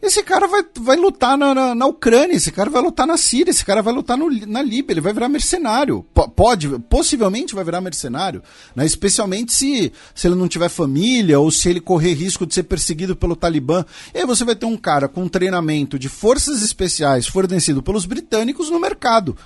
[0.00, 3.50] Esse cara vai, vai lutar na, na, na, Ucrânia, esse cara vai lutar na Síria,
[3.50, 6.06] esse cara vai lutar no, na Líbia, ele vai virar mercenário.
[6.14, 8.42] P pode, possivelmente vai virar mercenário,
[8.76, 8.86] né?
[8.86, 13.16] especialmente se, se ele não tiver família ou se ele correr risco de ser perseguido
[13.16, 13.84] pelo Talibã.
[14.14, 18.70] E aí você vai ter um cara com treinamento de forças especiais fornecido pelos britânicos
[18.70, 19.36] no mercado.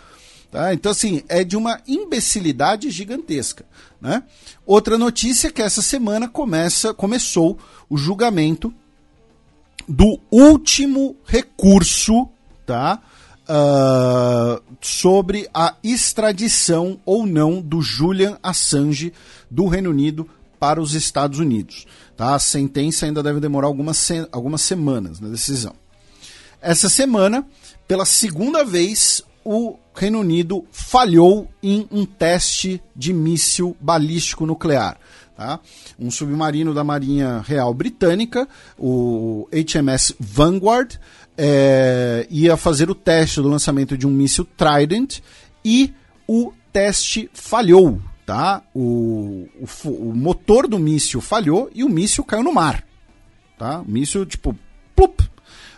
[0.50, 0.74] Tá?
[0.74, 3.64] Então, assim, é de uma imbecilidade gigantesca.
[3.98, 4.22] Né?
[4.66, 7.58] Outra notícia é que essa semana começa, começou
[7.88, 8.72] o julgamento
[9.88, 12.28] do último recurso,
[12.66, 13.00] tá?
[13.42, 19.12] Uh, sobre a extradição ou não do Julian Assange
[19.50, 20.28] do Reino Unido
[20.58, 21.86] para os Estados Unidos.
[22.16, 22.34] Tá?
[22.36, 25.74] A sentença ainda deve demorar algumas, se algumas semanas na decisão.
[26.60, 27.44] Essa semana,
[27.88, 34.98] pela segunda vez, o Reino Unido falhou em um teste de míssil balístico nuclear.
[35.36, 35.60] Tá?
[35.98, 38.46] Um submarino da Marinha Real Britânica,
[38.78, 40.96] o HMS Vanguard,
[41.36, 45.20] é, ia fazer o teste do lançamento de um míssil Trident
[45.64, 45.92] e
[46.28, 48.00] o teste falhou.
[48.26, 48.62] Tá?
[48.74, 49.48] O,
[49.84, 52.84] o, o motor do míssil falhou e o míssil caiu no mar.
[53.58, 53.80] Tá?
[53.80, 54.56] O míssil, tipo,
[54.94, 55.20] plup.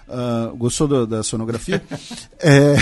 [0.07, 1.83] Uh, gostou do, da sonografia?
[2.39, 2.75] é,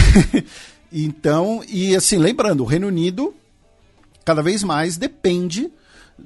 [0.93, 3.35] então, e assim, lembrando, o Reino Unido
[4.25, 5.71] cada vez mais depende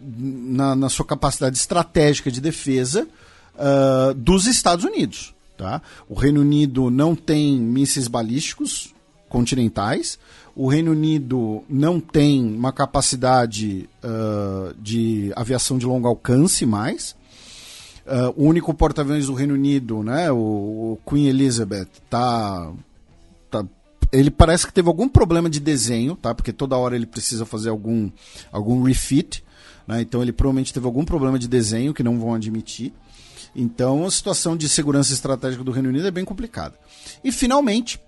[0.00, 3.06] na, na sua capacidade estratégica de defesa
[3.54, 5.34] uh, dos Estados Unidos.
[5.56, 5.80] Tá?
[6.08, 8.94] O Reino Unido não tem mísseis balísticos
[9.28, 10.18] continentais,
[10.54, 17.14] o Reino Unido não tem uma capacidade uh, de aviação de longo alcance mais.
[18.06, 22.72] Uh, o único porta-aviões do Reino Unido, né, o, o Queen Elizabeth, tá,
[23.50, 23.66] tá,
[24.12, 26.34] ele parece que teve algum problema de desenho, tá?
[26.34, 28.08] Porque toda hora ele precisa fazer algum,
[28.52, 29.42] algum refit.
[29.86, 30.02] Né?
[30.02, 32.92] Então ele provavelmente teve algum problema de desenho que não vão admitir.
[33.54, 36.74] Então a situação de segurança estratégica do Reino Unido é bem complicada.
[37.22, 38.00] E finalmente,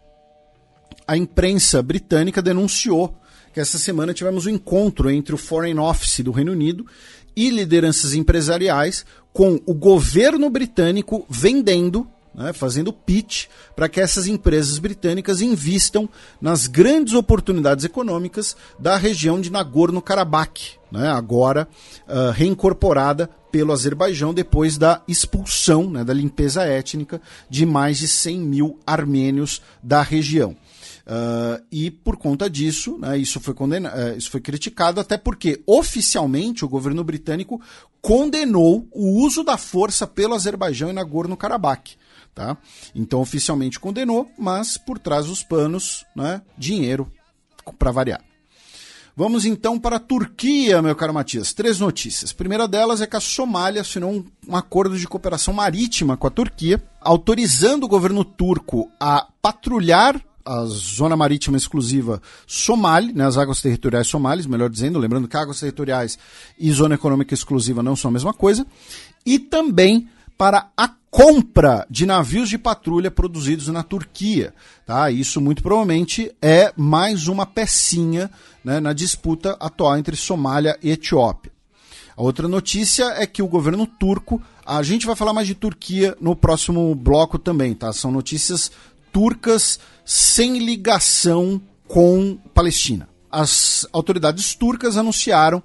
[1.06, 3.14] a imprensa britânica denunciou
[3.52, 6.86] que essa semana tivemos um encontro entre o Foreign Office do Reino Unido
[7.34, 14.78] e lideranças empresariais com o governo britânico vendendo né, fazendo pitch para que essas empresas
[14.78, 16.08] britânicas invistam
[16.40, 21.68] nas grandes oportunidades econômicas da região de Nagorno-Karabakh, né, agora
[22.06, 28.40] uh, reincorporada pelo Azerbaijão depois da expulsão, né, da limpeza étnica de mais de 100
[28.40, 30.56] mil armênios da região.
[31.06, 35.62] Uh, e por conta disso, né, isso, foi condena uh, isso foi criticado, até porque
[35.66, 37.60] oficialmente o governo britânico
[38.02, 41.96] condenou o uso da força pelo Azerbaijão e Nagorno-Karabakh.
[42.34, 42.56] Tá?
[42.94, 47.10] Então, oficialmente condenou, mas por trás dos panos, né, dinheiro
[47.78, 48.27] para variar.
[49.18, 51.52] Vamos então para a Turquia, meu caro Matias.
[51.52, 52.30] Três notícias.
[52.30, 56.28] A primeira delas é que a Somália assinou um, um acordo de cooperação marítima com
[56.28, 63.36] a Turquia, autorizando o governo turco a patrulhar a zona marítima exclusiva somali, né, as
[63.36, 66.16] águas territoriais somalis, melhor dizendo, lembrando que águas territoriais
[66.56, 68.64] e zona econômica exclusiva não são a mesma coisa,
[69.26, 74.54] e também para a compra de navios de patrulha produzidos na Turquia.
[74.86, 75.10] Tá?
[75.10, 78.30] Isso muito provavelmente é mais uma pecinha
[78.68, 81.50] né, na disputa atual entre Somália e Etiópia.
[82.14, 86.14] A outra notícia é que o governo turco, a gente vai falar mais de Turquia
[86.20, 87.90] no próximo bloco também, tá?
[87.94, 88.70] São notícias
[89.10, 93.08] turcas sem ligação com Palestina.
[93.30, 95.62] As autoridades turcas anunciaram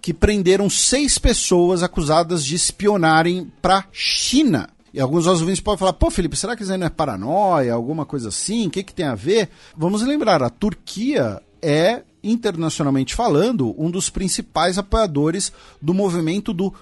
[0.00, 4.68] que prenderam seis pessoas acusadas de espionarem para China.
[4.92, 8.06] E alguns ouvintes podem falar, pô, Felipe, será que isso aí não é paranoia, alguma
[8.06, 8.68] coisa assim?
[8.68, 9.48] O que, que tem a ver?
[9.76, 16.72] Vamos lembrar, a Turquia é, internacionalmente falando, um dos principais apoiadores do movimento do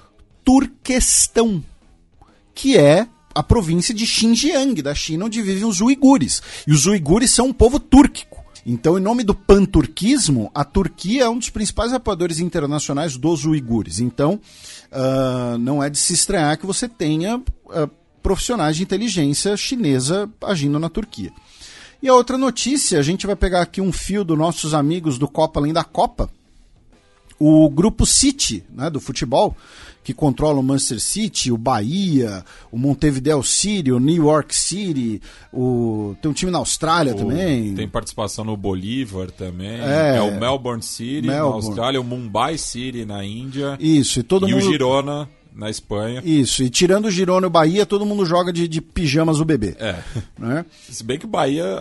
[0.44, 1.62] Turquestão,
[2.54, 6.42] que é a província de Xinjiang, da China, onde vivem os uigures.
[6.66, 8.42] E os uigures são um povo túrquico.
[8.64, 13.98] Então, em nome do panturquismo, a Turquia é um dos principais apoiadores internacionais dos uigures.
[13.98, 14.40] Então,
[14.92, 17.90] uh, não é de se estranhar que você tenha uh,
[18.22, 21.32] profissionais de inteligência chinesa agindo na Turquia.
[22.02, 25.28] E a outra notícia, a gente vai pegar aqui um fio dos nossos amigos do
[25.28, 26.28] Copa Além da Copa.
[27.38, 29.56] O grupo City, né, do futebol,
[30.02, 35.22] que controla o Manchester City, o Bahia, o Montevideo City, o New York City,
[35.52, 36.16] o...
[36.20, 37.16] tem um time na Austrália o...
[37.16, 37.72] também.
[37.74, 39.80] Tem participação no Bolívar também.
[39.80, 41.62] É, é o Melbourne City Melbourne.
[41.62, 43.76] na Austrália, o Mumbai City na Índia.
[43.78, 44.66] Isso, e todo e mundo.
[44.66, 46.22] o Girona na Espanha.
[46.24, 49.44] Isso, e tirando o Girona e o Bahia, todo mundo joga de, de pijamas o
[49.44, 49.76] bebê.
[49.78, 49.96] É.
[50.38, 50.64] Né?
[50.90, 51.78] Se bem que o Bahia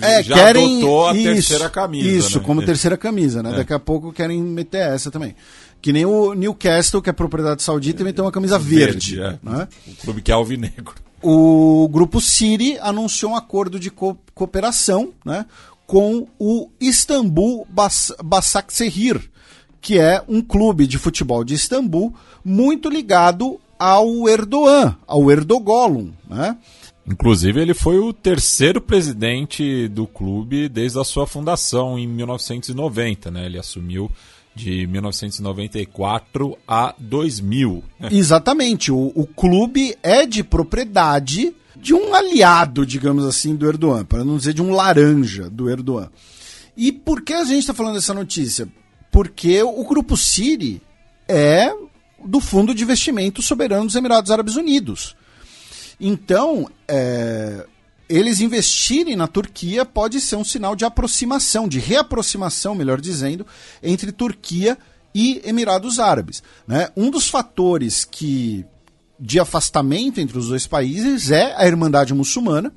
[0.00, 0.78] é, já querem...
[0.78, 2.08] adotou a isso, terceira camisa.
[2.08, 2.44] Isso, né?
[2.44, 3.52] como terceira camisa, né?
[3.52, 3.56] É.
[3.56, 5.34] Daqui a pouco querem meter essa também.
[5.80, 9.16] Que nem o Newcastle, que é propriedade saudita, também tem uma camisa verde.
[9.16, 9.48] verde é.
[9.48, 9.68] né?
[9.86, 10.94] O clube que é alvinegro.
[11.22, 15.44] O grupo City anunciou um acordo de co cooperação né,
[15.86, 19.29] com o Istanbul Bas Basaksehir,
[19.80, 26.56] que é um clube de futebol de Istambul muito ligado ao Erdogan, ao Erdogolum, né?
[27.06, 33.46] Inclusive, ele foi o terceiro presidente do clube desde a sua fundação em 1990, né?
[33.46, 34.10] Ele assumiu
[34.54, 37.82] de 1994 a 2000.
[38.12, 38.92] Exatamente.
[38.92, 44.36] O, o clube é de propriedade de um aliado, digamos assim, do Erdogan, para não
[44.36, 46.10] dizer de um laranja do Erdogan.
[46.76, 48.68] E por que a gente está falando dessa notícia?
[49.10, 50.82] Porque o grupo Siri
[51.28, 51.72] é
[52.24, 55.16] do Fundo de Investimento Soberano dos Emirados Árabes Unidos.
[55.98, 57.66] Então, é,
[58.08, 63.46] eles investirem na Turquia pode ser um sinal de aproximação, de reaproximação, melhor dizendo,
[63.82, 64.76] entre Turquia
[65.14, 66.42] e Emirados Árabes.
[66.66, 66.88] Né?
[66.96, 68.64] Um dos fatores que
[69.18, 72.72] de afastamento entre os dois países é a Irmandade Muçulmana.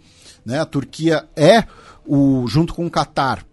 [0.45, 0.59] Né?
[0.59, 1.63] A Turquia é,
[2.05, 3.45] o, junto com o Catar,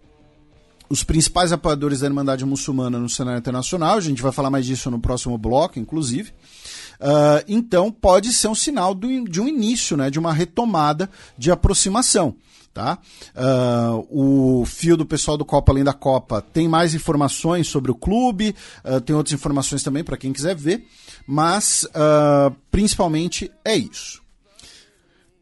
[0.91, 3.95] os principais apoiadores da Irmandade Muçulmana no cenário internacional.
[3.95, 6.31] A gente vai falar mais disso no próximo bloco, inclusive.
[6.99, 11.49] Uh, então, pode ser um sinal do, de um início, né, de uma retomada de
[11.49, 12.35] aproximação.
[12.73, 12.97] Tá?
[13.33, 17.95] Uh, o fio do pessoal do Copa Além da Copa tem mais informações sobre o
[17.95, 18.53] clube,
[18.83, 20.85] uh, tem outras informações também para quem quiser ver,
[21.25, 21.87] mas
[22.69, 24.21] principalmente é isso.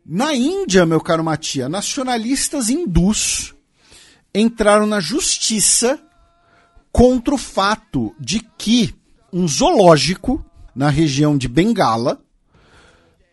[0.06, 3.56] Na Índia, meu caro Matia, nacionalistas hindus
[4.34, 6.00] entraram na justiça
[6.92, 8.94] contra o fato de que
[9.32, 10.44] um zoológico
[10.76, 12.22] na região de Bengala.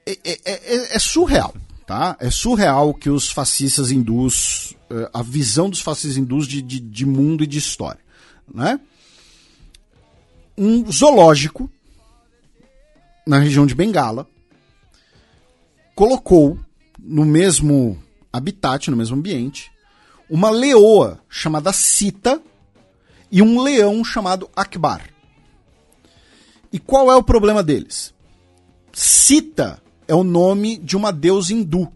[0.05, 2.16] É, é, é, é surreal, tá?
[2.20, 7.05] É surreal que os fascistas hindus, eh, a visão dos fascistas hindus de, de, de
[7.05, 8.00] mundo e de história,
[8.52, 8.78] né?
[10.57, 11.68] Um zoológico
[13.26, 14.28] na região de Bengala
[15.97, 16.57] colocou
[16.99, 18.00] no mesmo
[18.33, 19.73] habitat, no mesmo ambiente,
[20.28, 22.40] uma leoa chamada Sita
[23.30, 25.10] e um leão chamado Akbar.
[26.72, 28.12] E qual é o problema deles?
[28.92, 31.90] Sita é o nome de uma deusa hindu.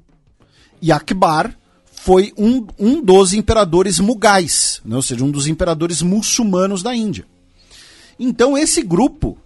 [0.81, 1.55] E Akbar
[1.93, 4.97] foi um, um dos imperadores mugais, né?
[4.97, 7.27] ou seja, um dos imperadores muçulmanos da Índia.
[8.19, 9.37] Então esse grupo,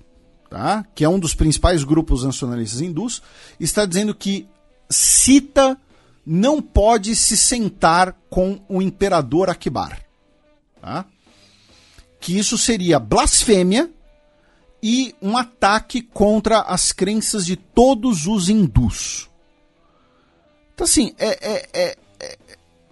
[0.48, 0.84] tá?
[0.94, 3.22] que é um dos principais grupos nacionalistas hindus,
[3.58, 4.46] está dizendo que
[4.88, 5.76] Sita
[6.26, 10.00] não pode se sentar com o imperador Akbar.
[10.80, 11.04] Tá?
[12.20, 13.90] Que isso seria blasfêmia
[14.82, 19.30] e um ataque contra as crenças de todos os hindus.
[20.74, 21.98] Então, assim, é, é, é,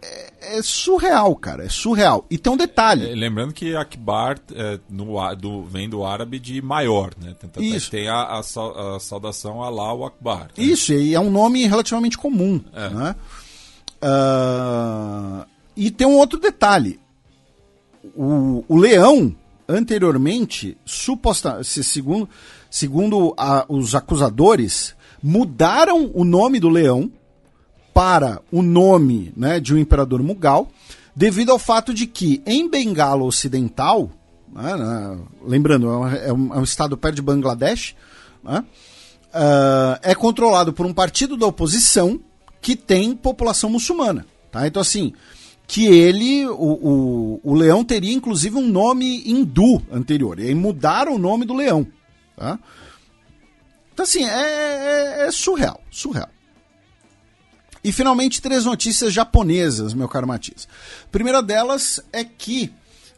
[0.02, 1.64] é, é surreal, cara.
[1.64, 2.26] É surreal.
[2.28, 3.08] E tem um detalhe.
[3.08, 7.34] É, lembrando que Akbar é, no, do, vem do árabe de maior, né?
[7.52, 7.90] Tem, Isso.
[7.90, 10.50] tem a, a, a saudação Allahu Akbar.
[10.56, 10.64] Né?
[10.64, 12.60] Isso, e é um nome relativamente comum.
[12.74, 12.89] É.
[12.90, 13.16] Né?
[14.02, 16.98] Uh, e tem um outro detalhe.
[18.16, 19.34] O, o leão,
[19.68, 22.28] anteriormente, suposta, segundo,
[22.68, 27.10] segundo a, os acusadores, mudaram o nome do leão
[27.92, 30.68] para o nome né, de um imperador Mughal,
[31.14, 34.10] devido ao fato de que em Bengala Ocidental,
[34.52, 37.94] né, né, lembrando, é um, é um, estado perto de Bangladesh,
[38.42, 38.64] né,
[39.34, 42.20] uh, é controlado por um partido da oposição
[42.60, 44.26] que tem população muçulmana.
[44.50, 44.66] Tá?
[44.66, 45.12] Então, assim,
[45.66, 51.14] que ele, o, o, o leão teria inclusive um nome hindu anterior, e aí mudaram
[51.14, 51.86] o nome do leão.
[52.36, 52.58] Tá?
[53.92, 56.28] Então, assim, é, é, é surreal, surreal.
[57.85, 60.69] E finalmente, três notícias japonesas, meu caro Matias.
[61.11, 62.73] Primeira delas é que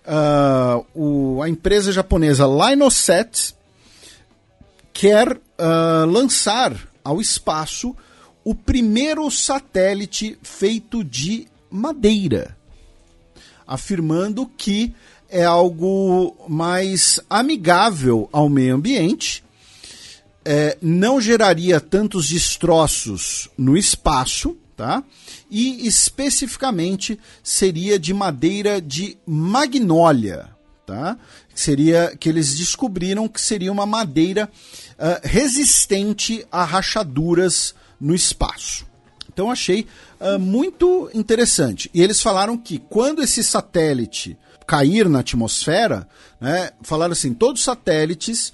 [0.07, 3.55] uh, o, a empresa japonesa Linoset
[4.93, 7.95] quer uh, lançar ao espaço
[8.43, 12.57] o primeiro satélite feito de madeira,
[13.67, 14.95] afirmando que
[15.29, 19.44] é algo mais amigável ao meio ambiente
[20.45, 25.03] é, não geraria tantos destroços no espaço, tá?
[25.51, 30.51] E especificamente seria de madeira de magnólia,
[30.87, 31.17] tá?
[31.55, 34.51] Seria que eles descobriram que seria uma madeira
[34.95, 38.85] uh, resistente a rachaduras no espaço.
[39.33, 39.87] Então achei
[40.21, 41.91] uh, muito interessante.
[41.95, 46.09] E eles falaram que quando esse satélite cair na atmosfera,
[46.41, 48.53] né, falaram assim, todos os satélites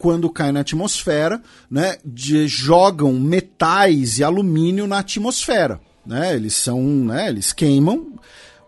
[0.00, 6.34] quando cai na atmosfera, né, de, jogam metais e alumínio na atmosfera, né?
[6.34, 8.14] Eles são, né, eles queimam.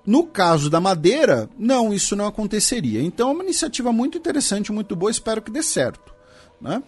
[0.04, 3.00] No caso da madeira, não, isso não aconteceria.
[3.00, 6.12] Então é uma iniciativa muito interessante, muito boa, espero que dê certo,
[6.60, 6.82] né?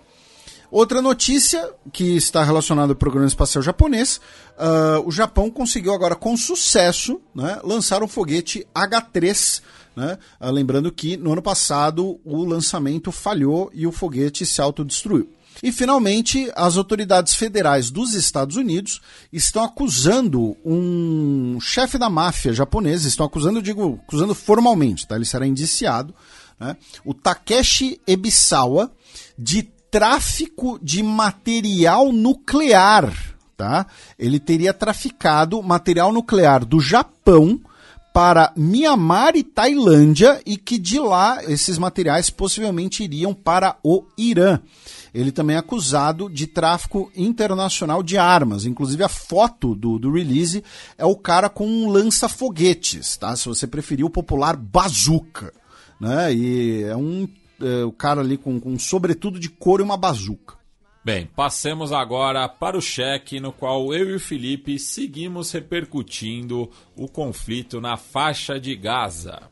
[0.71, 4.21] Outra notícia que está relacionada ao programa espacial japonês:
[4.59, 9.63] uh, o Japão conseguiu agora com sucesso né, lançar o foguete H3
[9.97, 10.19] né?
[10.41, 15.29] Ah, lembrando que no ano passado o lançamento falhou e o foguete se autodestruiu.
[15.63, 19.01] E finalmente, as autoridades federais dos Estados Unidos
[19.33, 25.15] estão acusando um chefe da máfia japonesa, estão acusando, digo, acusando formalmente, tá?
[25.15, 26.15] Ele será indiciado,
[26.59, 26.77] né?
[27.05, 28.91] o Takeshi Ebisawa,
[29.39, 33.15] de tráfico de material nuclear,
[33.57, 33.87] tá?
[34.19, 37.61] Ele teria traficado material nuclear do Japão
[38.15, 44.61] para Mianmar e Tailândia e que de lá esses materiais possivelmente iriam para o Irã.
[45.13, 48.67] Ele também é acusado de tráfico internacional de armas.
[48.67, 50.63] Inclusive, a foto do, do release
[50.97, 53.35] é o cara com um lança-foguetes, tá?
[53.35, 55.53] Se você preferir, o popular bazuca.
[56.01, 56.33] Né?
[56.33, 57.29] E é um
[57.61, 60.55] é, o cara ali com, com sobretudo de couro e uma bazuca.
[61.05, 67.07] Bem, passemos agora para o cheque, no qual eu e o Felipe seguimos repercutindo o
[67.07, 69.43] conflito na faixa de Gaza.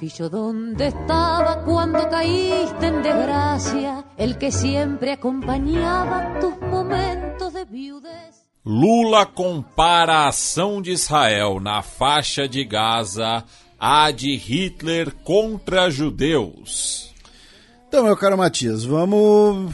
[0.00, 8.46] Estaba cuando caíste en desgracia, el que siempre acompañaba tus momentos de viudez.
[8.64, 13.44] Lula compara a ação de Israel na faixa de Gaza
[13.78, 17.12] à de Hitler contra judeus.
[17.88, 19.72] Então, meu caro Matias, vamos,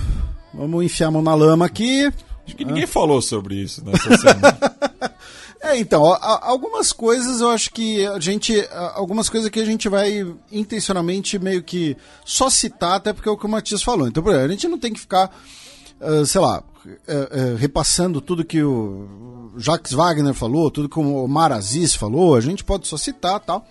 [0.52, 2.06] vamos enfiar a mão na lama aqui.
[2.46, 2.88] Acho que ninguém ah.
[2.88, 4.58] falou sobre isso nessa semana.
[5.64, 8.54] É, então, algumas coisas eu acho que a gente.
[8.94, 13.36] Algumas coisas que a gente vai intencionalmente meio que só citar, até porque é o
[13.36, 14.06] que o Matias falou.
[14.06, 15.30] Então, a gente não tem que ficar
[16.00, 21.50] uh, sei lá, uh, repassando tudo que o Jacques Wagner falou, tudo que o Omar
[21.50, 23.66] Aziz falou, a gente pode só citar tal.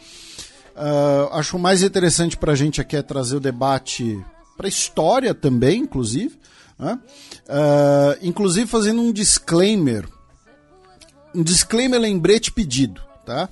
[1.32, 4.20] acho mais interessante para a gente aqui é trazer o debate
[4.58, 6.42] para história também, inclusive.
[6.80, 7.00] Né?
[8.24, 10.08] inclusive fazendo um disclaimer,
[11.34, 13.50] um disclaimer lembrete pedido, tá?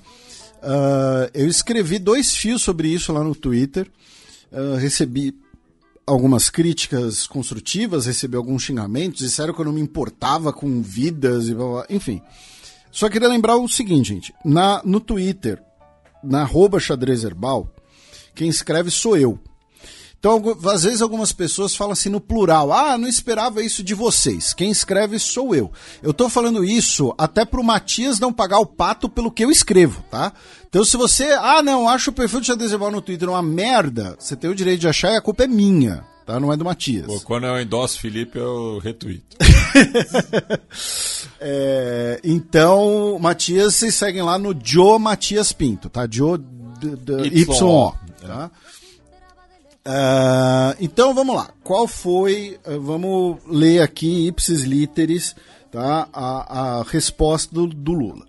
[0.62, 3.90] Uh, eu escrevi dois fios sobre isso lá no Twitter.
[4.52, 5.34] Uh, recebi
[6.06, 11.54] algumas críticas construtivas, recebi alguns xingamentos, disseram que eu não me importava com vidas e
[11.54, 12.20] blá, blá, enfim.
[12.90, 14.34] Só queria lembrar o seguinte, gente.
[14.44, 15.62] Na, no Twitter,
[16.22, 17.74] na arroba xadrez herbal,
[18.34, 19.38] quem escreve sou eu.
[20.22, 24.54] Então, às vezes algumas pessoas falam assim no plural: ah, não esperava isso de vocês.
[24.54, 25.72] Quem escreve sou eu.
[26.00, 30.00] Eu tô falando isso até pro Matias não pagar o pato pelo que eu escrevo,
[30.08, 30.32] tá?
[30.68, 34.36] Então, se você, ah, não, acho o perfil de xadrez no Twitter uma merda, você
[34.36, 36.38] tem o direito de achar e a culpa é minha, tá?
[36.38, 37.06] Não é do Matias.
[37.06, 39.36] Pô, quando eu endosso Felipe, eu retuito.
[41.40, 46.06] é, então, Matias, vocês seguem lá no Joe Matias Pinto, tá?
[46.08, 46.38] Joe
[47.24, 47.92] Y-O,
[48.24, 48.52] tá?
[49.84, 51.50] Uh, então vamos lá.
[51.64, 52.58] Qual foi?
[52.64, 55.34] Uh, vamos ler aqui ipsis literis
[55.72, 58.26] tá, a, a resposta do, do, Lula.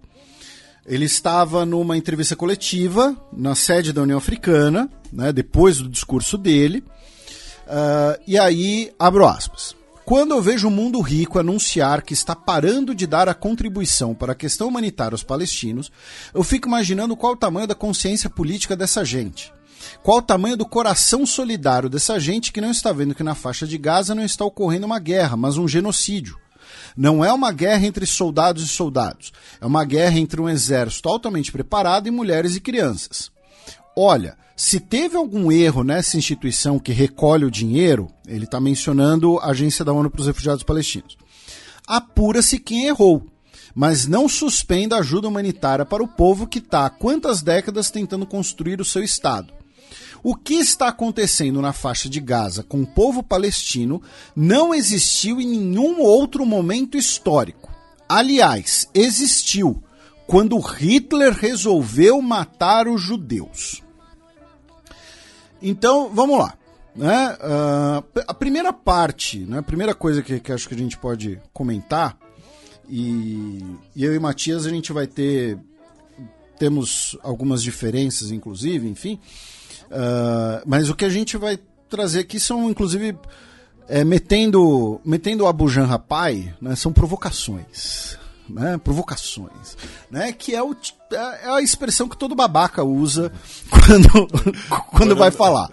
[0.85, 6.83] Ele estava numa entrevista coletiva na sede da União Africana, né, depois do discurso dele,
[7.67, 9.75] uh, e aí abro aspas.
[10.03, 14.33] Quando eu vejo o mundo rico anunciar que está parando de dar a contribuição para
[14.33, 15.89] a questão humanitária aos palestinos,
[16.33, 19.53] eu fico imaginando qual o tamanho da consciência política dessa gente.
[20.01, 23.65] Qual o tamanho do coração solidário dessa gente que não está vendo que na faixa
[23.65, 26.37] de Gaza não está ocorrendo uma guerra, mas um genocídio?
[26.95, 31.51] Não é uma guerra entre soldados e soldados, é uma guerra entre um exército altamente
[31.51, 33.31] preparado e mulheres e crianças.
[33.95, 39.47] Olha, se teve algum erro nessa instituição que recolhe o dinheiro, ele está mencionando a
[39.47, 41.17] Agência da ONU para os Refugiados Palestinos.
[41.87, 43.25] Apura-se quem errou,
[43.73, 48.25] mas não suspenda a ajuda humanitária para o povo que está há quantas décadas tentando
[48.25, 49.53] construir o seu Estado.
[50.23, 54.01] O que está acontecendo na faixa de Gaza com o povo palestino
[54.33, 57.69] não existiu em nenhum outro momento histórico.
[58.07, 59.83] Aliás, existiu
[60.25, 63.83] quando Hitler resolveu matar os judeus.
[65.61, 66.57] Então, vamos lá.
[66.95, 67.37] Né?
[67.41, 69.59] Uh, a primeira parte, né?
[69.59, 72.17] a primeira coisa que, que acho que a gente pode comentar,
[72.87, 73.63] e,
[73.95, 75.57] e eu e Matias a gente vai ter.
[76.59, 79.19] Temos algumas diferenças, inclusive, enfim.
[79.93, 83.15] Uh, mas o que a gente vai trazer aqui são, inclusive,
[83.87, 88.17] é, metendo, metendo o Abu Janrapai, né, são provocações.
[88.49, 89.77] Né, provocações,
[90.11, 90.75] né, que é, o,
[91.13, 93.31] é, é a expressão que todo babaca usa
[93.71, 94.27] quando,
[94.91, 95.69] quando vai falar.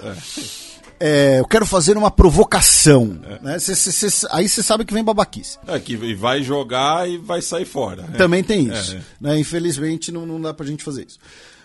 [1.00, 3.18] É, eu quero fazer uma provocação.
[3.24, 3.38] É.
[3.42, 3.58] Né?
[3.58, 5.58] Cê, cê, cê, aí você sabe que vem babaquice.
[5.66, 8.02] É, que vai jogar e vai sair fora.
[8.18, 8.96] Também tem é, isso.
[8.96, 9.02] É.
[9.20, 9.38] Né?
[9.40, 11.18] Infelizmente não, não dá pra gente fazer isso.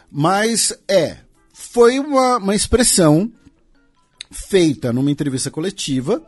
[0.09, 1.17] Mas é,
[1.57, 3.31] foi uma, uma expressão
[4.29, 6.21] feita numa entrevista coletiva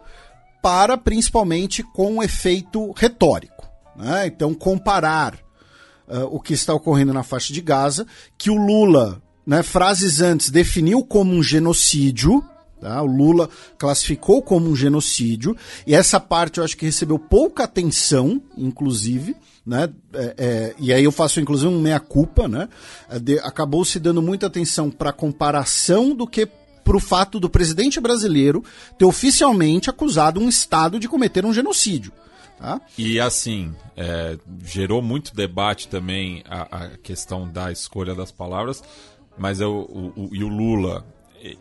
[0.64, 3.68] para principalmente com um efeito retórico.
[3.98, 4.28] Né?
[4.28, 5.36] Então, comparar
[6.08, 8.08] uh, o que está ocorrendo na faixa de Gaza,
[8.38, 12.42] que o Lula, né, frases antes, definiu como um genocídio.
[12.80, 13.02] Tá?
[13.02, 18.42] O Lula classificou como um genocídio, e essa parte eu acho que recebeu pouca atenção,
[18.56, 19.36] inclusive
[19.68, 19.90] né?
[20.14, 22.70] É, é, e aí eu faço inclusive um meia-culpa, né?
[23.10, 26.48] É, de, acabou se dando muita atenção para comparação do que
[26.86, 28.64] para o fato do presidente brasileiro
[28.98, 32.14] ter oficialmente acusado um Estado de cometer um genocídio.
[32.58, 32.80] Tá?
[32.98, 38.82] E assim, é, gerou muito debate também a, a, questão da escolha das palavras,
[39.38, 41.06] mas eu, o, o, e o Lula,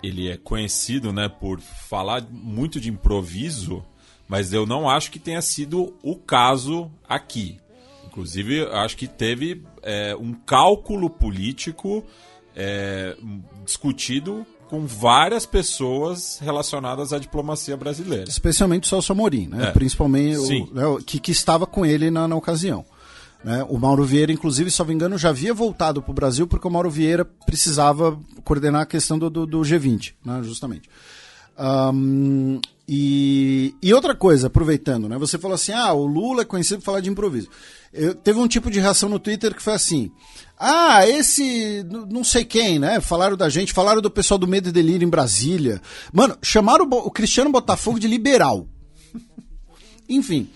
[0.00, 3.84] ele é conhecido né, por falar muito de improviso,
[4.28, 7.58] mas eu não acho que tenha sido o caso aqui.
[8.16, 12.02] Inclusive, acho que teve é, um cálculo político
[12.56, 13.14] é,
[13.62, 18.24] discutido com várias pessoas relacionadas à diplomacia brasileira.
[18.26, 19.68] Especialmente o Celso Amorim, né?
[19.68, 19.70] É.
[19.70, 22.86] principalmente o, né, que, que estava com ele na, na ocasião.
[23.44, 23.64] Né?
[23.68, 26.66] O Mauro Vieira, inclusive, se não me engano, já havia voltado para o Brasil porque
[26.66, 30.40] o Mauro Vieira precisava coordenar a questão do, do, do G20, né?
[30.42, 30.88] justamente.
[31.58, 35.18] Um, e, e, outra coisa, aproveitando, né?
[35.18, 37.48] Você falou assim: ah, o Lula é conhecido por falar de improviso.
[37.96, 40.12] Eu, teve um tipo de reação no Twitter que foi assim:
[40.58, 43.00] ah, esse não sei quem, né?
[43.00, 45.80] Falaram da gente, falaram do pessoal do Medo e Delírio em Brasília.
[46.12, 48.66] Mano, chamaram o, o Cristiano Botafogo de liberal.
[50.08, 50.48] Enfim.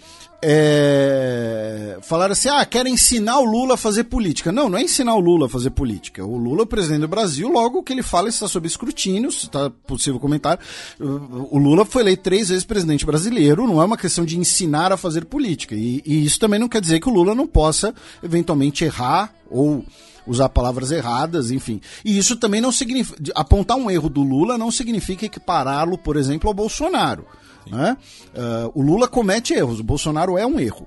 [0.42, 4.50] É, falaram assim: ah, querem ensinar o Lula a fazer política.
[4.50, 6.24] Não, não é ensinar o Lula a fazer política.
[6.24, 9.70] O Lula é o presidente do Brasil, logo que ele fala está sob escrutínio, está
[9.86, 10.62] possível comentário.
[10.98, 14.96] O Lula foi eleito três vezes presidente brasileiro, não é uma questão de ensinar a
[14.96, 15.74] fazer política.
[15.74, 19.84] E, e isso também não quer dizer que o Lula não possa eventualmente errar ou
[20.26, 21.80] usar palavras erradas, enfim.
[22.04, 23.18] E isso também não significa.
[23.34, 27.26] Apontar um erro do Lula não significa equipará-lo, por exemplo, ao Bolsonaro.
[27.70, 27.96] Né?
[28.34, 30.86] Uh, o Lula comete erros, o Bolsonaro é um erro.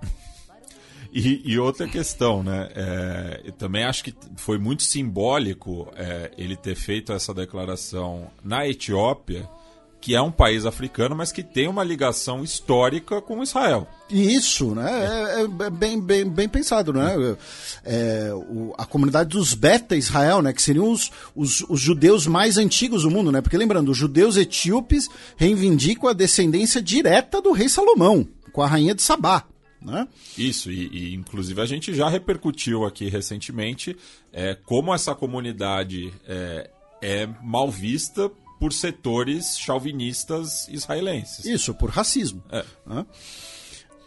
[1.14, 2.70] E, e outra questão, né?
[2.74, 9.48] É, também acho que foi muito simbólico é, ele ter feito essa declaração na Etiópia
[10.04, 13.88] que é um país africano, mas que tem uma ligação histórica com Israel.
[14.10, 14.92] Isso, né?
[14.92, 17.38] É, é bem, bem, bem pensado, né?
[17.86, 20.52] É, o, a comunidade dos Beta Israel, né?
[20.52, 23.40] Que seriam os, os, os, judeus mais antigos do mundo, né?
[23.40, 28.94] Porque lembrando, os judeus etíopes reivindicam a descendência direta do rei Salomão, com a rainha
[28.94, 29.46] de Sabá.
[29.82, 30.06] Né?
[30.38, 33.96] Isso, e, e, inclusive a gente já repercutiu aqui recentemente
[34.34, 36.70] é, como essa comunidade é,
[37.02, 38.30] é mal vista
[38.64, 41.44] por setores chauvinistas israelenses.
[41.44, 42.42] Isso, por racismo.
[42.50, 42.64] É.
[42.86, 43.06] Né?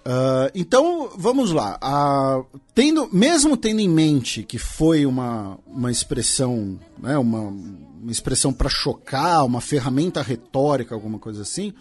[0.06, 1.78] Uh, então, vamos lá.
[1.78, 8.50] Uh, tendo, mesmo tendo em mente que foi uma, uma expressão, né, uma, uma expressão
[8.50, 11.74] para chocar, uma ferramenta retórica, alguma coisa assim,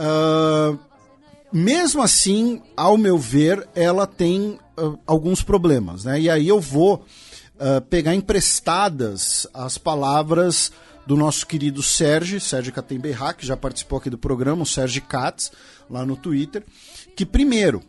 [0.00, 0.76] uh,
[1.52, 4.58] mesmo assim, ao meu ver, ela tem
[5.06, 6.02] alguns problemas.
[6.02, 6.22] Né?
[6.22, 7.04] E aí eu vou
[7.88, 10.70] pegar emprestadas as palavras
[11.06, 15.52] do nosso querido Sérgio, Sérgio Catemberra, que já participou aqui do programa, o Sérgio Katz,
[15.88, 16.64] lá no Twitter,
[17.14, 17.82] que primeiro,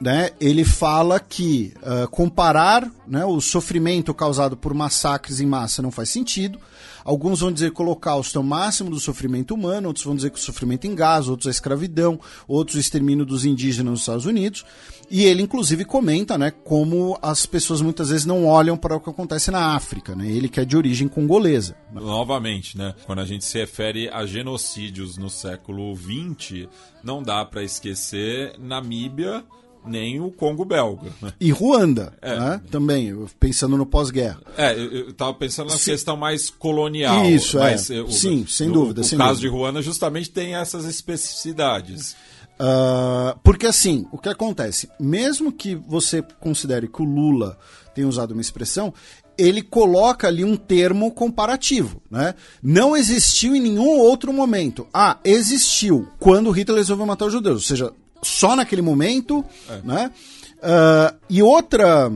[0.00, 5.90] né, ele fala que uh, comparar né, o sofrimento causado por massacres em massa não
[5.90, 6.58] faz sentido.
[7.02, 10.30] Alguns vão dizer que o Holocausto é o máximo do sofrimento humano, outros vão dizer
[10.30, 12.18] que o sofrimento em Gaza, outros a escravidão,
[12.48, 14.66] outros o extermínio dos indígenas nos Estados Unidos.
[15.08, 19.08] E ele, inclusive, comenta né, como as pessoas muitas vezes não olham para o que
[19.08, 20.16] acontece na África.
[20.16, 20.28] Né?
[20.28, 21.76] Ele que é de origem congolesa.
[21.92, 22.92] Novamente, né?
[23.06, 26.66] quando a gente se refere a genocídios no século XX,
[27.04, 29.44] não dá para esquecer Namíbia
[29.86, 31.10] nem o Congo belga.
[31.20, 31.32] Né?
[31.40, 32.38] E Ruanda, é.
[32.38, 32.60] né?
[32.70, 34.40] também, pensando no pós-guerra.
[34.56, 35.92] É, eu estava pensando na Sim.
[35.92, 37.24] questão mais colonial.
[37.26, 38.00] Isso, mas, é.
[38.00, 39.00] O, Sim, sem dúvida.
[39.00, 39.50] O, sem caso dúvida.
[39.50, 42.16] de Ruanda justamente tem essas especificidades.
[42.58, 44.88] Uh, porque assim, o que acontece?
[44.98, 47.58] Mesmo que você considere que o Lula
[47.94, 48.92] tenha usado uma expressão,
[49.38, 52.34] ele coloca ali um termo comparativo, né?
[52.62, 54.86] Não existiu em nenhum outro momento.
[54.92, 57.92] Ah, existiu quando Hitler resolveu matar os judeus, ou seja,
[58.22, 59.80] só naquele momento, é.
[59.84, 60.10] né?
[60.56, 62.10] Uh, e outra,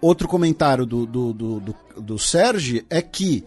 [0.00, 3.44] outro comentário do, do, do, do, do Sérgio é que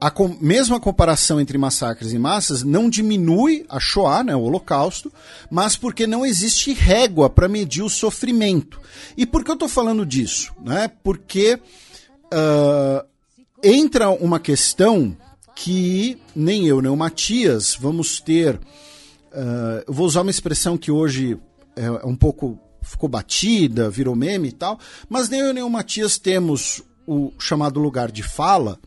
[0.00, 4.40] a com, mesmo a comparação entre massacres e massas não diminui a Shoah, né, o
[4.40, 5.12] Holocausto,
[5.50, 8.80] mas porque não existe régua para medir o sofrimento.
[9.14, 10.54] E por que eu estou falando disso?
[10.62, 10.90] Né?
[11.02, 11.60] Porque
[12.32, 13.06] uh,
[13.62, 15.14] entra uma questão
[15.54, 18.58] que nem eu nem o Matias vamos ter
[19.32, 21.38] Uh, eu vou usar uma expressão que hoje
[21.76, 24.78] é, é um pouco ficou batida, virou meme e tal,
[25.08, 28.78] mas nem eu nem o Matias temos o chamado lugar de fala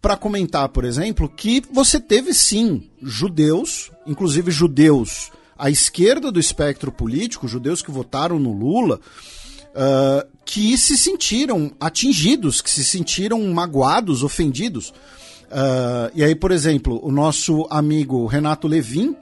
[0.00, 6.90] para comentar, por exemplo, que você teve sim judeus, inclusive judeus à esquerda do espectro
[6.90, 8.98] político, judeus que votaram no Lula,
[9.68, 14.90] uh, que se sentiram atingidos, que se sentiram magoados, ofendidos.
[14.90, 19.14] Uh, e aí, por exemplo, o nosso amigo Renato Levin,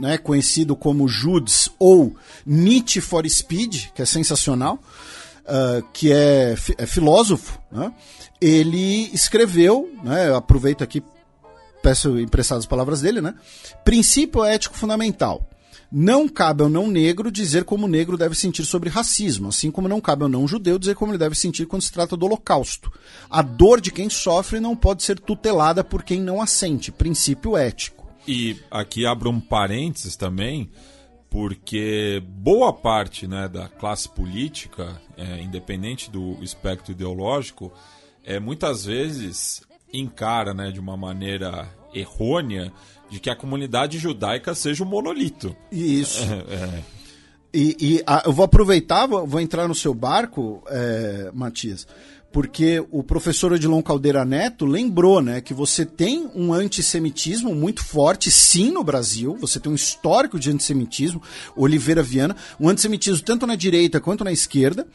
[0.00, 4.78] né, conhecido como Judes ou Need for Speed, que é sensacional,
[5.44, 7.92] uh, que é, é filósofo, né,
[8.40, 11.02] ele escreveu, né, aproveito aqui,
[11.82, 13.34] peço emprestadas as palavras dele, né,
[13.84, 15.46] princípio ético fundamental.
[15.92, 19.88] Não cabe ao não negro dizer como o negro deve sentir sobre racismo, assim como
[19.88, 22.92] não cabe ao não judeu dizer como ele deve sentir quando se trata do holocausto.
[23.28, 26.92] A dor de quem sofre não pode ser tutelada por quem não a sente.
[26.92, 27.99] Princípio ético.
[28.32, 30.70] E aqui abro um parênteses também,
[31.28, 37.72] porque boa parte né, da classe política, é, independente do espectro ideológico,
[38.24, 42.72] é, muitas vezes encara né, de uma maneira errônea
[43.10, 45.56] de que a comunidade judaica seja um monolito.
[45.72, 46.22] Isso.
[46.48, 47.00] É, é.
[47.52, 51.84] E, e a, eu vou aproveitar, vou, vou entrar no seu barco, é, Matias,
[52.32, 58.30] porque o professor Odilon Caldeira Neto lembrou né, que você tem um antissemitismo muito forte,
[58.30, 61.20] sim, no Brasil, você tem um histórico de antissemitismo,
[61.56, 64.86] Oliveira Viana, um antissemitismo tanto na direita quanto na esquerda,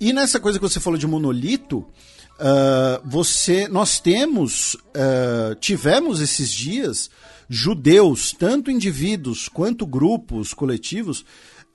[0.00, 6.52] e nessa coisa que você falou de monolito, uh, você, nós temos, uh, tivemos esses
[6.52, 7.10] dias
[7.48, 11.20] judeus, tanto indivíduos quanto grupos coletivos,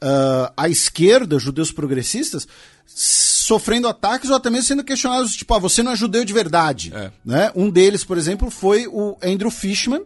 [0.02, 2.48] uh, à esquerda, judeus progressistas,
[3.50, 6.94] sofrendo ataques ou até mesmo sendo questionados, tipo, ah, você não é judeu de verdade.
[6.94, 7.12] É.
[7.26, 7.52] Né?
[7.56, 10.04] Um deles, por exemplo, foi o Andrew Fishman,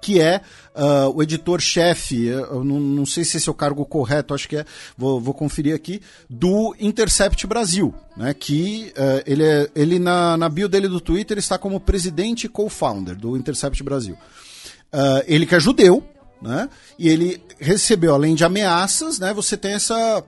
[0.00, 0.40] que é
[0.74, 4.56] uh, o editor-chefe, eu não, não, sei se esse é o cargo correto, acho que
[4.56, 4.64] é,
[4.96, 10.48] vou, vou conferir aqui, do Intercept Brasil, né, que uh, ele, é, ele na, na
[10.48, 14.14] bio dele do Twitter está como presidente e co-founder do Intercept Brasil.
[14.14, 16.02] Uh, ele que é judeu,
[16.40, 20.24] né, e ele recebeu, além de ameaças, né, você tem essa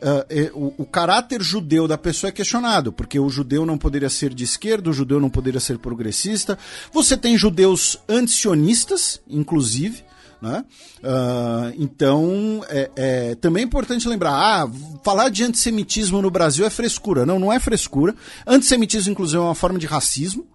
[0.00, 4.32] Uh, o, o, caráter judeu da pessoa é questionado, porque o judeu não poderia ser
[4.32, 6.58] de esquerda, o judeu não poderia ser progressista.
[6.90, 10.02] Você tem judeus antisionistas, inclusive.
[10.40, 10.64] Né?
[11.00, 14.70] Uh, então, é, é, também é importante lembrar: ah,
[15.04, 17.26] falar de antissemitismo no Brasil é frescura.
[17.26, 18.14] Não, não é frescura.
[18.46, 20.46] Antissemitismo, inclusive, é uma forma de racismo.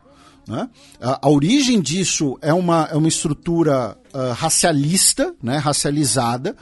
[0.48, 0.70] Né?
[1.00, 5.58] A, a, origem disso é uma, é uma estrutura uh, racialista, né?
[5.58, 6.56] racializada,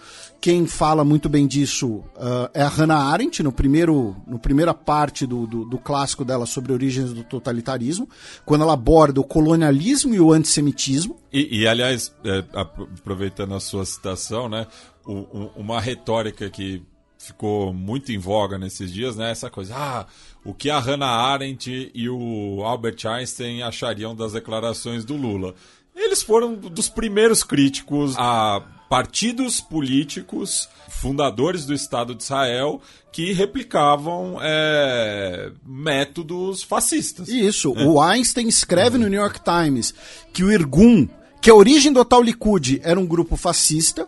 [0.43, 5.25] quem fala muito bem disso uh, é a Hannah Arendt, no primeiro, no primeira parte
[5.25, 8.09] do, do, do, clássico dela sobre origens do totalitarismo,
[8.43, 11.17] quando ela aborda o colonialismo e o antissemitismo.
[11.31, 14.67] E, e aliás, é, aproveitando a sua citação, né,
[15.05, 16.83] o, o, uma retórica que
[17.17, 20.05] ficou muito em voga nesses dias, né, essa coisa, ah,
[20.43, 25.55] o que a Hannah Arendt e o Albert Einstein achariam das declarações do Lula.
[25.95, 28.61] Eles foram dos primeiros críticos a
[28.93, 32.79] partidos políticos fundadores do Estado de Israel
[33.11, 37.27] que replicavam é, métodos fascistas.
[37.27, 37.73] Isso.
[37.75, 37.85] É.
[37.85, 39.95] O Einstein escreve no New York Times
[40.31, 41.09] que o Irgun,
[41.41, 44.07] que a origem do tal Likud era um grupo fascista.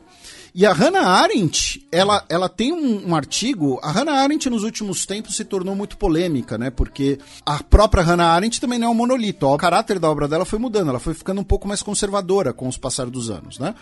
[0.54, 3.80] E a Hannah Arendt, ela, ela tem um, um, artigo.
[3.82, 6.70] A Hannah Arendt, nos últimos tempos, se tornou muito polêmica, né?
[6.70, 9.48] Porque a própria Hannah Arendt também não é um monolito.
[9.48, 12.68] O caráter da obra dela foi mudando, ela foi ficando um pouco mais conservadora com
[12.68, 13.74] os passar dos anos, né?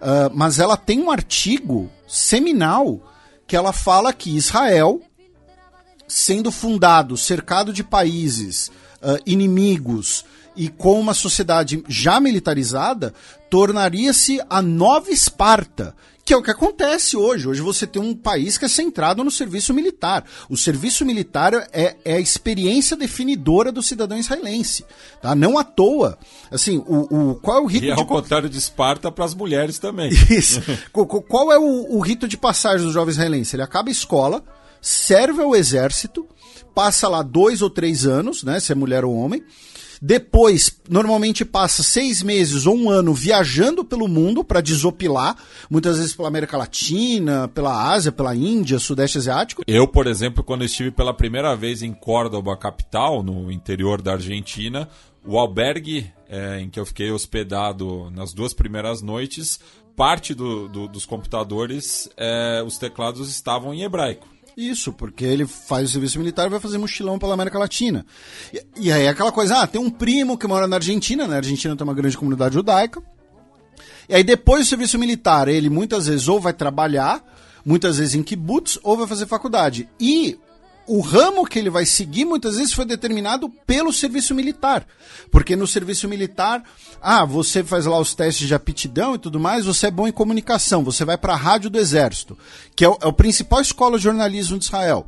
[0.00, 3.00] Uh, mas ela tem um artigo seminal
[3.46, 5.00] que ela fala que Israel,
[6.08, 8.68] sendo fundado, cercado de países
[9.02, 10.24] uh, inimigos
[10.56, 13.14] e com uma sociedade já militarizada,
[13.50, 17.48] tornaria-se a nova Esparta, que é o que acontece hoje.
[17.48, 20.24] Hoje você tem um país que é centrado no serviço militar.
[20.48, 24.84] O serviço militar é, é a experiência definidora do cidadão israelense.
[25.20, 25.34] Tá?
[25.34, 26.18] Não à toa.
[26.50, 27.86] Assim, o, o, qual é o rito.
[27.86, 30.10] E é ao contrário de Esparta para as mulheres também.
[30.30, 30.62] Isso.
[31.28, 33.56] qual é o, o rito de passagem do jovem israelense?
[33.56, 34.44] Ele acaba a escola,
[34.80, 36.26] serve ao exército,
[36.74, 38.60] passa lá dois ou três anos, né?
[38.60, 39.42] Se é mulher ou homem
[40.00, 45.36] depois, normalmente passa seis meses ou um ano viajando pelo mundo para desopilar,
[45.68, 49.62] muitas vezes pela América Latina, pela Ásia, pela Índia, Sudeste Asiático.
[49.66, 54.88] Eu, por exemplo, quando estive pela primeira vez em Córdoba, capital, no interior da Argentina,
[55.22, 59.60] o albergue é, em que eu fiquei hospedado nas duas primeiras noites,
[59.94, 64.26] parte do, do, dos computadores, é, os teclados estavam em hebraico.
[64.56, 68.04] Isso, porque ele faz o serviço militar e vai fazer mochilão pela América Latina.
[68.52, 71.36] E, e aí é aquela coisa, ah, tem um primo que mora na Argentina, na
[71.36, 73.02] Argentina tem uma grande comunidade judaica.
[74.08, 77.24] E aí depois do serviço militar, ele muitas vezes ou vai trabalhar,
[77.64, 79.88] muitas vezes em kibbutz, ou vai fazer faculdade.
[79.98, 80.38] E
[80.90, 84.84] o ramo que ele vai seguir muitas vezes foi determinado pelo serviço militar.
[85.30, 86.64] Porque no serviço militar,
[87.00, 90.12] ah, você faz lá os testes de aptidão e tudo mais, você é bom em
[90.12, 92.36] comunicação, você vai para a rádio do exército,
[92.74, 95.06] que é o, é o principal escola de jornalismo de Israel.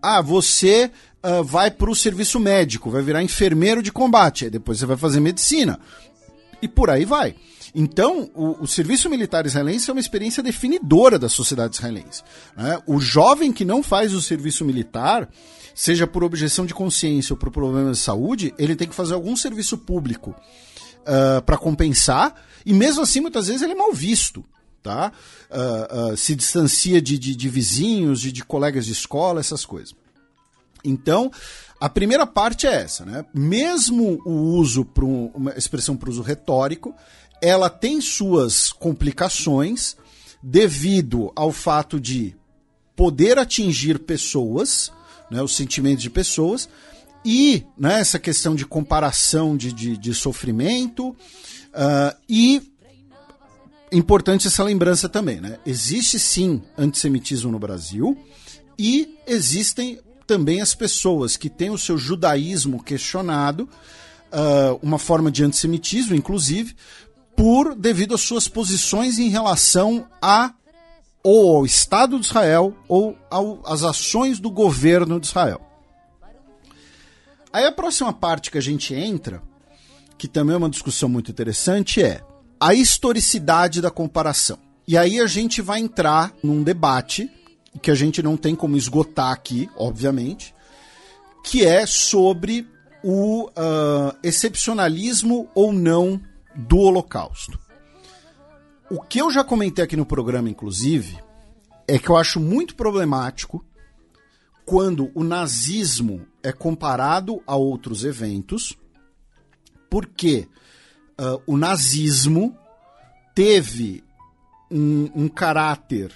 [0.00, 0.90] Ah, você
[1.22, 5.20] uh, vai para o serviço médico, vai virar enfermeiro de combate, depois você vai fazer
[5.20, 5.78] medicina.
[6.62, 7.34] E por aí vai.
[7.80, 12.24] Então, o, o, serviço militar israelense é uma experiência definidora da sociedade israelense.
[12.56, 12.76] Né?
[12.84, 15.28] O jovem que não faz o serviço militar,
[15.76, 19.36] seja por objeção de consciência ou por problemas de saúde, ele tem que fazer algum
[19.36, 22.34] serviço público uh, para compensar,
[22.66, 24.44] e mesmo assim, muitas vezes, ele é mal visto.
[24.82, 25.12] Tá?
[25.48, 29.94] Uh, uh, se distancia de, de, de vizinhos, de, de colegas de escola, essas coisas.
[30.84, 31.30] Então,
[31.80, 33.24] a primeira parte é essa, né?
[33.32, 36.94] Mesmo o uso para um, uma expressão para uso retórico,
[37.40, 39.96] ela tem suas complicações
[40.42, 42.36] devido ao fato de
[42.94, 44.92] poder atingir pessoas,
[45.30, 46.68] né, os sentimentos de pessoas,
[47.24, 52.62] e né, essa questão de comparação de, de, de sofrimento, uh, e
[53.92, 55.58] importante essa lembrança também, né?
[55.64, 58.16] Existe sim antissemitismo no Brasil
[58.78, 63.68] e existem também as pessoas que têm o seu judaísmo questionado,
[64.32, 66.76] uh, uma forma de antissemitismo, inclusive,
[67.38, 70.52] por devido às suas posições em relação a
[71.22, 73.16] ou ao Estado de Israel ou
[73.64, 75.60] às ações do governo de Israel.
[77.52, 79.40] Aí a próxima parte que a gente entra,
[80.18, 82.22] que também é uma discussão muito interessante, é
[82.58, 84.58] a historicidade da comparação.
[84.86, 87.30] E aí a gente vai entrar num debate
[87.80, 90.52] que a gente não tem como esgotar aqui, obviamente,
[91.44, 92.66] que é sobre
[93.04, 96.20] o uh, excepcionalismo ou não
[96.58, 97.58] do Holocausto.
[98.90, 101.18] O que eu já comentei aqui no programa, inclusive,
[101.86, 103.64] é que eu acho muito problemático
[104.66, 108.76] quando o nazismo é comparado a outros eventos,
[109.88, 110.48] porque
[111.18, 112.56] uh, o nazismo
[113.34, 114.04] teve
[114.70, 116.12] um, um caráter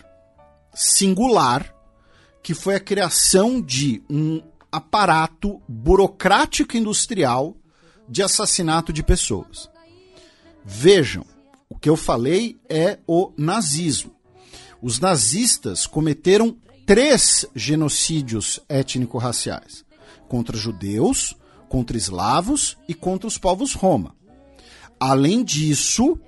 [0.74, 1.74] singular,
[2.42, 7.56] que foi a criação de um aparato burocrático industrial
[8.08, 9.71] de assassinato de pessoas.
[10.64, 11.24] Vejam,
[11.68, 14.14] o que eu falei é o nazismo.
[14.80, 19.84] Os nazistas cometeram três genocídios étnico-raciais:
[20.28, 21.36] contra judeus,
[21.68, 24.14] contra eslavos e contra os povos roma.
[25.00, 26.18] Além disso,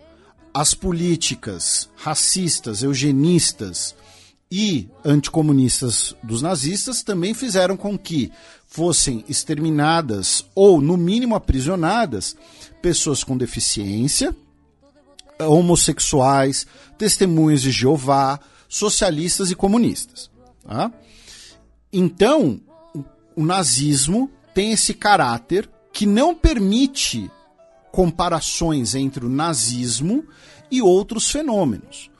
[0.52, 3.94] as políticas racistas, eugenistas
[4.50, 8.30] e anticomunistas dos nazistas também fizeram com que
[8.66, 12.36] fossem exterminadas ou, no mínimo, aprisionadas
[12.84, 14.36] pessoas com deficiência,
[15.40, 16.66] homossexuais,
[16.98, 18.38] testemunhas de Jeová,
[18.68, 20.30] socialistas e comunistas.
[20.62, 20.92] Tá?
[21.90, 22.60] Então,
[23.34, 27.30] o nazismo tem esse caráter que não permite
[27.90, 30.22] comparações entre o nazismo
[30.70, 32.10] e outros fenômenos.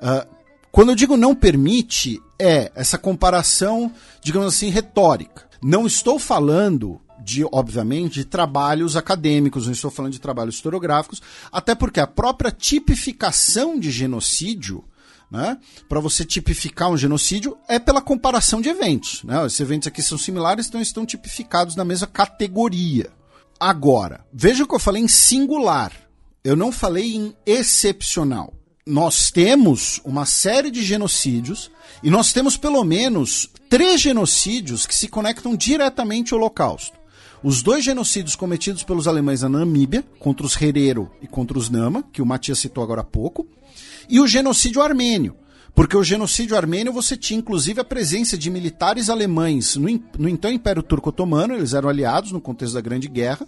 [0.00, 0.28] Uh,
[0.72, 5.48] quando eu digo não permite, é essa comparação, digamos assim, retórica.
[5.62, 11.74] Não estou falando de, obviamente, de trabalhos acadêmicos, não estou falando de trabalhos historiográficos, até
[11.74, 14.84] porque a própria tipificação de genocídio,
[15.30, 15.58] né,
[15.88, 19.22] para você tipificar um genocídio, é pela comparação de eventos.
[19.22, 19.46] Né?
[19.46, 23.10] Esses eventos aqui são similares, então estão tipificados na mesma categoria.
[23.58, 25.92] Agora, veja que eu falei em singular.
[26.42, 28.54] Eu não falei em excepcional.
[28.86, 31.70] Nós temos uma série de genocídios
[32.02, 36.98] e nós temos pelo menos três genocídios que se conectam diretamente ao Holocausto.
[37.42, 42.04] Os dois genocídios cometidos pelos alemães na Namíbia, contra os Herero e contra os Nama,
[42.12, 43.46] que o Matias citou agora há pouco,
[44.08, 45.34] e o genocídio armênio,
[45.74, 49.88] porque o genocídio armênio você tinha inclusive a presença de militares alemães no,
[50.18, 53.46] no então Império Turco-Otomano, eles eram aliados no contexto da Grande Guerra.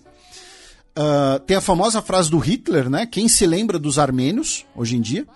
[0.96, 3.06] Uh, tem a famosa frase do Hitler, né?
[3.06, 5.26] Quem se lembra dos armênios hoje em dia?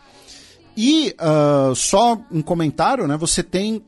[0.76, 3.16] E uh, só um comentário, né?
[3.16, 3.82] Você tem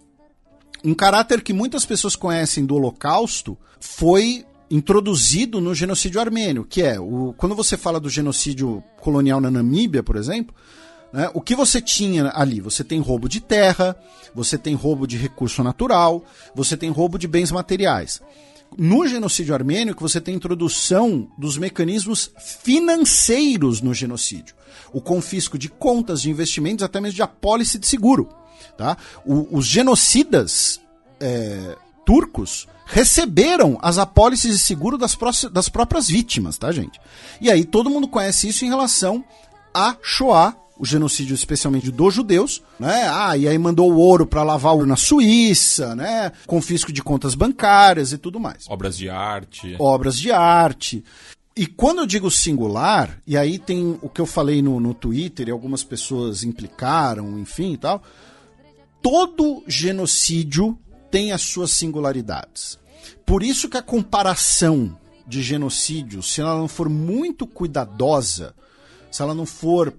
[0.83, 7.01] um caráter que muitas pessoas conhecem do Holocausto foi introduzido no genocídio armênio, que é
[7.01, 10.55] o, quando você fala do genocídio colonial na Namíbia, por exemplo,
[11.13, 11.31] né?
[11.33, 12.61] O que você tinha ali?
[12.61, 13.97] Você tem roubo de terra,
[14.35, 16.25] você tem roubo de recurso natural,
[16.55, 18.21] você tem roubo de bens materiais.
[18.77, 22.31] No genocídio armênio, que você tem introdução dos mecanismos
[22.63, 24.55] financeiros no genocídio.
[24.93, 28.29] O confisco de contas, de investimentos, até mesmo de apólice de seguro.
[28.77, 28.97] Tá?
[29.25, 30.81] O, os genocidas
[31.19, 35.17] é, turcos receberam as apólices de seguro das,
[35.53, 36.99] das próprias vítimas, tá, gente?
[37.41, 39.25] E aí todo mundo conhece isso em relação
[39.73, 43.09] a Shoah o genocídio especialmente dos judeus, né?
[43.09, 46.31] Ah, e aí mandou o ouro para lavar ouro na Suíça, né?
[46.47, 48.65] Confisco de contas bancárias e tudo mais.
[48.69, 49.75] Obras de arte.
[49.79, 51.05] Obras de arte.
[51.57, 55.49] E quando eu digo singular, e aí tem o que eu falei no, no Twitter
[55.49, 58.01] e algumas pessoas implicaram, enfim e tal,
[59.03, 60.79] todo genocídio
[61.11, 62.79] tem as suas singularidades.
[63.25, 64.97] Por isso que a comparação
[65.27, 68.55] de genocídio, se ela não for muito cuidadosa,
[69.11, 69.95] se ela não for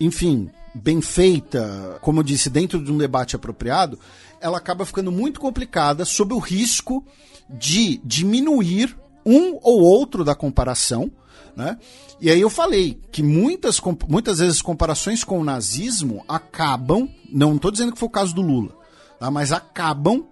[0.00, 3.98] enfim, bem feita, como eu disse, dentro de um debate apropriado,
[4.40, 7.04] ela acaba ficando muito complicada sob o risco
[7.50, 8.96] de diminuir
[9.26, 11.10] um ou outro da comparação,
[11.54, 11.76] né?
[12.18, 17.70] E aí eu falei que muitas, muitas vezes comparações com o nazismo acabam, não estou
[17.70, 18.74] dizendo que foi o caso do Lula,
[19.18, 19.30] tá?
[19.30, 20.26] mas acabam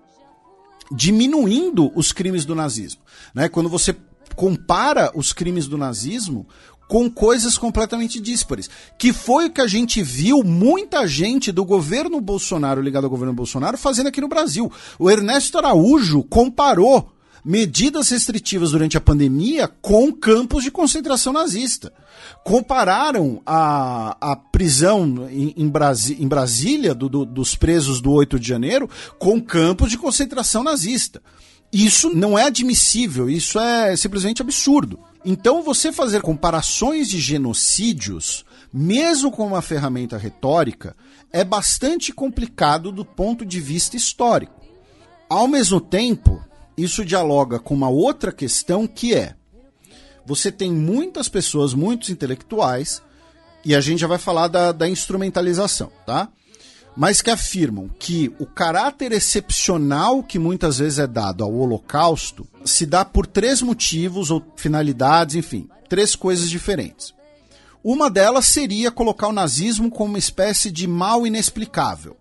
[0.91, 3.01] diminuindo os crimes do nazismo.
[3.35, 3.49] Né?
[3.49, 3.97] Quando você
[4.35, 6.47] compara os crimes do nazismo
[6.89, 8.69] com coisas completamente díspares.
[8.99, 13.35] Que foi o que a gente viu muita gente do governo Bolsonaro, ligado ao governo
[13.35, 14.73] Bolsonaro, fazendo aqui no Brasil.
[14.99, 17.13] O Ernesto Araújo comparou
[17.45, 21.93] medidas restritivas durante a pandemia com campos de concentração nazista.
[22.45, 28.39] Compararam a, a prisão em, em, Brasi, em Brasília do, do, dos presos do 8
[28.39, 31.23] de janeiro com campos de concentração nazista.
[31.73, 34.99] Isso não é admissível, isso é simplesmente absurdo.
[35.25, 40.97] Então, você fazer comparações de genocídios, mesmo com uma ferramenta retórica,
[41.31, 44.59] é bastante complicado do ponto de vista histórico.
[45.29, 46.43] Ao mesmo tempo,
[46.79, 49.35] isso dialoga com uma outra questão que é:
[50.25, 53.03] você tem muitas pessoas, muitos intelectuais,
[53.65, 56.29] e a gente já vai falar da, da instrumentalização, tá?
[56.97, 62.87] Mas que afirmam que o caráter excepcional que muitas vezes é dado ao Holocausto se
[62.87, 67.15] dá por três motivos ou finalidades, enfim, três coisas diferentes.
[67.83, 72.17] Uma delas seria colocar o nazismo como uma espécie de mal inexplicável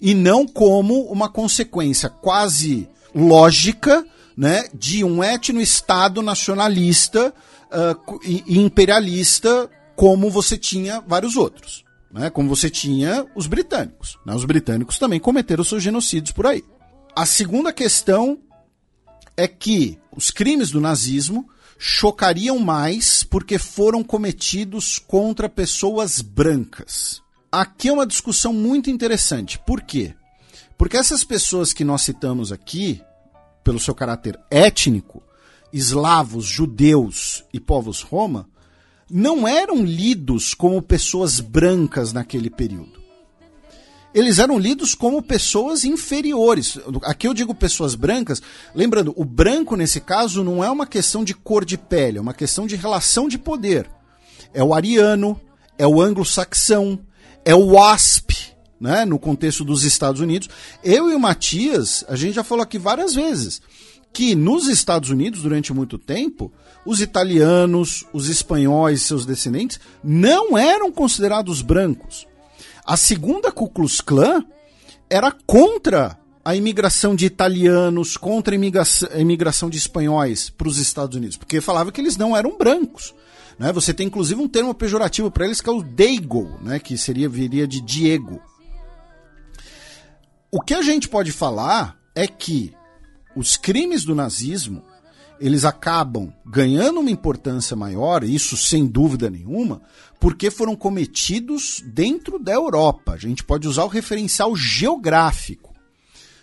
[0.00, 4.04] e não como uma consequência quase lógica
[4.36, 7.34] né, de um etno-estado nacionalista
[7.70, 11.84] uh, e imperialista como você tinha vários outros.
[12.10, 14.18] Né, como você tinha os britânicos.
[14.26, 16.64] Né, os britânicos também cometeram seus genocídios por aí.
[17.14, 18.38] A segunda questão
[19.36, 21.48] é que os crimes do nazismo
[21.78, 27.22] chocariam mais porque foram cometidos contra pessoas brancas.
[27.50, 29.58] Aqui é uma discussão muito interessante.
[29.58, 30.14] Por quê?
[30.80, 33.02] Porque essas pessoas que nós citamos aqui,
[33.62, 35.22] pelo seu caráter étnico,
[35.70, 38.48] eslavos, judeus e povos roma,
[39.10, 42.98] não eram lidos como pessoas brancas naquele período
[44.12, 46.76] eles eram lidos como pessoas inferiores.
[47.04, 48.42] Aqui eu digo pessoas brancas,
[48.74, 52.34] lembrando, o branco nesse caso não é uma questão de cor de pele, é uma
[52.34, 53.88] questão de relação de poder.
[54.52, 55.40] É o ariano,
[55.78, 56.98] é o anglo-saxão,
[57.44, 58.50] é o wasp,
[58.80, 60.48] né, no contexto dos Estados Unidos.
[60.82, 63.60] Eu e o Matias, a gente já falou aqui várias vezes
[64.12, 66.52] que nos Estados Unidos, durante muito tempo,
[66.84, 72.26] os italianos, os espanhóis seus descendentes não eram considerados brancos.
[72.84, 74.44] A segunda Ku Klux Klan
[75.08, 81.16] era contra a imigração de italianos, contra a imigração, imigração de espanhóis para os Estados
[81.16, 83.14] Unidos, porque falava que eles não eram brancos.
[83.58, 83.72] Né?
[83.72, 86.78] Você tem inclusive um termo pejorativo para eles que é o Daigo, né?
[86.78, 88.40] que seria viria de Diego.
[90.50, 92.74] O que a gente pode falar é que
[93.36, 94.82] os crimes do nazismo
[95.40, 99.80] eles acabam ganhando uma importância maior, isso sem dúvida nenhuma,
[100.18, 103.12] porque foram cometidos dentro da Europa.
[103.12, 105.74] A gente pode usar o referencial geográfico.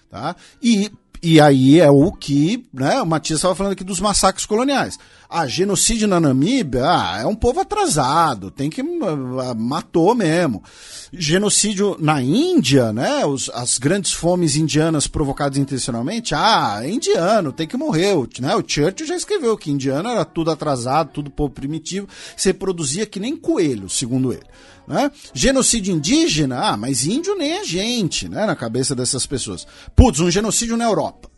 [0.09, 0.35] Tá?
[0.63, 4.99] E e aí é o que né, o Matias estava falando aqui dos massacres coloniais.
[5.29, 8.81] Ah, genocídio na Namíbia, ah, é um povo atrasado, tem que.
[8.81, 10.63] Uh, matou mesmo.
[11.11, 13.25] Genocídio na Índia, né?
[13.25, 18.15] Os, as grandes fomes indianas provocadas intencionalmente, ah, é indiano, tem que morrer.
[18.39, 18.55] Né?
[18.55, 23.19] O Churchill já escreveu que indiano era tudo atrasado, tudo povo primitivo, se reproduzia que
[23.19, 24.45] nem coelho, segundo ele.
[24.87, 25.11] Né?
[25.33, 28.45] Genocídio indígena, ah, mas índio nem é gente, né?
[28.45, 29.67] Na cabeça dessas pessoas.
[29.93, 31.29] Putz, um genocídio na Europa.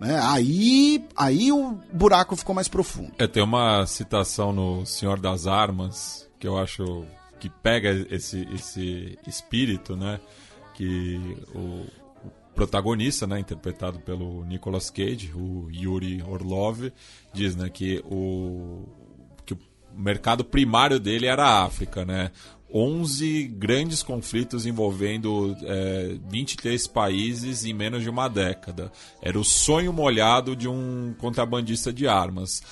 [0.00, 0.18] Né?
[0.22, 3.12] Aí, aí o buraco ficou mais profundo.
[3.18, 7.04] É, tem uma citação no Senhor das Armas que eu acho
[7.38, 10.18] que pega esse, esse espírito, né?
[10.74, 11.84] Que o,
[12.54, 16.92] protagonista, né, interpretado pelo Nicolas Cage, o Yuri Orlov,
[17.32, 18.86] diz, né, que o
[19.46, 19.58] que o
[19.94, 22.30] mercado primário dele era a África, né?
[22.72, 28.92] 11 grandes conflitos envolvendo é, 23 países em menos de uma década.
[29.20, 32.62] Era o sonho molhado de um contrabandista de armas.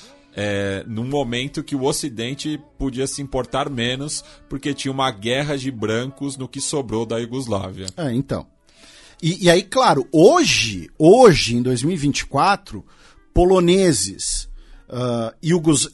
[0.40, 5.70] É, num momento que o Ocidente podia se importar menos porque tinha uma guerra de
[5.70, 7.86] brancos no que sobrou da Iugoslávia.
[7.96, 8.46] É, então.
[9.20, 12.84] E, e aí, claro, hoje, hoje, em 2024,
[13.34, 14.47] poloneses,
[14.88, 15.34] uh,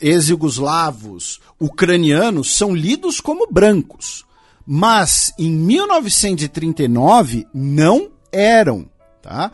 [0.01, 4.25] ex-yugoslavos, ucranianos são lidos como brancos.
[4.67, 8.89] Mas em 1939 não eram.
[9.21, 9.53] Tá?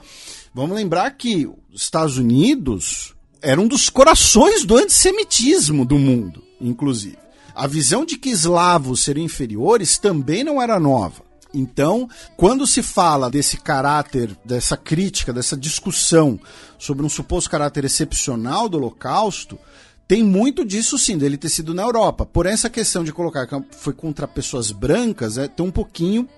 [0.55, 7.19] Vamos lembrar que os Estados Unidos era um dos corações do antissemitismo do mundo, inclusive.
[7.55, 11.30] A visão de que eslavos seriam inferiores também não era nova.
[11.53, 16.39] Então, quando se fala desse caráter, dessa crítica, dessa discussão
[16.79, 19.59] sobre um suposto caráter excepcional do Holocausto,
[20.07, 22.25] tem muito disso sim, dele ter sido na Europa.
[22.27, 26.29] Porém, essa questão de colocar que foi contra pessoas brancas é, tem um pouquinho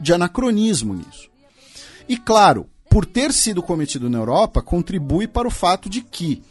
[0.00, 1.28] de anacronismo nisso.
[2.08, 6.42] E claro, por ter sido cometido na Europa, contribui para o fato de que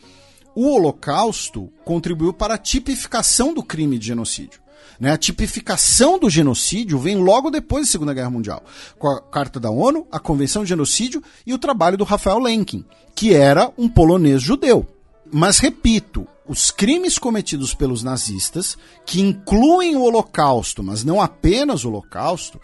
[0.56, 4.60] o Holocausto contribuiu para a tipificação do crime de genocídio.
[5.00, 5.12] Né?
[5.12, 8.64] A tipificação do genocídio vem logo depois da Segunda Guerra Mundial,
[8.98, 12.84] com a Carta da ONU, a Convenção de Genocídio e o trabalho do Rafael Lenkin,
[13.16, 14.88] que era um polonês judeu.
[15.32, 21.90] Mas repito, os crimes cometidos pelos nazistas, que incluem o Holocausto, mas não apenas o
[21.90, 22.60] Holocausto,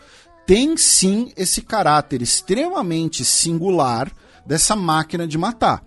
[0.45, 4.11] têm sim esse caráter extremamente singular
[4.45, 5.83] dessa máquina de matar,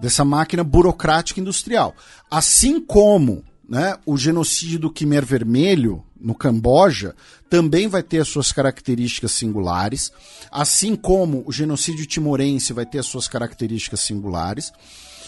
[0.00, 1.94] dessa máquina burocrática industrial.
[2.30, 7.14] Assim como né, o genocídio do Quimer Vermelho, no Camboja
[7.48, 10.12] também vai ter as suas características singulares,
[10.50, 14.70] assim como o genocídio timorense vai ter as suas características singulares.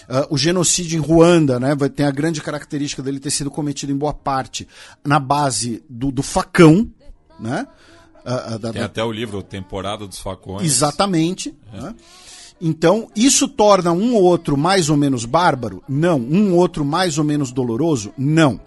[0.08, 3.92] Uh, o genocídio em Ruanda né, vai ter a grande característica dele ter sido cometido
[3.92, 4.66] em boa parte
[5.04, 6.90] na base do, do facão.
[7.38, 7.66] Né?
[8.24, 10.64] Uh, uh, da, tem até o livro Temporada dos Facões.
[10.64, 11.54] Exatamente.
[11.72, 11.80] É.
[11.80, 11.94] Né?
[12.64, 15.82] Então, isso torna um ou outro mais ou menos bárbaro?
[15.88, 16.20] Não.
[16.20, 18.12] Um ou outro mais ou menos doloroso?
[18.16, 18.60] Não.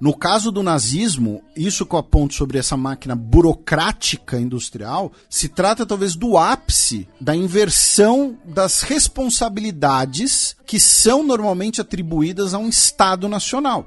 [0.00, 5.84] No caso do nazismo, isso que eu aponto sobre essa máquina burocrática industrial, se trata
[5.84, 13.84] talvez do ápice da inversão das responsabilidades que são normalmente atribuídas a um Estado nacional.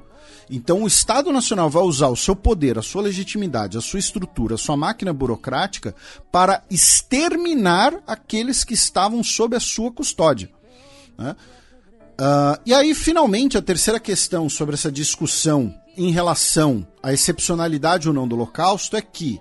[0.50, 4.56] Então, o Estado Nacional vai usar o seu poder, a sua legitimidade, a sua estrutura,
[4.56, 5.94] a sua máquina burocrática
[6.30, 10.50] para exterminar aqueles que estavam sob a sua custódia.
[11.16, 11.34] Né?
[12.20, 18.14] Uh, e aí, finalmente, a terceira questão sobre essa discussão em relação à excepcionalidade ou
[18.14, 19.40] não do Holocausto é que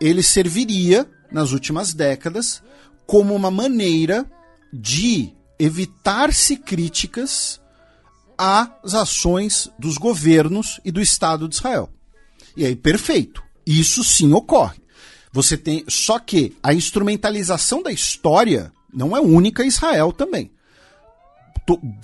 [0.00, 2.62] ele serviria, nas últimas décadas,
[3.06, 4.26] como uma maneira
[4.72, 7.60] de evitar-se críticas
[8.38, 11.90] às ações dos governos e do Estado de Israel.
[12.56, 13.42] E aí, perfeito.
[13.66, 14.78] Isso sim ocorre.
[15.32, 15.84] Você tem.
[15.88, 20.50] Só que a instrumentalização da história não é única em Israel também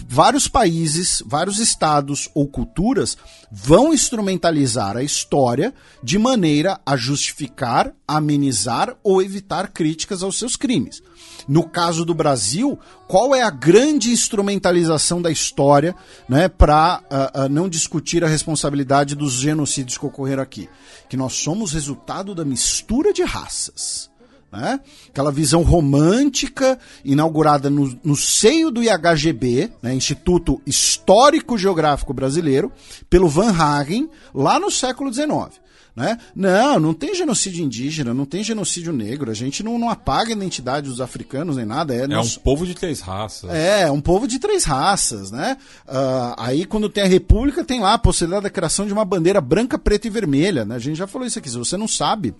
[0.09, 3.17] vários países, vários estados ou culturas
[3.51, 11.03] vão instrumentalizar a história de maneira a justificar, amenizar ou evitar críticas aos seus crimes.
[11.47, 15.95] No caso do Brasil, qual é a grande instrumentalização da história
[16.29, 20.69] né, para uh, ah, uh, ah, não discutir a responsabilidade dos genocídios que ocorreram aqui?
[21.09, 24.11] Que nós somos resultado da mistura de raças.
[24.55, 24.81] Né?
[25.09, 29.93] Aquela visão romântica inaugurada no, no seio do IHGB, né?
[29.93, 32.71] Instituto Histórico Geográfico Brasileiro,
[33.11, 35.65] pelo Van Hagen, lá no século XIX.
[35.97, 36.19] Né?
[36.35, 40.37] Não, não tem genocídio indígena, não tem genocídio negro, a gente não, não apaga a
[40.37, 41.95] identidade dos africanos nem nada.
[41.95, 42.37] É, é nós...
[42.37, 43.49] um povo de três raças.
[43.51, 45.57] É, um povo de três raças, né?
[45.87, 49.41] Uh, aí quando tem a república tem lá a possibilidade da criação de uma bandeira
[49.41, 50.75] branca, preta e vermelha, né?
[50.75, 52.35] A gente já falou isso aqui, se você não sabe,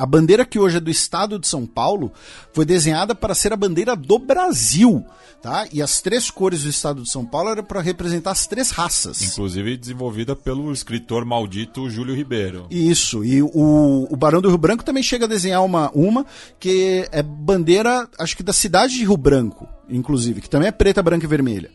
[0.00, 2.10] a bandeira que hoje é do estado de São Paulo
[2.54, 5.04] foi desenhada para ser a bandeira do Brasil,
[5.42, 5.66] tá?
[5.70, 9.20] E as três cores do estado de São Paulo eram para representar as três raças.
[9.20, 12.66] Inclusive desenvolvida pelo escritor maldito Júlio Ribeiro.
[12.70, 16.24] Isso, e o, o Barão do Rio Branco também chega a desenhar uma, uma
[16.58, 21.02] que é bandeira, acho que da cidade de Rio Branco, inclusive, que também é preta,
[21.02, 21.70] branca e vermelha,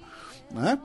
[0.52, 0.80] né?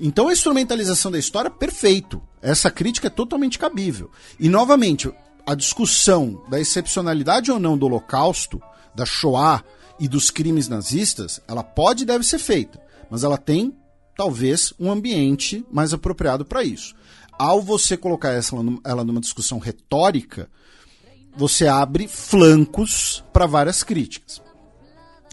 [0.00, 2.20] Então a instrumentalização da história, perfeito.
[2.42, 4.10] Essa crítica é totalmente cabível.
[4.40, 5.08] E novamente,
[5.46, 8.60] a discussão da excepcionalidade ou não do Holocausto,
[8.94, 9.62] da Shoah
[9.98, 13.76] e dos crimes nazistas, ela pode e deve ser feita, mas ela tem
[14.16, 16.94] talvez um ambiente mais apropriado para isso.
[17.38, 20.48] Ao você colocar essa, ela numa discussão retórica,
[21.36, 24.40] você abre flancos para várias críticas.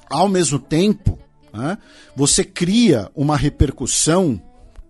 [0.10, 1.18] Ao mesmo tempo,
[1.54, 1.78] né,
[2.16, 4.42] você cria uma repercussão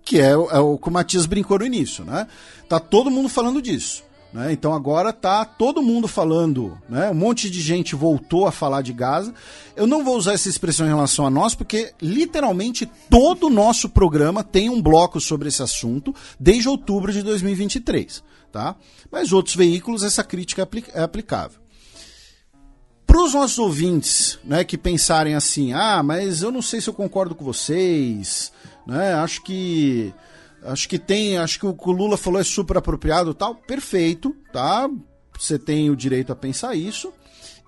[0.04, 2.04] que é, é o que o Matias brincou no início.
[2.04, 2.28] Né?
[2.68, 4.04] Tá todo mundo falando disso.
[4.34, 4.54] Né?
[4.54, 7.10] Então agora tá todo mundo falando, né?
[7.10, 9.34] um monte de gente voltou a falar de Gaza.
[9.76, 13.90] Eu não vou usar essa expressão em relação a nós, porque literalmente todo o nosso
[13.90, 18.24] programa tem um bloco sobre esse assunto desde outubro de 2023.
[18.52, 18.76] Tá?
[19.12, 21.60] Mas outros veículos essa crítica é aplicável.
[23.06, 26.94] Para os nossos ouvintes né, que pensarem assim, ah, mas eu não sei se eu
[26.94, 28.54] concordo com vocês,
[28.88, 29.14] né?
[29.16, 30.14] acho que
[30.64, 33.56] Acho que tem, acho que o que o Lula falou é super apropriado tal.
[33.56, 34.90] Perfeito, tá?
[35.38, 37.12] Você tem o direito a pensar isso.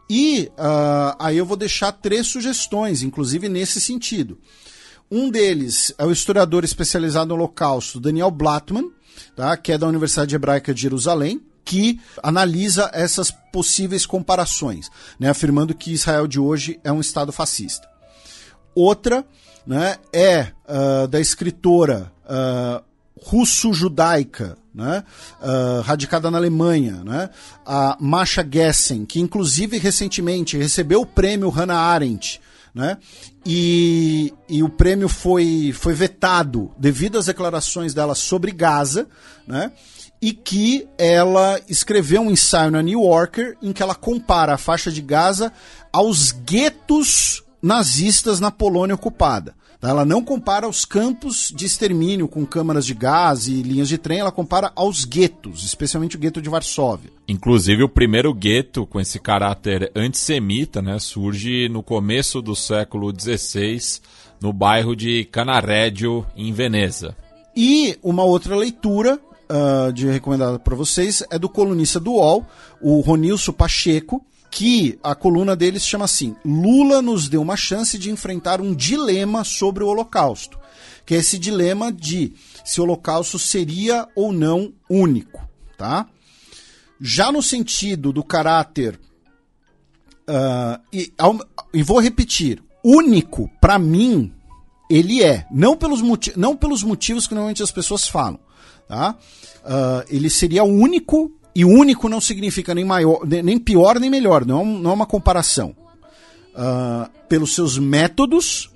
[0.09, 4.37] E uh, aí eu vou deixar três sugestões, inclusive nesse sentido.
[5.09, 8.91] Um deles é o historiador especializado no Holocausto, Daniel Blattman,
[9.35, 9.55] tá?
[9.57, 14.89] que é da Universidade Hebraica de Jerusalém, que analisa essas possíveis comparações,
[15.19, 15.29] né?
[15.29, 17.87] afirmando que Israel de hoje é um Estado fascista.
[18.75, 19.25] Outra
[19.65, 22.83] né, é uh, da escritora uh,
[23.21, 25.03] russo-judaica, né,
[25.41, 27.29] uh, radicada na Alemanha, né,
[27.65, 32.41] a Masha Gessen, que inclusive recentemente recebeu o prêmio Hannah Arendt,
[32.73, 32.97] né,
[33.45, 39.07] e, e o prêmio foi, foi vetado devido às declarações dela sobre Gaza,
[39.47, 39.71] né,
[40.21, 44.91] e que ela escreveu um ensaio na New Yorker em que ela compara a faixa
[44.91, 45.51] de Gaza
[45.91, 49.53] aos guetos nazistas na Polônia ocupada.
[49.83, 49.89] Tá?
[49.89, 54.19] Ela não compara os campos de extermínio com câmaras de gás e linhas de trem,
[54.19, 57.11] ela compara aos guetos, especialmente o gueto de Varsóvia.
[57.27, 63.77] Inclusive, o primeiro gueto com esse caráter antissemita né, surge no começo do século XVI,
[64.39, 67.13] no bairro de Canarédio, em Veneza.
[67.53, 72.45] E uma outra leitura uh, de recomendada para vocês é do colunista do UOL,
[72.79, 77.97] o Ronilson Pacheco, que a coluna dele se chama assim: Lula nos deu uma chance
[77.97, 80.59] de enfrentar um dilema sobre o Holocausto,
[81.05, 82.33] que é esse dilema de
[82.63, 85.41] se o Holocausto seria ou não único,
[85.75, 86.07] tá?
[87.01, 88.99] Já no sentido do caráter
[90.29, 91.11] uh, e,
[91.73, 94.31] e vou repetir, único para mim
[94.87, 96.01] ele é, não pelos,
[96.37, 98.39] não pelos motivos que normalmente as pessoas falam,
[98.87, 99.17] tá?
[99.63, 104.65] Uh, ele seria único e único não significa nem maior, nem pior nem melhor, não,
[104.65, 105.75] não é uma comparação.
[106.53, 108.69] Uh, pelos seus métodos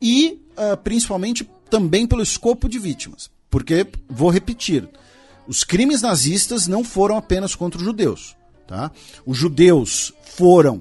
[0.00, 3.30] e uh, principalmente também pelo escopo de vítimas.
[3.50, 4.88] Porque, vou repetir,
[5.46, 8.36] os crimes nazistas não foram apenas contra os judeus.
[8.66, 8.90] Tá?
[9.26, 10.76] Os judeus foram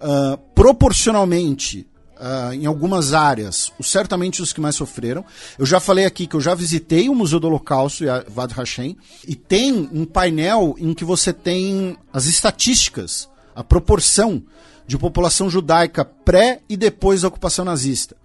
[0.00, 5.24] uh, proporcionalmente Uh, em algumas áreas, certamente os que mais sofreram.
[5.58, 9.34] Eu já falei aqui que eu já visitei o Museu do Holocausto, Vad Hashem, e
[9.34, 14.40] tem um painel em que você tem as estatísticas, a proporção
[14.86, 18.16] de população judaica pré e depois da ocupação nazista.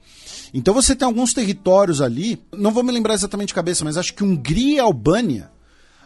[0.53, 4.13] Então você tem alguns territórios ali, não vou me lembrar exatamente de cabeça, mas acho
[4.13, 5.49] que Hungria e Albânia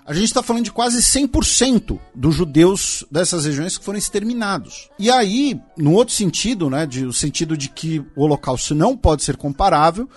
[0.06, 4.90] a gente está falando de quase 100% dos judeus dessas regiões que foram exterminados.
[5.00, 9.24] E aí, no outro sentido, né, de, o sentido de que o Holocausto não pode
[9.24, 10.10] ser comparável,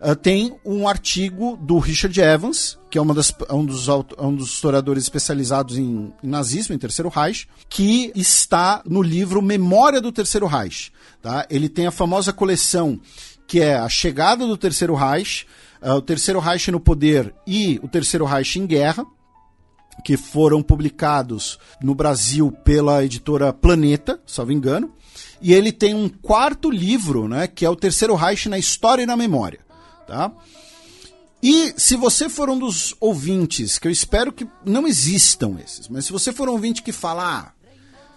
[0.00, 3.86] uh, tem um artigo do Richard Evans, que é uma das, um, dos,
[4.18, 10.00] um dos historiadores especializados em, em nazismo, em Terceiro Reich, que está no livro Memória
[10.00, 10.90] do Terceiro Reich.
[11.20, 11.46] Tá?
[11.50, 12.98] Ele tem a famosa coleção
[13.46, 15.46] que é a chegada do Terceiro Reich,
[15.82, 19.06] uh, o Terceiro Reich no poder e o Terceiro Reich em guerra
[20.02, 24.92] que foram publicados no Brasil pela editora Planeta, salvo engano.
[25.40, 29.06] E ele tem um quarto livro, né, que é o Terceiro Reich na História e
[29.06, 29.60] na Memória.
[30.06, 30.32] Tá?
[31.42, 36.06] E se você for um dos ouvintes, que eu espero que não existam esses, mas
[36.06, 37.52] se você for um ouvinte que fala, ah,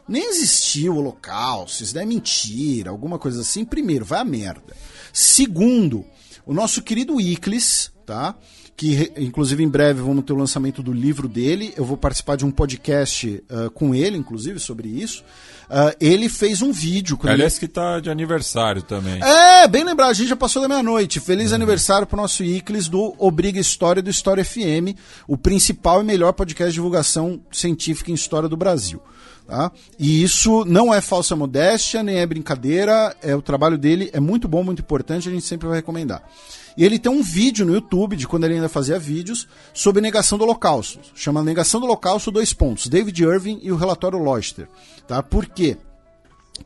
[0.08, 4.74] nem existiu o Holocausto, isso é mentira, alguma coisa assim, primeiro, vai a merda.
[5.12, 6.06] Segundo,
[6.46, 8.34] o nosso querido Iclis, tá?
[8.78, 11.74] Que inclusive em breve vamos ter o lançamento do livro dele.
[11.76, 15.24] Eu vou participar de um podcast uh, com ele, inclusive, sobre isso.
[15.68, 17.18] Uh, ele fez um vídeo.
[17.24, 17.62] Aliás, ele...
[17.62, 19.20] que tá de aniversário também.
[19.22, 21.20] É, bem lembrado, a gente já passou da meia-noite.
[21.20, 21.56] Feliz uhum.
[21.56, 24.96] aniversário pro nosso Iclis do Obriga História do História FM,
[25.28, 29.02] o principal e melhor podcast de divulgação científica em história do Brasil.
[29.48, 29.72] Tá?
[29.98, 33.16] E isso não é falsa modéstia, nem é brincadeira.
[33.24, 35.28] É o trabalho dele é muito bom, muito importante.
[35.28, 36.22] A gente sempre vai recomendar.
[36.78, 40.38] E ele tem um vídeo no YouTube, de quando ele ainda fazia vídeos, sobre negação
[40.38, 41.00] do Holocausto.
[41.16, 42.88] Chama Negação do Holocausto, dois pontos.
[42.88, 44.68] David Irving e o relatório Loster.
[45.08, 45.24] Tá?
[45.24, 45.76] Por quê?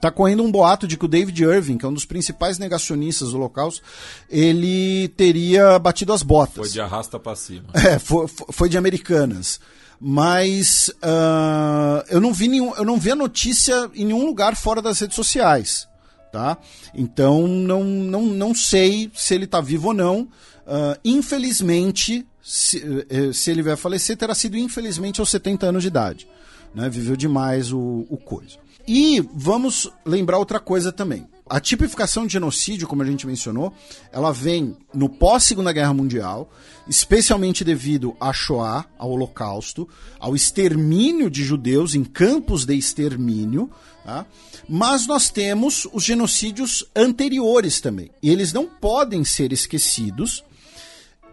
[0.01, 3.31] Tá correndo um boato de que o David Irving, que é um dos principais negacionistas
[3.31, 3.81] do Holocausto,
[4.30, 6.56] ele teria batido as botas.
[6.56, 7.69] Foi de arrasta para cima.
[7.73, 9.61] É, foi, foi de Americanas.
[9.99, 14.81] Mas uh, eu, não vi nenhum, eu não vi a notícia em nenhum lugar fora
[14.81, 15.91] das redes sociais
[16.32, 16.58] tá?
[16.93, 20.22] Então não, não, não sei se ele está vivo ou não.
[20.22, 25.90] Uh, infelizmente, se, eh, se, ele vai falecer, terá sido infelizmente aos 70 anos de
[25.90, 26.27] idade.
[26.74, 26.90] Né?
[26.90, 28.58] Viveu demais o, o coisa.
[28.88, 31.27] E vamos lembrar outra coisa também.
[31.50, 33.74] A tipificação de genocídio, como a gente mencionou,
[34.11, 36.50] ela vem no pós-Segunda Guerra Mundial,
[36.88, 39.88] especialmente devido à Shoah, ao Holocausto,
[40.19, 43.69] ao extermínio de judeus em campos de extermínio,
[44.03, 44.26] tá?
[44.68, 48.11] Mas nós temos os genocídios anteriores também.
[48.22, 50.43] E eles não podem ser esquecidos.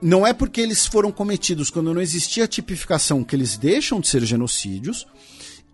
[0.01, 4.25] Não é porque eles foram cometidos quando não existia tipificação que eles deixam de ser
[4.25, 5.07] genocídios.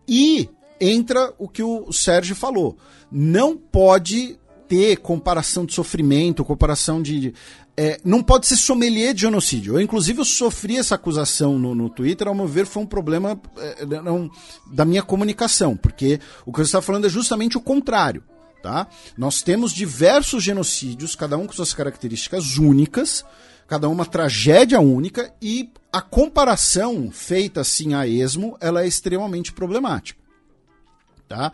[0.07, 0.49] E
[0.81, 2.77] entra o que o Sérgio falou.
[3.11, 4.39] Não pode
[4.69, 7.33] ter comparação de sofrimento, comparação de
[7.77, 9.75] é, não pode ser sommelier de genocídio.
[9.75, 13.41] Eu, inclusive, eu sofri essa acusação no, no Twitter, ao meu ver, foi um problema
[13.59, 14.31] é, não,
[14.67, 18.23] da minha comunicação, porque o que você está falando é justamente o contrário.
[18.63, 18.87] Tá?
[19.17, 23.23] Nós temos diversos genocídios, cada um com suas características únicas,
[23.67, 30.19] cada uma tragédia única, e a comparação feita assim a esmo, ela é extremamente problemática.
[31.29, 31.53] Tá?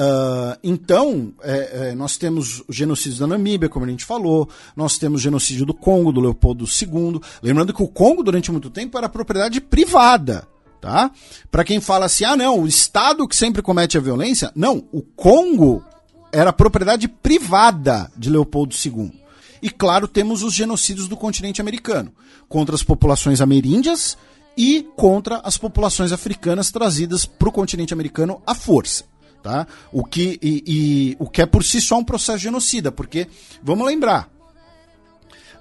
[0.00, 4.96] Uh, então, é, é, nós temos o genocídio da Namíbia, como a gente falou, nós
[4.96, 7.20] temos o genocídio do Congo, do Leopoldo II.
[7.42, 10.48] Lembrando que o Congo, durante muito tempo, era propriedade privada.
[10.80, 11.10] Tá?
[11.50, 14.50] Para quem fala assim, ah, não, o Estado que sempre comete a violência.
[14.56, 15.84] Não, o Congo
[16.32, 19.12] era propriedade privada de Leopoldo II.
[19.60, 22.10] E claro, temos os genocídios do continente americano
[22.48, 24.16] contra as populações ameríndias
[24.56, 29.09] e contra as populações africanas trazidas para o continente americano à força.
[29.42, 29.66] Tá?
[29.90, 33.26] O, que, e, e, o que é por si só um processo genocida, porque,
[33.62, 34.28] vamos lembrar,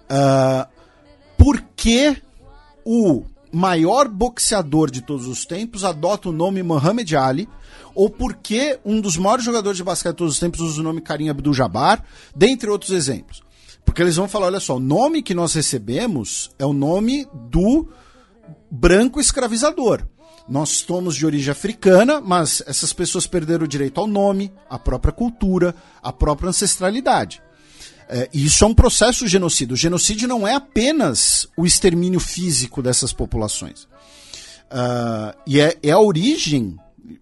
[0.09, 0.67] uh,
[1.37, 2.21] por que
[2.83, 7.47] o maior boxeador de todos os tempos adota o nome Muhammad Ali,
[7.95, 10.83] ou por que um dos maiores jogadores de basquete de todos os tempos usa o
[10.83, 12.03] nome Karim Abdul-Jabbar,
[12.35, 13.41] dentre outros exemplos.
[13.85, 17.87] Porque eles vão falar, olha só, o nome que nós recebemos é o nome do
[18.69, 20.05] branco escravizador.
[20.49, 25.13] Nós somos de origem africana, mas essas pessoas perderam o direito ao nome, à própria
[25.13, 27.39] cultura, à própria ancestralidade.
[28.09, 29.75] É, isso é um processo genocídio.
[29.75, 33.83] O genocídio não é apenas o extermínio físico dessas populações.
[33.83, 36.75] Uh, e é, é, a origem.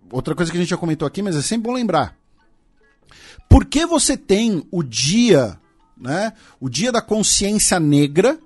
[0.09, 2.15] Outra coisa que a gente já comentou aqui, mas é sempre bom lembrar.
[3.49, 5.59] Por que você tem o dia,
[5.97, 6.31] né,
[6.61, 8.39] o dia da consciência negra,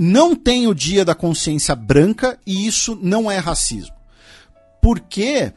[0.00, 3.96] não tem o dia da consciência branca e isso não é racismo?
[4.80, 5.52] Porque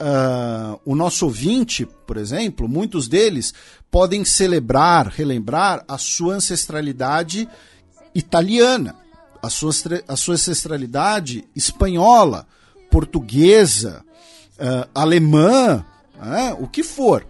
[0.00, 3.52] uh, o nosso ouvinte, por exemplo, muitos deles
[3.90, 7.48] podem celebrar, relembrar a sua ancestralidade
[8.14, 8.94] italiana,
[9.42, 9.72] a sua,
[10.06, 12.46] a sua ancestralidade espanhola,
[12.88, 14.04] portuguesa,
[14.60, 17.26] uh, alemã, uh, o que for.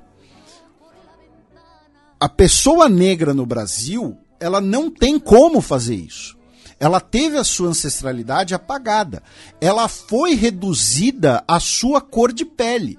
[2.21, 6.42] A pessoa negra no Brasil, ela não tem como fazer isso.
[6.83, 9.23] Ela teve a sua ancestralidade apagada.
[9.61, 12.99] Ela foi reduzida à sua cor de pele.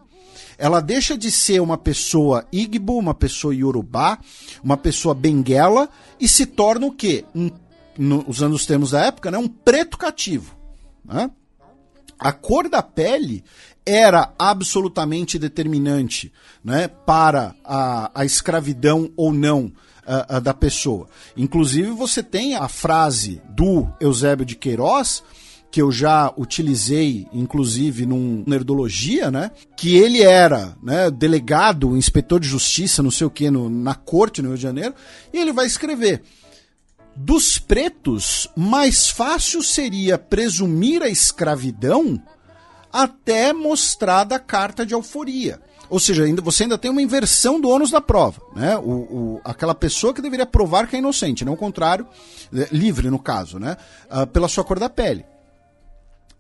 [0.58, 4.20] Ela deixa de ser uma pessoa Igbo, uma pessoa Yorubá,
[4.64, 7.26] uma pessoa Benguela e se torna o quê?
[7.36, 7.52] Um,
[7.98, 9.38] no, usando os termos da época, né?
[9.38, 10.56] um preto cativo.
[11.03, 11.30] Né?
[12.18, 13.44] A cor da pele
[13.86, 16.32] era absolutamente determinante
[16.64, 19.74] né, para a, a escravidão ou não
[20.41, 21.07] da pessoa.
[21.35, 25.23] Inclusive, você tem a frase do Eusébio de Queiroz,
[25.72, 29.49] que eu já utilizei, inclusive, num Nerdologia, né?
[29.75, 34.49] Que ele era né, delegado, inspetor de justiça, não sei o que, na corte no
[34.49, 34.93] Rio de Janeiro,
[35.33, 36.22] e ele vai escrever.
[37.15, 42.22] Dos pretos, mais fácil seria presumir a escravidão
[42.91, 45.59] até mostrada a carta de alforia.
[45.93, 48.41] Ou seja, ainda, você ainda tem uma inversão do ônus da prova.
[48.55, 48.75] Né?
[48.77, 52.07] O, o, aquela pessoa que deveria provar que é inocente, não o contrário,
[52.51, 53.77] é, livre no caso, né?
[54.09, 55.23] Uh, pela sua cor da pele.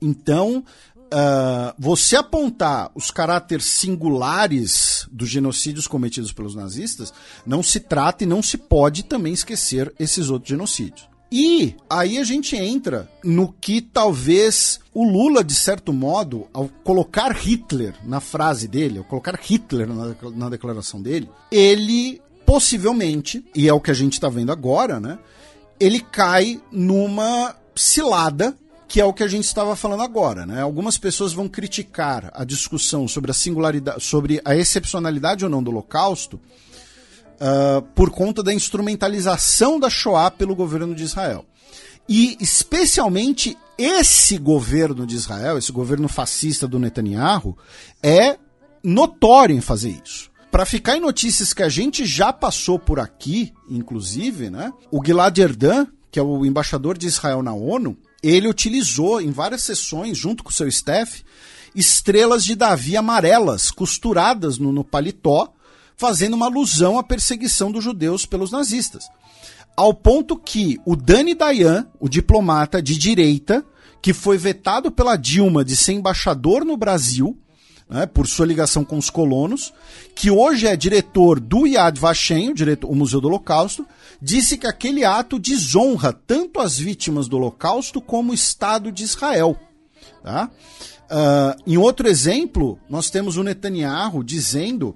[0.01, 0.65] Então,
[0.97, 7.13] uh, você apontar os caráteres singulares dos genocídios cometidos pelos nazistas,
[7.45, 11.12] não se trata e não se pode também esquecer esses outros genocídios.
[11.35, 17.31] E aí a gente entra no que talvez o Lula, de certo modo, ao colocar
[17.31, 19.87] Hitler na frase dele, ao colocar Hitler
[20.35, 25.17] na, declaração dele, ele possivelmente, e é o que a gente está vendo agora, né?
[25.79, 28.55] Ele cai numa cilada
[28.87, 30.61] que é o que a gente estava falando agora, né?
[30.61, 35.71] Algumas pessoas vão criticar a discussão sobre a singularidade, sobre a excepcionalidade ou não do
[35.71, 36.39] Holocausto,
[37.43, 41.45] uh, por conta da instrumentalização da Shoah pelo governo de Israel.
[42.07, 47.57] E especialmente esse governo de Israel, esse governo fascista do Netanyahu,
[48.01, 48.37] é
[48.83, 50.31] notório em fazer isso.
[50.51, 54.71] Para ficar em notícias que a gente já passou por aqui, inclusive, né?
[54.91, 59.63] O Gilad Erdan, que é o embaixador de Israel na ONU, ele utilizou em várias
[59.63, 61.23] sessões, junto com seu staff,
[61.73, 65.51] estrelas de Davi amarelas costuradas no, no paletó
[65.97, 69.09] fazendo uma alusão à perseguição dos judeus pelos nazistas.
[69.75, 73.65] Ao ponto que o Dani Dayan, o diplomata de direita,
[74.01, 77.37] que foi vetado pela Dilma de ser embaixador no Brasil,
[77.89, 79.73] né, por sua ligação com os colonos,
[80.15, 83.85] que hoje é diretor do Yad Vashem, o, diretor, o Museu do Holocausto,
[84.21, 89.57] disse que aquele ato desonra tanto as vítimas do Holocausto como o Estado de Israel.
[90.21, 90.49] Tá?
[91.03, 94.95] Uh, em outro exemplo, nós temos o Netanyahu dizendo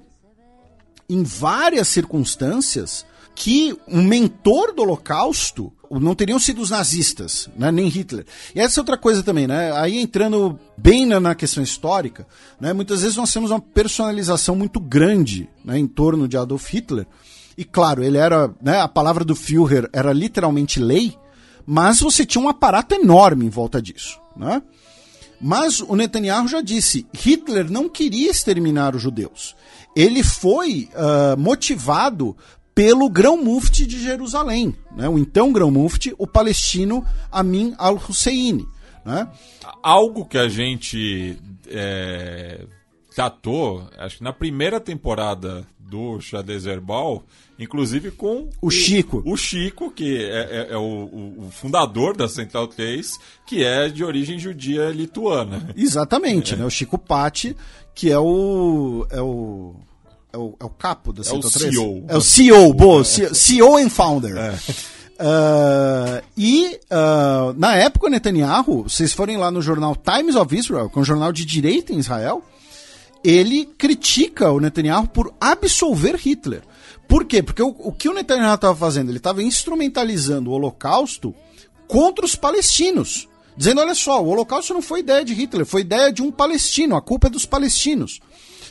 [1.10, 3.06] em várias circunstâncias
[3.38, 8.26] que um mentor do Holocausto não teriam sido os nazistas, né, nem Hitler.
[8.54, 9.72] E essa é outra coisa também, né?
[9.74, 12.28] Aí entrando bem na, na, questão histórica,
[12.60, 17.06] né, muitas vezes nós temos uma personalização muito grande né, em torno de Adolf Hitler.
[17.56, 21.16] E claro, ele era, né, a palavra do Führer era literalmente lei,
[21.66, 24.62] mas você tinha um aparato enorme em volta disso, né?
[25.40, 29.56] Mas o Netanyahu já disse, Hitler não queria exterminar os judeus
[29.98, 32.38] ele foi uh, motivado
[32.76, 35.10] pelo grão-mufti de Jerusalém, né?
[35.10, 38.68] o então grão-mufti, o palestino Amin al-Husseini.
[39.04, 39.28] Né?
[39.82, 42.64] Algo que a gente é,
[43.16, 47.24] tratou, acho que na primeira temporada do Xadrez Herbal,
[47.58, 49.24] inclusive com o Chico.
[49.26, 53.18] O, Chico, que é, é, é o, o, fundador da Central 3,
[53.48, 55.74] que é de origem judia lituana.
[55.76, 56.58] Exatamente, é.
[56.58, 56.66] né?
[56.66, 57.56] O Chico Patti,
[57.98, 59.08] que é o.
[59.10, 59.76] É o
[60.32, 61.74] é o, é o capo da Central é 3?
[61.74, 62.06] CEO.
[62.08, 64.38] É o CEO, boa, CEO and founder.
[64.38, 64.52] É.
[65.20, 70.92] Uh, e uh, na época o Netanyahu, vocês forem lá no jornal Times of Israel,
[70.92, 72.44] que é um jornal de direita em Israel,
[73.24, 76.62] ele critica o Netanyahu por absolver Hitler.
[77.08, 77.42] Por quê?
[77.42, 79.10] Porque o, o que o Netanyahu estava fazendo?
[79.10, 81.34] Ele estava instrumentalizando o Holocausto
[81.88, 83.28] contra os palestinos.
[83.58, 86.96] Dizendo, olha só, o Holocausto não foi ideia de Hitler, foi ideia de um palestino,
[86.96, 88.20] a culpa é dos palestinos.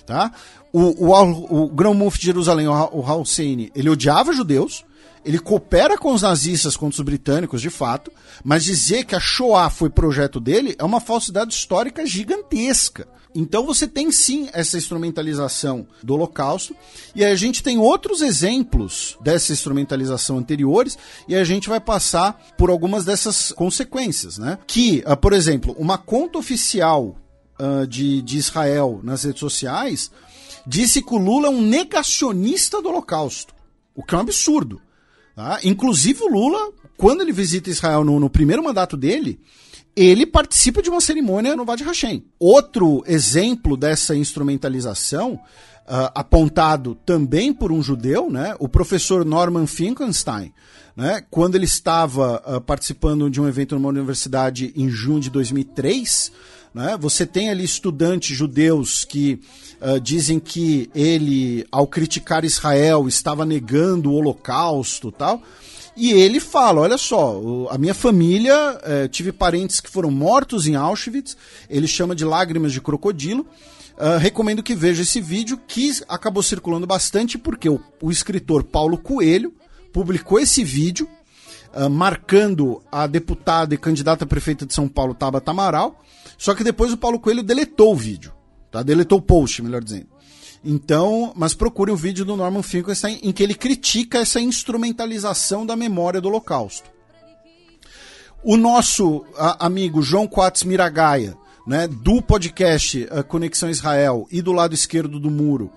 [0.06, 0.30] Tá?
[0.72, 4.84] O, o, o grão-mufti de Jerusalém, o Hussein, ele odiava judeus,
[5.24, 8.12] ele coopera com os nazistas contra os britânicos, de fato,
[8.44, 13.08] mas dizer que a Shoah foi projeto dele é uma falsidade histórica gigantesca.
[13.34, 16.74] Então você tem sim essa instrumentalização do Holocausto,
[17.14, 20.96] e a gente tem outros exemplos dessa instrumentalização anteriores,
[21.28, 24.58] e a gente vai passar por algumas dessas consequências, né?
[24.66, 27.16] Que, uh, por exemplo, uma conta oficial
[27.60, 30.10] uh, de, de Israel nas redes sociais
[30.66, 33.54] disse que o Lula é um negacionista do Holocausto,
[33.94, 34.80] o que é um absurdo.
[35.34, 35.60] Tá?
[35.62, 39.38] Inclusive o Lula, quando ele visita Israel no, no primeiro mandato dele,
[39.96, 42.22] ele participa de uma cerimônia no Vade Hashem.
[42.38, 45.32] Outro exemplo dessa instrumentalização,
[45.86, 50.52] uh, apontado também por um judeu, né, o professor Norman Finkelstein,
[50.94, 56.30] né, quando ele estava uh, participando de um evento numa universidade em junho de 2003,
[56.74, 59.40] né, você tem ali estudantes judeus que
[59.80, 65.42] uh, dizem que ele, ao criticar Israel, estava negando o holocausto tal.
[65.96, 70.76] E ele fala: olha só, a minha família, eh, tive parentes que foram mortos em
[70.76, 71.36] Auschwitz,
[71.70, 73.46] ele chama de lágrimas de crocodilo.
[73.98, 78.98] Uh, recomendo que veja esse vídeo que acabou circulando bastante porque o, o escritor Paulo
[78.98, 79.54] Coelho
[79.90, 81.08] publicou esse vídeo
[81.74, 86.04] uh, marcando a deputada e candidata a prefeita de São Paulo, Tabata Amaral.
[86.36, 88.34] Só que depois o Paulo Coelho deletou o vídeo,
[88.70, 88.82] tá?
[88.82, 90.08] Deletou o post, melhor dizendo.
[90.68, 95.76] Então, mas procure o vídeo do Norman Finkelstein em que ele critica essa instrumentalização da
[95.76, 96.90] memória do Holocausto.
[98.42, 104.50] O nosso a, amigo João Quatz Miragaia, né, do podcast a Conexão Israel e do
[104.50, 105.70] lado esquerdo do muro,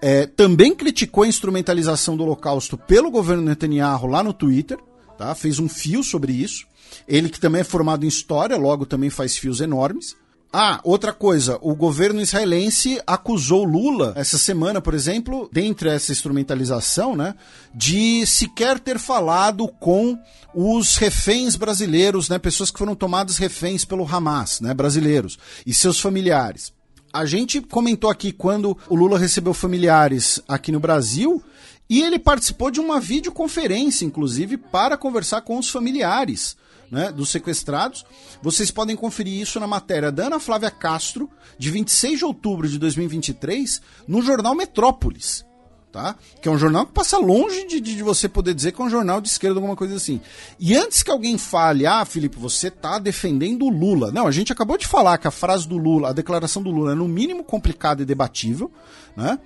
[0.00, 4.78] é, também criticou a instrumentalização do Holocausto pelo governo Netanyahu lá no Twitter,
[5.18, 5.34] tá?
[5.34, 6.64] fez um fio sobre isso.
[7.08, 10.14] Ele que também é formado em história, logo também faz fios enormes.
[10.50, 17.14] Ah, outra coisa, o governo israelense acusou Lula essa semana, por exemplo, dentre essa instrumentalização,
[17.14, 17.34] né,
[17.74, 20.18] de sequer ter falado com
[20.54, 26.00] os reféns brasileiros, né, pessoas que foram tomadas reféns pelo Hamas, né, brasileiros, e seus
[26.00, 26.72] familiares.
[27.12, 31.42] A gente comentou aqui quando o Lula recebeu familiares aqui no Brasil,
[31.90, 36.56] e ele participou de uma videoconferência, inclusive, para conversar com os familiares
[36.90, 38.04] né, dos sequestrados.
[38.42, 42.78] Vocês podem conferir isso na matéria da Ana Flávia Castro, de 26 de outubro de
[42.78, 45.46] 2023, no jornal Metrópolis.
[45.90, 46.16] Tá?
[46.42, 48.90] Que é um jornal que passa longe de, de, você poder dizer que é um
[48.90, 50.20] jornal de esquerda, alguma coisa assim.
[50.60, 54.12] E antes que alguém fale, ah, Felipe, você tá defendendo o Lula.
[54.12, 56.92] Não, a gente acabou de falar que a frase do Lula, a declaração do Lula
[56.92, 58.70] é no mínimo complicada e debatível,
[59.16, 59.38] né?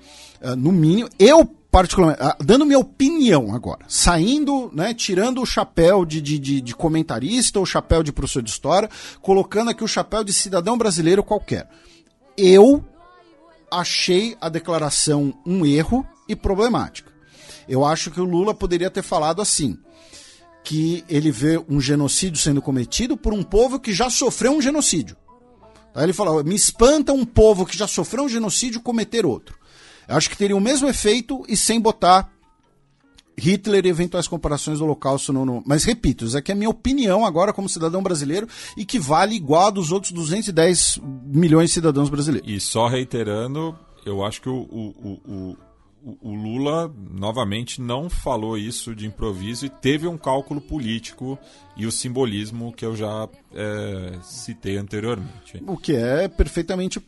[0.42, 1.08] Uh, no mínimo.
[1.16, 6.74] Eu particularmente, ah, dando minha opinião agora, saindo, né, tirando o chapéu de, de, de,
[6.74, 8.90] comentarista, o chapéu de professor de história,
[9.22, 11.66] colocando aqui o chapéu de cidadão brasileiro qualquer.
[12.36, 12.84] Eu
[13.70, 17.10] achei a declaração um erro e problemática.
[17.66, 19.78] Eu acho que o Lula poderia ter falado assim:
[20.62, 25.16] que ele vê um genocídio sendo cometido por um povo que já sofreu um genocídio.
[25.94, 29.61] Aí ele falou: me espanta um povo que já sofreu um genocídio cometer outro.
[30.08, 32.32] Acho que teria o mesmo efeito e sem botar
[33.36, 35.62] Hitler e eventuais comparações do Holocausto no, no...
[35.66, 39.34] Mas repito, isso aqui é a minha opinião agora como cidadão brasileiro e que vale
[39.34, 42.48] igual a dos outros 210 milhões de cidadãos brasileiros.
[42.48, 45.56] E só reiterando, eu acho que o, o, o,
[46.22, 51.38] o, Lula novamente não falou isso de improviso e teve um cálculo político
[51.76, 55.62] e o simbolismo que eu já é, citei anteriormente.
[55.66, 57.00] O que é perfeitamente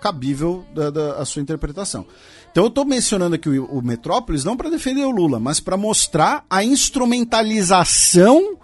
[0.00, 2.06] cabível da, da a sua interpretação.
[2.50, 5.76] Então eu estou mencionando aqui o, o Metrópolis não para defender o Lula, mas para
[5.76, 8.58] mostrar a instrumentalização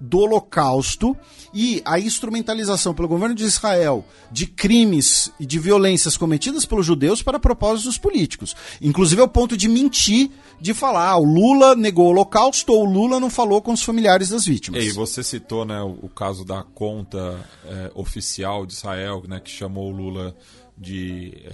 [0.00, 1.16] do Holocausto
[1.52, 7.22] e a instrumentalização pelo governo de Israel de crimes e de violências cometidas pelos judeus
[7.22, 8.54] para propósitos políticos.
[8.80, 10.30] Inclusive ao ponto de mentir,
[10.60, 13.82] de falar, ah, o Lula negou o Holocausto ou o Lula não falou com os
[13.82, 14.84] familiares das vítimas.
[14.84, 19.50] E você citou né, o, o caso da conta é, oficial de Israel, né, que
[19.50, 20.36] chamou o Lula
[20.76, 21.50] de é,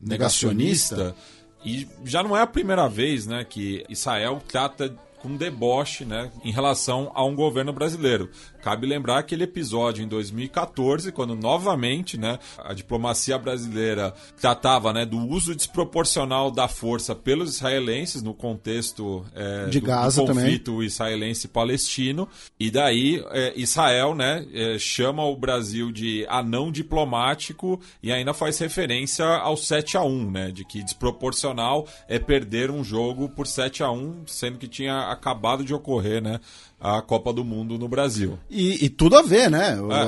[0.00, 0.96] negacionista.
[0.96, 1.16] negacionista.
[1.64, 6.50] E já não é a primeira vez né, que Israel trata com deboche né, em
[6.50, 8.28] relação a um governo brasileiro.
[8.62, 15.18] Cabe lembrar aquele episódio em 2014, quando novamente né, a diplomacia brasileira tratava né, do
[15.18, 20.86] uso desproporcional da força pelos israelenses no contexto é, de do, Gaza do conflito também.
[20.86, 22.28] israelense-palestino.
[22.58, 28.58] E daí é, Israel né, é, chama o Brasil de anão diplomático e ainda faz
[28.60, 33.82] referência ao 7 a 1 né, de que desproporcional é perder um jogo por 7
[33.82, 36.38] a 1 sendo que tinha acabado de ocorrer né,
[36.82, 38.36] a Copa do Mundo no Brasil.
[38.50, 39.78] E, e tudo a ver, né?
[39.78, 40.04] É.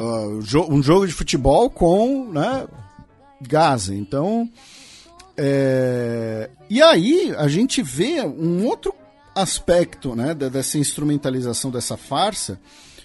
[0.59, 2.67] um jogo de futebol com né,
[3.41, 3.95] Gaza.
[3.95, 4.51] Então.
[5.37, 8.93] é, E aí a gente vê um outro
[9.37, 12.61] aspecto né, dessa instrumentalização dessa farsa,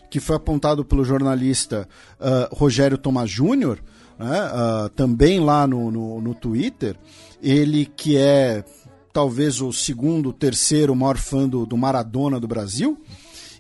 [0.10, 1.88] que foi apontado pelo jornalista
[2.20, 3.80] ah, Rogério Tomás Júnior,
[4.18, 6.96] né, ah, também lá no, no, no Twitter,
[7.42, 8.64] ele que é
[9.12, 12.98] talvez o segundo, terceiro maior fã do, do Maradona do Brasil,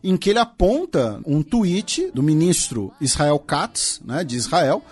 [0.03, 4.83] em que ele aponta um tweet do ministro Israel Katz, né, de Israel,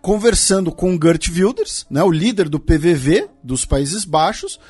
[0.00, 4.60] conversando com Gert Wilders, né, o líder do PVV dos Países Baixos,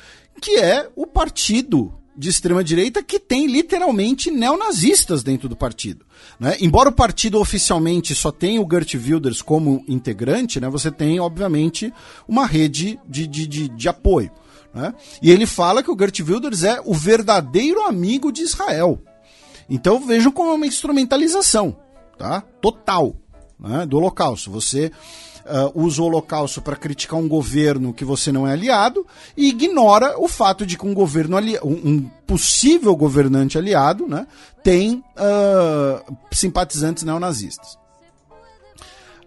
[0.41, 6.05] que é o partido de extrema direita que tem literalmente neonazistas dentro do partido.
[6.39, 6.55] Né?
[6.61, 11.93] Embora o partido oficialmente só tenha o Gert Wilders como integrante, né, você tem, obviamente,
[12.27, 14.31] uma rede de, de, de, de apoio.
[14.73, 14.93] Né?
[15.21, 19.01] E ele fala que o Gert Wilders é o verdadeiro amigo de Israel.
[19.69, 21.75] Então vejam como é uma instrumentalização,
[22.17, 22.41] tá?
[22.61, 23.15] Total,
[23.59, 23.85] né?
[23.85, 24.51] do Holocausto.
[24.51, 24.91] Você
[25.45, 30.19] ah, usa o Holocausto para criticar um governo que você não é aliado e ignora
[30.19, 34.27] o fato de que um governo ali, um, possível governante aliado, né,
[34.63, 37.77] tem ah, simpatizantes neonazistas.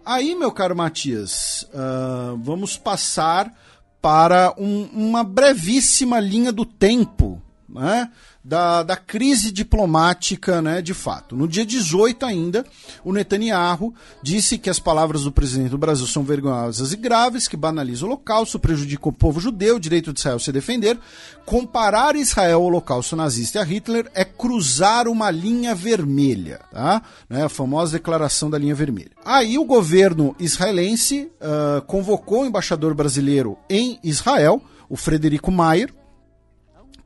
[0.05, 3.53] Aí, meu caro Matias, ah, vamos passar
[4.01, 8.09] para um- uma brevíssima linha do tempo né,
[8.43, 11.35] da, da crise diplomática né, de fato.
[11.35, 12.65] No dia 18 ainda,
[13.03, 13.93] o Netanyahu
[14.23, 18.07] disse que as palavras do presidente do Brasil são vergonhosas e graves, que banaliza o
[18.07, 20.97] holocausto, prejudica o povo judeu, o direito de Israel se defender.
[21.45, 27.01] Comparar Israel ao holocausto nazista e a Hitler é cruzar uma linha vermelha, tá?
[27.29, 29.11] Né, a famosa declaração da linha vermelha.
[29.25, 35.93] Aí o governo israelense ah, convocou o embaixador brasileiro em Israel, o Frederico Maier,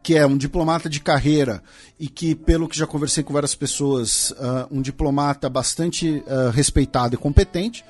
[0.04, 1.64] que é um diplomata de carreira
[1.98, 7.16] e que, pelo que já conversei com várias pessoas, ah, um diplomata bastante ah, respeitado
[7.16, 7.86] e competente,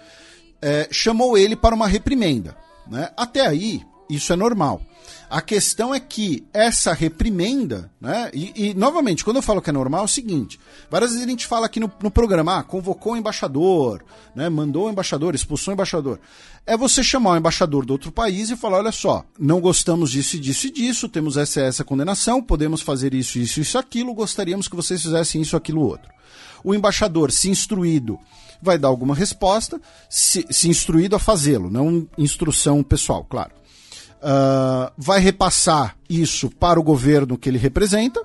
[0.61, 2.55] eh, chamou ele para uma reprimenda.
[2.87, 3.09] né?
[3.17, 4.81] Até aí, isso é normal.
[5.29, 8.29] A questão é que essa reprimenda, né?
[8.33, 10.59] E, e, novamente, quando eu falo que é normal, é o seguinte:
[10.89, 14.03] várias vezes a gente fala aqui no, no programa, ah, convocou o embaixador,
[14.35, 14.47] né?
[14.49, 16.19] Mandou o embaixador, expulsou o embaixador.
[16.65, 20.39] É você chamar o embaixador do outro país e falar: olha só, não gostamos disso
[20.39, 24.75] disso e disso, temos essa essa condenação, podemos fazer isso, isso, isso, aquilo, gostaríamos que
[24.75, 26.11] vocês fizessem isso, aquilo, outro.
[26.63, 28.19] O embaixador, se instruído,
[28.61, 33.51] vai dar alguma resposta, se, se instruído a fazê-lo, não instrução pessoal, claro.
[34.23, 38.21] Uh, vai repassar isso para o governo que ele representa,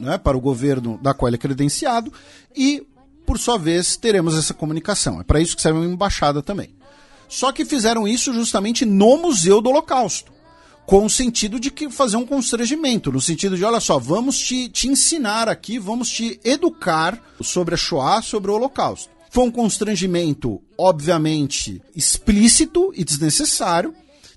[0.00, 2.10] né, para o governo da qual ele é credenciado,
[2.56, 2.82] e,
[3.26, 5.20] por sua vez, teremos essa comunicação.
[5.20, 6.74] É para isso que serve uma embaixada também.
[7.28, 10.32] Só que fizeram isso justamente no Museu do Holocausto,
[10.86, 14.68] com o sentido de que fazer um constrangimento, no sentido de, olha só, vamos te,
[14.70, 19.10] te ensinar aqui, vamos te educar sobre a Shoah, sobre o Holocausto.
[19.28, 23.92] Foi um constrangimento, obviamente, explícito e desnecessário,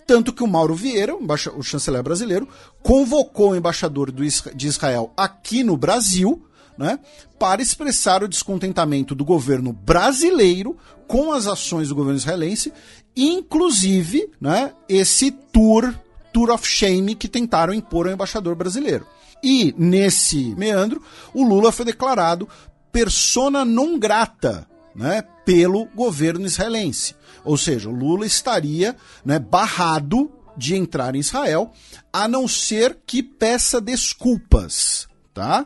[0.09, 2.47] tanto que o Mauro Vieira, o chanceler brasileiro,
[2.81, 6.43] convocou o embaixador do, de Israel aqui no Brasil,
[6.75, 6.97] né,
[7.37, 10.75] para expressar o descontentamento do governo brasileiro
[11.07, 12.73] com as ações do governo israelense,
[13.15, 15.93] inclusive né, esse tour,
[16.33, 19.05] tour of shame que tentaram impor ao embaixador brasileiro.
[19.43, 21.03] E nesse meandro,
[21.35, 22.49] o Lula foi declarado
[22.91, 27.13] persona non grata né, pelo governo israelense.
[27.49, 28.95] Ou seja, Lula estaria
[29.25, 31.73] né, barrado de entrar em Israel,
[32.13, 35.65] a não ser que peça desculpas, tá?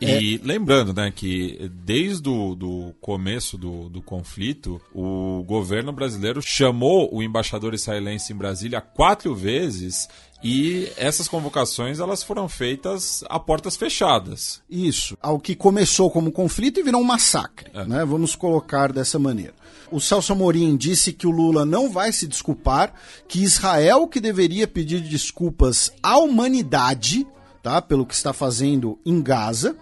[0.00, 0.46] E é...
[0.46, 7.22] lembrando, né, que desde o do começo do, do conflito, o governo brasileiro chamou o
[7.22, 10.08] embaixador israelense em Brasília quatro vezes
[10.42, 14.62] e essas convocações elas foram feitas a portas fechadas.
[14.70, 15.16] Isso.
[15.20, 17.84] Ao que começou como conflito e virou um massacre, é.
[17.84, 18.04] né?
[18.04, 19.54] Vamos colocar dessa maneira.
[19.90, 22.94] O Celso Amorim disse que o Lula não vai se desculpar,
[23.28, 27.26] que Israel que deveria pedir desculpas à humanidade,
[27.62, 27.80] tá?
[27.80, 29.76] Pelo que está fazendo em Gaza.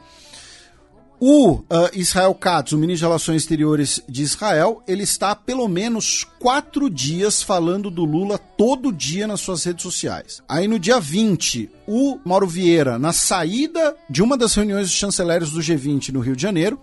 [1.21, 5.67] O uh, Israel Katz, o ministro de Relações Exteriores de Israel, ele está há pelo
[5.67, 10.41] menos quatro dias falando do Lula todo dia nas suas redes sociais.
[10.49, 15.51] Aí no dia 20, o Mauro Vieira, na saída de uma das reuniões dos chanceleres
[15.51, 16.81] do G20 no Rio de Janeiro,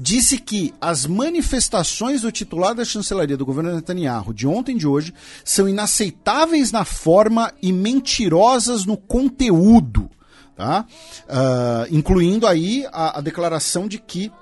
[0.00, 4.86] disse que as manifestações do titular da chancelaria do governo Netanyahu de ontem e de
[4.86, 5.12] hoje
[5.44, 10.10] são inaceitáveis na forma e mentirosas no conteúdo
[10.56, 10.86] tá?
[11.28, 14.32] Uh, incluindo aí a, a, declaração de que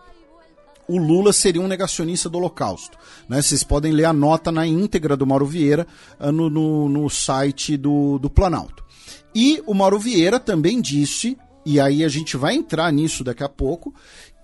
[0.86, 2.96] o Lula seria um negacionista do Holocausto.
[3.28, 3.42] Né?
[3.42, 5.86] Vocês podem ler a nota na íntegra do Mauro Vieira
[6.20, 8.84] uh, no, no, no, site do, do Planalto.
[9.34, 11.36] E o Mauro Vieira também disse,
[11.66, 13.92] e aí a gente vai entrar nisso daqui a pouco,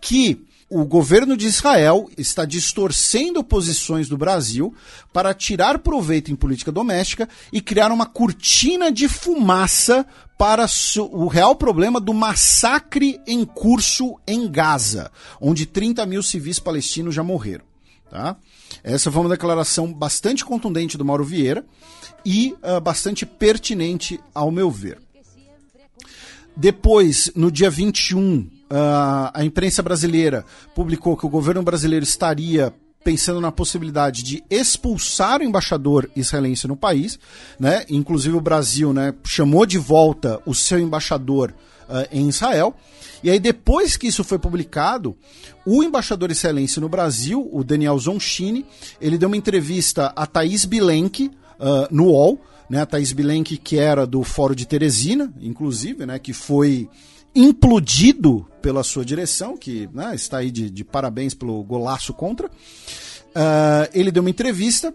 [0.03, 4.73] que o governo de Israel está distorcendo posições do Brasil
[5.13, 10.07] para tirar proveito em política doméstica e criar uma cortina de fumaça
[10.41, 10.65] para
[11.13, 17.23] o real problema do massacre em curso em Gaza, onde 30 mil civis palestinos já
[17.23, 17.67] morreram.
[18.11, 18.39] Tá?
[18.83, 21.63] Essa foi uma declaração bastante contundente do Mauro Vieira
[22.25, 24.99] e uh, bastante pertinente, ao meu ver.
[26.57, 28.51] Depois, no dia 21, uh,
[29.35, 32.73] a imprensa brasileira publicou que o governo brasileiro estaria
[33.03, 37.19] pensando na possibilidade de expulsar o embaixador israelense no país,
[37.59, 37.85] né?
[37.89, 41.55] Inclusive o Brasil, né, chamou de volta o seu embaixador
[41.89, 42.75] uh, em Israel.
[43.23, 45.17] E aí depois que isso foi publicado,
[45.65, 48.67] o embaixador israelense no Brasil, o Daniel Zonchini,
[49.01, 52.83] ele deu uma entrevista a Thaís Bilenque uh, no UOL, né?
[52.83, 56.89] A Thaís Bilenque que era do Fórum de Teresina, inclusive, né, que foi
[57.35, 62.49] implodido pela sua direção, que né, está aí de, de, parabéns pelo golaço contra.
[62.49, 64.95] Uh, ele deu uma entrevista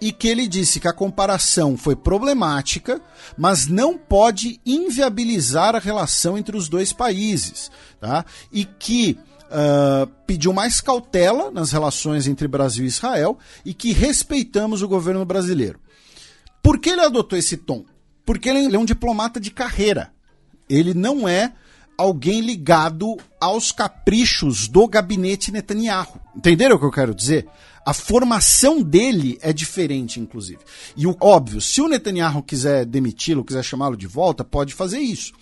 [0.00, 3.00] e que ele disse que a comparação foi problemática,
[3.36, 8.24] mas não pode inviabilizar a relação entre os dois países, tá?
[8.52, 14.82] E que uh, pediu mais cautela nas relações entre Brasil e Israel e que respeitamos
[14.82, 15.80] o governo brasileiro.
[16.62, 17.84] Por que ele adotou esse tom?
[18.24, 20.12] Porque ele é um diplomata de carreira
[20.68, 21.52] ele não é
[21.96, 26.20] alguém ligado aos caprichos do gabinete Netanyahu.
[26.36, 27.48] Entenderam o que eu quero dizer?
[27.84, 30.58] A formação dele é diferente, inclusive.
[30.94, 35.32] E o óbvio, se o Netanyahu quiser demiti-lo, quiser chamá-lo de volta, pode fazer isso.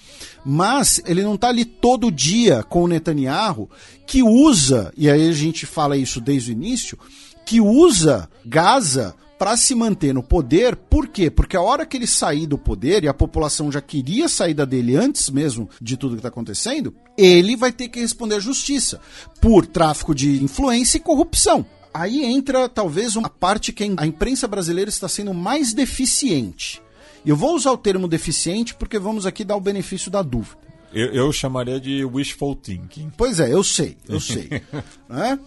[0.45, 3.69] Mas ele não está ali todo dia com o Netanyahu,
[4.07, 6.97] que usa, e aí a gente fala isso desde o início,
[7.45, 10.77] que usa Gaza para se manter no poder.
[10.77, 11.31] Por quê?
[11.31, 14.65] Porque a hora que ele sair do poder, e a população já queria a saída
[14.67, 19.01] dele antes mesmo de tudo que está acontecendo, ele vai ter que responder à justiça
[19.41, 21.65] por tráfico de influência e corrupção.
[21.93, 26.83] Aí entra talvez uma parte que a imprensa brasileira está sendo mais deficiente.
[27.25, 30.59] E eu vou usar o termo deficiente porque vamos aqui dar o benefício da dúvida.
[30.93, 33.11] Eu, eu chamaria de wishful thinking.
[33.17, 34.63] Pois é, eu sei, eu sei.
[35.09, 35.39] né?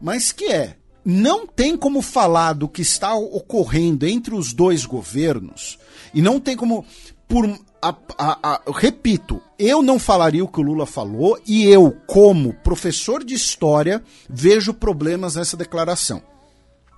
[0.00, 5.78] Mas que é, não tem como falar do que está ocorrendo entre os dois governos
[6.14, 6.84] e não tem como
[7.28, 7.46] por
[7.82, 12.54] a, a, a, repito, eu não falaria o que o Lula falou e eu, como
[12.54, 16.22] professor de história, vejo problemas nessa declaração.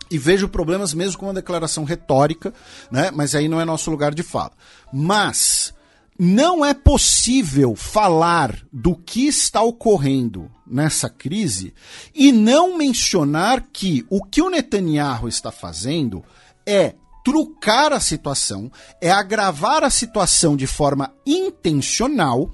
[0.09, 2.55] E vejo problemas mesmo com uma declaração retórica,
[2.89, 3.11] né?
[3.13, 4.53] Mas aí não é nosso lugar de fala.
[4.93, 5.75] Mas
[6.19, 11.75] não é possível falar do que está ocorrendo nessa crise
[12.15, 16.25] e não mencionar que o que o Netanyahu está fazendo
[16.67, 18.71] é trucar a situação,
[19.01, 22.51] é agravar a situação de forma intencional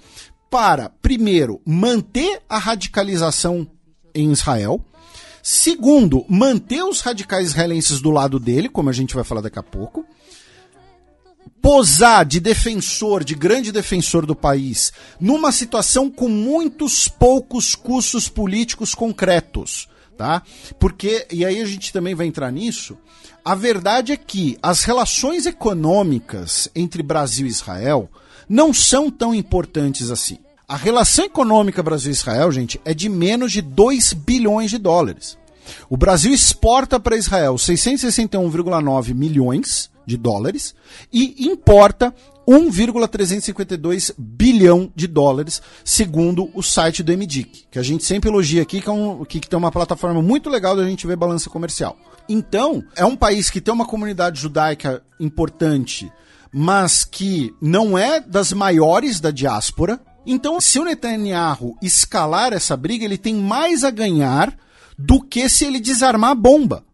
[0.50, 3.70] para, primeiro, manter a radicalização
[4.14, 4.84] em Israel,
[5.42, 9.62] segundo, manter os radicais israelenses do lado dele, como a gente vai falar daqui a
[9.62, 10.04] pouco
[11.62, 18.96] posar de defensor, de grande defensor do país, numa situação com muitos poucos custos políticos
[18.96, 20.42] concretos, tá?
[20.80, 22.98] Porque, e aí a gente também vai entrar nisso,
[23.44, 28.10] a verdade é que as relações econômicas entre Brasil e Israel
[28.48, 30.38] não são tão importantes assim.
[30.66, 35.38] A relação econômica Brasil-Israel, gente, é de menos de 2 bilhões de dólares.
[35.88, 40.74] O Brasil exporta para Israel 661,9 milhões de dólares
[41.12, 42.14] e importa
[42.46, 48.80] 1,352 bilhão de dólares, segundo o site do MDIC, que a gente sempre elogia aqui,
[48.80, 51.96] que, é um, que tem uma plataforma muito legal da gente ver balança comercial.
[52.28, 56.10] Então, é um país que tem uma comunidade judaica importante,
[56.52, 60.00] mas que não é das maiores da diáspora.
[60.26, 64.56] Então, se o Netanyahu escalar essa briga, ele tem mais a ganhar
[64.98, 66.84] do que se ele desarmar a bomba.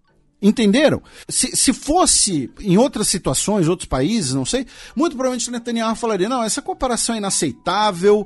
[0.41, 1.03] Entenderam?
[1.29, 6.45] Se, se fosse em outras situações, outros países, não sei, muito provavelmente Netanyahu falaria: não,
[6.45, 8.25] essa cooperação é inaceitável,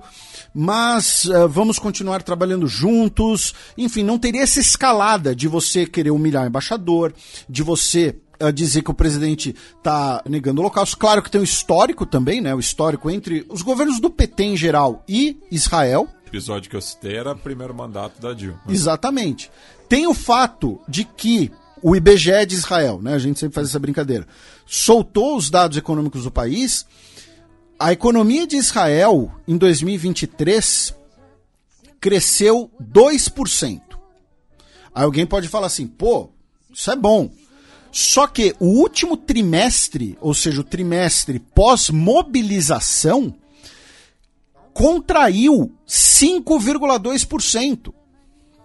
[0.54, 3.54] mas uh, vamos continuar trabalhando juntos.
[3.78, 7.14] Enfim, não teria essa escalada de você querer humilhar o embaixador,
[7.48, 10.98] de você uh, dizer que o presidente está negando o holocausto.
[10.98, 12.54] Claro que tem o histórico também, né?
[12.54, 16.06] O histórico entre os governos do PT em geral e Israel.
[16.26, 18.60] O episódio que eu citei era o primeiro mandato da Dilma.
[18.68, 19.50] Exatamente.
[19.88, 21.50] Tem o fato de que
[21.82, 23.14] o IBGE de Israel, né?
[23.14, 24.26] A gente sempre faz essa brincadeira.
[24.64, 26.86] Soltou os dados econômicos do país.
[27.78, 30.94] A economia de Israel em 2023
[32.00, 33.80] cresceu 2%.
[34.94, 36.30] Aí alguém pode falar assim: "Pô,
[36.72, 37.30] isso é bom".
[37.90, 43.34] Só que o último trimestre, ou seja, o trimestre pós-mobilização,
[44.72, 47.92] contraiu 5,2%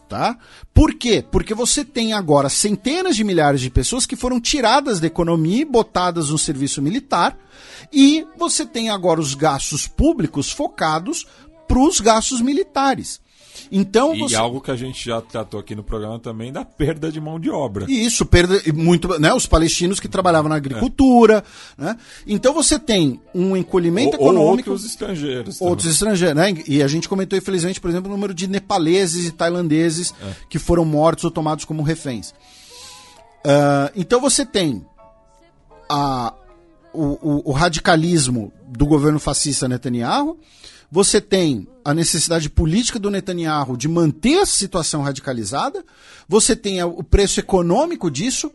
[0.07, 0.37] tá?
[0.73, 1.23] Por quê?
[1.31, 5.65] Porque você tem agora centenas de milhares de pessoas que foram tiradas da economia e
[5.65, 7.37] botadas no serviço militar,
[7.91, 11.25] e você tem agora os gastos públicos focados
[11.67, 13.19] para os gastos militares.
[13.71, 14.35] Então e você...
[14.35, 17.49] algo que a gente já tratou aqui no programa também da perda de mão de
[17.49, 17.85] obra.
[17.89, 21.43] Isso, perda muito, né, os palestinos que trabalhavam na agricultura,
[21.77, 21.83] é.
[21.83, 21.97] né?
[22.25, 25.61] Então você tem um encolhimento ou, econômico, ou outros estrangeiros.
[25.61, 26.13] Outros também.
[26.13, 26.63] estrangeiros, né?
[26.67, 30.31] E a gente comentou infelizmente, por exemplo, o número de nepaleses e tailandeses é.
[30.49, 32.33] que foram mortos ou tomados como reféns.
[33.45, 34.85] Uh, então você tem
[35.89, 36.33] a,
[36.93, 40.37] o, o, o radicalismo do governo fascista Netanyahu,
[40.91, 45.83] você tem a necessidade política do Netanyahu de manter a situação radicalizada,
[46.27, 48.51] você tem o preço econômico disso,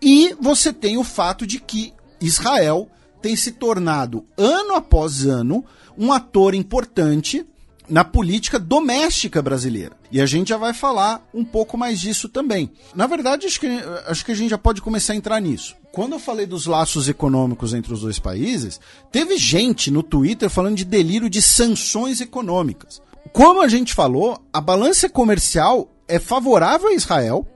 [0.00, 2.88] e você tem o fato de que Israel
[3.22, 5.64] tem se tornado, ano após ano,
[5.96, 7.46] um ator importante
[7.88, 9.96] na política doméstica brasileira.
[10.10, 12.70] E a gente já vai falar um pouco mais disso também.
[12.94, 13.68] Na verdade, acho que,
[14.06, 15.76] acho que a gente já pode começar a entrar nisso.
[15.92, 18.80] Quando eu falei dos laços econômicos entre os dois países,
[19.12, 23.00] teve gente no Twitter falando de delírio de sanções econômicas.
[23.32, 27.46] Como a gente falou, a balança comercial é favorável a Israel,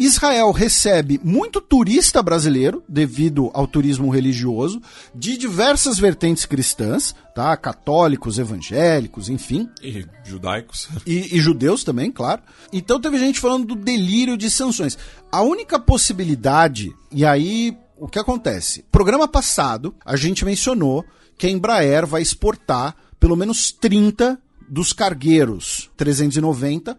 [0.00, 4.80] Israel recebe muito turista brasileiro devido ao turismo religioso
[5.14, 7.54] de diversas vertentes cristãs, tá?
[7.54, 9.68] Católicos, evangélicos, enfim.
[9.82, 10.88] E judaicos.
[11.06, 12.40] E, e judeus também, claro.
[12.72, 14.96] Então teve gente falando do delírio de sanções.
[15.30, 18.82] A única possibilidade, e aí o que acontece?
[18.90, 21.04] Programa passado, a gente mencionou
[21.36, 26.98] que a Embraer vai exportar pelo menos 30 dos cargueiros 390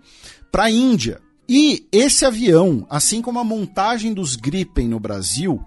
[0.51, 1.19] para a Índia.
[1.47, 5.63] E esse avião, assim como a montagem dos Gripen no Brasil,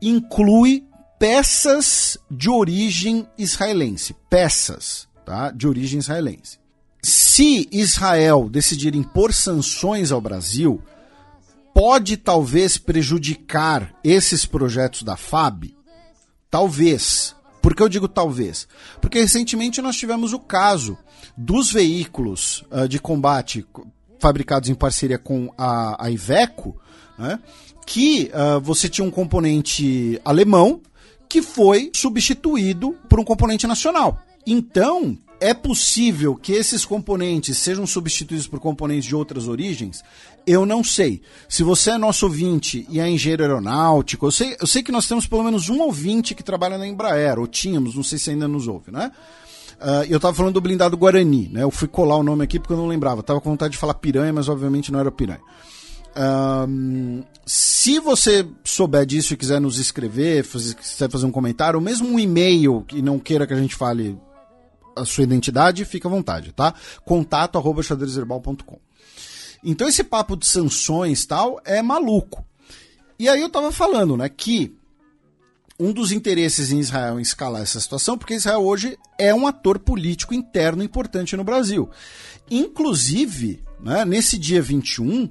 [0.00, 0.84] inclui
[1.18, 4.14] peças de origem israelense.
[4.28, 5.50] Peças tá?
[5.50, 6.58] de origem israelense.
[7.02, 10.82] Se Israel decidir impor sanções ao Brasil,
[11.74, 15.74] pode talvez prejudicar esses projetos da FAB?
[16.50, 17.34] Talvez.
[17.60, 18.68] Por que eu digo talvez?
[19.00, 20.98] Porque recentemente nós tivemos o caso
[21.36, 23.64] dos veículos uh, de combate
[24.22, 26.80] fabricados em parceria com a, a Iveco,
[27.18, 27.40] né,
[27.84, 30.80] que uh, você tinha um componente alemão
[31.28, 34.22] que foi substituído por um componente nacional.
[34.46, 40.04] Então, é possível que esses componentes sejam substituídos por componentes de outras origens?
[40.46, 41.20] Eu não sei.
[41.48, 45.08] Se você é nosso ouvinte e é engenheiro aeronáutico, eu sei, eu sei que nós
[45.08, 48.46] temos pelo menos um ouvinte que trabalha na Embraer, ou tínhamos, não sei se ainda
[48.46, 49.10] nos ouve, né?
[49.82, 51.64] Uh, eu tava falando do blindado Guarani, né?
[51.64, 53.22] Eu fui colar o nome aqui porque eu não lembrava.
[53.22, 55.40] Tava com vontade de falar piranha, mas obviamente não era piranha.
[56.12, 61.84] Uh, se você souber disso e quiser nos escrever, fazer, quiser fazer um comentário, ou
[61.84, 64.16] mesmo um e-mail e não queira que a gente fale
[64.94, 66.74] a sua identidade, fica à vontade, tá?
[67.04, 68.78] Contato arroba xadrezherbal.com.
[69.64, 72.44] Então esse papo de sanções tal é maluco.
[73.18, 74.76] E aí eu tava falando, né, que
[75.82, 79.80] um dos interesses em Israel em escalar essa situação, porque Israel hoje é um ator
[79.80, 81.90] político interno importante no Brasil.
[82.48, 85.28] Inclusive, né, nesse dia 21,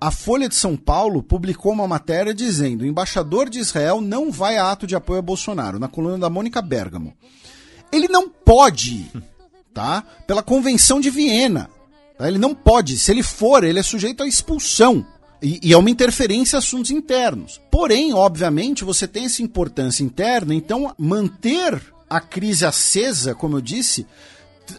[0.00, 4.56] a Folha de São Paulo publicou uma matéria dizendo: o embaixador de Israel não vai
[4.56, 7.12] a ato de apoio a Bolsonaro, na coluna da Mônica Bergamo.
[7.90, 9.10] Ele não pode,
[9.74, 10.04] tá?
[10.26, 11.68] Pela Convenção de Viena.
[12.16, 12.28] Tá?
[12.28, 12.96] Ele não pode.
[12.98, 15.04] Se ele for, ele é sujeito à expulsão.
[15.42, 17.60] E, e, é uma interferência em assuntos internos.
[17.70, 24.06] Porém, obviamente, você tem essa importância interna, então manter a crise acesa, como eu disse,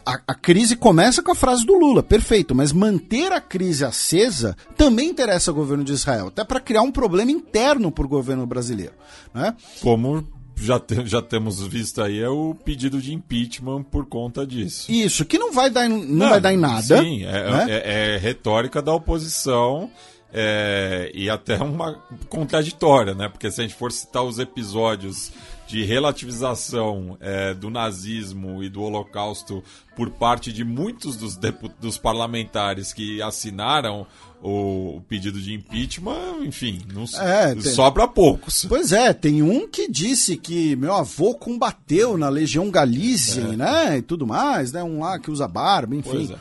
[0.04, 4.56] a, a, crise começa com a frase do Lula, perfeito, mas manter a crise acesa
[4.76, 8.46] também interessa ao governo de Israel, até para criar um problema interno para o governo
[8.46, 8.92] brasileiro.
[9.34, 9.54] Né?
[9.80, 14.90] Como já, te, já temos visto aí é o pedido de impeachment por conta disso.
[14.90, 17.02] Isso, que não vai dar, não, não vai dar em nada.
[17.02, 17.66] Sim, é, né?
[17.68, 19.90] é, é retórica da oposição
[20.32, 21.94] é, e até uma
[22.28, 23.28] contraditória, né?
[23.28, 25.32] Porque se a gente for citar os episódios
[25.66, 29.62] de relativização é, do nazismo e do holocausto
[29.94, 31.38] por parte de muitos dos,
[31.80, 34.04] dos parlamentares que assinaram
[34.42, 37.62] o, o, pedido de impeachment, enfim, não é, tem...
[37.62, 38.64] sobra poucos.
[38.68, 43.56] Pois é, tem um que disse que meu avô combateu na Legião Galícia, é.
[43.56, 46.34] né, e tudo mais, né, um lá que usa barba, enfim.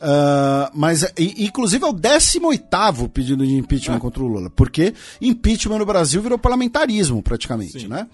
[0.00, 4.00] Uh, mas, inclusive, é o 18 pedido de impeachment é.
[4.00, 7.88] contra o Lula, porque impeachment no Brasil virou parlamentarismo, praticamente, Sim.
[7.88, 8.06] né?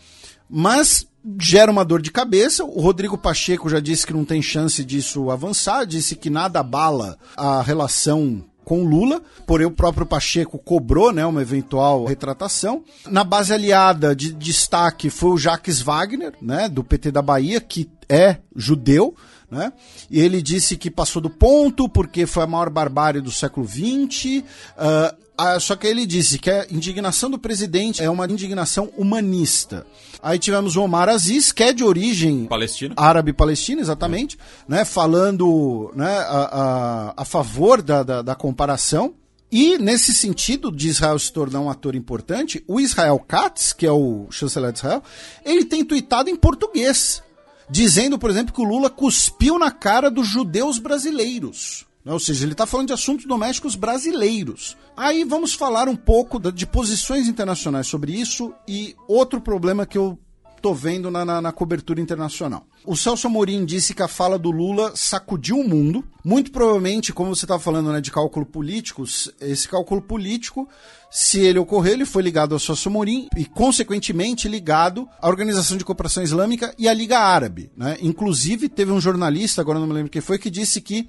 [0.50, 1.06] Mas
[1.40, 2.64] gera uma dor de cabeça.
[2.64, 7.18] O Rodrigo Pacheco já disse que não tem chance disso avançar, disse que nada abala
[7.36, 12.82] a relação com Lula, porém o próprio Pacheco cobrou né, uma eventual retratação.
[13.08, 17.88] Na base aliada de destaque foi o Jacques Wagner, né, do PT da Bahia, que
[18.08, 19.14] é judeu,
[19.50, 19.72] né?
[20.10, 24.42] E ele disse que passou do ponto porque foi a maior barbárie do século XX.
[24.76, 29.86] Uh, ah, só que ele disse que a indignação do presidente é uma indignação humanista.
[30.22, 32.94] Aí tivemos o Omar Aziz, que é de origem Palestina.
[32.96, 39.14] árabe-palestina, exatamente, né, falando né, a, a, a favor da, da, da comparação.
[39.52, 43.92] E, nesse sentido de Israel se tornar um ator importante, o Israel Katz, que é
[43.92, 45.02] o chanceler de Israel,
[45.44, 47.22] ele tem tweetado em português,
[47.68, 51.86] dizendo, por exemplo, que o Lula cuspiu na cara dos judeus brasileiros.
[52.04, 52.12] Né?
[52.12, 54.76] Ou seja, ele está falando de assuntos domésticos brasileiros.
[54.96, 60.18] Aí vamos falar um pouco de posições internacionais sobre isso e outro problema que eu
[60.60, 62.66] tô vendo na, na, na, cobertura internacional.
[62.84, 66.04] O Celso Amorim disse que a fala do Lula sacudiu o mundo.
[66.24, 69.04] Muito provavelmente, como você estava falando né, de cálculo político,
[69.40, 70.68] esse cálculo político,
[71.10, 75.84] se ele ocorrer, ele foi ligado ao Celso Amorim e, consequentemente, ligado à Organização de
[75.84, 77.70] Cooperação Islâmica e à Liga Árabe.
[77.76, 77.96] Né?
[78.00, 81.08] Inclusive, teve um jornalista, agora não me lembro quem foi, que disse que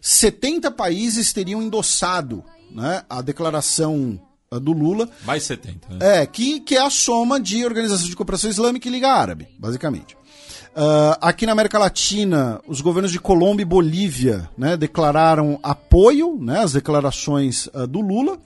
[0.00, 4.20] 70 países teriam endossado né, a declaração
[4.60, 5.08] do Lula.
[5.24, 5.94] Mais 70.
[5.94, 6.22] Né?
[6.22, 10.16] É, que, que é a soma de Organização de Cooperação Islâmica e Liga Árabe, basicamente.
[10.74, 16.60] Uh, aqui na América Latina, os governos de Colômbia e Bolívia né, declararam apoio né,
[16.60, 18.38] às declarações uh, do Lula.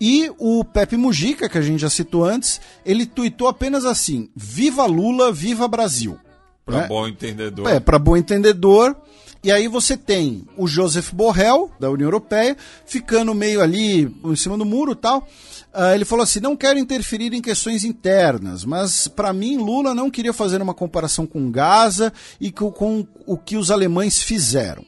[0.00, 4.86] E o Pepe Mujica, que a gente já citou antes, ele tuitou apenas assim: Viva
[4.86, 6.18] Lula, viva Brasil.
[6.64, 6.86] Para né?
[6.88, 7.68] bom entendedor.
[7.68, 8.96] É, para bom entendedor.
[9.42, 14.58] E aí você tem o Joseph Borrell, da União Europeia, ficando meio ali em cima
[14.58, 15.26] do muro tal.
[15.74, 20.10] Uh, ele falou assim: não quero interferir em questões internas, mas para mim Lula não
[20.10, 24.84] queria fazer uma comparação com Gaza e com, com o que os alemães fizeram.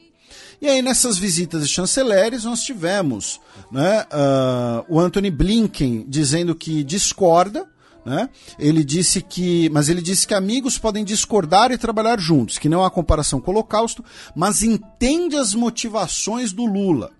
[0.61, 6.85] E aí, nessas visitas de chanceleres, nós tivemos né, uh, o Anthony Blinken dizendo que
[6.85, 7.67] discorda
[8.05, 8.29] né?
[8.59, 12.83] Ele disse que, mas ele disse que amigos podem discordar e trabalhar juntos, que não
[12.83, 14.03] há comparação com o Holocausto,
[14.35, 17.11] mas entende as motivações do Lula.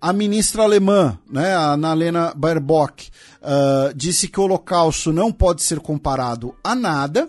[0.00, 3.10] A ministra alemã, né, a Annalena Baerbock,
[3.42, 7.28] uh, disse que o Holocausto não pode ser comparado a nada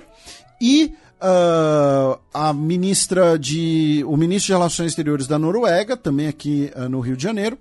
[0.60, 6.88] e uh, a ministra de, o ministro de Relações Exteriores da Noruega, também aqui uh,
[6.88, 7.58] no Rio de Janeiro,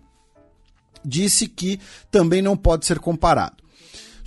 [1.04, 3.56] disse que também não pode ser comparado.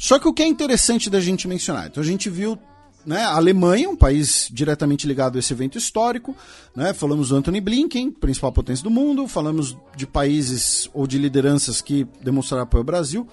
[0.03, 2.59] Só que o que é interessante da gente mencionar, então a gente viu
[3.05, 6.35] né, a Alemanha, um país diretamente ligado a esse evento histórico,
[6.75, 11.79] né, falamos do Anthony Blinken, principal potência do mundo, falamos de países ou de lideranças
[11.79, 13.25] que demonstraram apoio ao Brasil,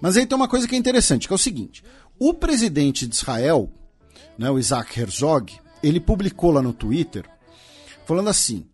[0.00, 1.84] mas aí tem uma coisa que é interessante, que é o seguinte,
[2.18, 3.70] o presidente de Israel,
[4.36, 7.24] né, o Isaac Herzog, ele publicou lá no Twitter,
[8.04, 8.66] falando assim,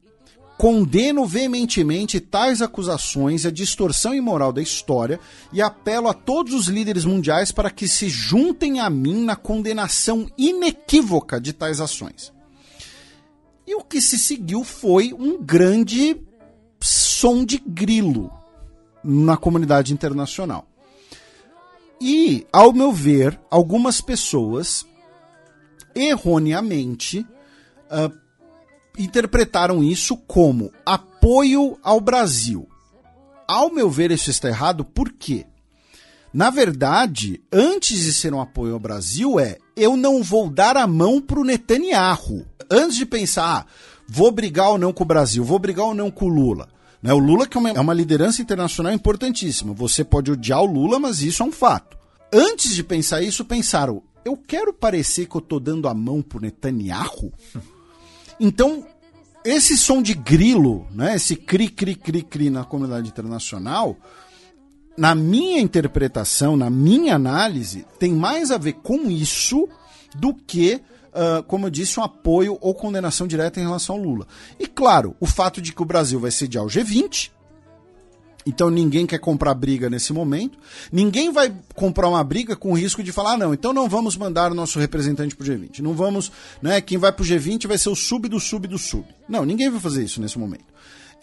[0.62, 5.18] Condeno veementemente tais acusações e a distorção imoral da história
[5.52, 10.31] e apelo a todos os líderes mundiais para que se juntem a mim na condenação
[10.39, 12.32] inequívoca de tais ações.
[13.66, 16.23] E o que se seguiu foi um grande
[16.81, 18.31] som de grilo
[19.02, 20.68] na comunidade internacional.
[22.00, 24.86] E, ao meu ver, algumas pessoas
[25.92, 27.26] erroneamente
[27.91, 28.22] uh,
[28.98, 32.68] interpretaram isso como apoio ao Brasil.
[33.46, 35.46] Ao meu ver, isso está errado, por quê?
[36.32, 40.86] Na verdade, antes de ser um apoio ao Brasil, é eu não vou dar a
[40.86, 42.46] mão para o Netanyahu.
[42.70, 43.66] Antes de pensar, ah,
[44.08, 46.68] vou brigar ou não com o Brasil, vou brigar ou não com o Lula.
[47.02, 47.12] Né?
[47.12, 49.74] O Lula que é uma, é uma liderança internacional importantíssima.
[49.74, 51.98] Você pode odiar o Lula, mas isso é um fato.
[52.32, 56.38] Antes de pensar isso, pensaram, eu quero parecer que eu estou dando a mão para
[56.38, 57.30] o Netanyahu?
[58.44, 58.84] Então,
[59.44, 63.96] esse som de grilo, né, esse cri, cri, cri, cri na comunidade internacional,
[64.98, 69.68] na minha interpretação, na minha análise, tem mais a ver com isso
[70.16, 70.82] do que,
[71.14, 74.26] uh, como eu disse, um apoio ou condenação direta em relação ao Lula.
[74.58, 77.30] E claro, o fato de que o Brasil vai sediar o G20
[78.46, 80.58] Então ninguém quer comprar briga nesse momento.
[80.90, 84.16] Ninguém vai comprar uma briga com o risco de falar, ah, não, então não vamos
[84.16, 85.80] mandar o nosso representante pro G20.
[85.80, 86.30] Não vamos,
[86.60, 86.80] né?
[86.80, 89.04] Quem vai pro G20 vai ser o sub do sub do sub.
[89.28, 90.72] Não, ninguém vai fazer isso nesse momento.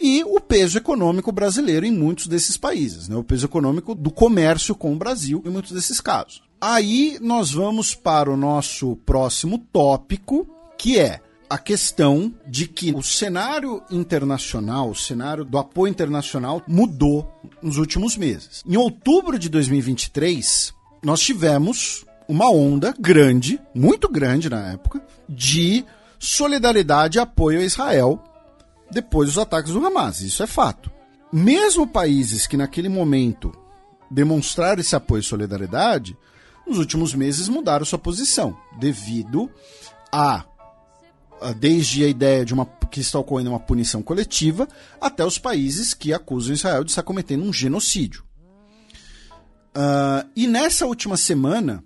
[0.00, 3.16] E o peso econômico brasileiro em muitos desses países, né?
[3.16, 6.42] O peso econômico do comércio com o Brasil em muitos desses casos.
[6.58, 10.46] Aí nós vamos para o nosso próximo tópico,
[10.78, 11.20] que é
[11.50, 17.28] a questão de que o cenário internacional, o cenário do apoio internacional mudou
[17.60, 18.62] nos últimos meses.
[18.64, 20.72] Em outubro de 2023,
[21.02, 25.84] nós tivemos uma onda grande, muito grande na época, de
[26.20, 28.22] solidariedade e apoio a Israel
[28.88, 30.20] depois dos ataques do Hamas.
[30.20, 30.88] Isso é fato.
[31.32, 33.52] Mesmo países que naquele momento
[34.08, 36.16] demonstraram esse apoio e solidariedade,
[36.64, 39.50] nos últimos meses mudaram sua posição devido
[40.12, 40.44] a
[41.58, 44.68] desde a ideia de uma que está ocorrendo uma punição coletiva
[45.00, 48.24] até os países que acusam Israel de estar cometendo um genocídio.
[49.70, 51.84] Uh, e nessa última semana,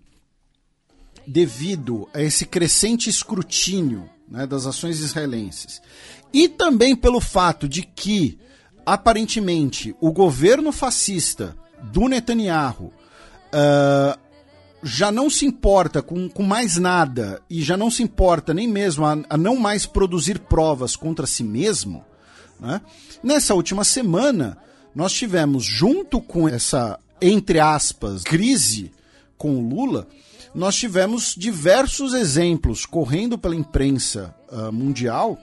[1.27, 5.83] devido a esse crescente escrutínio né, das ações israelenses
[6.33, 8.39] e também pelo fato de que
[8.87, 11.57] aparentemente o governo fascista
[11.93, 14.19] do Netanyahu uh,
[14.85, 19.07] já não se importa com, com mais nada e já não se importa nem mesmo
[19.07, 22.05] a, a não mais produzir provas contra si mesmo,
[22.61, 22.83] né?
[23.23, 24.59] nessa última semana
[24.95, 28.93] nós tivemos, junto com essa, entre aspas, crise
[29.37, 30.07] com o Lula,
[30.55, 35.37] nós tivemos diversos exemplos correndo pela imprensa uh, mundial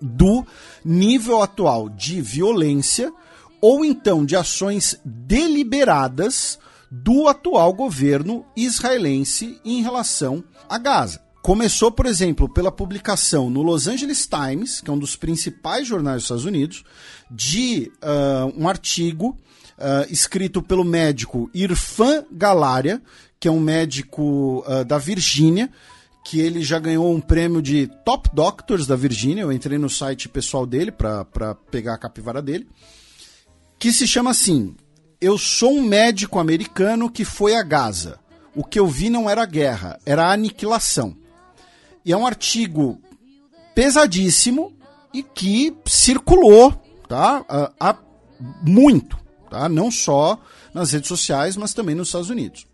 [0.00, 0.46] do
[0.84, 3.12] nível atual de violência
[3.60, 6.58] ou então de ações deliberadas
[6.90, 11.20] do atual governo israelense em relação a Gaza.
[11.42, 16.16] Começou, por exemplo, pela publicação no Los Angeles Times, que é um dos principais jornais
[16.16, 16.84] dos Estados Unidos,
[17.30, 19.38] de uh, um artigo
[19.78, 23.00] uh, escrito pelo médico Irfan Galaria,
[23.38, 25.70] que é um médico uh, da Virgínia,
[26.24, 29.42] que ele já ganhou um prêmio de Top Doctors da Virgínia.
[29.42, 31.24] Eu entrei no site pessoal dele para
[31.70, 32.68] pegar a capivara dele,
[33.78, 34.76] que se chama assim:
[35.20, 38.18] eu sou um médico americano que foi a Gaza.
[38.54, 41.16] O que eu vi não era guerra, era aniquilação.
[42.04, 43.00] E é um artigo
[43.74, 44.72] pesadíssimo
[45.12, 46.72] e que circulou,
[47.08, 47.44] tá?
[47.78, 47.96] Há
[48.62, 49.18] muito,
[49.50, 49.68] tá?
[49.68, 50.40] Não só
[50.72, 52.66] nas redes sociais, mas também nos Estados Unidos.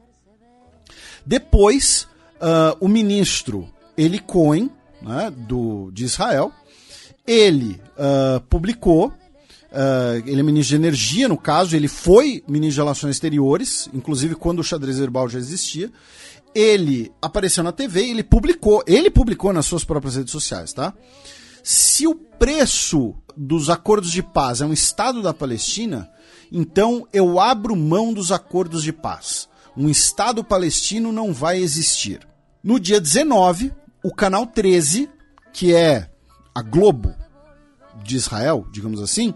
[1.25, 4.71] Depois, uh, o ministro Eli Cohen,
[5.03, 6.53] né, do, de Israel,
[7.27, 9.13] ele uh, publicou
[9.77, 14.35] Uh, ele é ministro de Energia, no caso, ele foi ministro de Relações Exteriores, inclusive
[14.35, 15.93] quando o xadrez verbal já existia.
[16.55, 20.95] Ele apareceu na TV e ele publicou, ele publicou nas suas próprias redes sociais, tá?
[21.63, 26.09] Se o preço dos acordos de paz é um Estado da Palestina,
[26.51, 29.47] então eu abro mão dos acordos de paz.
[29.77, 32.27] Um Estado palestino não vai existir.
[32.65, 35.11] No dia 19, o canal 13,
[35.53, 36.09] que é
[36.55, 37.15] a Globo
[38.03, 39.35] de Israel, digamos assim,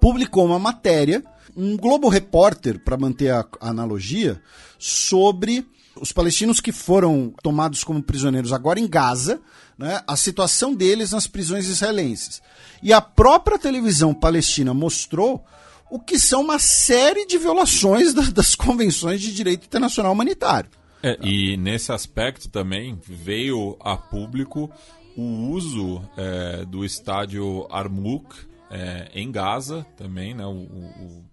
[0.00, 1.24] publicou uma matéria,
[1.56, 4.40] um Globo Repórter, para manter a, analogia,
[4.78, 5.66] sobre
[6.00, 9.40] os palestinos que foram tomados como prisioneiros agora em Gaza,
[9.76, 12.40] né, a situação deles nas prisões israelenses.
[12.82, 15.44] E a própria televisão palestina mostrou
[15.90, 20.70] o que são uma série de violações da, das convenções de direito internacional humanitário.
[21.02, 24.70] É, e nesse aspecto também veio a público
[25.16, 30.44] o uso é, do estádio Armuk é, em Gaza também, né?
[30.46, 31.24] O, o,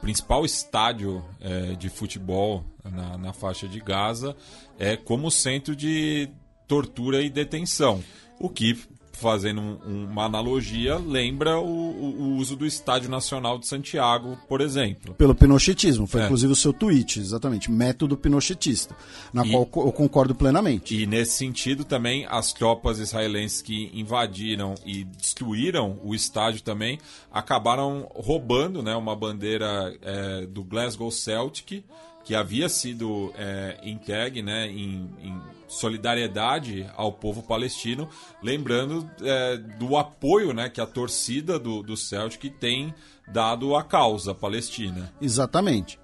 [0.00, 4.36] principal estádio é, de futebol na, na faixa de Gaza
[4.78, 6.28] é como centro de
[6.68, 8.02] tortura e detenção.
[8.38, 8.78] O que
[9.18, 15.14] fazendo um, uma analogia, lembra o, o, uso do Estádio Nacional de Santiago, por exemplo.
[15.14, 16.24] Pelo pinochetismo, foi é.
[16.24, 18.96] inclusive o seu tweet, exatamente, método pinochetista,
[19.32, 20.96] na e, qual eu concordo plenamente.
[20.96, 26.98] E nesse sentido também, as tropas israelenses que invadiram e destruíram o estádio também,
[27.32, 31.84] acabaram roubando né, uma bandeira é, do Glasgow Celtic,
[32.28, 38.06] que havia sido é, entregue né, em, em, solidariedade ao povo palestino,
[38.42, 42.92] lembrando é, do apoio né, que a torcida do, do Celtic tem
[43.26, 45.10] dado à causa palestina.
[45.22, 45.98] Exatamente.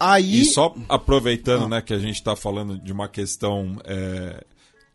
[0.00, 0.40] Aí...
[0.40, 1.68] E só aproveitando ah.
[1.68, 4.42] né, que a gente está falando de uma questão é,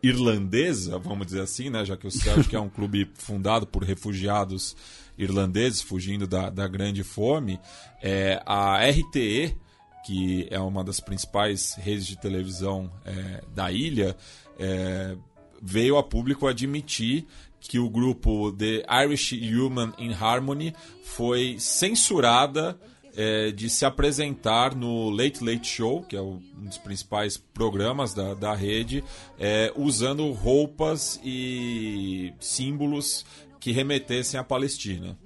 [0.02, 4.76] irlandesa, vamos dizer assim, né, já que o Celtic é um clube fundado por refugiados
[5.16, 7.60] irlandeses fugindo da, da grande fome,
[8.02, 9.62] é, a RTE
[10.04, 14.16] que é uma das principais redes de televisão é, da ilha,
[14.60, 15.16] é,
[15.62, 17.26] veio a público admitir
[17.60, 22.78] que o grupo The Irish Human in Harmony foi censurada
[23.16, 28.34] é, de se apresentar no Late Late Show, que é um dos principais programas da,
[28.34, 29.04] da rede,
[29.40, 33.26] é, usando roupas e símbolos
[33.60, 35.18] que remetessem à Palestina.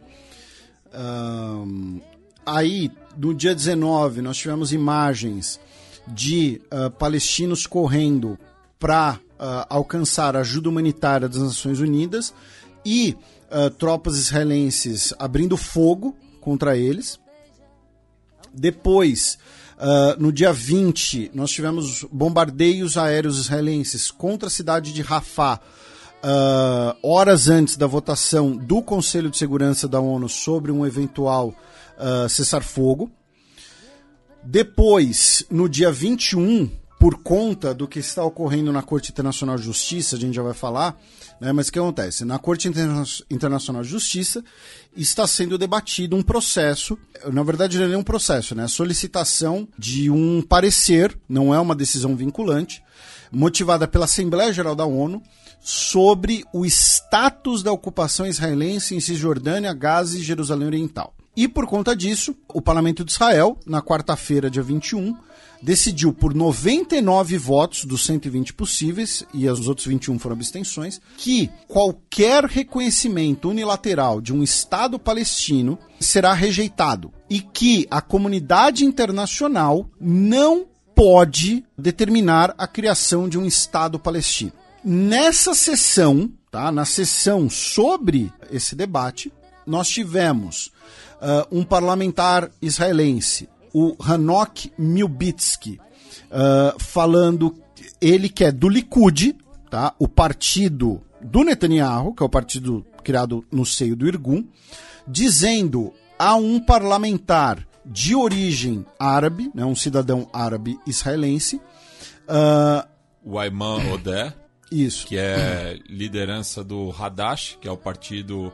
[0.94, 2.02] Um,
[2.48, 5.60] aí, no dia 19, nós tivemos imagens
[6.08, 8.40] de uh, palestinos correndo
[8.80, 12.34] para uh, alcançar ajuda humanitária das Nações Unidas
[12.86, 13.18] e
[13.52, 17.20] uh, tropas israelenses abrindo fogo contra eles.
[18.54, 19.38] Depois,
[20.18, 25.60] no dia 20, nós tivemos bombardeios aéreos israelenses contra a cidade de Rafah,
[27.04, 31.54] horas antes da votação do Conselho de Segurança da ONU sobre um eventual
[31.98, 33.12] uh, cessar-fogo.
[34.44, 36.70] Depois, no dia 21,
[37.00, 40.54] por conta do que está ocorrendo na Corte Internacional de Justiça, a gente já vai
[40.54, 40.98] falar,
[41.40, 42.26] né, mas o que acontece?
[42.26, 44.44] Na Corte Interna Internacional de Justiça
[44.96, 46.98] está sendo debatido um processo,
[47.32, 51.76] na verdade não é um processo, né, a solicitação de um parecer, não é uma
[51.76, 52.82] decisão vinculante,
[53.32, 55.22] motivada pela Assembleia Geral da ONU,
[55.60, 61.14] sobre o status da ocupação israelense em Cisjordânia, Gaza e Jerusalém Oriental.
[61.38, 65.16] E por conta disso, o Parlamento de Israel, na quarta-feira, dia 21,
[65.62, 72.44] decidiu por 99 votos dos 120 possíveis, e os outros 21 foram abstenções, que qualquer
[72.46, 81.64] reconhecimento unilateral de um Estado palestino será rejeitado e que a comunidade internacional não pode
[81.78, 84.54] determinar a criação de um Estado palestino.
[84.84, 89.32] Nessa sessão, tá, na sessão sobre esse debate,
[89.68, 90.72] nós tivemos
[91.22, 95.80] uh, um parlamentar israelense, o Hanok Milbitsky,
[96.32, 97.56] uh, falando,
[98.02, 99.36] ele que é do Likud,
[99.70, 99.94] tá?
[100.00, 104.46] o partido do Netanyahu, que é o partido criado no seio do Irgun,
[105.08, 111.62] dizendo a um parlamentar de origem árabe, né, um cidadão árabe israelense.
[112.28, 112.86] Uh,
[113.24, 114.34] o Ayman Odeh.
[114.70, 115.08] Isso.
[115.08, 118.52] Que é liderança do Hadash, que é o partido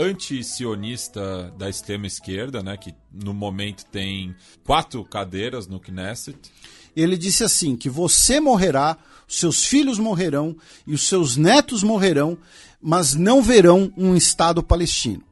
[0.00, 6.38] anti-sionista da extrema esquerda, né, que no momento tem quatro cadeiras no Knesset.
[6.96, 8.96] Ele disse assim: que você morrerá,
[9.28, 10.56] seus filhos morrerão
[10.86, 12.38] e os seus netos morrerão,
[12.80, 15.22] mas não verão um Estado palestino.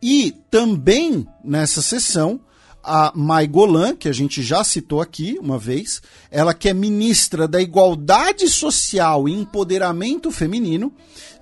[0.00, 2.40] E também nessa sessão,
[2.82, 6.00] a Mai Golan, que a gente já citou aqui uma vez,
[6.30, 10.92] ela que é ministra da Igualdade Social e Empoderamento Feminino,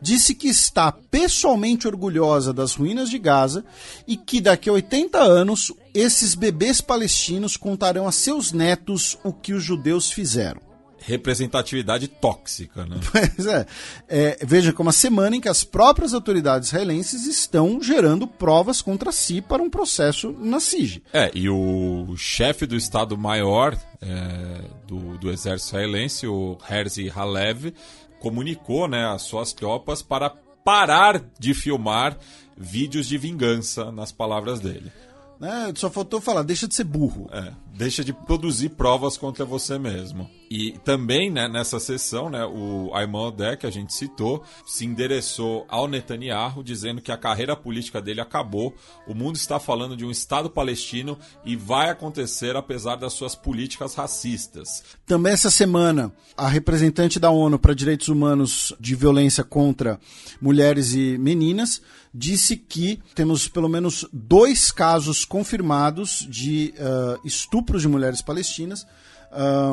[0.01, 3.65] disse que está pessoalmente orgulhosa das ruínas de Gaza
[4.07, 9.53] e que daqui a 80 anos esses bebês palestinos contarão a seus netos o que
[9.53, 10.66] os judeus fizeram
[11.07, 12.99] representatividade tóxica, né?
[13.11, 13.67] Pois é.
[14.09, 14.39] é.
[14.45, 19.41] Veja como a semana em que as próprias autoridades israelenses estão gerando provas contra si
[19.41, 21.03] para um processo na SIG.
[21.13, 27.73] É, e o chefe do Estado-Maior é, do, do exército israelense, o Herzi Halev,
[28.19, 30.31] comunicou né, às suas tropas para
[30.65, 32.19] parar de filmar
[32.57, 34.91] vídeos de vingança, nas palavras dele.
[35.39, 35.73] Né?
[35.77, 37.29] Só faltou falar, deixa de ser burro.
[37.33, 40.29] É, deixa de produzir provas contra você mesmo.
[40.51, 45.67] E também né, nessa sessão, né, o Ayman Odeh, que a gente citou, se endereçou
[45.69, 48.75] ao Netanyahu dizendo que a carreira política dele acabou.
[49.07, 53.95] O mundo está falando de um Estado palestino e vai acontecer apesar das suas políticas
[53.95, 54.83] racistas.
[55.05, 60.01] Também essa semana, a representante da ONU para Direitos Humanos de Violência contra
[60.41, 61.83] Mulheres e Meninas
[62.17, 67.21] disse que temos pelo menos dois casos confirmados de uh,
[67.67, 68.87] estupros de mulheres palestinas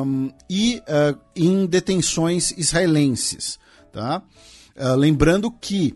[0.04, 3.58] um, e uh, em detenções israelenses.
[3.92, 4.20] Tá?
[4.76, 5.94] Uh, lembrando que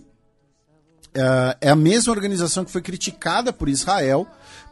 [1.61, 4.25] é a mesma organização que foi criticada por Israel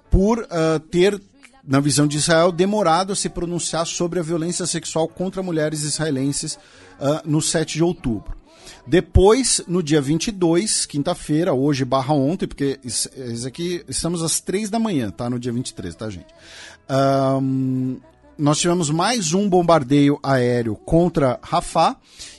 [0.08, 0.46] por
[0.92, 1.20] ter,
[1.66, 6.56] na visão de Israel, demorado a se pronunciar sobre a violência sexual contra mulheres israelenses
[7.24, 8.36] no 7 de outubro.
[8.86, 13.08] Depois, no dia 22, quinta-feira, hoje barra ontem, porque isso,
[13.44, 15.28] aqui estamos às 3 da manhã, tá?
[15.28, 16.32] No dia 23, tá, gente?
[16.88, 17.98] Um,
[18.38, 21.96] nós tivemos mais um bombardeio aéreo contra Rafah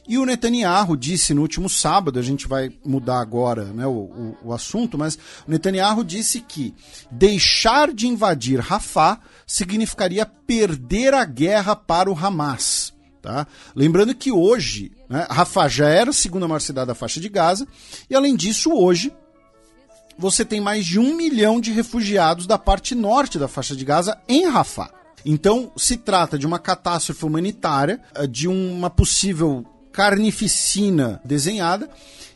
[0.08, 4.38] e o Netanyahu disse no último sábado, a gente vai mudar agora né, o, o,
[4.46, 6.74] o assunto, mas o Netanyahu disse que
[7.12, 12.94] deixar de invadir Rafah significaria perder a guerra para o Hamas.
[13.22, 13.46] Tá?
[13.76, 17.68] Lembrando que hoje, né, Rafah já era a segunda maior cidade da faixa de Gaza,
[18.10, 19.12] e além disso, hoje
[20.18, 24.18] você tem mais de um milhão de refugiados da parte norte da faixa de Gaza
[24.28, 24.92] em Rafah.
[25.26, 31.90] Então, se trata de uma catástrofe humanitária, eh, de uma possível carnificina desenhada.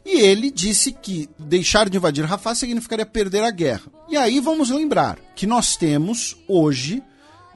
[0.03, 3.83] E ele disse que deixar de invadir Rafah significaria perder a guerra.
[4.09, 7.03] E aí vamos lembrar que nós temos hoje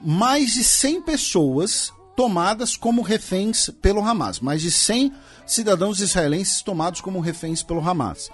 [0.00, 5.12] mais de 100 pessoas tomadas como reféns pelo Hamas, mais de 100
[5.44, 8.30] cidadãos israelenses tomados como reféns pelo Hamas.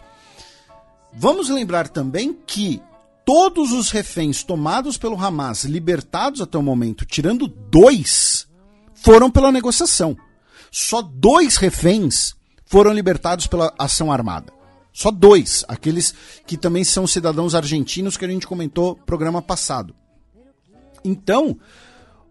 [1.12, 2.80] Vamos lembrar também que
[3.24, 8.48] todos os reféns tomados pelo Hamas, libertados até o momento, tirando dois,
[8.94, 10.16] foram pela negociação.
[10.70, 12.34] Só dois reféns
[12.64, 14.52] foram libertados pela ação armada.
[14.92, 16.14] Só dois, aqueles
[16.46, 19.94] que também são cidadãos argentinos que a gente comentou no programa passado.
[21.04, 21.58] Então,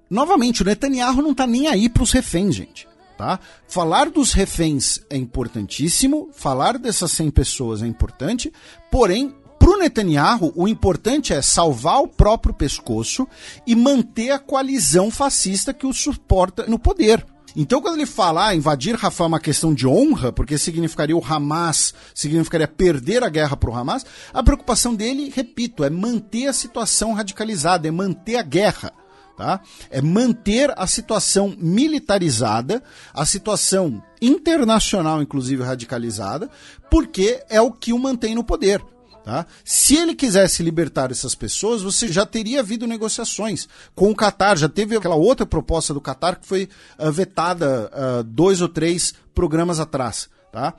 [0.10, 2.88] novamente, o Netanyahu não está nem aí para os reféns, gente.
[3.22, 3.40] Tá?
[3.68, 8.52] Falar dos reféns é importantíssimo, falar dessas 100 pessoas é importante,
[8.90, 13.28] porém, para o Netanyahu, o importante é salvar o próprio pescoço
[13.68, 17.24] e manter a coalizão fascista que o suporta no poder.
[17.56, 21.24] Então, quando ele fala ah, invadir Rafah é uma questão de honra, porque significaria o
[21.24, 26.54] Hamas, significaria perder a guerra para o Hamas, a preocupação dele, repito, é manter a
[26.54, 28.92] situação radicalizada, é manter a guerra.
[29.38, 29.62] Tá?
[29.90, 36.50] É manter a situação militarizada, a situação internacional, inclusive radicalizada,
[36.90, 38.84] porque é o que o mantém no poder.
[39.24, 39.46] Tá?
[39.64, 44.58] Se ele quisesse libertar essas pessoas, você já teria havido negociações com o Qatar.
[44.58, 49.14] Já teve aquela outra proposta do Qatar que foi uh, vetada uh, dois ou três
[49.34, 50.28] programas atrás.
[50.52, 50.74] Tá?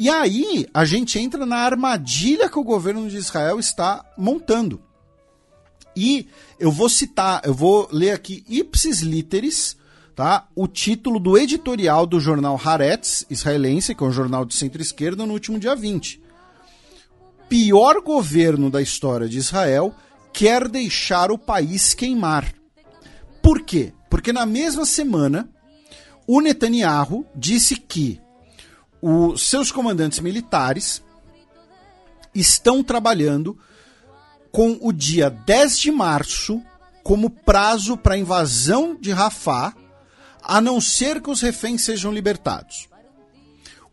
[0.00, 4.80] E aí a gente entra na armadilha que o governo de Israel está montando.
[5.96, 6.26] E
[6.58, 9.76] eu vou citar, eu vou ler aqui ipsis literis,
[10.14, 10.46] tá?
[10.54, 15.32] O título do editorial do jornal Haaretz israelense, que é um jornal de centro-esquerda, no
[15.32, 16.22] último dia 20
[17.52, 19.94] pior governo da história de Israel
[20.32, 22.50] quer deixar o país queimar.
[23.42, 23.92] Por quê?
[24.08, 25.50] Porque na mesma semana,
[26.26, 28.18] o Netanyahu disse que
[29.02, 31.02] os seus comandantes militares
[32.34, 33.58] estão trabalhando
[34.52, 36.62] com o dia 10 de março
[37.02, 39.74] como prazo para a invasão de Rafah,
[40.42, 42.88] a não ser que os reféns sejam libertados.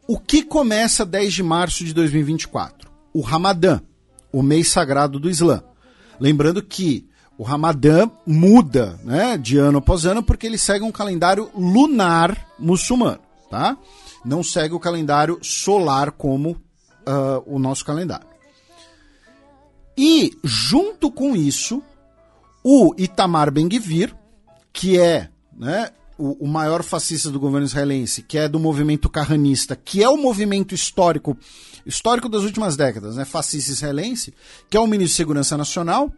[0.07, 2.89] O que começa 10 de março de 2024?
[3.13, 3.81] o Ramadã,
[4.31, 5.63] o mês sagrado do Islã.
[6.19, 7.07] Lembrando que
[7.38, 13.19] o Ramadã muda né, de ano após ano porque ele segue um calendário lunar muçulmano,
[13.49, 13.77] tá?
[14.23, 18.27] Não segue o calendário solar como uh, o nosso calendário.
[20.01, 21.83] E, junto com isso,
[22.63, 24.15] o Itamar Ben-Gvir,
[24.71, 29.75] que é né, o, o, maior fascista do governo israelense, que é do movimento carranista,
[29.75, 31.37] que é o movimento histórico
[31.85, 34.33] histórico das últimas décadas, né, fascista israelense,
[34.69, 36.09] que é o ministro de Segurança Nacional,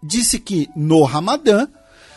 [0.00, 1.66] disse que no Ramadã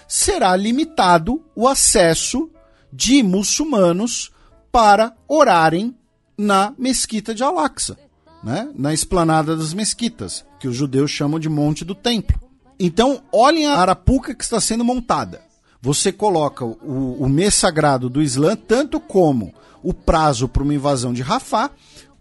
[0.07, 2.51] será limitado o acesso
[2.93, 4.31] de muçulmanos
[4.72, 5.98] para orarem
[6.38, 7.98] na mesquita de Al-Aqsa,
[8.44, 12.40] né, na esplanada das mesquitas, que os judeus chamam de Monte do Templo.
[12.80, 15.42] Então, olhem a arapuca que está sendo montada.
[15.82, 19.53] Você coloca o, o mês sagrado do Islã, tanto como
[19.84, 21.72] o prazo para uma invasão de Rafah,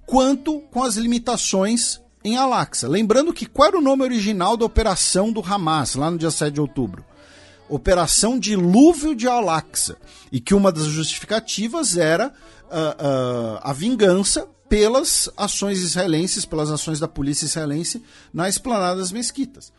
[0.07, 2.89] quanto com as limitações em Al-Aqsa.
[2.89, 6.55] Lembrando que qual era o nome original da operação do Hamas, lá no dia 7
[6.55, 7.05] de outubro?
[7.69, 9.97] Operação Dilúvio de Al-Aqsa.
[10.33, 17.01] E que uma das justificativas era uh, uh, a vingança pelas ações israelenses, pelas ações
[17.01, 18.01] da polícia israelense
[18.33, 19.73] na esplanada das mesquitas.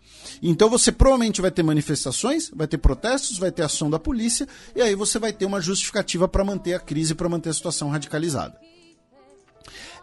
[0.44, 4.45] Então você provavelmente vai ter manifestações, vai ter protestos, vai ter ação da polícia,
[4.76, 7.90] e aí você vai ter uma justificativa para manter a crise, para manter a situação
[7.90, 8.60] radicalizada.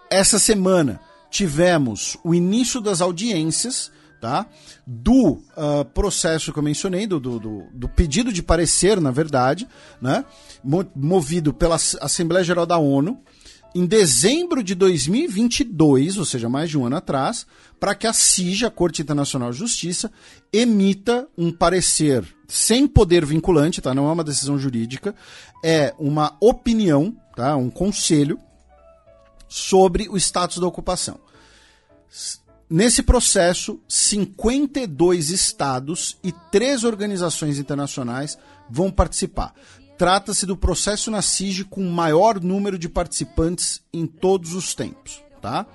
[0.09, 0.99] Essa semana
[1.31, 3.93] tivemos o início das audiências
[4.23, 4.47] tá?
[4.87, 7.39] do uh, processo que eu mencionei, do, do,
[7.73, 9.69] do, pedido de parecer, na verdade,
[10.01, 10.25] né?
[10.97, 13.21] movido pela Assembleia Geral da ONU,
[13.75, 17.47] em dezembro de 2022, ou seja, mais de um ano atrás,
[17.79, 20.11] para que a CIJ, a Corte Internacional de Justiça,
[20.53, 23.95] emita um parecer sem poder vinculante, tá?
[23.95, 25.15] não é uma decisão jurídica,
[25.63, 27.57] é uma opinião, tá?
[27.57, 28.39] um conselho,
[29.49, 31.19] sobre o status da ocupação.
[32.71, 38.39] Nesse processo, 52 estados e três organizações internacionais
[38.69, 39.55] vão participar.
[39.99, 45.21] Trata-se do processo na CIG com o maior número de participantes em todos os tempos,
[45.43, 45.67] tá?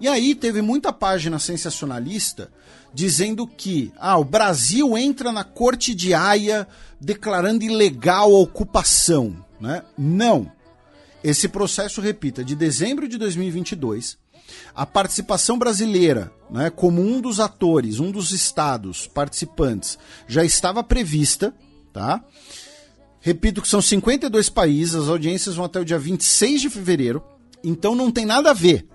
[0.00, 2.52] E aí teve muita página sensacionalista
[2.94, 6.68] dizendo que ah, o Brasil entra na Corte de Haia
[7.00, 9.82] declarando ilegal a ocupação, né?
[9.96, 10.50] Não.
[11.22, 14.16] Esse processo, repita, de dezembro de 2022,
[14.72, 21.52] a participação brasileira, né, como um dos atores, um dos estados participantes, já estava prevista,
[21.92, 22.22] tá?
[23.28, 27.22] Repito que são 52 países, as audiências vão até o dia 26 de fevereiro.
[27.62, 28.86] Então não tem nada a ver,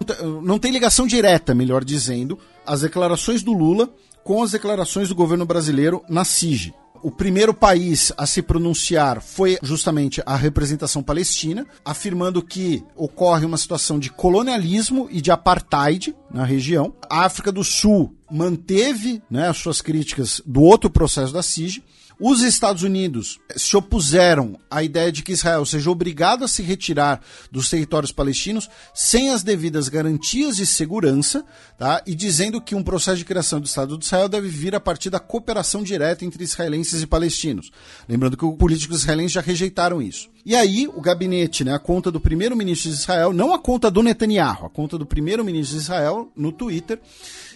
[0.41, 5.45] não tem ligação direta, melhor dizendo, as declarações do Lula com as declarações do governo
[5.45, 6.73] brasileiro na CIG.
[7.03, 13.57] O primeiro país a se pronunciar foi justamente a representação palestina, afirmando que ocorre uma
[13.57, 16.91] situação de colonialismo e de apartheid na região.
[17.07, 21.83] A África do Sul manteve né, as suas críticas do outro processo da CIG
[22.25, 27.19] os Estados Unidos se opuseram à ideia de que Israel seja obrigado a se retirar
[27.51, 31.43] dos territórios palestinos sem as devidas garantias de segurança,
[31.77, 32.01] tá?
[32.07, 35.09] e dizendo que um processo de criação do Estado de Israel deve vir a partir
[35.09, 37.69] da cooperação direta entre israelenses e palestinos.
[38.07, 40.29] Lembrando que os políticos israelenses já rejeitaram isso.
[40.45, 44.01] E aí, o gabinete, né, a conta do primeiro-ministro de Israel, não a conta do
[44.01, 47.01] Netanyahu, a conta do primeiro-ministro de Israel, no Twitter,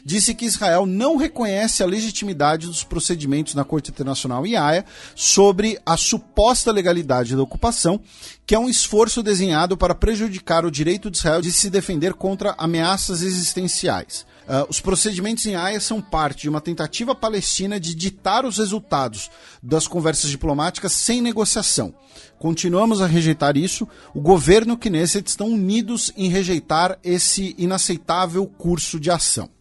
[0.08, 5.98] disse que Israel não reconhece a legitimidade dos procedimentos na Corte Internacional IAEA sobre a
[5.98, 8.00] suposta legalidade da ocupação,
[8.46, 12.56] que é um esforço desenhado para prejudicar o direito de Israel de se defender contra
[12.58, 14.26] ameaças existenciais.
[14.48, 19.30] Uh, os procedimentos em Haia são parte de uma tentativa palestina de ditar os resultados
[19.62, 21.94] das conversas diplomáticas sem negociação.
[22.40, 23.86] Continuamos a rejeitar isso.
[24.14, 29.57] O governo e o Knesset estão unidos em rejeitar esse inaceitável curso de ação.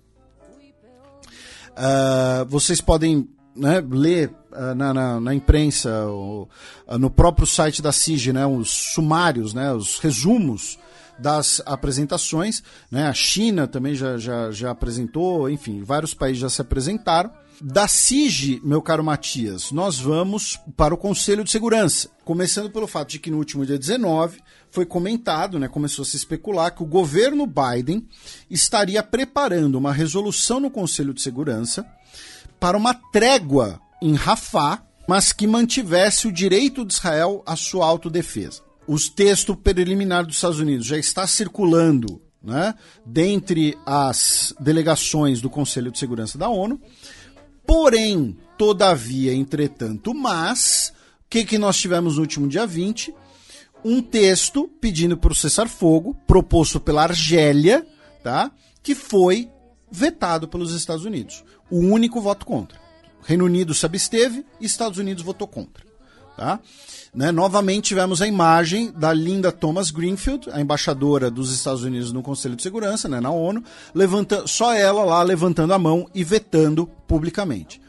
[1.77, 6.49] Uh, vocês podem né, ler uh, na, na, na, imprensa, ou,
[6.87, 10.79] uh, no próprio site da CIG, né, os sumários, né, os resumos
[11.19, 12.63] das apresentações.
[12.91, 17.31] Né, a China também já, já, já apresentou, enfim, vários países já se apresentaram.
[17.61, 22.11] Da CIG, meu caro Matias, nós vamos para o Conselho de Segurança.
[22.23, 26.17] Começando pelo fato de que no último dia 19 foi comentado, né, começou a se
[26.17, 28.07] especular que o governo Biden
[28.51, 31.87] estaria preparando uma resolução no Conselho de Segurança
[32.61, 38.61] para uma trégua em Rafah, mas que mantivesse o direito de Israel à sua autodefesa.
[38.87, 45.91] Os textos preliminares dos Estados Unidos já está circulando né, dentre as delegações do Conselho
[45.91, 46.81] de Segurança da ONU.
[47.67, 53.13] Porém, todavia, entretanto, mas, o que, que nós tivemos no último dia 20?
[53.85, 57.87] um texto pedindo para o cessar-fogo, proposto pela Argélia,
[58.21, 58.51] tá?
[58.83, 59.49] que foi
[59.89, 61.45] vetado pelos Estados Unidos.
[61.71, 62.81] O único voto contra.
[63.23, 65.85] Reino Unido se absteve Estados Unidos votou contra.
[66.37, 66.59] Tá?
[67.17, 67.33] Né?
[67.33, 72.55] Novamente tivemos a imagem da Linda Thomas Greenfield, a embaixadora dos Estados Unidos no Conselho
[72.55, 73.65] de Segurança, né, na ONU,
[73.95, 77.81] levanta, só ela lá levantando a mão e vetando publicamente.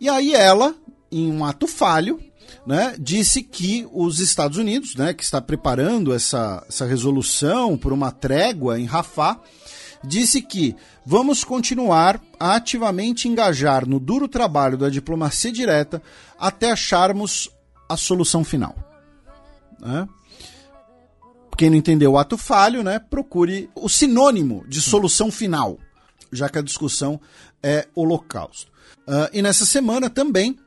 [0.00, 0.74] E aí ela,
[1.10, 2.18] em um ato falho,
[2.66, 8.10] né, disse que os Estados Unidos, né, que está preparando essa, essa resolução por uma
[8.10, 9.38] trégua em Rafah,
[10.02, 10.74] disse que
[11.06, 16.02] vamos continuar a ativamente engajar no duro trabalho da diplomacia direta
[16.36, 17.54] até acharmos
[17.94, 18.74] a solução final.
[19.80, 20.08] Né?
[21.56, 25.78] Quem não entendeu o ato falho, né, procure o sinônimo de solução final,
[26.32, 27.20] já que a discussão
[27.62, 28.72] é holocausto.
[29.06, 30.58] Uh, e nessa semana também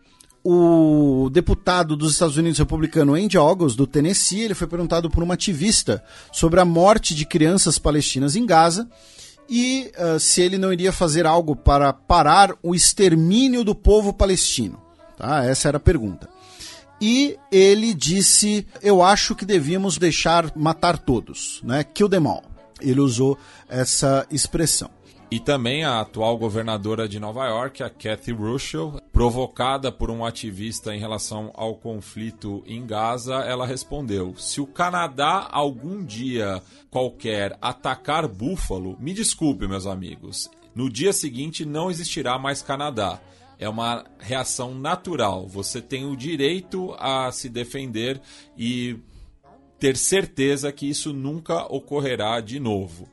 [0.44, 5.34] o deputado dos Estados Unidos republicano Andy August, do Tennessee, ele foi perguntado por uma
[5.34, 8.88] ativista sobre a morte de crianças palestinas em Gaza
[9.50, 14.82] e uh, se ele não iria fazer algo para parar o extermínio do povo palestino.
[15.18, 15.44] Tá?
[15.44, 16.30] Essa era a pergunta.
[17.00, 21.84] E ele disse: Eu acho que devíamos deixar matar todos, né?
[21.84, 22.44] Kill them all.
[22.82, 24.90] Ele usou essa expressão.
[25.30, 30.96] E também a atual governadora de Nova York, a Kathy Russell, provocada por um ativista
[30.96, 38.26] em relação ao conflito em Gaza, ela respondeu: Se o Canadá algum dia qualquer atacar
[38.26, 43.20] Búfalo, me desculpe, meus amigos, no dia seguinte não existirá mais Canadá.
[43.60, 45.48] É uma reação natural.
[45.48, 48.22] Você tem o direito a se defender
[48.58, 49.00] e
[49.80, 53.10] ter certeza que isso nunca ocorrerá de novo.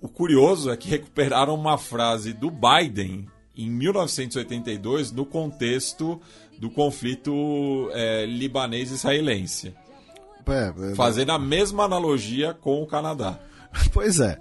[0.00, 6.20] O curioso é que recuperaram uma frase do Biden em 1982 no contexto
[6.58, 9.74] do conflito é, libanês-israelense.
[10.46, 13.38] É, é, fazendo a mesma analogia com o Canadá.
[13.92, 14.36] Pois é.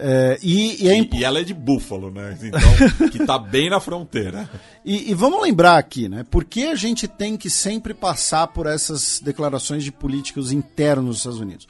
[0.00, 1.12] É, e, e, é imp...
[1.14, 2.38] e, ela é de Búfalo, né?
[2.40, 2.60] Então,
[3.10, 4.48] que está bem na fronteira.
[4.84, 6.24] E, e, vamos lembrar aqui, né?
[6.30, 11.16] Por que a gente tem que sempre passar por essas declarações de políticos internos dos
[11.18, 11.66] Estados Unidos?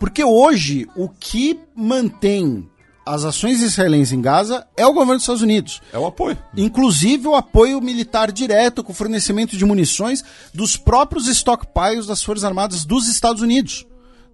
[0.00, 2.66] Porque hoje o que mantém
[3.04, 5.80] as ações israelenses em Gaza é o governo dos Estados Unidos.
[5.92, 6.38] É o apoio.
[6.56, 10.22] Inclusive o apoio militar direto com fornecimento de munições
[10.52, 13.86] dos próprios stockpiles das Forças Armadas dos Estados Unidos.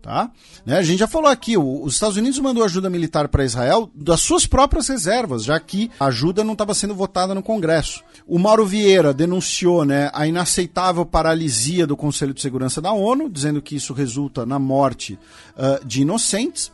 [0.04, 0.30] Tá?
[0.66, 3.90] Né, a gente já falou aqui, o, os Estados Unidos mandou ajuda militar para Israel
[3.94, 8.04] das suas próprias reservas, já que a ajuda não estava sendo votada no Congresso.
[8.26, 13.62] O Mauro Vieira denunciou né, a inaceitável paralisia do Conselho de Segurança da ONU, dizendo
[13.62, 15.18] que isso resulta na morte
[15.56, 16.70] uh, de inocentes.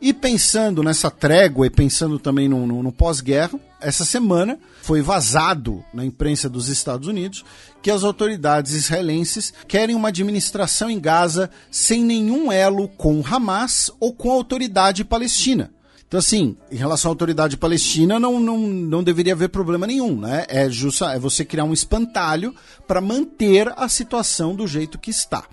[0.00, 5.84] E pensando nessa trégua e pensando também no, no, no pós-guerra, essa semana foi vazado
[5.92, 7.44] na imprensa dos Estados Unidos
[7.82, 14.12] que as autoridades israelenses querem uma administração em Gaza sem nenhum elo com Hamas ou
[14.12, 15.70] com a autoridade palestina.
[16.06, 20.46] Então, assim, em relação à autoridade palestina, não, não, não deveria haver problema nenhum, né?
[20.48, 22.54] É, justa, é você criar um espantalho
[22.86, 25.44] para manter a situação do jeito que está.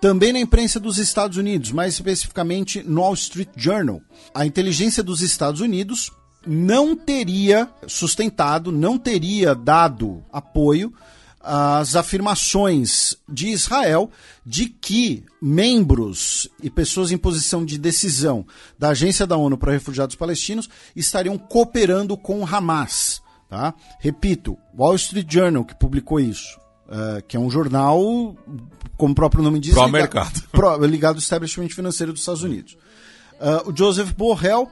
[0.00, 4.00] Também na imprensa dos Estados Unidos, mais especificamente no Wall Street Journal,
[4.32, 6.12] a inteligência dos Estados Unidos
[6.46, 10.94] não teria sustentado, não teria dado apoio
[11.40, 14.10] às afirmações de Israel
[14.46, 18.46] de que membros e pessoas em posição de decisão
[18.78, 23.20] da Agência da ONU para Refugiados Palestinos estariam cooperando com Hamas.
[23.48, 23.74] Tá?
[23.98, 26.58] Repito, Wall Street Journal que publicou isso.
[26.88, 28.34] Uh, que é um jornal,
[28.96, 30.42] como o próprio nome diz, ligado, mercado.
[30.50, 32.78] pro- ligado ao establishment financeiro dos Estados Unidos.
[33.34, 34.62] Uh, o Joseph Borrell,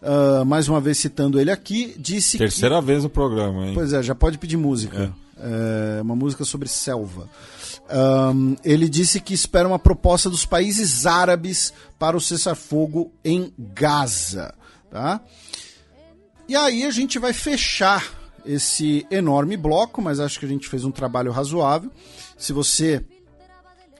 [0.00, 3.68] uh, mais uma vez citando ele aqui, disse Terceira vez no programa, hein?
[3.68, 3.74] que.
[3.74, 5.12] Pois é, já pode pedir música.
[5.40, 7.28] É, uma música sobre selva.
[8.34, 14.52] Um, ele disse que espera uma proposta dos países árabes para o cessar-fogo em Gaza.
[14.90, 15.20] Tá?
[16.48, 18.04] E aí a gente vai fechar
[18.44, 21.90] esse enorme bloco, mas acho que a gente fez um trabalho razoável.
[22.36, 23.04] Se você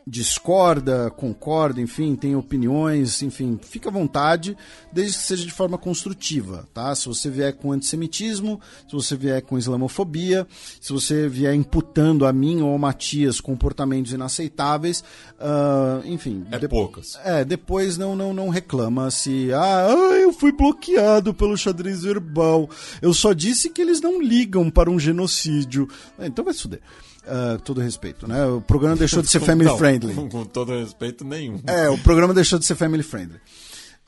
[0.09, 4.57] discorda, concorda, enfim, tem opiniões, enfim, fica à vontade,
[4.93, 6.95] desde que seja de forma construtiva, tá?
[6.95, 10.47] Se você vier com antissemitismo, se você vier com islamofobia,
[10.81, 15.05] se você vier imputando a mim ou ao Matias comportamentos inaceitáveis,
[15.39, 16.45] ah, enfim.
[16.51, 17.19] É de- poucas.
[17.25, 19.53] é, depois não, não, não reclama se.
[19.53, 22.69] Ah, ah, eu fui bloqueado pelo xadrez verbal.
[23.03, 25.89] Eu só disse que eles não ligam para um genocídio.
[26.19, 26.81] É, então vai se fuder.
[27.27, 28.45] Ah, todo respeito, né?
[28.47, 30.15] O programa deixou de ser family Não, friendly.
[30.29, 31.61] Com, todo respeito, nenhum.
[31.67, 33.41] É, o programa deixou de ser family friendly.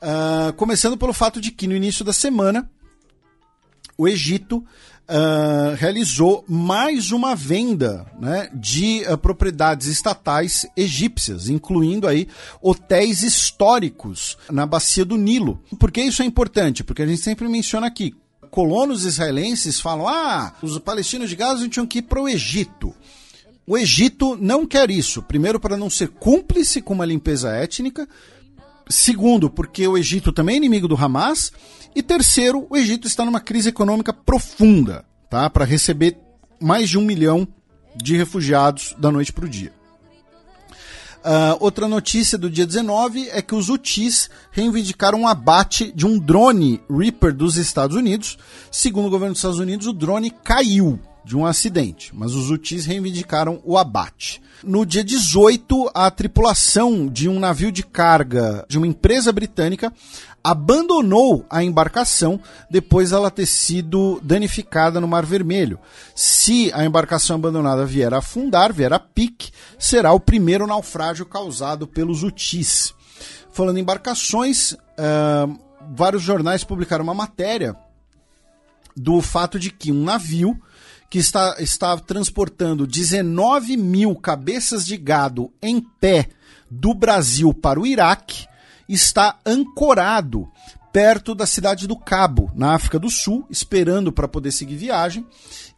[0.01, 2.69] Ah, começando pelo fato de que no início da semana
[3.97, 4.63] o Egito
[5.07, 12.27] ah, realizou mais uma venda né, de ah, propriedades estatais egípcias, incluindo aí
[12.61, 15.61] hotéis históricos na bacia do Nilo.
[15.77, 16.83] Por que isso é importante?
[16.83, 18.15] Porque a gente sempre menciona aqui.
[18.51, 22.93] Colonos israelenses falam: ah, os palestinos de Gaza tinham que ir para o Egito.
[23.65, 25.21] O Egito não quer isso.
[25.21, 28.07] Primeiro, para não ser cúmplice com uma limpeza étnica.
[28.89, 31.53] Segundo, porque o Egito também é inimigo do Hamas.
[31.95, 35.49] E terceiro, o Egito está numa crise econômica profunda, tá?
[35.49, 36.17] Para receber
[36.59, 37.47] mais de um milhão
[37.95, 39.71] de refugiados da noite para o dia.
[41.23, 46.17] Ah, outra notícia do dia 19 é que os Houthis reivindicaram um abate de um
[46.17, 48.37] drone Reaper dos Estados Unidos.
[48.71, 52.85] Segundo o governo dos Estados Unidos, o drone caiu de um acidente, mas os Houthis
[52.85, 54.41] reivindicaram o abate.
[54.63, 59.93] No dia 18, a tripulação de um navio de carga de uma empresa britânica
[60.43, 62.39] abandonou a embarcação
[62.69, 65.79] depois dela ter sido danificada no Mar Vermelho.
[66.15, 71.87] Se a embarcação abandonada vier a afundar, vier a pique, será o primeiro naufrágio causado
[71.87, 72.93] pelos Houthis.
[73.51, 75.47] Falando em embarcações, ah,
[75.93, 77.75] vários jornais publicaram uma matéria
[78.95, 80.59] do fato de que um navio
[81.09, 86.29] que está, está transportando 19 mil cabeças de gado em pé
[86.69, 88.47] do Brasil para o Iraque
[88.93, 90.49] está ancorado
[90.91, 95.25] perto da cidade do Cabo, na África do Sul, esperando para poder seguir viagem.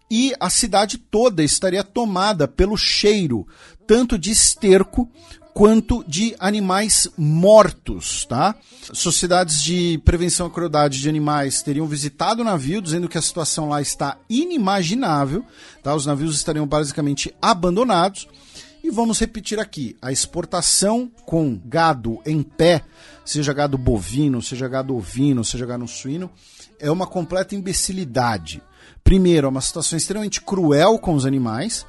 [0.10, 3.48] E a cidade toda estaria tomada pelo cheiro,
[3.88, 5.10] tanto de esterco
[5.54, 8.56] quanto de animais mortos, tá?
[8.92, 13.70] Sociedades de prevenção à crueldade de animais teriam visitado o navio, dizendo que a situação
[13.70, 15.46] lá está inimaginável,
[15.84, 15.96] tá?
[15.96, 18.28] Os navios estariam basicamente abandonados.
[18.84, 22.84] E vamos repetir aqui: a exportação com gado em pé,
[23.24, 26.30] seja gado bovino, seja gado ovino, seja gado suíno,
[26.80, 28.62] é uma completa imbecilidade.
[29.02, 31.86] Primeiro, é uma situação extremamente cruel com os animais.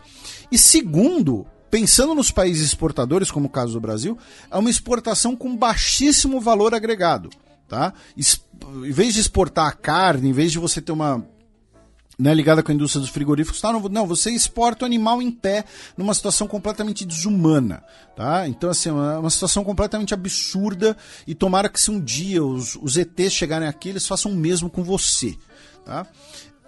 [0.50, 4.16] E segundo, pensando nos países exportadores, como o caso do Brasil,
[4.48, 7.30] é uma exportação com baixíssimo valor agregado.
[7.68, 7.92] Tá?
[8.16, 11.26] Em vez de exportar a carne, em vez de você ter uma
[12.18, 13.72] né, ligada com a indústria dos frigoríficos, tá?
[13.72, 15.64] não, não, você exporta o animal em pé
[15.96, 17.82] numa situação completamente desumana,
[18.16, 18.46] tá?
[18.48, 22.76] Então, assim, é uma, uma situação completamente absurda e tomara que se um dia os,
[22.76, 25.36] os ETs chegarem aqui, eles façam o mesmo com você,
[25.84, 26.06] tá?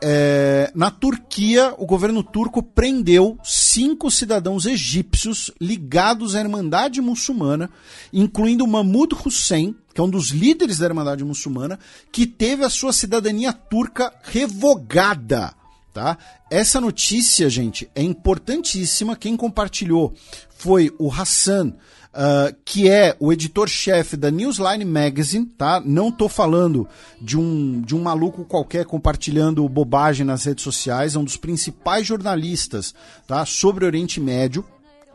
[0.03, 7.71] É, na Turquia, o governo turco prendeu cinco cidadãos egípcios ligados à Irmandade Muçulmana,
[8.13, 11.79] incluindo Mahmoud Hussein, que é um dos líderes da Irmandade Muçulmana,
[12.13, 15.55] que teve a sua cidadania turca revogada.
[15.95, 16.19] Tá?
[16.51, 19.17] Essa notícia, gente, é importantíssima.
[19.17, 20.13] Quem compartilhou
[20.51, 21.73] foi o Hassan,
[22.17, 25.81] uh, que é o editor-chefe da Newsline Magazine, tá?
[25.85, 26.89] Não tô falando
[27.21, 32.07] de um, de um maluco qualquer compartilhando bobagem nas redes sociais, é um dos principais
[32.07, 32.95] jornalistas,
[33.27, 33.45] tá?
[33.45, 34.65] Sobre Oriente Médio.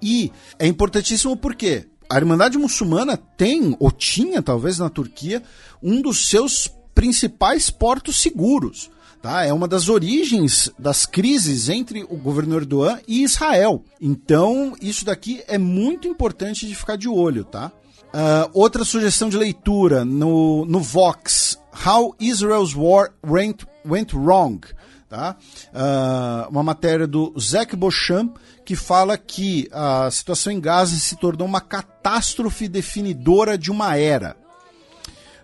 [0.02, 5.42] E é importantíssimo porque a Irmandade Muçulmana tem, ou tinha talvez na Turquia,
[5.82, 8.90] um dos seus principais portos seguros.
[9.22, 9.46] Tá?
[9.46, 13.84] É uma das origens das crises entre o governo Erdogan e Israel.
[14.02, 17.44] Então, isso daqui é muito importante de ficar de olho.
[17.44, 17.72] Tá?
[18.08, 24.60] Uh, outra sugestão de leitura no, no Vox: How Israel's War Went, went Wrong.
[25.08, 25.36] Tá?
[25.72, 31.48] Uh, uma matéria do Zach Beauchamp que fala que a situação em Gaza se tornou
[31.48, 34.36] uma catástrofe definidora de uma era.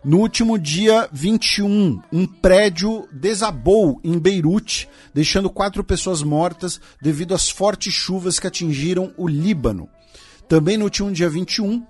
[0.07, 7.49] No último dia 21, um prédio desabou em Beirute, deixando quatro pessoas mortas devido às
[7.49, 9.89] fortes chuvas que atingiram o Líbano.
[10.47, 11.85] Também no último dia 21,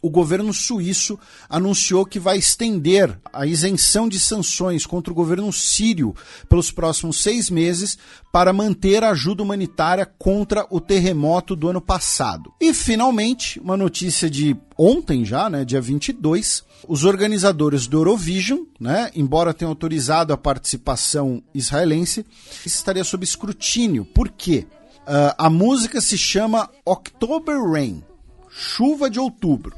[0.00, 6.14] o governo suíço anunciou que vai estender a isenção de sanções contra o governo sírio
[6.48, 7.98] pelos próximos seis meses
[8.32, 12.52] para manter a ajuda humanitária contra o terremoto do ano passado.
[12.60, 19.10] E, finalmente, uma notícia de ontem já, né, dia 22, os organizadores do Eurovision, né,
[19.14, 22.24] embora tenham autorizado a participação israelense,
[22.66, 24.04] estaria sob escrutínio.
[24.04, 24.66] Por quê?
[25.02, 28.02] Uh, a música se chama October Rain,
[28.48, 29.74] chuva de outubro.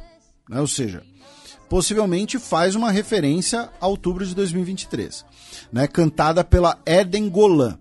[0.49, 0.60] Né?
[0.60, 1.02] Ou seja,
[1.68, 5.24] possivelmente faz uma referência a outubro de 2023,
[5.73, 5.86] né?
[5.86, 7.78] cantada pela Eden Golan.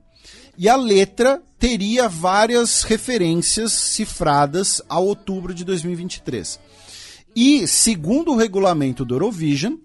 [0.58, 6.60] E a letra teria várias referências cifradas a outubro de 2023.
[7.36, 9.76] E, segundo o regulamento do Eurovision,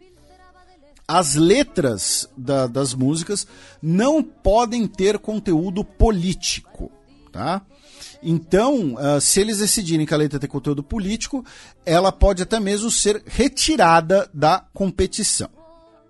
[1.06, 3.46] as letras da, das músicas
[3.82, 6.90] não podem ter conteúdo político,
[7.32, 7.62] tá?
[8.22, 11.44] Então, uh, se eles decidirem que a letra tem conteúdo político,
[11.86, 15.48] ela pode até mesmo ser retirada da competição.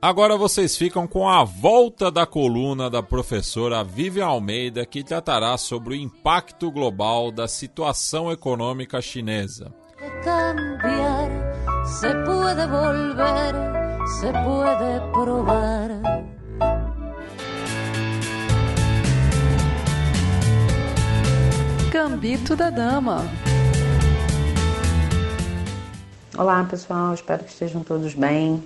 [0.00, 5.94] Agora vocês ficam com a volta da coluna da professora Vivian Almeida, que tratará sobre
[5.94, 9.74] o impacto global da situação econômica chinesa.
[10.22, 11.07] Cambiar,
[11.88, 13.54] se pode volver,
[14.06, 15.88] se pode provar.
[21.90, 23.22] Gambito da Dama.
[26.36, 28.62] Olá pessoal, espero que estejam todos bem.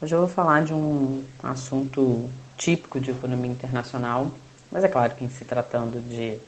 [0.00, 4.30] Hoje eu vou falar de um assunto típico de economia internacional,
[4.70, 6.38] mas é claro que em se tratando de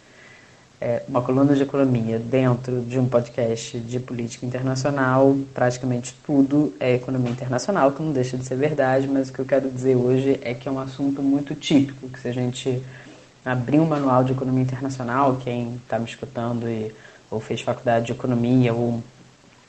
[0.82, 6.94] é, uma coluna de economia dentro de um podcast de política internacional, praticamente tudo é
[6.94, 10.40] economia internacional, que não deixa de ser verdade, mas o que eu quero dizer hoje
[10.42, 12.82] é que é um assunto muito típico, que se a gente
[13.44, 16.92] abrir um manual de economia internacional, quem está me escutando e,
[17.30, 19.00] ou fez faculdade de economia ou,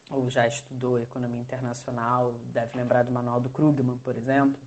[0.09, 4.59] ou já estudou economia internacional, deve lembrar do manual do Krugman, por exemplo.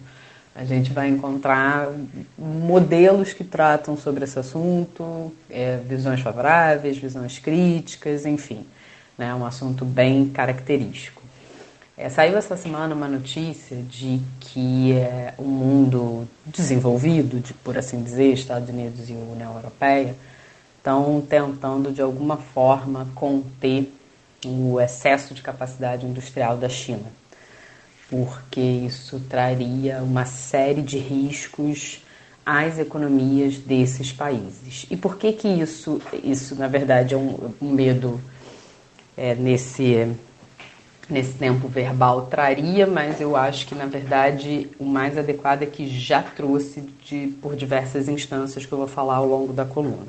[0.58, 1.92] A gente vai encontrar
[2.38, 8.66] modelos que tratam sobre esse assunto, é, visões favoráveis, visões críticas, enfim.
[9.18, 11.22] É né, um assunto bem característico.
[11.94, 18.02] É, saiu essa semana uma notícia de que é, o mundo desenvolvido, de, por assim
[18.02, 20.14] dizer, Estados Unidos e União Europeia,
[20.78, 23.92] estão tentando de alguma forma conter
[24.44, 27.06] o excesso de capacidade industrial da China,
[28.10, 32.04] porque isso traria uma série de riscos
[32.44, 34.86] às economias desses países.
[34.90, 38.20] E por que que isso, isso na verdade é um, um medo
[39.16, 40.08] é, nesse
[41.08, 45.88] nesse tempo verbal traria, mas eu acho que na verdade o mais adequado é que
[45.88, 50.08] já trouxe de, por diversas instâncias que eu vou falar ao longo da coluna.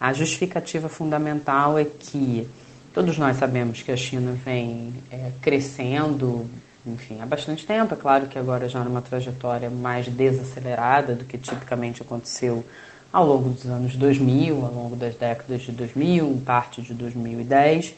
[0.00, 2.48] A justificativa fundamental é que
[2.92, 6.48] todos nós sabemos que a China vem é, crescendo,
[6.86, 7.94] enfim, há bastante tempo.
[7.94, 12.64] É claro que agora já numa trajetória mais desacelerada do que tipicamente aconteceu
[13.12, 17.94] ao longo dos anos 2000, ao longo das décadas de 2000, parte de 2010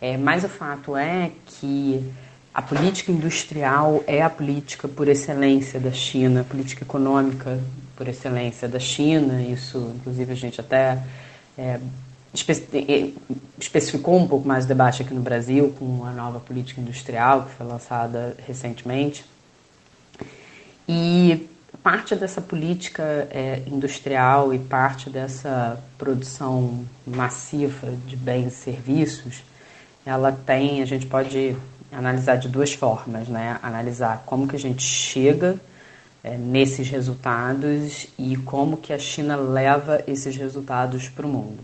[0.00, 2.04] é, mas o fato é que
[2.54, 7.60] a política industrial é a política por excelência da China, a política econômica
[7.96, 9.42] por excelência da China.
[9.42, 11.02] Isso, inclusive, a gente até
[11.56, 11.80] é,
[12.32, 17.52] especificou um pouco mais o debate aqui no Brasil com a nova política industrial que
[17.52, 19.24] foi lançada recentemente.
[20.88, 21.48] E
[21.82, 29.42] parte dessa política é, industrial e parte dessa produção massiva de bens e serviços,
[30.04, 31.56] ela tem, a gente pode
[31.92, 33.58] analisar de duas formas, né?
[33.62, 35.58] Analisar como que a gente chega
[36.22, 41.58] é, nesses resultados e como que a China leva esses resultados para o mundo.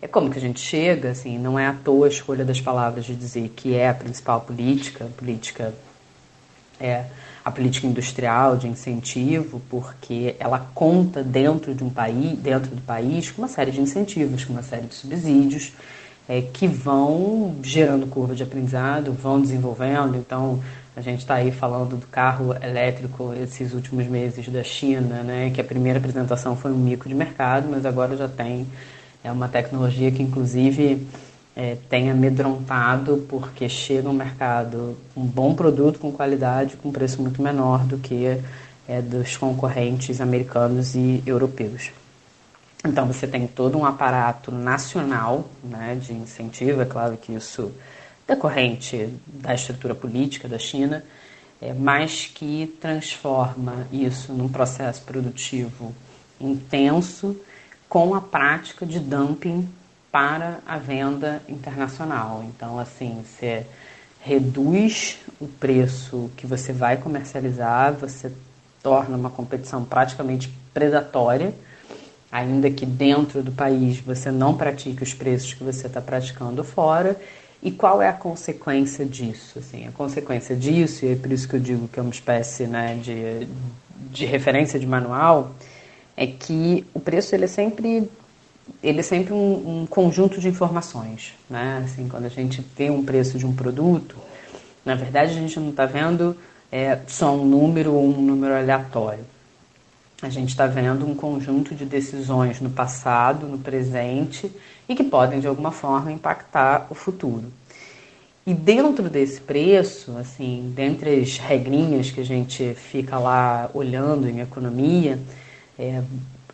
[0.00, 3.04] É como que a gente chega, assim, não é à toa a escolha das palavras
[3.04, 5.74] de dizer que é a principal política, a política
[6.78, 7.06] é
[7.44, 13.30] a política industrial de incentivo, porque ela conta dentro de um país, dentro do país,
[13.30, 15.72] com uma série de incentivos, com uma série de subsídios
[16.28, 20.16] é, que vão gerando curva de aprendizado, vão desenvolvendo.
[20.16, 20.60] Então,
[20.96, 25.60] a gente está aí falando do carro elétrico esses últimos meses da China, né, que
[25.60, 28.66] a primeira apresentação foi um mico de mercado, mas agora já tem
[29.26, 31.04] é uma tecnologia que, inclusive,
[31.56, 37.42] é, tem amedrontado porque chega ao mercado um bom produto com qualidade, com preço muito
[37.42, 38.40] menor do que
[38.86, 41.90] é, dos concorrentes americanos e europeus.
[42.84, 47.72] Então você tem todo um aparato nacional né, de incentivo, é claro que isso
[48.28, 51.02] decorrente da estrutura política da China,
[51.60, 55.92] é, mas que transforma isso num processo produtivo
[56.40, 57.36] intenso
[57.88, 59.68] com a prática de dumping
[60.10, 62.44] para a venda internacional.
[62.48, 63.66] Então, assim, você
[64.20, 68.32] reduz o preço que você vai comercializar, você
[68.82, 71.54] torna uma competição praticamente predatória
[72.30, 77.18] ainda que dentro do país você não pratique os preços que você está praticando fora.
[77.62, 79.58] E qual é a consequência disso?
[79.58, 82.66] Assim, a consequência disso, e é por isso que eu digo que é uma espécie
[82.66, 83.48] né, de,
[84.10, 85.52] de referência de manual,
[86.16, 88.08] é que o preço ele é sempre
[88.82, 91.82] ele é sempre um, um, conjunto de informações, né?
[91.84, 94.16] Assim, quando a gente vê um preço de um produto,
[94.84, 96.36] na verdade a gente não está vendo
[96.72, 99.24] é, só um número ou um número aleatório
[100.22, 104.50] a gente está vendo um conjunto de decisões no passado, no presente
[104.88, 107.52] e que podem de alguma forma impactar o futuro.
[108.46, 114.40] E dentro desse preço, assim, dentre as regrinhas que a gente fica lá olhando em
[114.40, 115.18] economia,
[115.78, 116.02] é,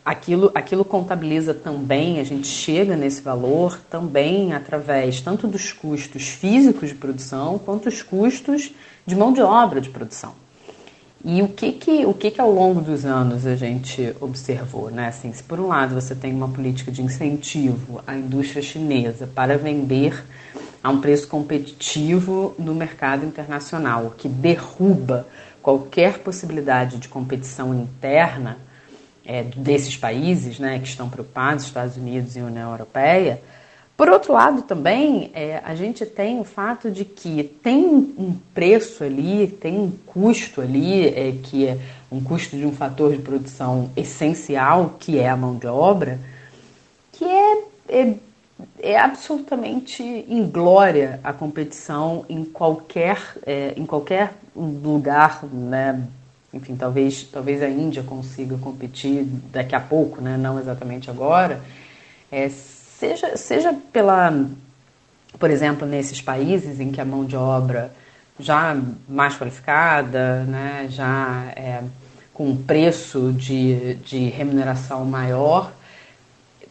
[0.04, 6.88] aquilo, aquilo contabiliza também, a gente chega nesse valor também através tanto dos custos físicos
[6.88, 8.72] de produção quanto os custos
[9.06, 10.34] de mão de obra de produção.
[11.24, 15.06] E o que que, o que que ao longo dos anos a gente observou, né?
[15.06, 19.56] Assim, se por um lado você tem uma política de incentivo à indústria chinesa para
[19.56, 20.24] vender
[20.82, 25.28] a um preço competitivo no mercado internacional, que derruba
[25.62, 28.58] qualquer possibilidade de competição interna
[29.24, 33.40] é, desses países, né, que estão preocupados, Estados Unidos e União Europeia,
[34.02, 39.04] por outro lado, também, é, a gente tem o fato de que tem um preço
[39.04, 41.78] ali, tem um custo ali, é, que é
[42.10, 46.18] um custo de um fator de produção essencial, que é a mão de obra,
[47.12, 48.14] que é, é,
[48.80, 56.02] é absolutamente inglória a competição em qualquer, é, em qualquer lugar, né?
[56.52, 60.36] Enfim, talvez, talvez a Índia consiga competir daqui a pouco, né?
[60.36, 61.60] não exatamente agora.
[62.30, 64.46] É, seja, seja pela,
[65.38, 67.92] por exemplo, nesses países em que a mão de obra
[68.38, 68.76] já
[69.08, 71.82] mais qualificada, né, já é,
[72.32, 75.72] com um preço de, de remuneração maior,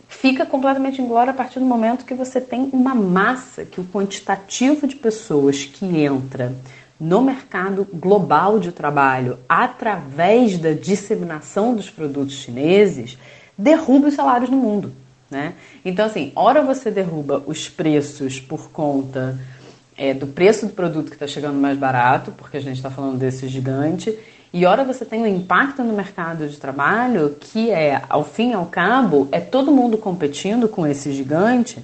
[0.08, 4.88] fica completamente inglória a partir do momento que você tem uma massa, que o quantitativo
[4.88, 6.54] de pessoas que entra
[7.02, 13.18] no mercado global de trabalho através da disseminação dos produtos chineses
[13.58, 14.94] derruba os salários no mundo.
[15.28, 15.56] Né?
[15.84, 19.40] Então, assim, ora você derruba os preços por conta
[19.98, 23.18] é, do preço do produto que está chegando mais barato, porque a gente está falando
[23.18, 24.16] desse gigante,
[24.54, 28.54] e ora você tem um impacto no mercado de trabalho que é, ao fim e
[28.54, 31.84] ao cabo, é todo mundo competindo com esse gigante,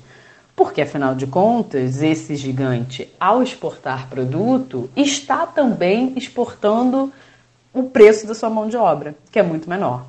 [0.58, 7.14] porque afinal de contas, esse gigante, ao exportar produto, está também exportando
[7.72, 10.08] o preço da sua mão de obra, que é muito menor.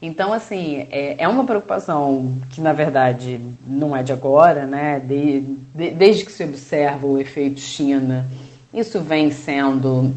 [0.00, 5.00] Então, assim, é, é uma preocupação que, na verdade, não é de agora, né?
[5.00, 5.40] De,
[5.74, 8.24] de, desde que se observa o efeito China,
[8.72, 10.14] isso vem sendo,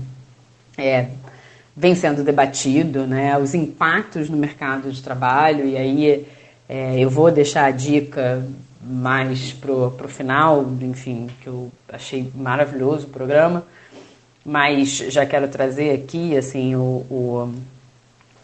[0.77, 1.07] é,
[1.75, 3.35] vem sendo debatido, né?
[3.35, 6.27] Os impactos no mercado de trabalho, e aí
[6.69, 8.45] é, eu vou deixar a dica
[8.83, 13.63] mais pro, pro final, enfim, que eu achei maravilhoso o programa,
[14.45, 17.53] mas já quero trazer aqui, assim, o, o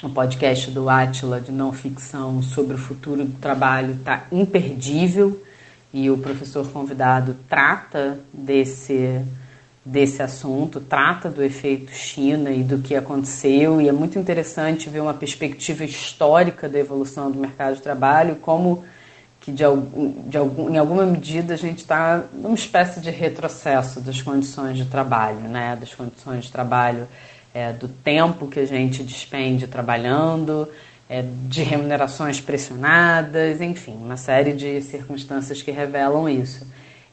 [0.03, 5.41] o podcast do Atila de não ficção sobre o futuro do trabalho está imperdível.
[5.91, 9.21] E o professor convidado trata desse
[9.83, 14.99] desse assunto, trata do efeito China e do que aconteceu, e é muito interessante ver
[14.99, 18.83] uma perspectiva histórica da evolução do mercado de trabalho, como
[19.47, 19.63] que de,
[20.27, 24.83] de algum, em alguma medida a gente está numa espécie de retrocesso das condições de
[24.83, 25.77] trabalho, né?
[25.79, 27.07] das condições de trabalho,
[27.53, 30.67] é, do tempo que a gente despende trabalhando,
[31.09, 36.67] é, de remunerações pressionadas, enfim, uma série de circunstâncias que revelam isso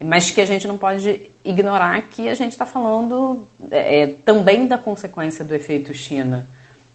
[0.04, 4.66] mas que a gente não pode ignorar que a gente está falando é, é, também
[4.66, 6.46] da consequência do efeito China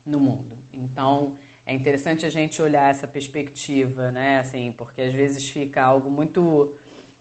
[0.05, 0.57] no mundo.
[0.71, 1.37] Então,
[1.69, 4.39] é interessante a gente olhar essa perspectiva, né?
[4.39, 6.75] Assim, porque às vezes fica algo muito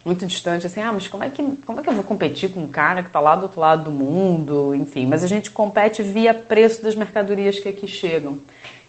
[0.04, 2.60] muito distante, assim, ah, mas como é que, como é que eu vou competir com
[2.60, 6.02] um cara que está lá do outro lado do mundo, enfim, mas a gente compete
[6.02, 8.38] via preço das mercadorias que aqui chegam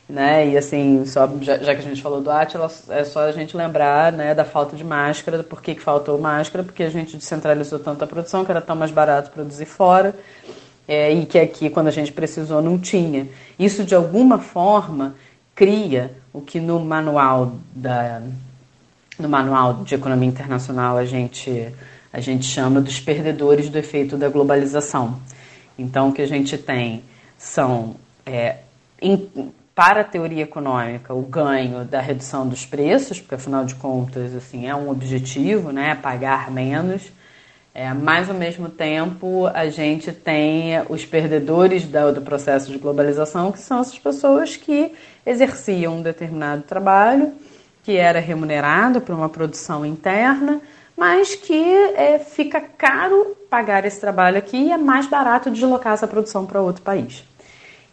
[0.08, 0.47] né?
[0.47, 3.56] E assim, só já, já, que a gente falou do Atila, é só a gente
[3.56, 7.77] lembrar, né, da falta de máscara, por que, que faltou máscara, porque a gente descentralizou
[7.77, 10.15] tanto a produção que era tão mais barato produzir fora.
[10.88, 13.27] É, e que aqui, quando a gente precisou, não tinha.
[13.59, 15.13] Isso, de alguma forma,
[15.59, 18.22] cria o que no manual, da,
[19.19, 21.67] no manual de economia internacional a gente,
[22.13, 25.19] a gente chama dos perdedores do efeito da globalização.
[25.77, 27.03] Então, o que a gente tem
[27.38, 28.59] são é,
[29.75, 34.65] para a teoria econômica o ganho da redução dos preços, porque afinal de contas assim
[34.65, 37.11] é um objetivo, né, pagar menos.
[37.74, 43.51] É, mas ao mesmo tempo a gente tem os perdedores do, do processo de globalização,
[43.51, 44.93] que são essas pessoas que
[45.25, 47.33] exerciam um determinado trabalho,
[47.83, 50.61] que era remunerado por uma produção interna,
[50.95, 56.07] mas que é, fica caro pagar esse trabalho aqui e é mais barato deslocar essa
[56.07, 57.23] produção para outro país.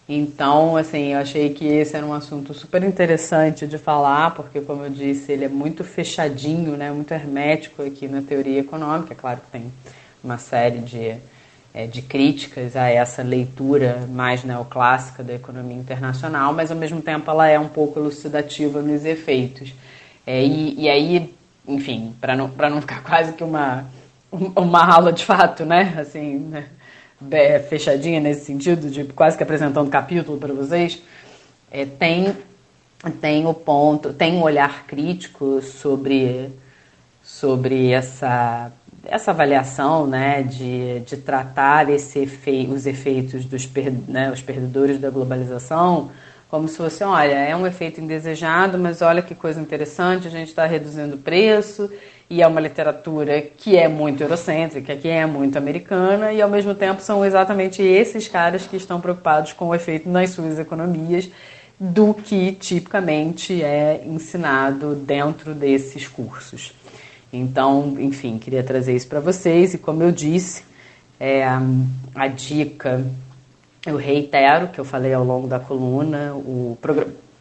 [0.08, 4.84] Então, assim, eu achei que esse era um assunto super interessante de falar, porque, como
[4.84, 9.14] eu disse, ele é muito fechadinho, né, muito hermético aqui na teoria econômica.
[9.14, 9.72] É claro que tem
[10.22, 11.16] uma série de,
[11.76, 17.30] é, de críticas a essa leitura mais neoclássica da economia internacional, mas, ao mesmo tempo,
[17.30, 19.74] ela é um pouco elucidativa nos efeitos.
[20.26, 21.34] É, e, e aí,
[21.68, 23.84] enfim, para não, não ficar quase que uma,
[24.32, 26.66] uma aula de fato, né, assim, né?
[27.68, 31.02] fechadinha nesse sentido, de quase que apresentando capítulo para vocês,
[31.70, 32.34] é, tem,
[33.20, 36.50] tem o ponto, tem um olhar crítico sobre,
[37.22, 38.72] sobre essa,
[39.08, 42.28] essa avaliação né, de, de tratar esse
[42.70, 46.10] os efeitos dos per, né, os perdedores da globalização
[46.48, 50.48] como se fosse, olha, é um efeito indesejado, mas olha que coisa interessante, a gente
[50.48, 51.90] está reduzindo o preço
[52.30, 56.74] e é uma literatura que é muito eurocêntrica, que é muito americana, e ao mesmo
[56.74, 61.28] tempo são exatamente esses caras que estão preocupados com o efeito nas suas economias
[61.78, 66.72] do que tipicamente é ensinado dentro desses cursos.
[67.32, 70.64] Então, enfim, queria trazer isso para vocês, e como eu disse,
[71.18, 71.44] é,
[72.14, 73.04] a dica,
[73.84, 76.78] eu reitero, que eu falei ao longo da coluna, o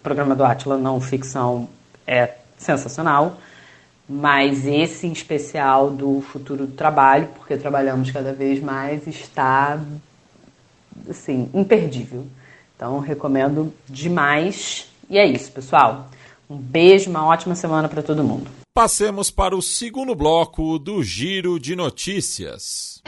[0.02, 1.70] programa do Atila Não Ficção
[2.06, 3.38] é sensacional
[4.08, 9.80] mas esse em especial do futuro do trabalho, porque trabalhamos cada vez mais, está
[11.10, 12.26] assim, imperdível.
[12.76, 14.88] Então recomendo demais.
[15.10, 16.10] E é isso, pessoal.
[16.50, 18.50] Um beijo, uma ótima semana para todo mundo.
[18.74, 23.02] Passemos para o segundo bloco do Giro de Notícias.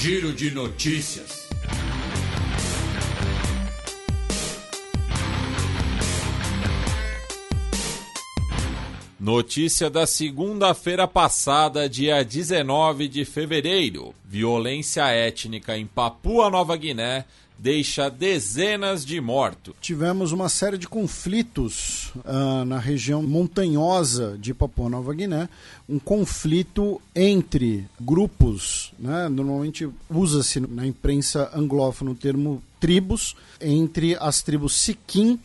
[0.00, 1.46] Giro de Notícias.
[9.18, 14.14] Notícia da segunda-feira passada, dia 19 de fevereiro.
[14.24, 17.24] Violência étnica em Papua Nova Guiné
[17.58, 19.74] deixa dezenas de mortos.
[19.80, 25.48] Tivemos uma série de conflitos uh, na região montanhosa de Papua Nova Guiné,
[25.88, 29.28] um conflito entre grupos, né?
[29.28, 35.40] normalmente usa-se na imprensa anglófona o termo tribos, entre as tribos Siquim,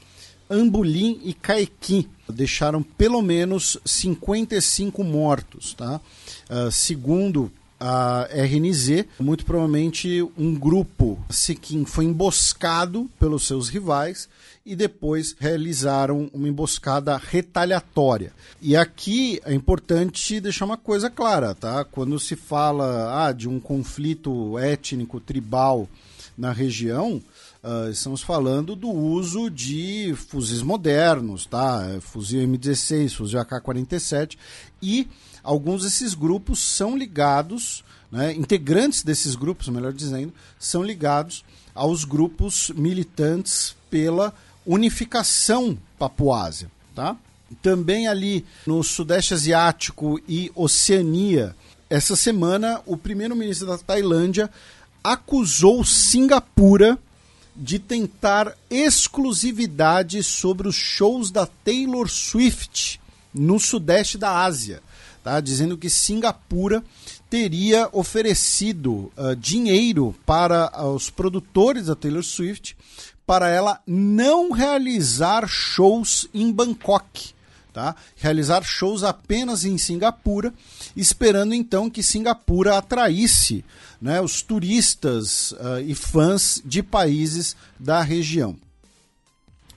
[0.50, 6.02] Ambulim e Caiquim deixaram pelo menos 55 mortos, tá?
[6.50, 7.52] Uh, segundo
[7.84, 14.30] a RNZ, muito provavelmente um grupo Siquim foi emboscado pelos seus rivais
[14.64, 18.34] e depois realizaram uma emboscada retaliatória.
[18.62, 21.84] E aqui é importante deixar uma coisa clara, tá?
[21.84, 25.90] Quando se fala ah, de um conflito étnico tribal
[26.38, 27.20] na região,
[27.64, 32.00] Uh, estamos falando do uso de fuzis modernos, tá?
[32.02, 34.36] Fuzil M16, fuzil AK-47
[34.82, 35.08] e
[35.44, 41.44] alguns desses grupos são ligados, né, integrantes desses grupos, melhor dizendo, são ligados
[41.74, 44.34] aos grupos militantes pela
[44.66, 47.16] unificação papuásia, tá?
[47.62, 51.56] Também ali no Sudeste Asiático e Oceania,
[51.90, 54.50] essa semana o primeiro-ministro da Tailândia
[55.04, 56.98] acusou Singapura
[57.56, 63.02] de tentar exclusividade sobre os shows da Taylor Swift
[63.34, 64.82] no Sudeste da Ásia,
[65.24, 65.40] tá?
[65.40, 66.84] dizendo que Singapura
[67.30, 72.76] teria oferecido uh, dinheiro para os produtores da Taylor Swift
[73.26, 77.34] para ela não realizar shows em Bangkok.
[77.72, 77.96] Tá?
[78.18, 80.54] Realizar shows apenas em Singapura,
[80.98, 83.64] esperando então que Singapura atraísse
[84.02, 88.58] né, os turistas uh, e fãs de países da região.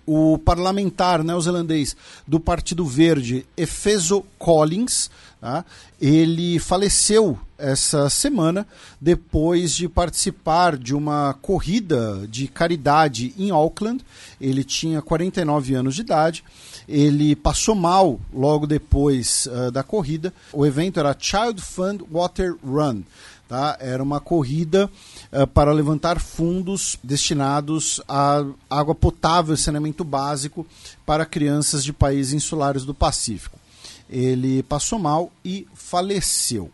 [0.05, 1.97] O parlamentar neozelandês
[2.27, 5.09] do Partido Verde, Efeso Collins,
[5.44, 5.62] tá,
[6.01, 8.67] ele faleceu essa semana
[8.99, 14.03] depois de participar de uma corrida de caridade em Auckland.
[14.41, 16.43] Ele tinha 49 anos de idade.
[16.89, 20.33] Ele passou mal logo depois uh, da corrida.
[20.51, 23.03] O evento era Child Fund Water Run.
[23.47, 23.77] Tá?
[23.78, 24.91] Era uma corrida
[25.31, 30.67] uh, para levantar fundos destinados a água potável e saneamento básico
[31.05, 33.63] para crianças de países insulares do Pacífico.
[34.08, 36.70] Ele passou mal e faleceu.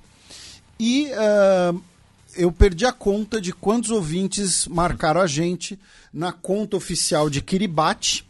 [0.79, 1.81] E uh,
[2.37, 5.79] eu perdi a conta de quantos ouvintes marcaram a gente
[6.13, 8.25] na conta oficial de Kiribati.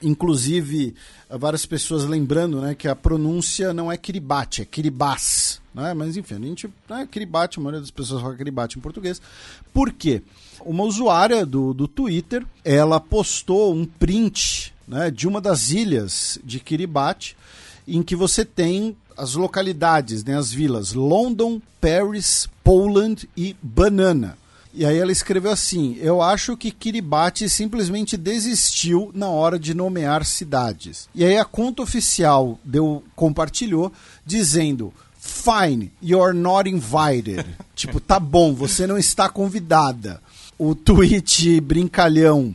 [0.00, 0.94] Inclusive,
[1.28, 5.60] várias pessoas lembrando né, que a pronúncia não é Kiribati, é Kiribás.
[5.74, 5.92] Né?
[5.94, 6.70] Mas enfim, a gente.
[6.90, 9.20] É Kiribati, a maioria das pessoas fala Kiribati em português.
[9.72, 10.22] Por quê?
[10.60, 16.60] Uma usuária do, do Twitter ela postou um print né, de uma das ilhas de
[16.60, 17.36] Kiribati,
[17.96, 24.36] em que você tem as localidades, né, as vilas London, Paris, Poland e Banana.
[24.72, 30.24] E aí ela escreveu assim: Eu acho que Kiribati simplesmente desistiu na hora de nomear
[30.24, 31.08] cidades.
[31.14, 33.92] E aí a conta oficial deu compartilhou
[34.24, 37.44] dizendo: Fine, you're not invited.
[37.74, 40.20] tipo, tá bom, você não está convidada.
[40.56, 42.54] O tweet brincalhão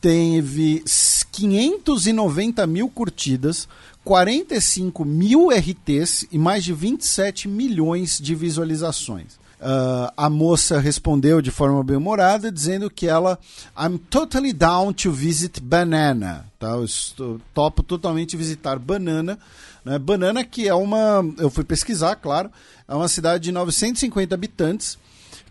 [0.00, 0.84] teve
[1.32, 3.68] 590 mil curtidas,
[4.06, 9.32] 45 mil RTs e mais de 27 milhões de visualizações.
[9.60, 13.36] Uh, a moça respondeu de forma bem-humorada, dizendo que ela
[13.76, 16.46] I'm totally down to visit Banana.
[16.56, 16.68] Tá?
[16.68, 19.40] Eu estou, topo totalmente visitar Banana.
[19.84, 19.98] Né?
[19.98, 21.24] Banana que é uma...
[21.36, 22.48] Eu fui pesquisar, claro.
[22.86, 24.96] É uma cidade de 950 habitantes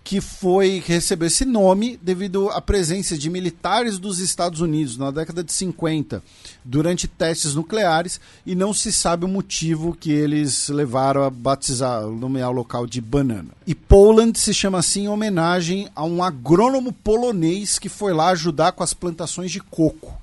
[0.05, 5.09] que foi que recebeu esse nome devido à presença de militares dos Estados Unidos na
[5.09, 6.21] década de 50
[6.63, 12.51] durante testes nucleares e não se sabe o motivo que eles levaram a batizar, nomear
[12.51, 13.49] o local de Banana.
[13.65, 18.73] E Poland se chama assim em homenagem a um agrônomo polonês que foi lá ajudar
[18.73, 20.21] com as plantações de coco.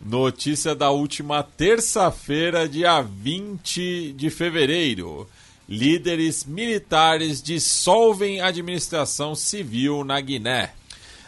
[0.00, 5.26] Notícia da última terça-feira, dia 20 de fevereiro.
[5.68, 10.72] Líderes militares dissolvem a administração civil na Guiné.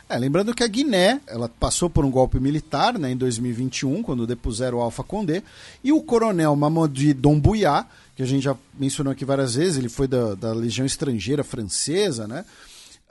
[0.09, 4.27] É, lembrando que a Guiné ela passou por um golpe militar né, em 2021, quando
[4.27, 5.43] depuseram o Alpha Condé,
[5.83, 10.07] e o coronel Mamadi Doumbouya, que a gente já mencionou aqui várias vezes, ele foi
[10.07, 12.45] da, da Legião Estrangeira Francesa, né?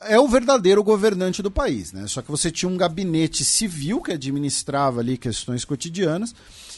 [0.01, 2.05] É o verdadeiro governante do país, né?
[2.07, 6.33] Só que você tinha um gabinete civil que administrava ali questões cotidianas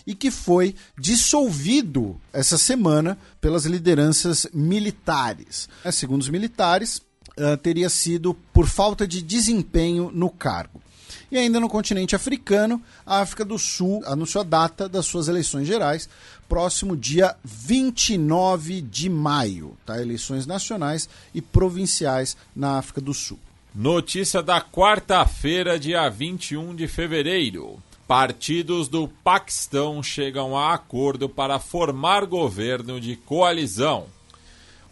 [0.08, 5.68] e que foi dissolvido essa semana pelas lideranças militares.
[5.84, 7.02] É, segundo os militares,
[7.38, 10.82] uh, teria sido por falta de desempenho no cargo.
[11.30, 15.68] E ainda no continente africano, a África do Sul anunciou a data das suas eleições
[15.68, 16.08] gerais,
[16.48, 20.02] próximo dia 29 de maio, tá?
[20.02, 23.38] Eleições nacionais e provinciais na África do Sul.
[23.76, 27.78] Notícia da quarta-feira, dia 21 de fevereiro.
[28.08, 34.06] Partidos do Paquistão chegam a acordo para formar governo de coalizão.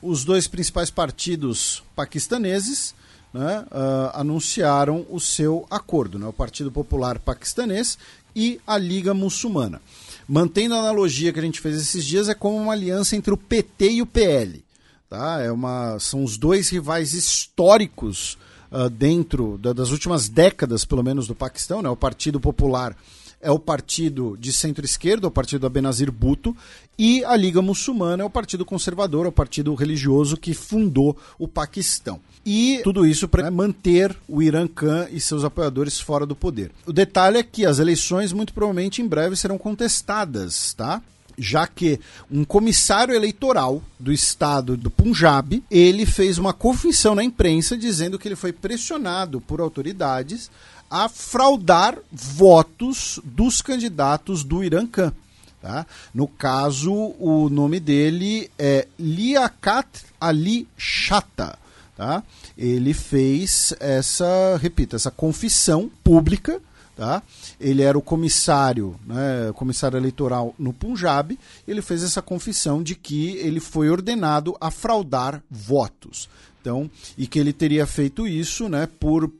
[0.01, 2.93] Os dois principais partidos paquistaneses
[3.33, 7.97] né, uh, anunciaram o seu acordo, né, o Partido Popular Paquistanês
[8.35, 9.81] e a Liga Muçulmana.
[10.27, 13.37] Mantendo a analogia que a gente fez esses dias, é como uma aliança entre o
[13.37, 14.61] PT e o PL.
[15.09, 15.41] Tá?
[15.41, 18.37] É uma, são os dois rivais históricos
[18.75, 21.81] uh, dentro da, das últimas décadas, pelo menos, do Paquistão.
[21.81, 21.89] Né?
[21.89, 22.95] O Partido Popular
[23.41, 26.55] é o partido de centro-esquerda, o partido da Benazir Bhutto,
[26.97, 31.47] e a Liga Muçulmana é o partido conservador, é o partido religioso que fundou o
[31.47, 32.19] Paquistão.
[32.45, 36.71] E tudo isso para manter o Irã Khan e seus apoiadores fora do poder.
[36.85, 41.01] O detalhe é que as eleições muito provavelmente em breve serão contestadas, tá?
[41.37, 41.99] Já que
[42.31, 48.27] um comissário eleitoral do estado do Punjab, ele fez uma confissão na imprensa dizendo que
[48.27, 50.49] ele foi pressionado por autoridades
[50.89, 55.13] a fraudar votos dos candidatos do Irã Khan.
[55.61, 55.85] Tá?
[56.13, 59.87] No caso, o nome dele é Liaquat
[60.21, 61.57] Ali Chata.
[61.97, 62.21] Tá?
[62.57, 66.61] Ele fez essa, repito, essa confissão pública.
[66.95, 67.23] Tá?
[67.59, 71.37] Ele era o comissário, né, comissário eleitoral no Punjab.
[71.67, 76.29] Ele fez essa confissão de que ele foi ordenado a fraudar votos.
[76.61, 79.31] Então, e que ele teria feito isso, né, por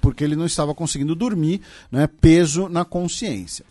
[0.00, 1.60] porque ele não estava conseguindo dormir,
[1.92, 3.66] né, peso na consciência.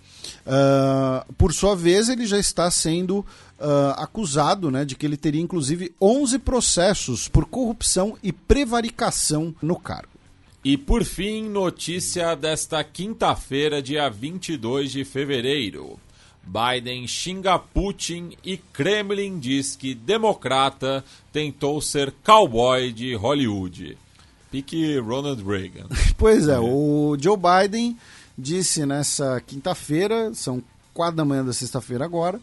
[0.46, 5.42] Uh, por sua vez, ele já está sendo uh, acusado né, de que ele teria
[5.42, 10.12] inclusive 11 processos por corrupção e prevaricação no cargo.
[10.63, 15.99] E por fim, notícia desta quinta-feira, dia 22 de fevereiro.
[16.42, 23.97] Biden xinga Putin e Kremlin diz que democrata tentou ser cowboy de Hollywood.
[24.49, 25.88] Pique Ronald Reagan.
[26.17, 27.97] pois é, o Joe Biden
[28.38, 30.63] disse nessa quinta-feira, são
[30.94, 32.40] quatro da manhã da sexta-feira agora,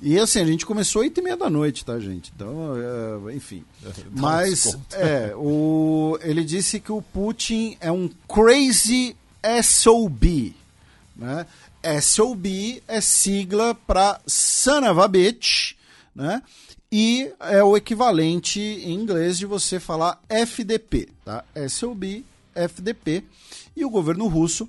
[0.00, 2.32] e assim, a gente começou oito e meia da noite, tá, gente?
[2.34, 2.74] Então,
[3.28, 3.64] é, enfim.
[4.12, 9.16] Mas, é, o, ele disse que o Putin é um crazy
[9.62, 10.54] SOB,
[11.16, 11.46] né?
[12.00, 15.74] SOB é sigla para son of a bitch,
[16.14, 16.42] né?
[16.90, 21.44] E é o equivalente em inglês de você falar FDP, tá?
[21.68, 23.24] SOB, FDP.
[23.76, 24.68] E o governo russo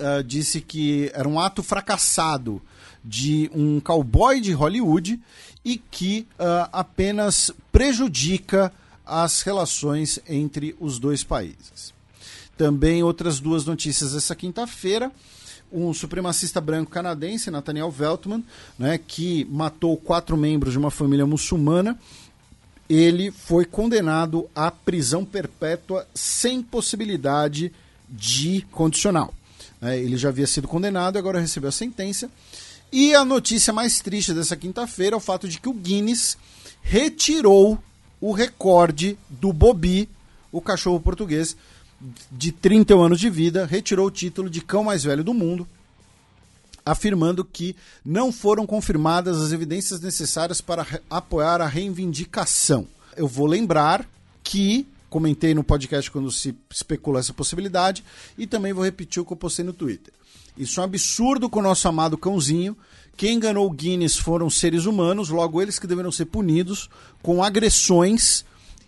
[0.00, 2.60] uh, disse que era um ato fracassado
[3.06, 5.20] de um cowboy de Hollywood
[5.64, 8.72] e que uh, apenas prejudica
[9.04, 11.94] as relações entre os dois países.
[12.58, 15.12] Também outras duas notícias essa quinta-feira.
[15.72, 18.42] Um supremacista branco canadense, Nathaniel Veltman,
[18.78, 21.98] né, que matou quatro membros de uma família muçulmana,
[22.88, 27.72] ele foi condenado à prisão perpétua sem possibilidade
[28.08, 29.34] de condicional.
[29.82, 32.30] É, ele já havia sido condenado, agora recebeu a sentença.
[32.92, 36.38] E a notícia mais triste dessa quinta-feira é o fato de que o Guinness
[36.80, 37.78] retirou
[38.20, 40.08] o recorde do Bobby,
[40.52, 41.56] o cachorro português
[42.30, 45.66] de 31 anos de vida, retirou o título de cão mais velho do mundo,
[46.84, 52.86] afirmando que não foram confirmadas as evidências necessárias para apoiar a reivindicação.
[53.16, 54.08] Eu vou lembrar
[54.44, 58.04] que comentei no podcast quando se especulou essa possibilidade
[58.36, 60.12] e também vou repetir o que eu postei no Twitter.
[60.56, 62.76] Isso é um absurdo com o nosso amado cãozinho.
[63.16, 66.90] Quem enganou o Guinness foram seres humanos, logo eles que deverão ser punidos
[67.22, 68.44] com agressões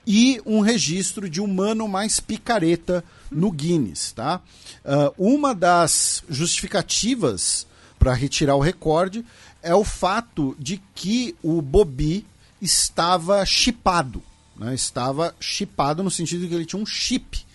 [0.06, 4.40] e um registro de humano mais picareta no Guinness, tá?
[4.84, 7.66] Uh, uma das justificativas
[7.98, 9.24] para retirar o recorde
[9.62, 12.24] é o fato de que o Bobby
[12.60, 14.22] estava chipado
[14.58, 17.46] né, estava chipado no sentido de que ele tinha um chip.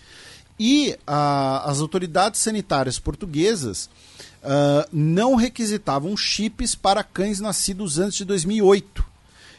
[0.58, 3.90] E a, as autoridades sanitárias portuguesas
[4.44, 9.04] uh, não requisitavam chips para cães nascidos antes de 2008.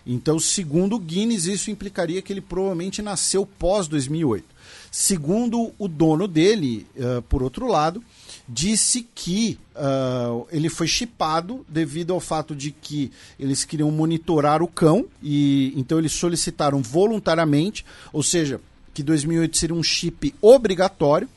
[0.07, 4.45] Então, segundo o Guinness, isso implicaria que ele provavelmente nasceu pós 2008.
[4.91, 8.03] Segundo o dono dele, uh, por outro lado,
[8.47, 14.67] disse que uh, ele foi chipado devido ao fato de que eles queriam monitorar o
[14.67, 18.61] cão e então eles solicitaram voluntariamente, ou seja,
[18.93, 21.27] que 2008 seria um chip obrigatório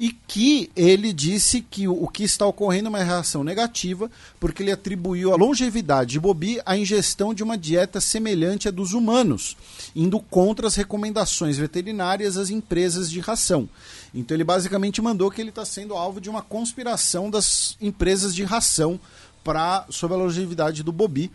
[0.00, 4.72] e que ele disse que o que está ocorrendo é uma reação negativa, porque ele
[4.72, 9.58] atribuiu a longevidade de Bobi à ingestão de uma dieta semelhante à dos humanos,
[9.94, 13.68] indo contra as recomendações veterinárias às empresas de ração.
[14.14, 18.42] Então ele basicamente mandou que ele está sendo alvo de uma conspiração das empresas de
[18.42, 18.98] ração
[19.44, 21.30] para sobre a longevidade do Bobi.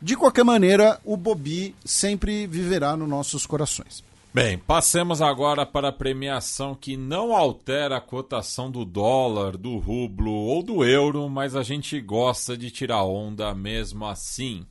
[0.00, 4.04] De qualquer maneira, o Bobi sempre viverá nos nossos corações.
[4.34, 10.32] Bem, passemos agora para a premiação que não altera a cotação do dólar, do rublo
[10.32, 14.66] ou do euro, mas a gente gosta de tirar onda mesmo assim.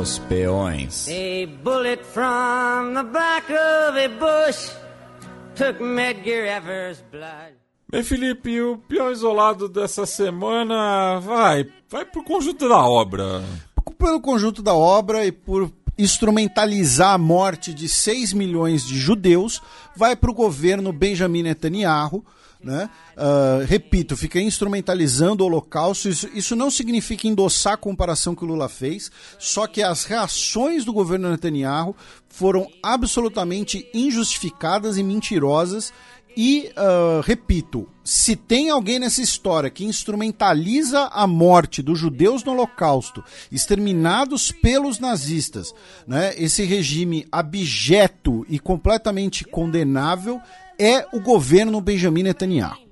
[0.00, 1.06] Os peões.
[1.06, 4.72] A bullet from the back of a bush
[5.54, 7.54] took Medgar Evers' blood.
[7.88, 13.40] Bem, Felipe, o peão isolado dessa semana vai, vai pro conjunto da obra
[13.92, 19.60] pelo conjunto da obra e por instrumentalizar a morte de 6 milhões de judeus,
[19.96, 22.24] vai para o governo Benjamin Netanyahu.
[22.62, 22.88] Né?
[23.14, 26.08] Uh, repito, fica instrumentalizando o Holocausto.
[26.08, 30.82] Isso, isso não significa endossar a comparação que o Lula fez, só que as reações
[30.82, 31.94] do governo Netanyahu
[32.26, 35.92] foram absolutamente injustificadas e mentirosas
[36.36, 42.52] e, uh, repito, se tem alguém nessa história que instrumentaliza a morte dos judeus no
[42.52, 45.74] Holocausto, exterminados pelos nazistas,
[46.06, 50.40] né, esse regime abjeto e completamente condenável,
[50.78, 52.84] é o governo Benjamin Netanyahu.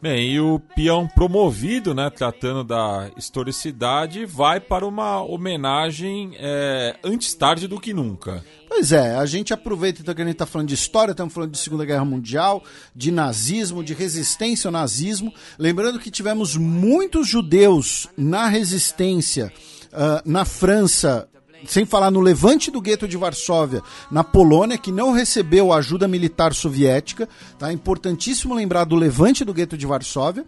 [0.00, 7.34] Bem, e o peão promovido, né, tratando da historicidade, vai para uma homenagem é, antes
[7.34, 8.44] tarde do que nunca.
[8.68, 11.50] Pois é, a gente aproveita então que a gente está falando de história, estamos falando
[11.50, 12.62] de Segunda Guerra Mundial,
[12.94, 15.34] de nazismo, de resistência ao nazismo.
[15.58, 19.52] Lembrando que tivemos muitos judeus na resistência
[19.92, 21.28] uh, na França
[21.66, 26.54] sem falar no levante do gueto de Varsóvia, na Polônia, que não recebeu ajuda militar
[26.54, 27.28] soviética.
[27.58, 27.72] Tá?
[27.72, 30.44] Importantíssimo lembrar do levante do gueto de Varsóvia.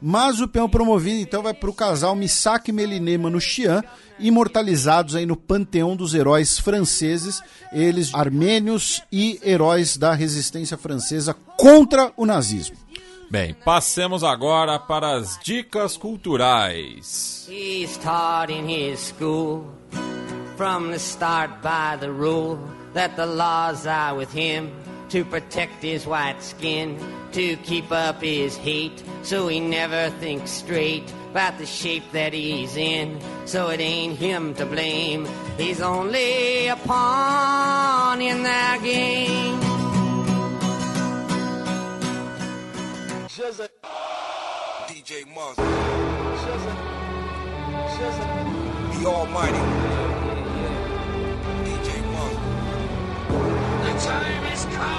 [0.00, 3.82] Mas o peão promovido então vai para o casal Missak e Meliné Manouchian,
[4.18, 7.42] imortalizados aí no panteão dos heróis franceses,
[7.72, 12.76] eles armênios e heróis da resistência francesa contra o nazismo.
[13.30, 17.46] Bem, passemos agora para as dicas culturais.
[17.50, 17.98] He's
[20.58, 22.58] taught in his school from the start by the rule
[22.94, 24.70] that the laws are with him
[25.08, 26.98] to protect his white skin,
[27.32, 32.76] to keep up his hate, so he never thinks straight about the shape that he's
[32.76, 33.18] in.
[33.46, 35.26] So it ain't him to blame,
[35.56, 39.60] he's only a pawn in their game.
[44.88, 45.56] DJ Muzz.
[49.00, 50.07] The Almighty.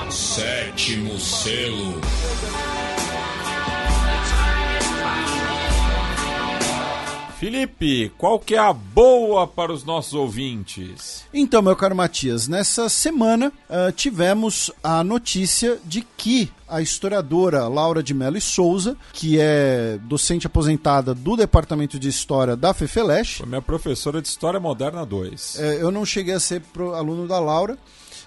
[0.09, 1.99] Sétimo selo.
[7.40, 11.24] Felipe, qual que é a boa para os nossos ouvintes?
[11.33, 18.03] Então, meu caro Matias, nessa semana uh, tivemos a notícia de que a historiadora Laura
[18.03, 23.38] de Mello e Souza, que é docente aposentada do Departamento de História da FEFELESH.
[23.38, 25.59] Foi minha professora de História Moderna 2.
[25.59, 26.61] É, eu não cheguei a ser
[26.93, 27.77] aluno da Laura,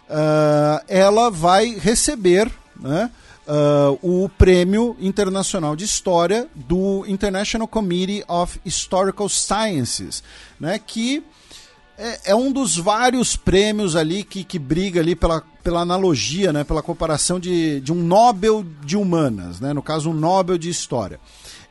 [0.08, 3.10] uh, ela vai receber né,
[3.46, 10.22] uh, o Prêmio Internacional de História do International Committee of Historical Sciences,
[10.58, 11.24] né, que
[11.98, 16.64] é, é, um dos vários prêmios ali que, que briga ali pela, pela analogia, né,
[16.64, 21.20] pela comparação de, de um Nobel de Humanas, né, no caso um Nobel de História.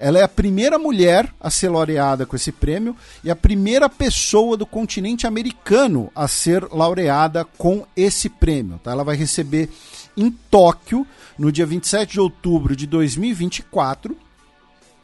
[0.02, 4.58] Ela é a primeira mulher a ser laureada com esse prêmio e a primeira pessoa
[4.58, 8.80] do continente americano a ser laureada com esse prêmio.
[8.84, 8.92] Tá?
[8.92, 9.70] Ela vai receber
[10.18, 11.06] em Tóquio,
[11.38, 14.18] no dia 27 de outubro de 2024.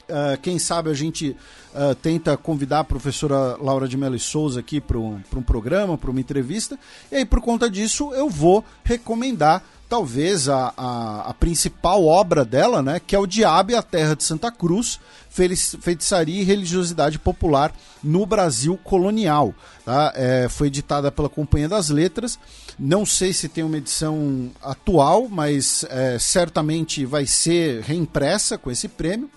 [0.10, 1.36] Uh, quem sabe a gente
[1.74, 5.98] uh, tenta convidar a professora Laura de Mello e Souza aqui para um, um programa,
[5.98, 6.80] para uma entrevista.
[7.12, 12.82] E aí, por conta disso, eu vou recomendar talvez a, a, a, principal obra dela,
[12.82, 17.74] né, que é o Diabo e a Terra de Santa Cruz, Feitiçaria e Religiosidade Popular
[18.04, 19.54] no Brasil Colonial.
[19.86, 20.12] Tá?
[20.16, 22.40] É, foi editada pela Companhia das Letras.
[22.78, 28.88] Não sei se tem uma edição atual, mas é, certamente vai ser reimpressa com esse
[28.88, 29.30] prêmio.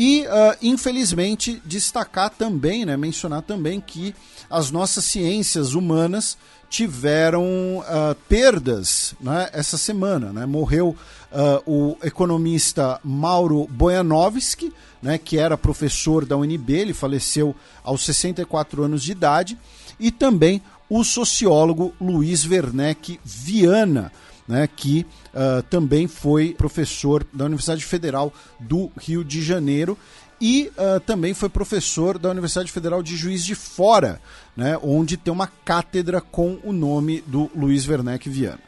[0.00, 4.14] E, uh, infelizmente, destacar também, né, mencionar também que
[4.48, 6.38] as nossas ciências humanas
[6.70, 10.32] tiveram uh, perdas né, essa semana.
[10.32, 10.46] Né?
[10.46, 10.94] Morreu
[11.32, 18.84] uh, o economista Mauro Bojanovski, né, que era professor da UNB, ele faleceu aos 64
[18.84, 19.58] anos de idade,
[19.98, 24.12] e também o sociólogo Luiz Werneck Viana,
[24.48, 29.96] né, que uh, também foi professor da Universidade Federal do Rio de Janeiro
[30.40, 34.20] e uh, também foi professor da Universidade Federal de Juiz de Fora,
[34.56, 38.60] né, onde tem uma cátedra com o nome do Luiz Werneck Viana.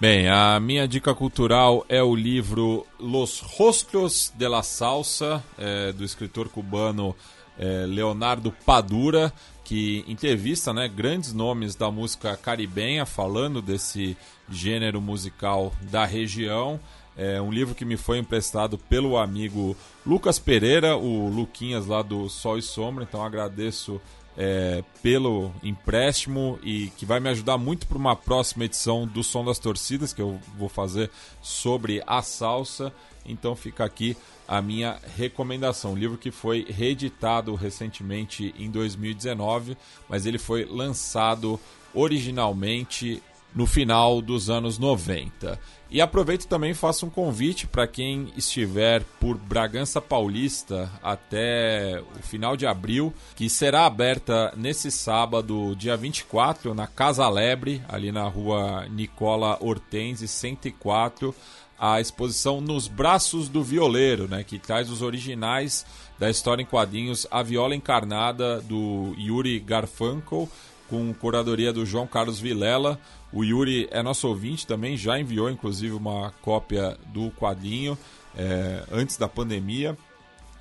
[0.00, 6.02] Bem, a minha dica cultural é o livro Los Rostros de la Salsa, é, do
[6.02, 7.14] escritor cubano
[7.58, 9.30] é, Leonardo Padura,
[9.70, 14.16] que entrevista né, grandes nomes da música caribenha falando desse
[14.50, 16.80] gênero musical da região.
[17.16, 22.28] É um livro que me foi emprestado pelo amigo Lucas Pereira, o Luquinhas lá do
[22.28, 23.06] Sol e Sombra.
[23.08, 24.00] Então agradeço
[24.36, 29.44] é, pelo empréstimo e que vai me ajudar muito para uma próxima edição do Som
[29.44, 32.92] das Torcidas que eu vou fazer sobre a salsa.
[33.24, 34.16] Então fica aqui
[34.50, 35.92] a minha recomendação.
[35.92, 39.76] Um livro que foi reeditado recentemente em 2019,
[40.08, 41.58] mas ele foi lançado
[41.94, 43.22] originalmente
[43.54, 45.56] no final dos anos 90.
[45.88, 52.56] E aproveito também faço um convite para quem estiver por Bragança Paulista até o final
[52.56, 58.86] de abril, que será aberta nesse sábado, dia 24, na Casa Lebre, ali na rua
[58.88, 61.34] Nicola Hortense 104,
[61.80, 65.86] a exposição Nos Braços do Violeiro, né, que traz os originais
[66.18, 70.46] da história em quadrinhos A Viola Encarnada do Yuri Garfunkel,
[70.90, 73.00] com curadoria do João Carlos Vilela
[73.32, 77.96] O Yuri é nosso ouvinte também, já enviou inclusive uma cópia do quadrinho
[78.36, 79.96] é, antes da pandemia.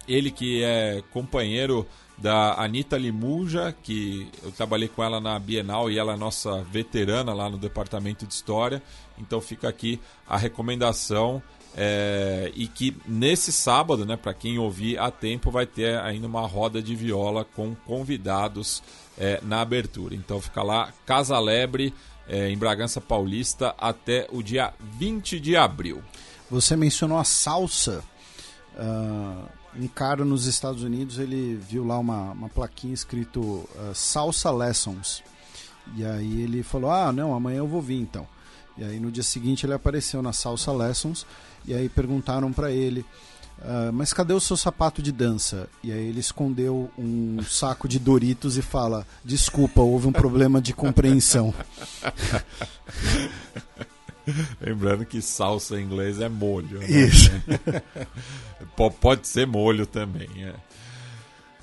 [0.07, 1.85] Ele que é companheiro
[2.21, 7.33] da Anitta Limuja, que eu trabalhei com ela na Bienal e ela é nossa veterana
[7.33, 8.81] lá no departamento de História.
[9.17, 11.41] Então fica aqui a recomendação
[11.75, 16.45] é, e que nesse sábado, né, para quem ouvir a tempo, vai ter ainda uma
[16.45, 18.83] roda de viola com convidados
[19.17, 20.15] é, na abertura.
[20.15, 21.93] Então fica lá, Casa Lebre,
[22.27, 26.03] é, em Bragança Paulista, até o dia 20 de abril.
[26.49, 28.03] Você mencionou a salsa.
[28.75, 34.51] Uh, um cara nos Estados Unidos ele viu lá uma, uma plaquinha escrito uh, Salsa
[34.51, 35.23] Lessons.
[35.95, 38.27] E aí ele falou: Ah, não, amanhã eu vou vir então.
[38.77, 41.25] E aí no dia seguinte ele apareceu na Salsa Lessons
[41.65, 43.05] e aí perguntaram para ele:
[43.59, 45.67] uh, Mas cadê o seu sapato de dança?
[45.83, 50.73] E aí ele escondeu um saco de Doritos e fala: Desculpa, houve um problema de
[50.73, 51.53] compreensão.
[54.62, 56.79] Lembrando que salsa em inglês é molho.
[56.79, 56.85] Né?
[56.88, 57.31] Isso.
[59.01, 60.29] Pode ser molho também.
[60.38, 60.53] É.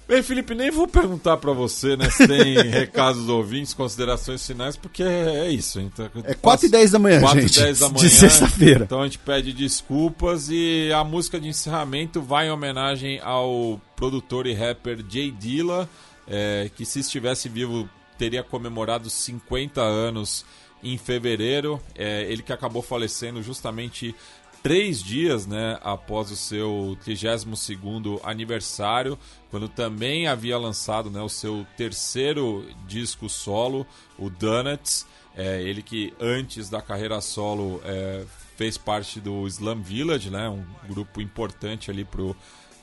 [0.08, 4.76] Bem, Felipe, nem vou perguntar para você né, se tem recados dos ouvintes, considerações finais,
[4.76, 5.80] porque é, é isso.
[5.80, 7.60] Então, é 4 e 10 da manhã, 4 gente.
[7.60, 8.84] 10 da manhã, de sexta-feira.
[8.84, 14.46] Então a gente pede desculpas e a música de encerramento vai em homenagem ao produtor
[14.46, 15.88] e rapper Jay Dilla,
[16.28, 20.44] é, que se estivesse vivo teria comemorado 50 anos
[20.82, 21.80] em fevereiro.
[21.94, 24.14] É, ele que acabou falecendo justamente
[24.62, 29.18] três dias né, após o seu 32 aniversário,
[29.50, 33.86] quando também havia lançado né, o seu terceiro disco solo,
[34.18, 35.06] o Donuts.
[35.36, 38.24] É, ele que antes da carreira solo é,
[38.56, 42.34] fez parte do Slam Village, né, um grupo importante ali pro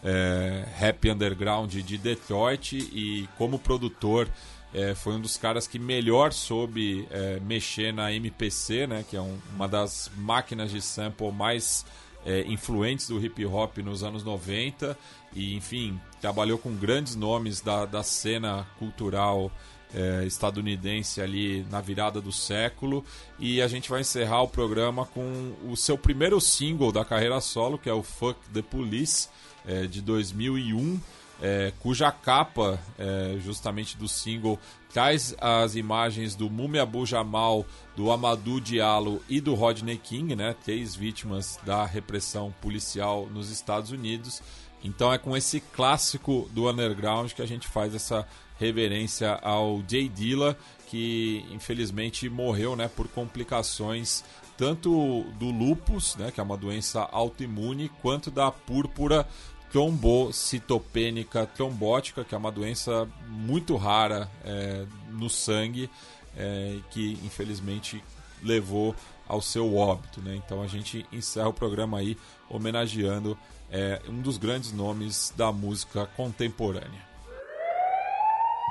[0.04, 4.30] é, rap underground de Detroit e como produtor
[4.74, 9.22] é, foi um dos caras que melhor soube é, mexer na MPC, né, que é
[9.22, 11.86] um, uma das máquinas de sample mais
[12.26, 14.98] é, influentes do hip hop nos anos 90.
[15.36, 19.52] E, enfim, trabalhou com grandes nomes da, da cena cultural
[19.94, 23.06] é, estadunidense ali na virada do século.
[23.38, 27.78] E a gente vai encerrar o programa com o seu primeiro single da carreira solo,
[27.78, 29.30] que é o Fuck the Police,
[29.66, 31.00] é, de 2001
[31.42, 34.60] é, cuja capa, é, justamente do single,
[34.92, 40.56] traz as imagens do Mumi Abu Jamal, do Amadou Diallo e do Rodney King, né,
[40.64, 44.42] três vítimas da repressão policial nos Estados Unidos.
[44.84, 48.28] Então é com esse clássico do underground que a gente faz essa
[48.60, 54.24] reverência ao Jay Dilla, que infelizmente morreu né, por complicações
[54.56, 59.28] tanto do lupus, né, que é uma doença autoimune, quanto da púrpura
[59.74, 65.90] trombocitopênica trombótica, que é uma doença muito rara é, no sangue,
[66.38, 68.04] é, que infelizmente
[68.44, 68.96] levou
[69.28, 70.22] ao seu óbito.
[70.22, 70.36] Né?
[70.36, 72.16] Então a gente encerra o programa aí
[72.48, 73.36] homenageando
[73.72, 77.14] é, um dos grandes nomes da música contemporânea.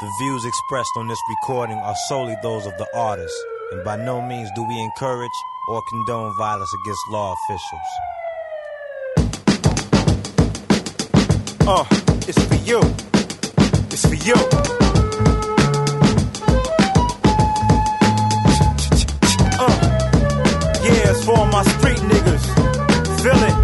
[0.00, 3.34] The views expressed on this recording are solely those of the artist,
[3.72, 5.30] and by no means do we encourage
[5.68, 8.11] or condone violence against law officials.
[11.64, 11.84] Uh,
[12.26, 12.80] it's for you.
[13.92, 14.34] It's for you.
[19.58, 19.76] Uh,
[20.82, 22.44] yeah, it's for my street niggas.
[23.22, 23.56] Feel it.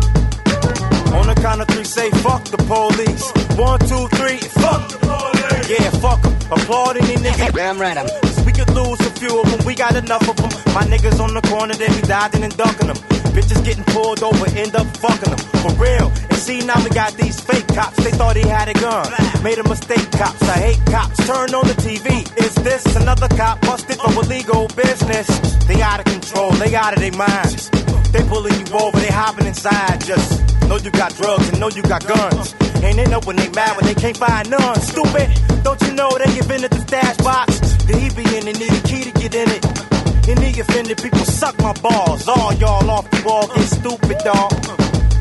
[1.13, 3.33] On the count of three, say fuck the police.
[3.59, 5.69] One, two, three, fuck the police.
[5.69, 6.35] Yeah, fuck them.
[6.53, 7.53] Applaud any nigga.
[7.53, 8.07] Damn right, I'm.
[8.47, 10.51] We could lose a few of them, we got enough of them.
[10.73, 12.97] My niggas on the corner, they be dodging and ducking them.
[13.38, 15.38] Bitches getting pulled over, end up fucking them.
[15.62, 16.10] For real.
[16.28, 18.03] And see, now we got these fake cops.
[18.03, 19.06] They thought he had a gun.
[19.44, 20.42] Made a mistake, cops.
[20.42, 21.24] I hate cops.
[21.24, 22.26] Turn on the TV.
[22.37, 25.28] Is this another cop busted for illegal business?
[25.67, 26.51] They out of control.
[26.58, 27.71] They out of their minds.
[28.10, 28.99] They pulling you over.
[28.99, 30.04] They hopping inside.
[30.04, 32.56] Just know you got drugs and know you got guns.
[32.83, 34.81] And they know when they mad when they can't find none.
[34.81, 35.31] Stupid.
[35.62, 37.60] Don't you know they give in at the stash box?
[37.87, 39.88] The he be in and need a key to get in it.
[40.28, 42.28] Any offended people suck my balls.
[42.28, 44.51] All y'all off the wall get stupid, dog.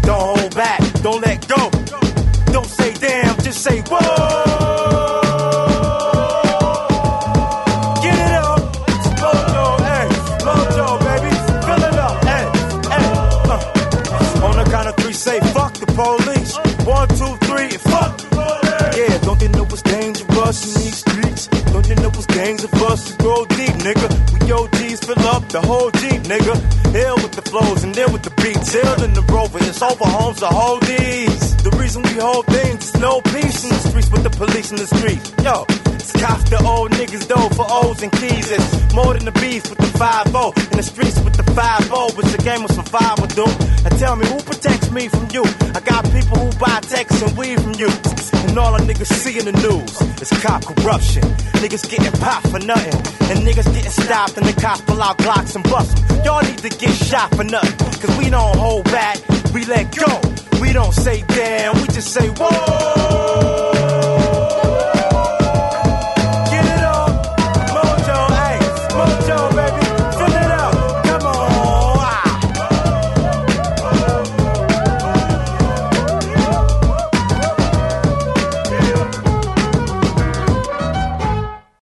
[0.03, 1.69] Don't hold back, don't let go.
[2.51, 4.67] Don't say damn, just say whoa.
[15.27, 16.55] Say fuck the police.
[16.85, 18.97] One, two, three, fuck the police.
[18.97, 21.47] Yeah, don't they know it's dangerous in these streets?
[21.73, 24.07] Don't you know it's gangs of us who go deep, nigga?
[24.39, 24.76] We OGs
[25.07, 26.55] fill up the whole Jeep, nigga.
[26.93, 28.75] Ill with the flows and ill with the beats.
[28.75, 31.55] Ill in the rover, it's over homes, the whole these.
[31.63, 34.77] The reason we hold things is no peace in the streets with the police in
[34.77, 35.31] the streets.
[35.43, 35.65] Yo,
[36.07, 38.51] it's cops the old niggas though for O's and keys.
[38.51, 40.27] It's more than the beef with the 5
[40.71, 43.47] In the streets with the 5 It's a game of survival, dude.
[43.83, 45.43] Now tell me who protects me from you?
[45.75, 47.89] I got people who buy texts and weed from you.
[48.47, 51.23] And all the niggas see in the news is cop corruption.
[51.59, 52.95] Niggas getting popped for nothing.
[53.29, 56.23] And niggas getting stopped and the cops pull out and bust them.
[56.23, 57.77] Y'all need to get shot for nothing.
[57.99, 59.17] Cause we don't hold back,
[59.53, 60.21] we let go.
[60.61, 63.66] We don't say damn, we just say whoa.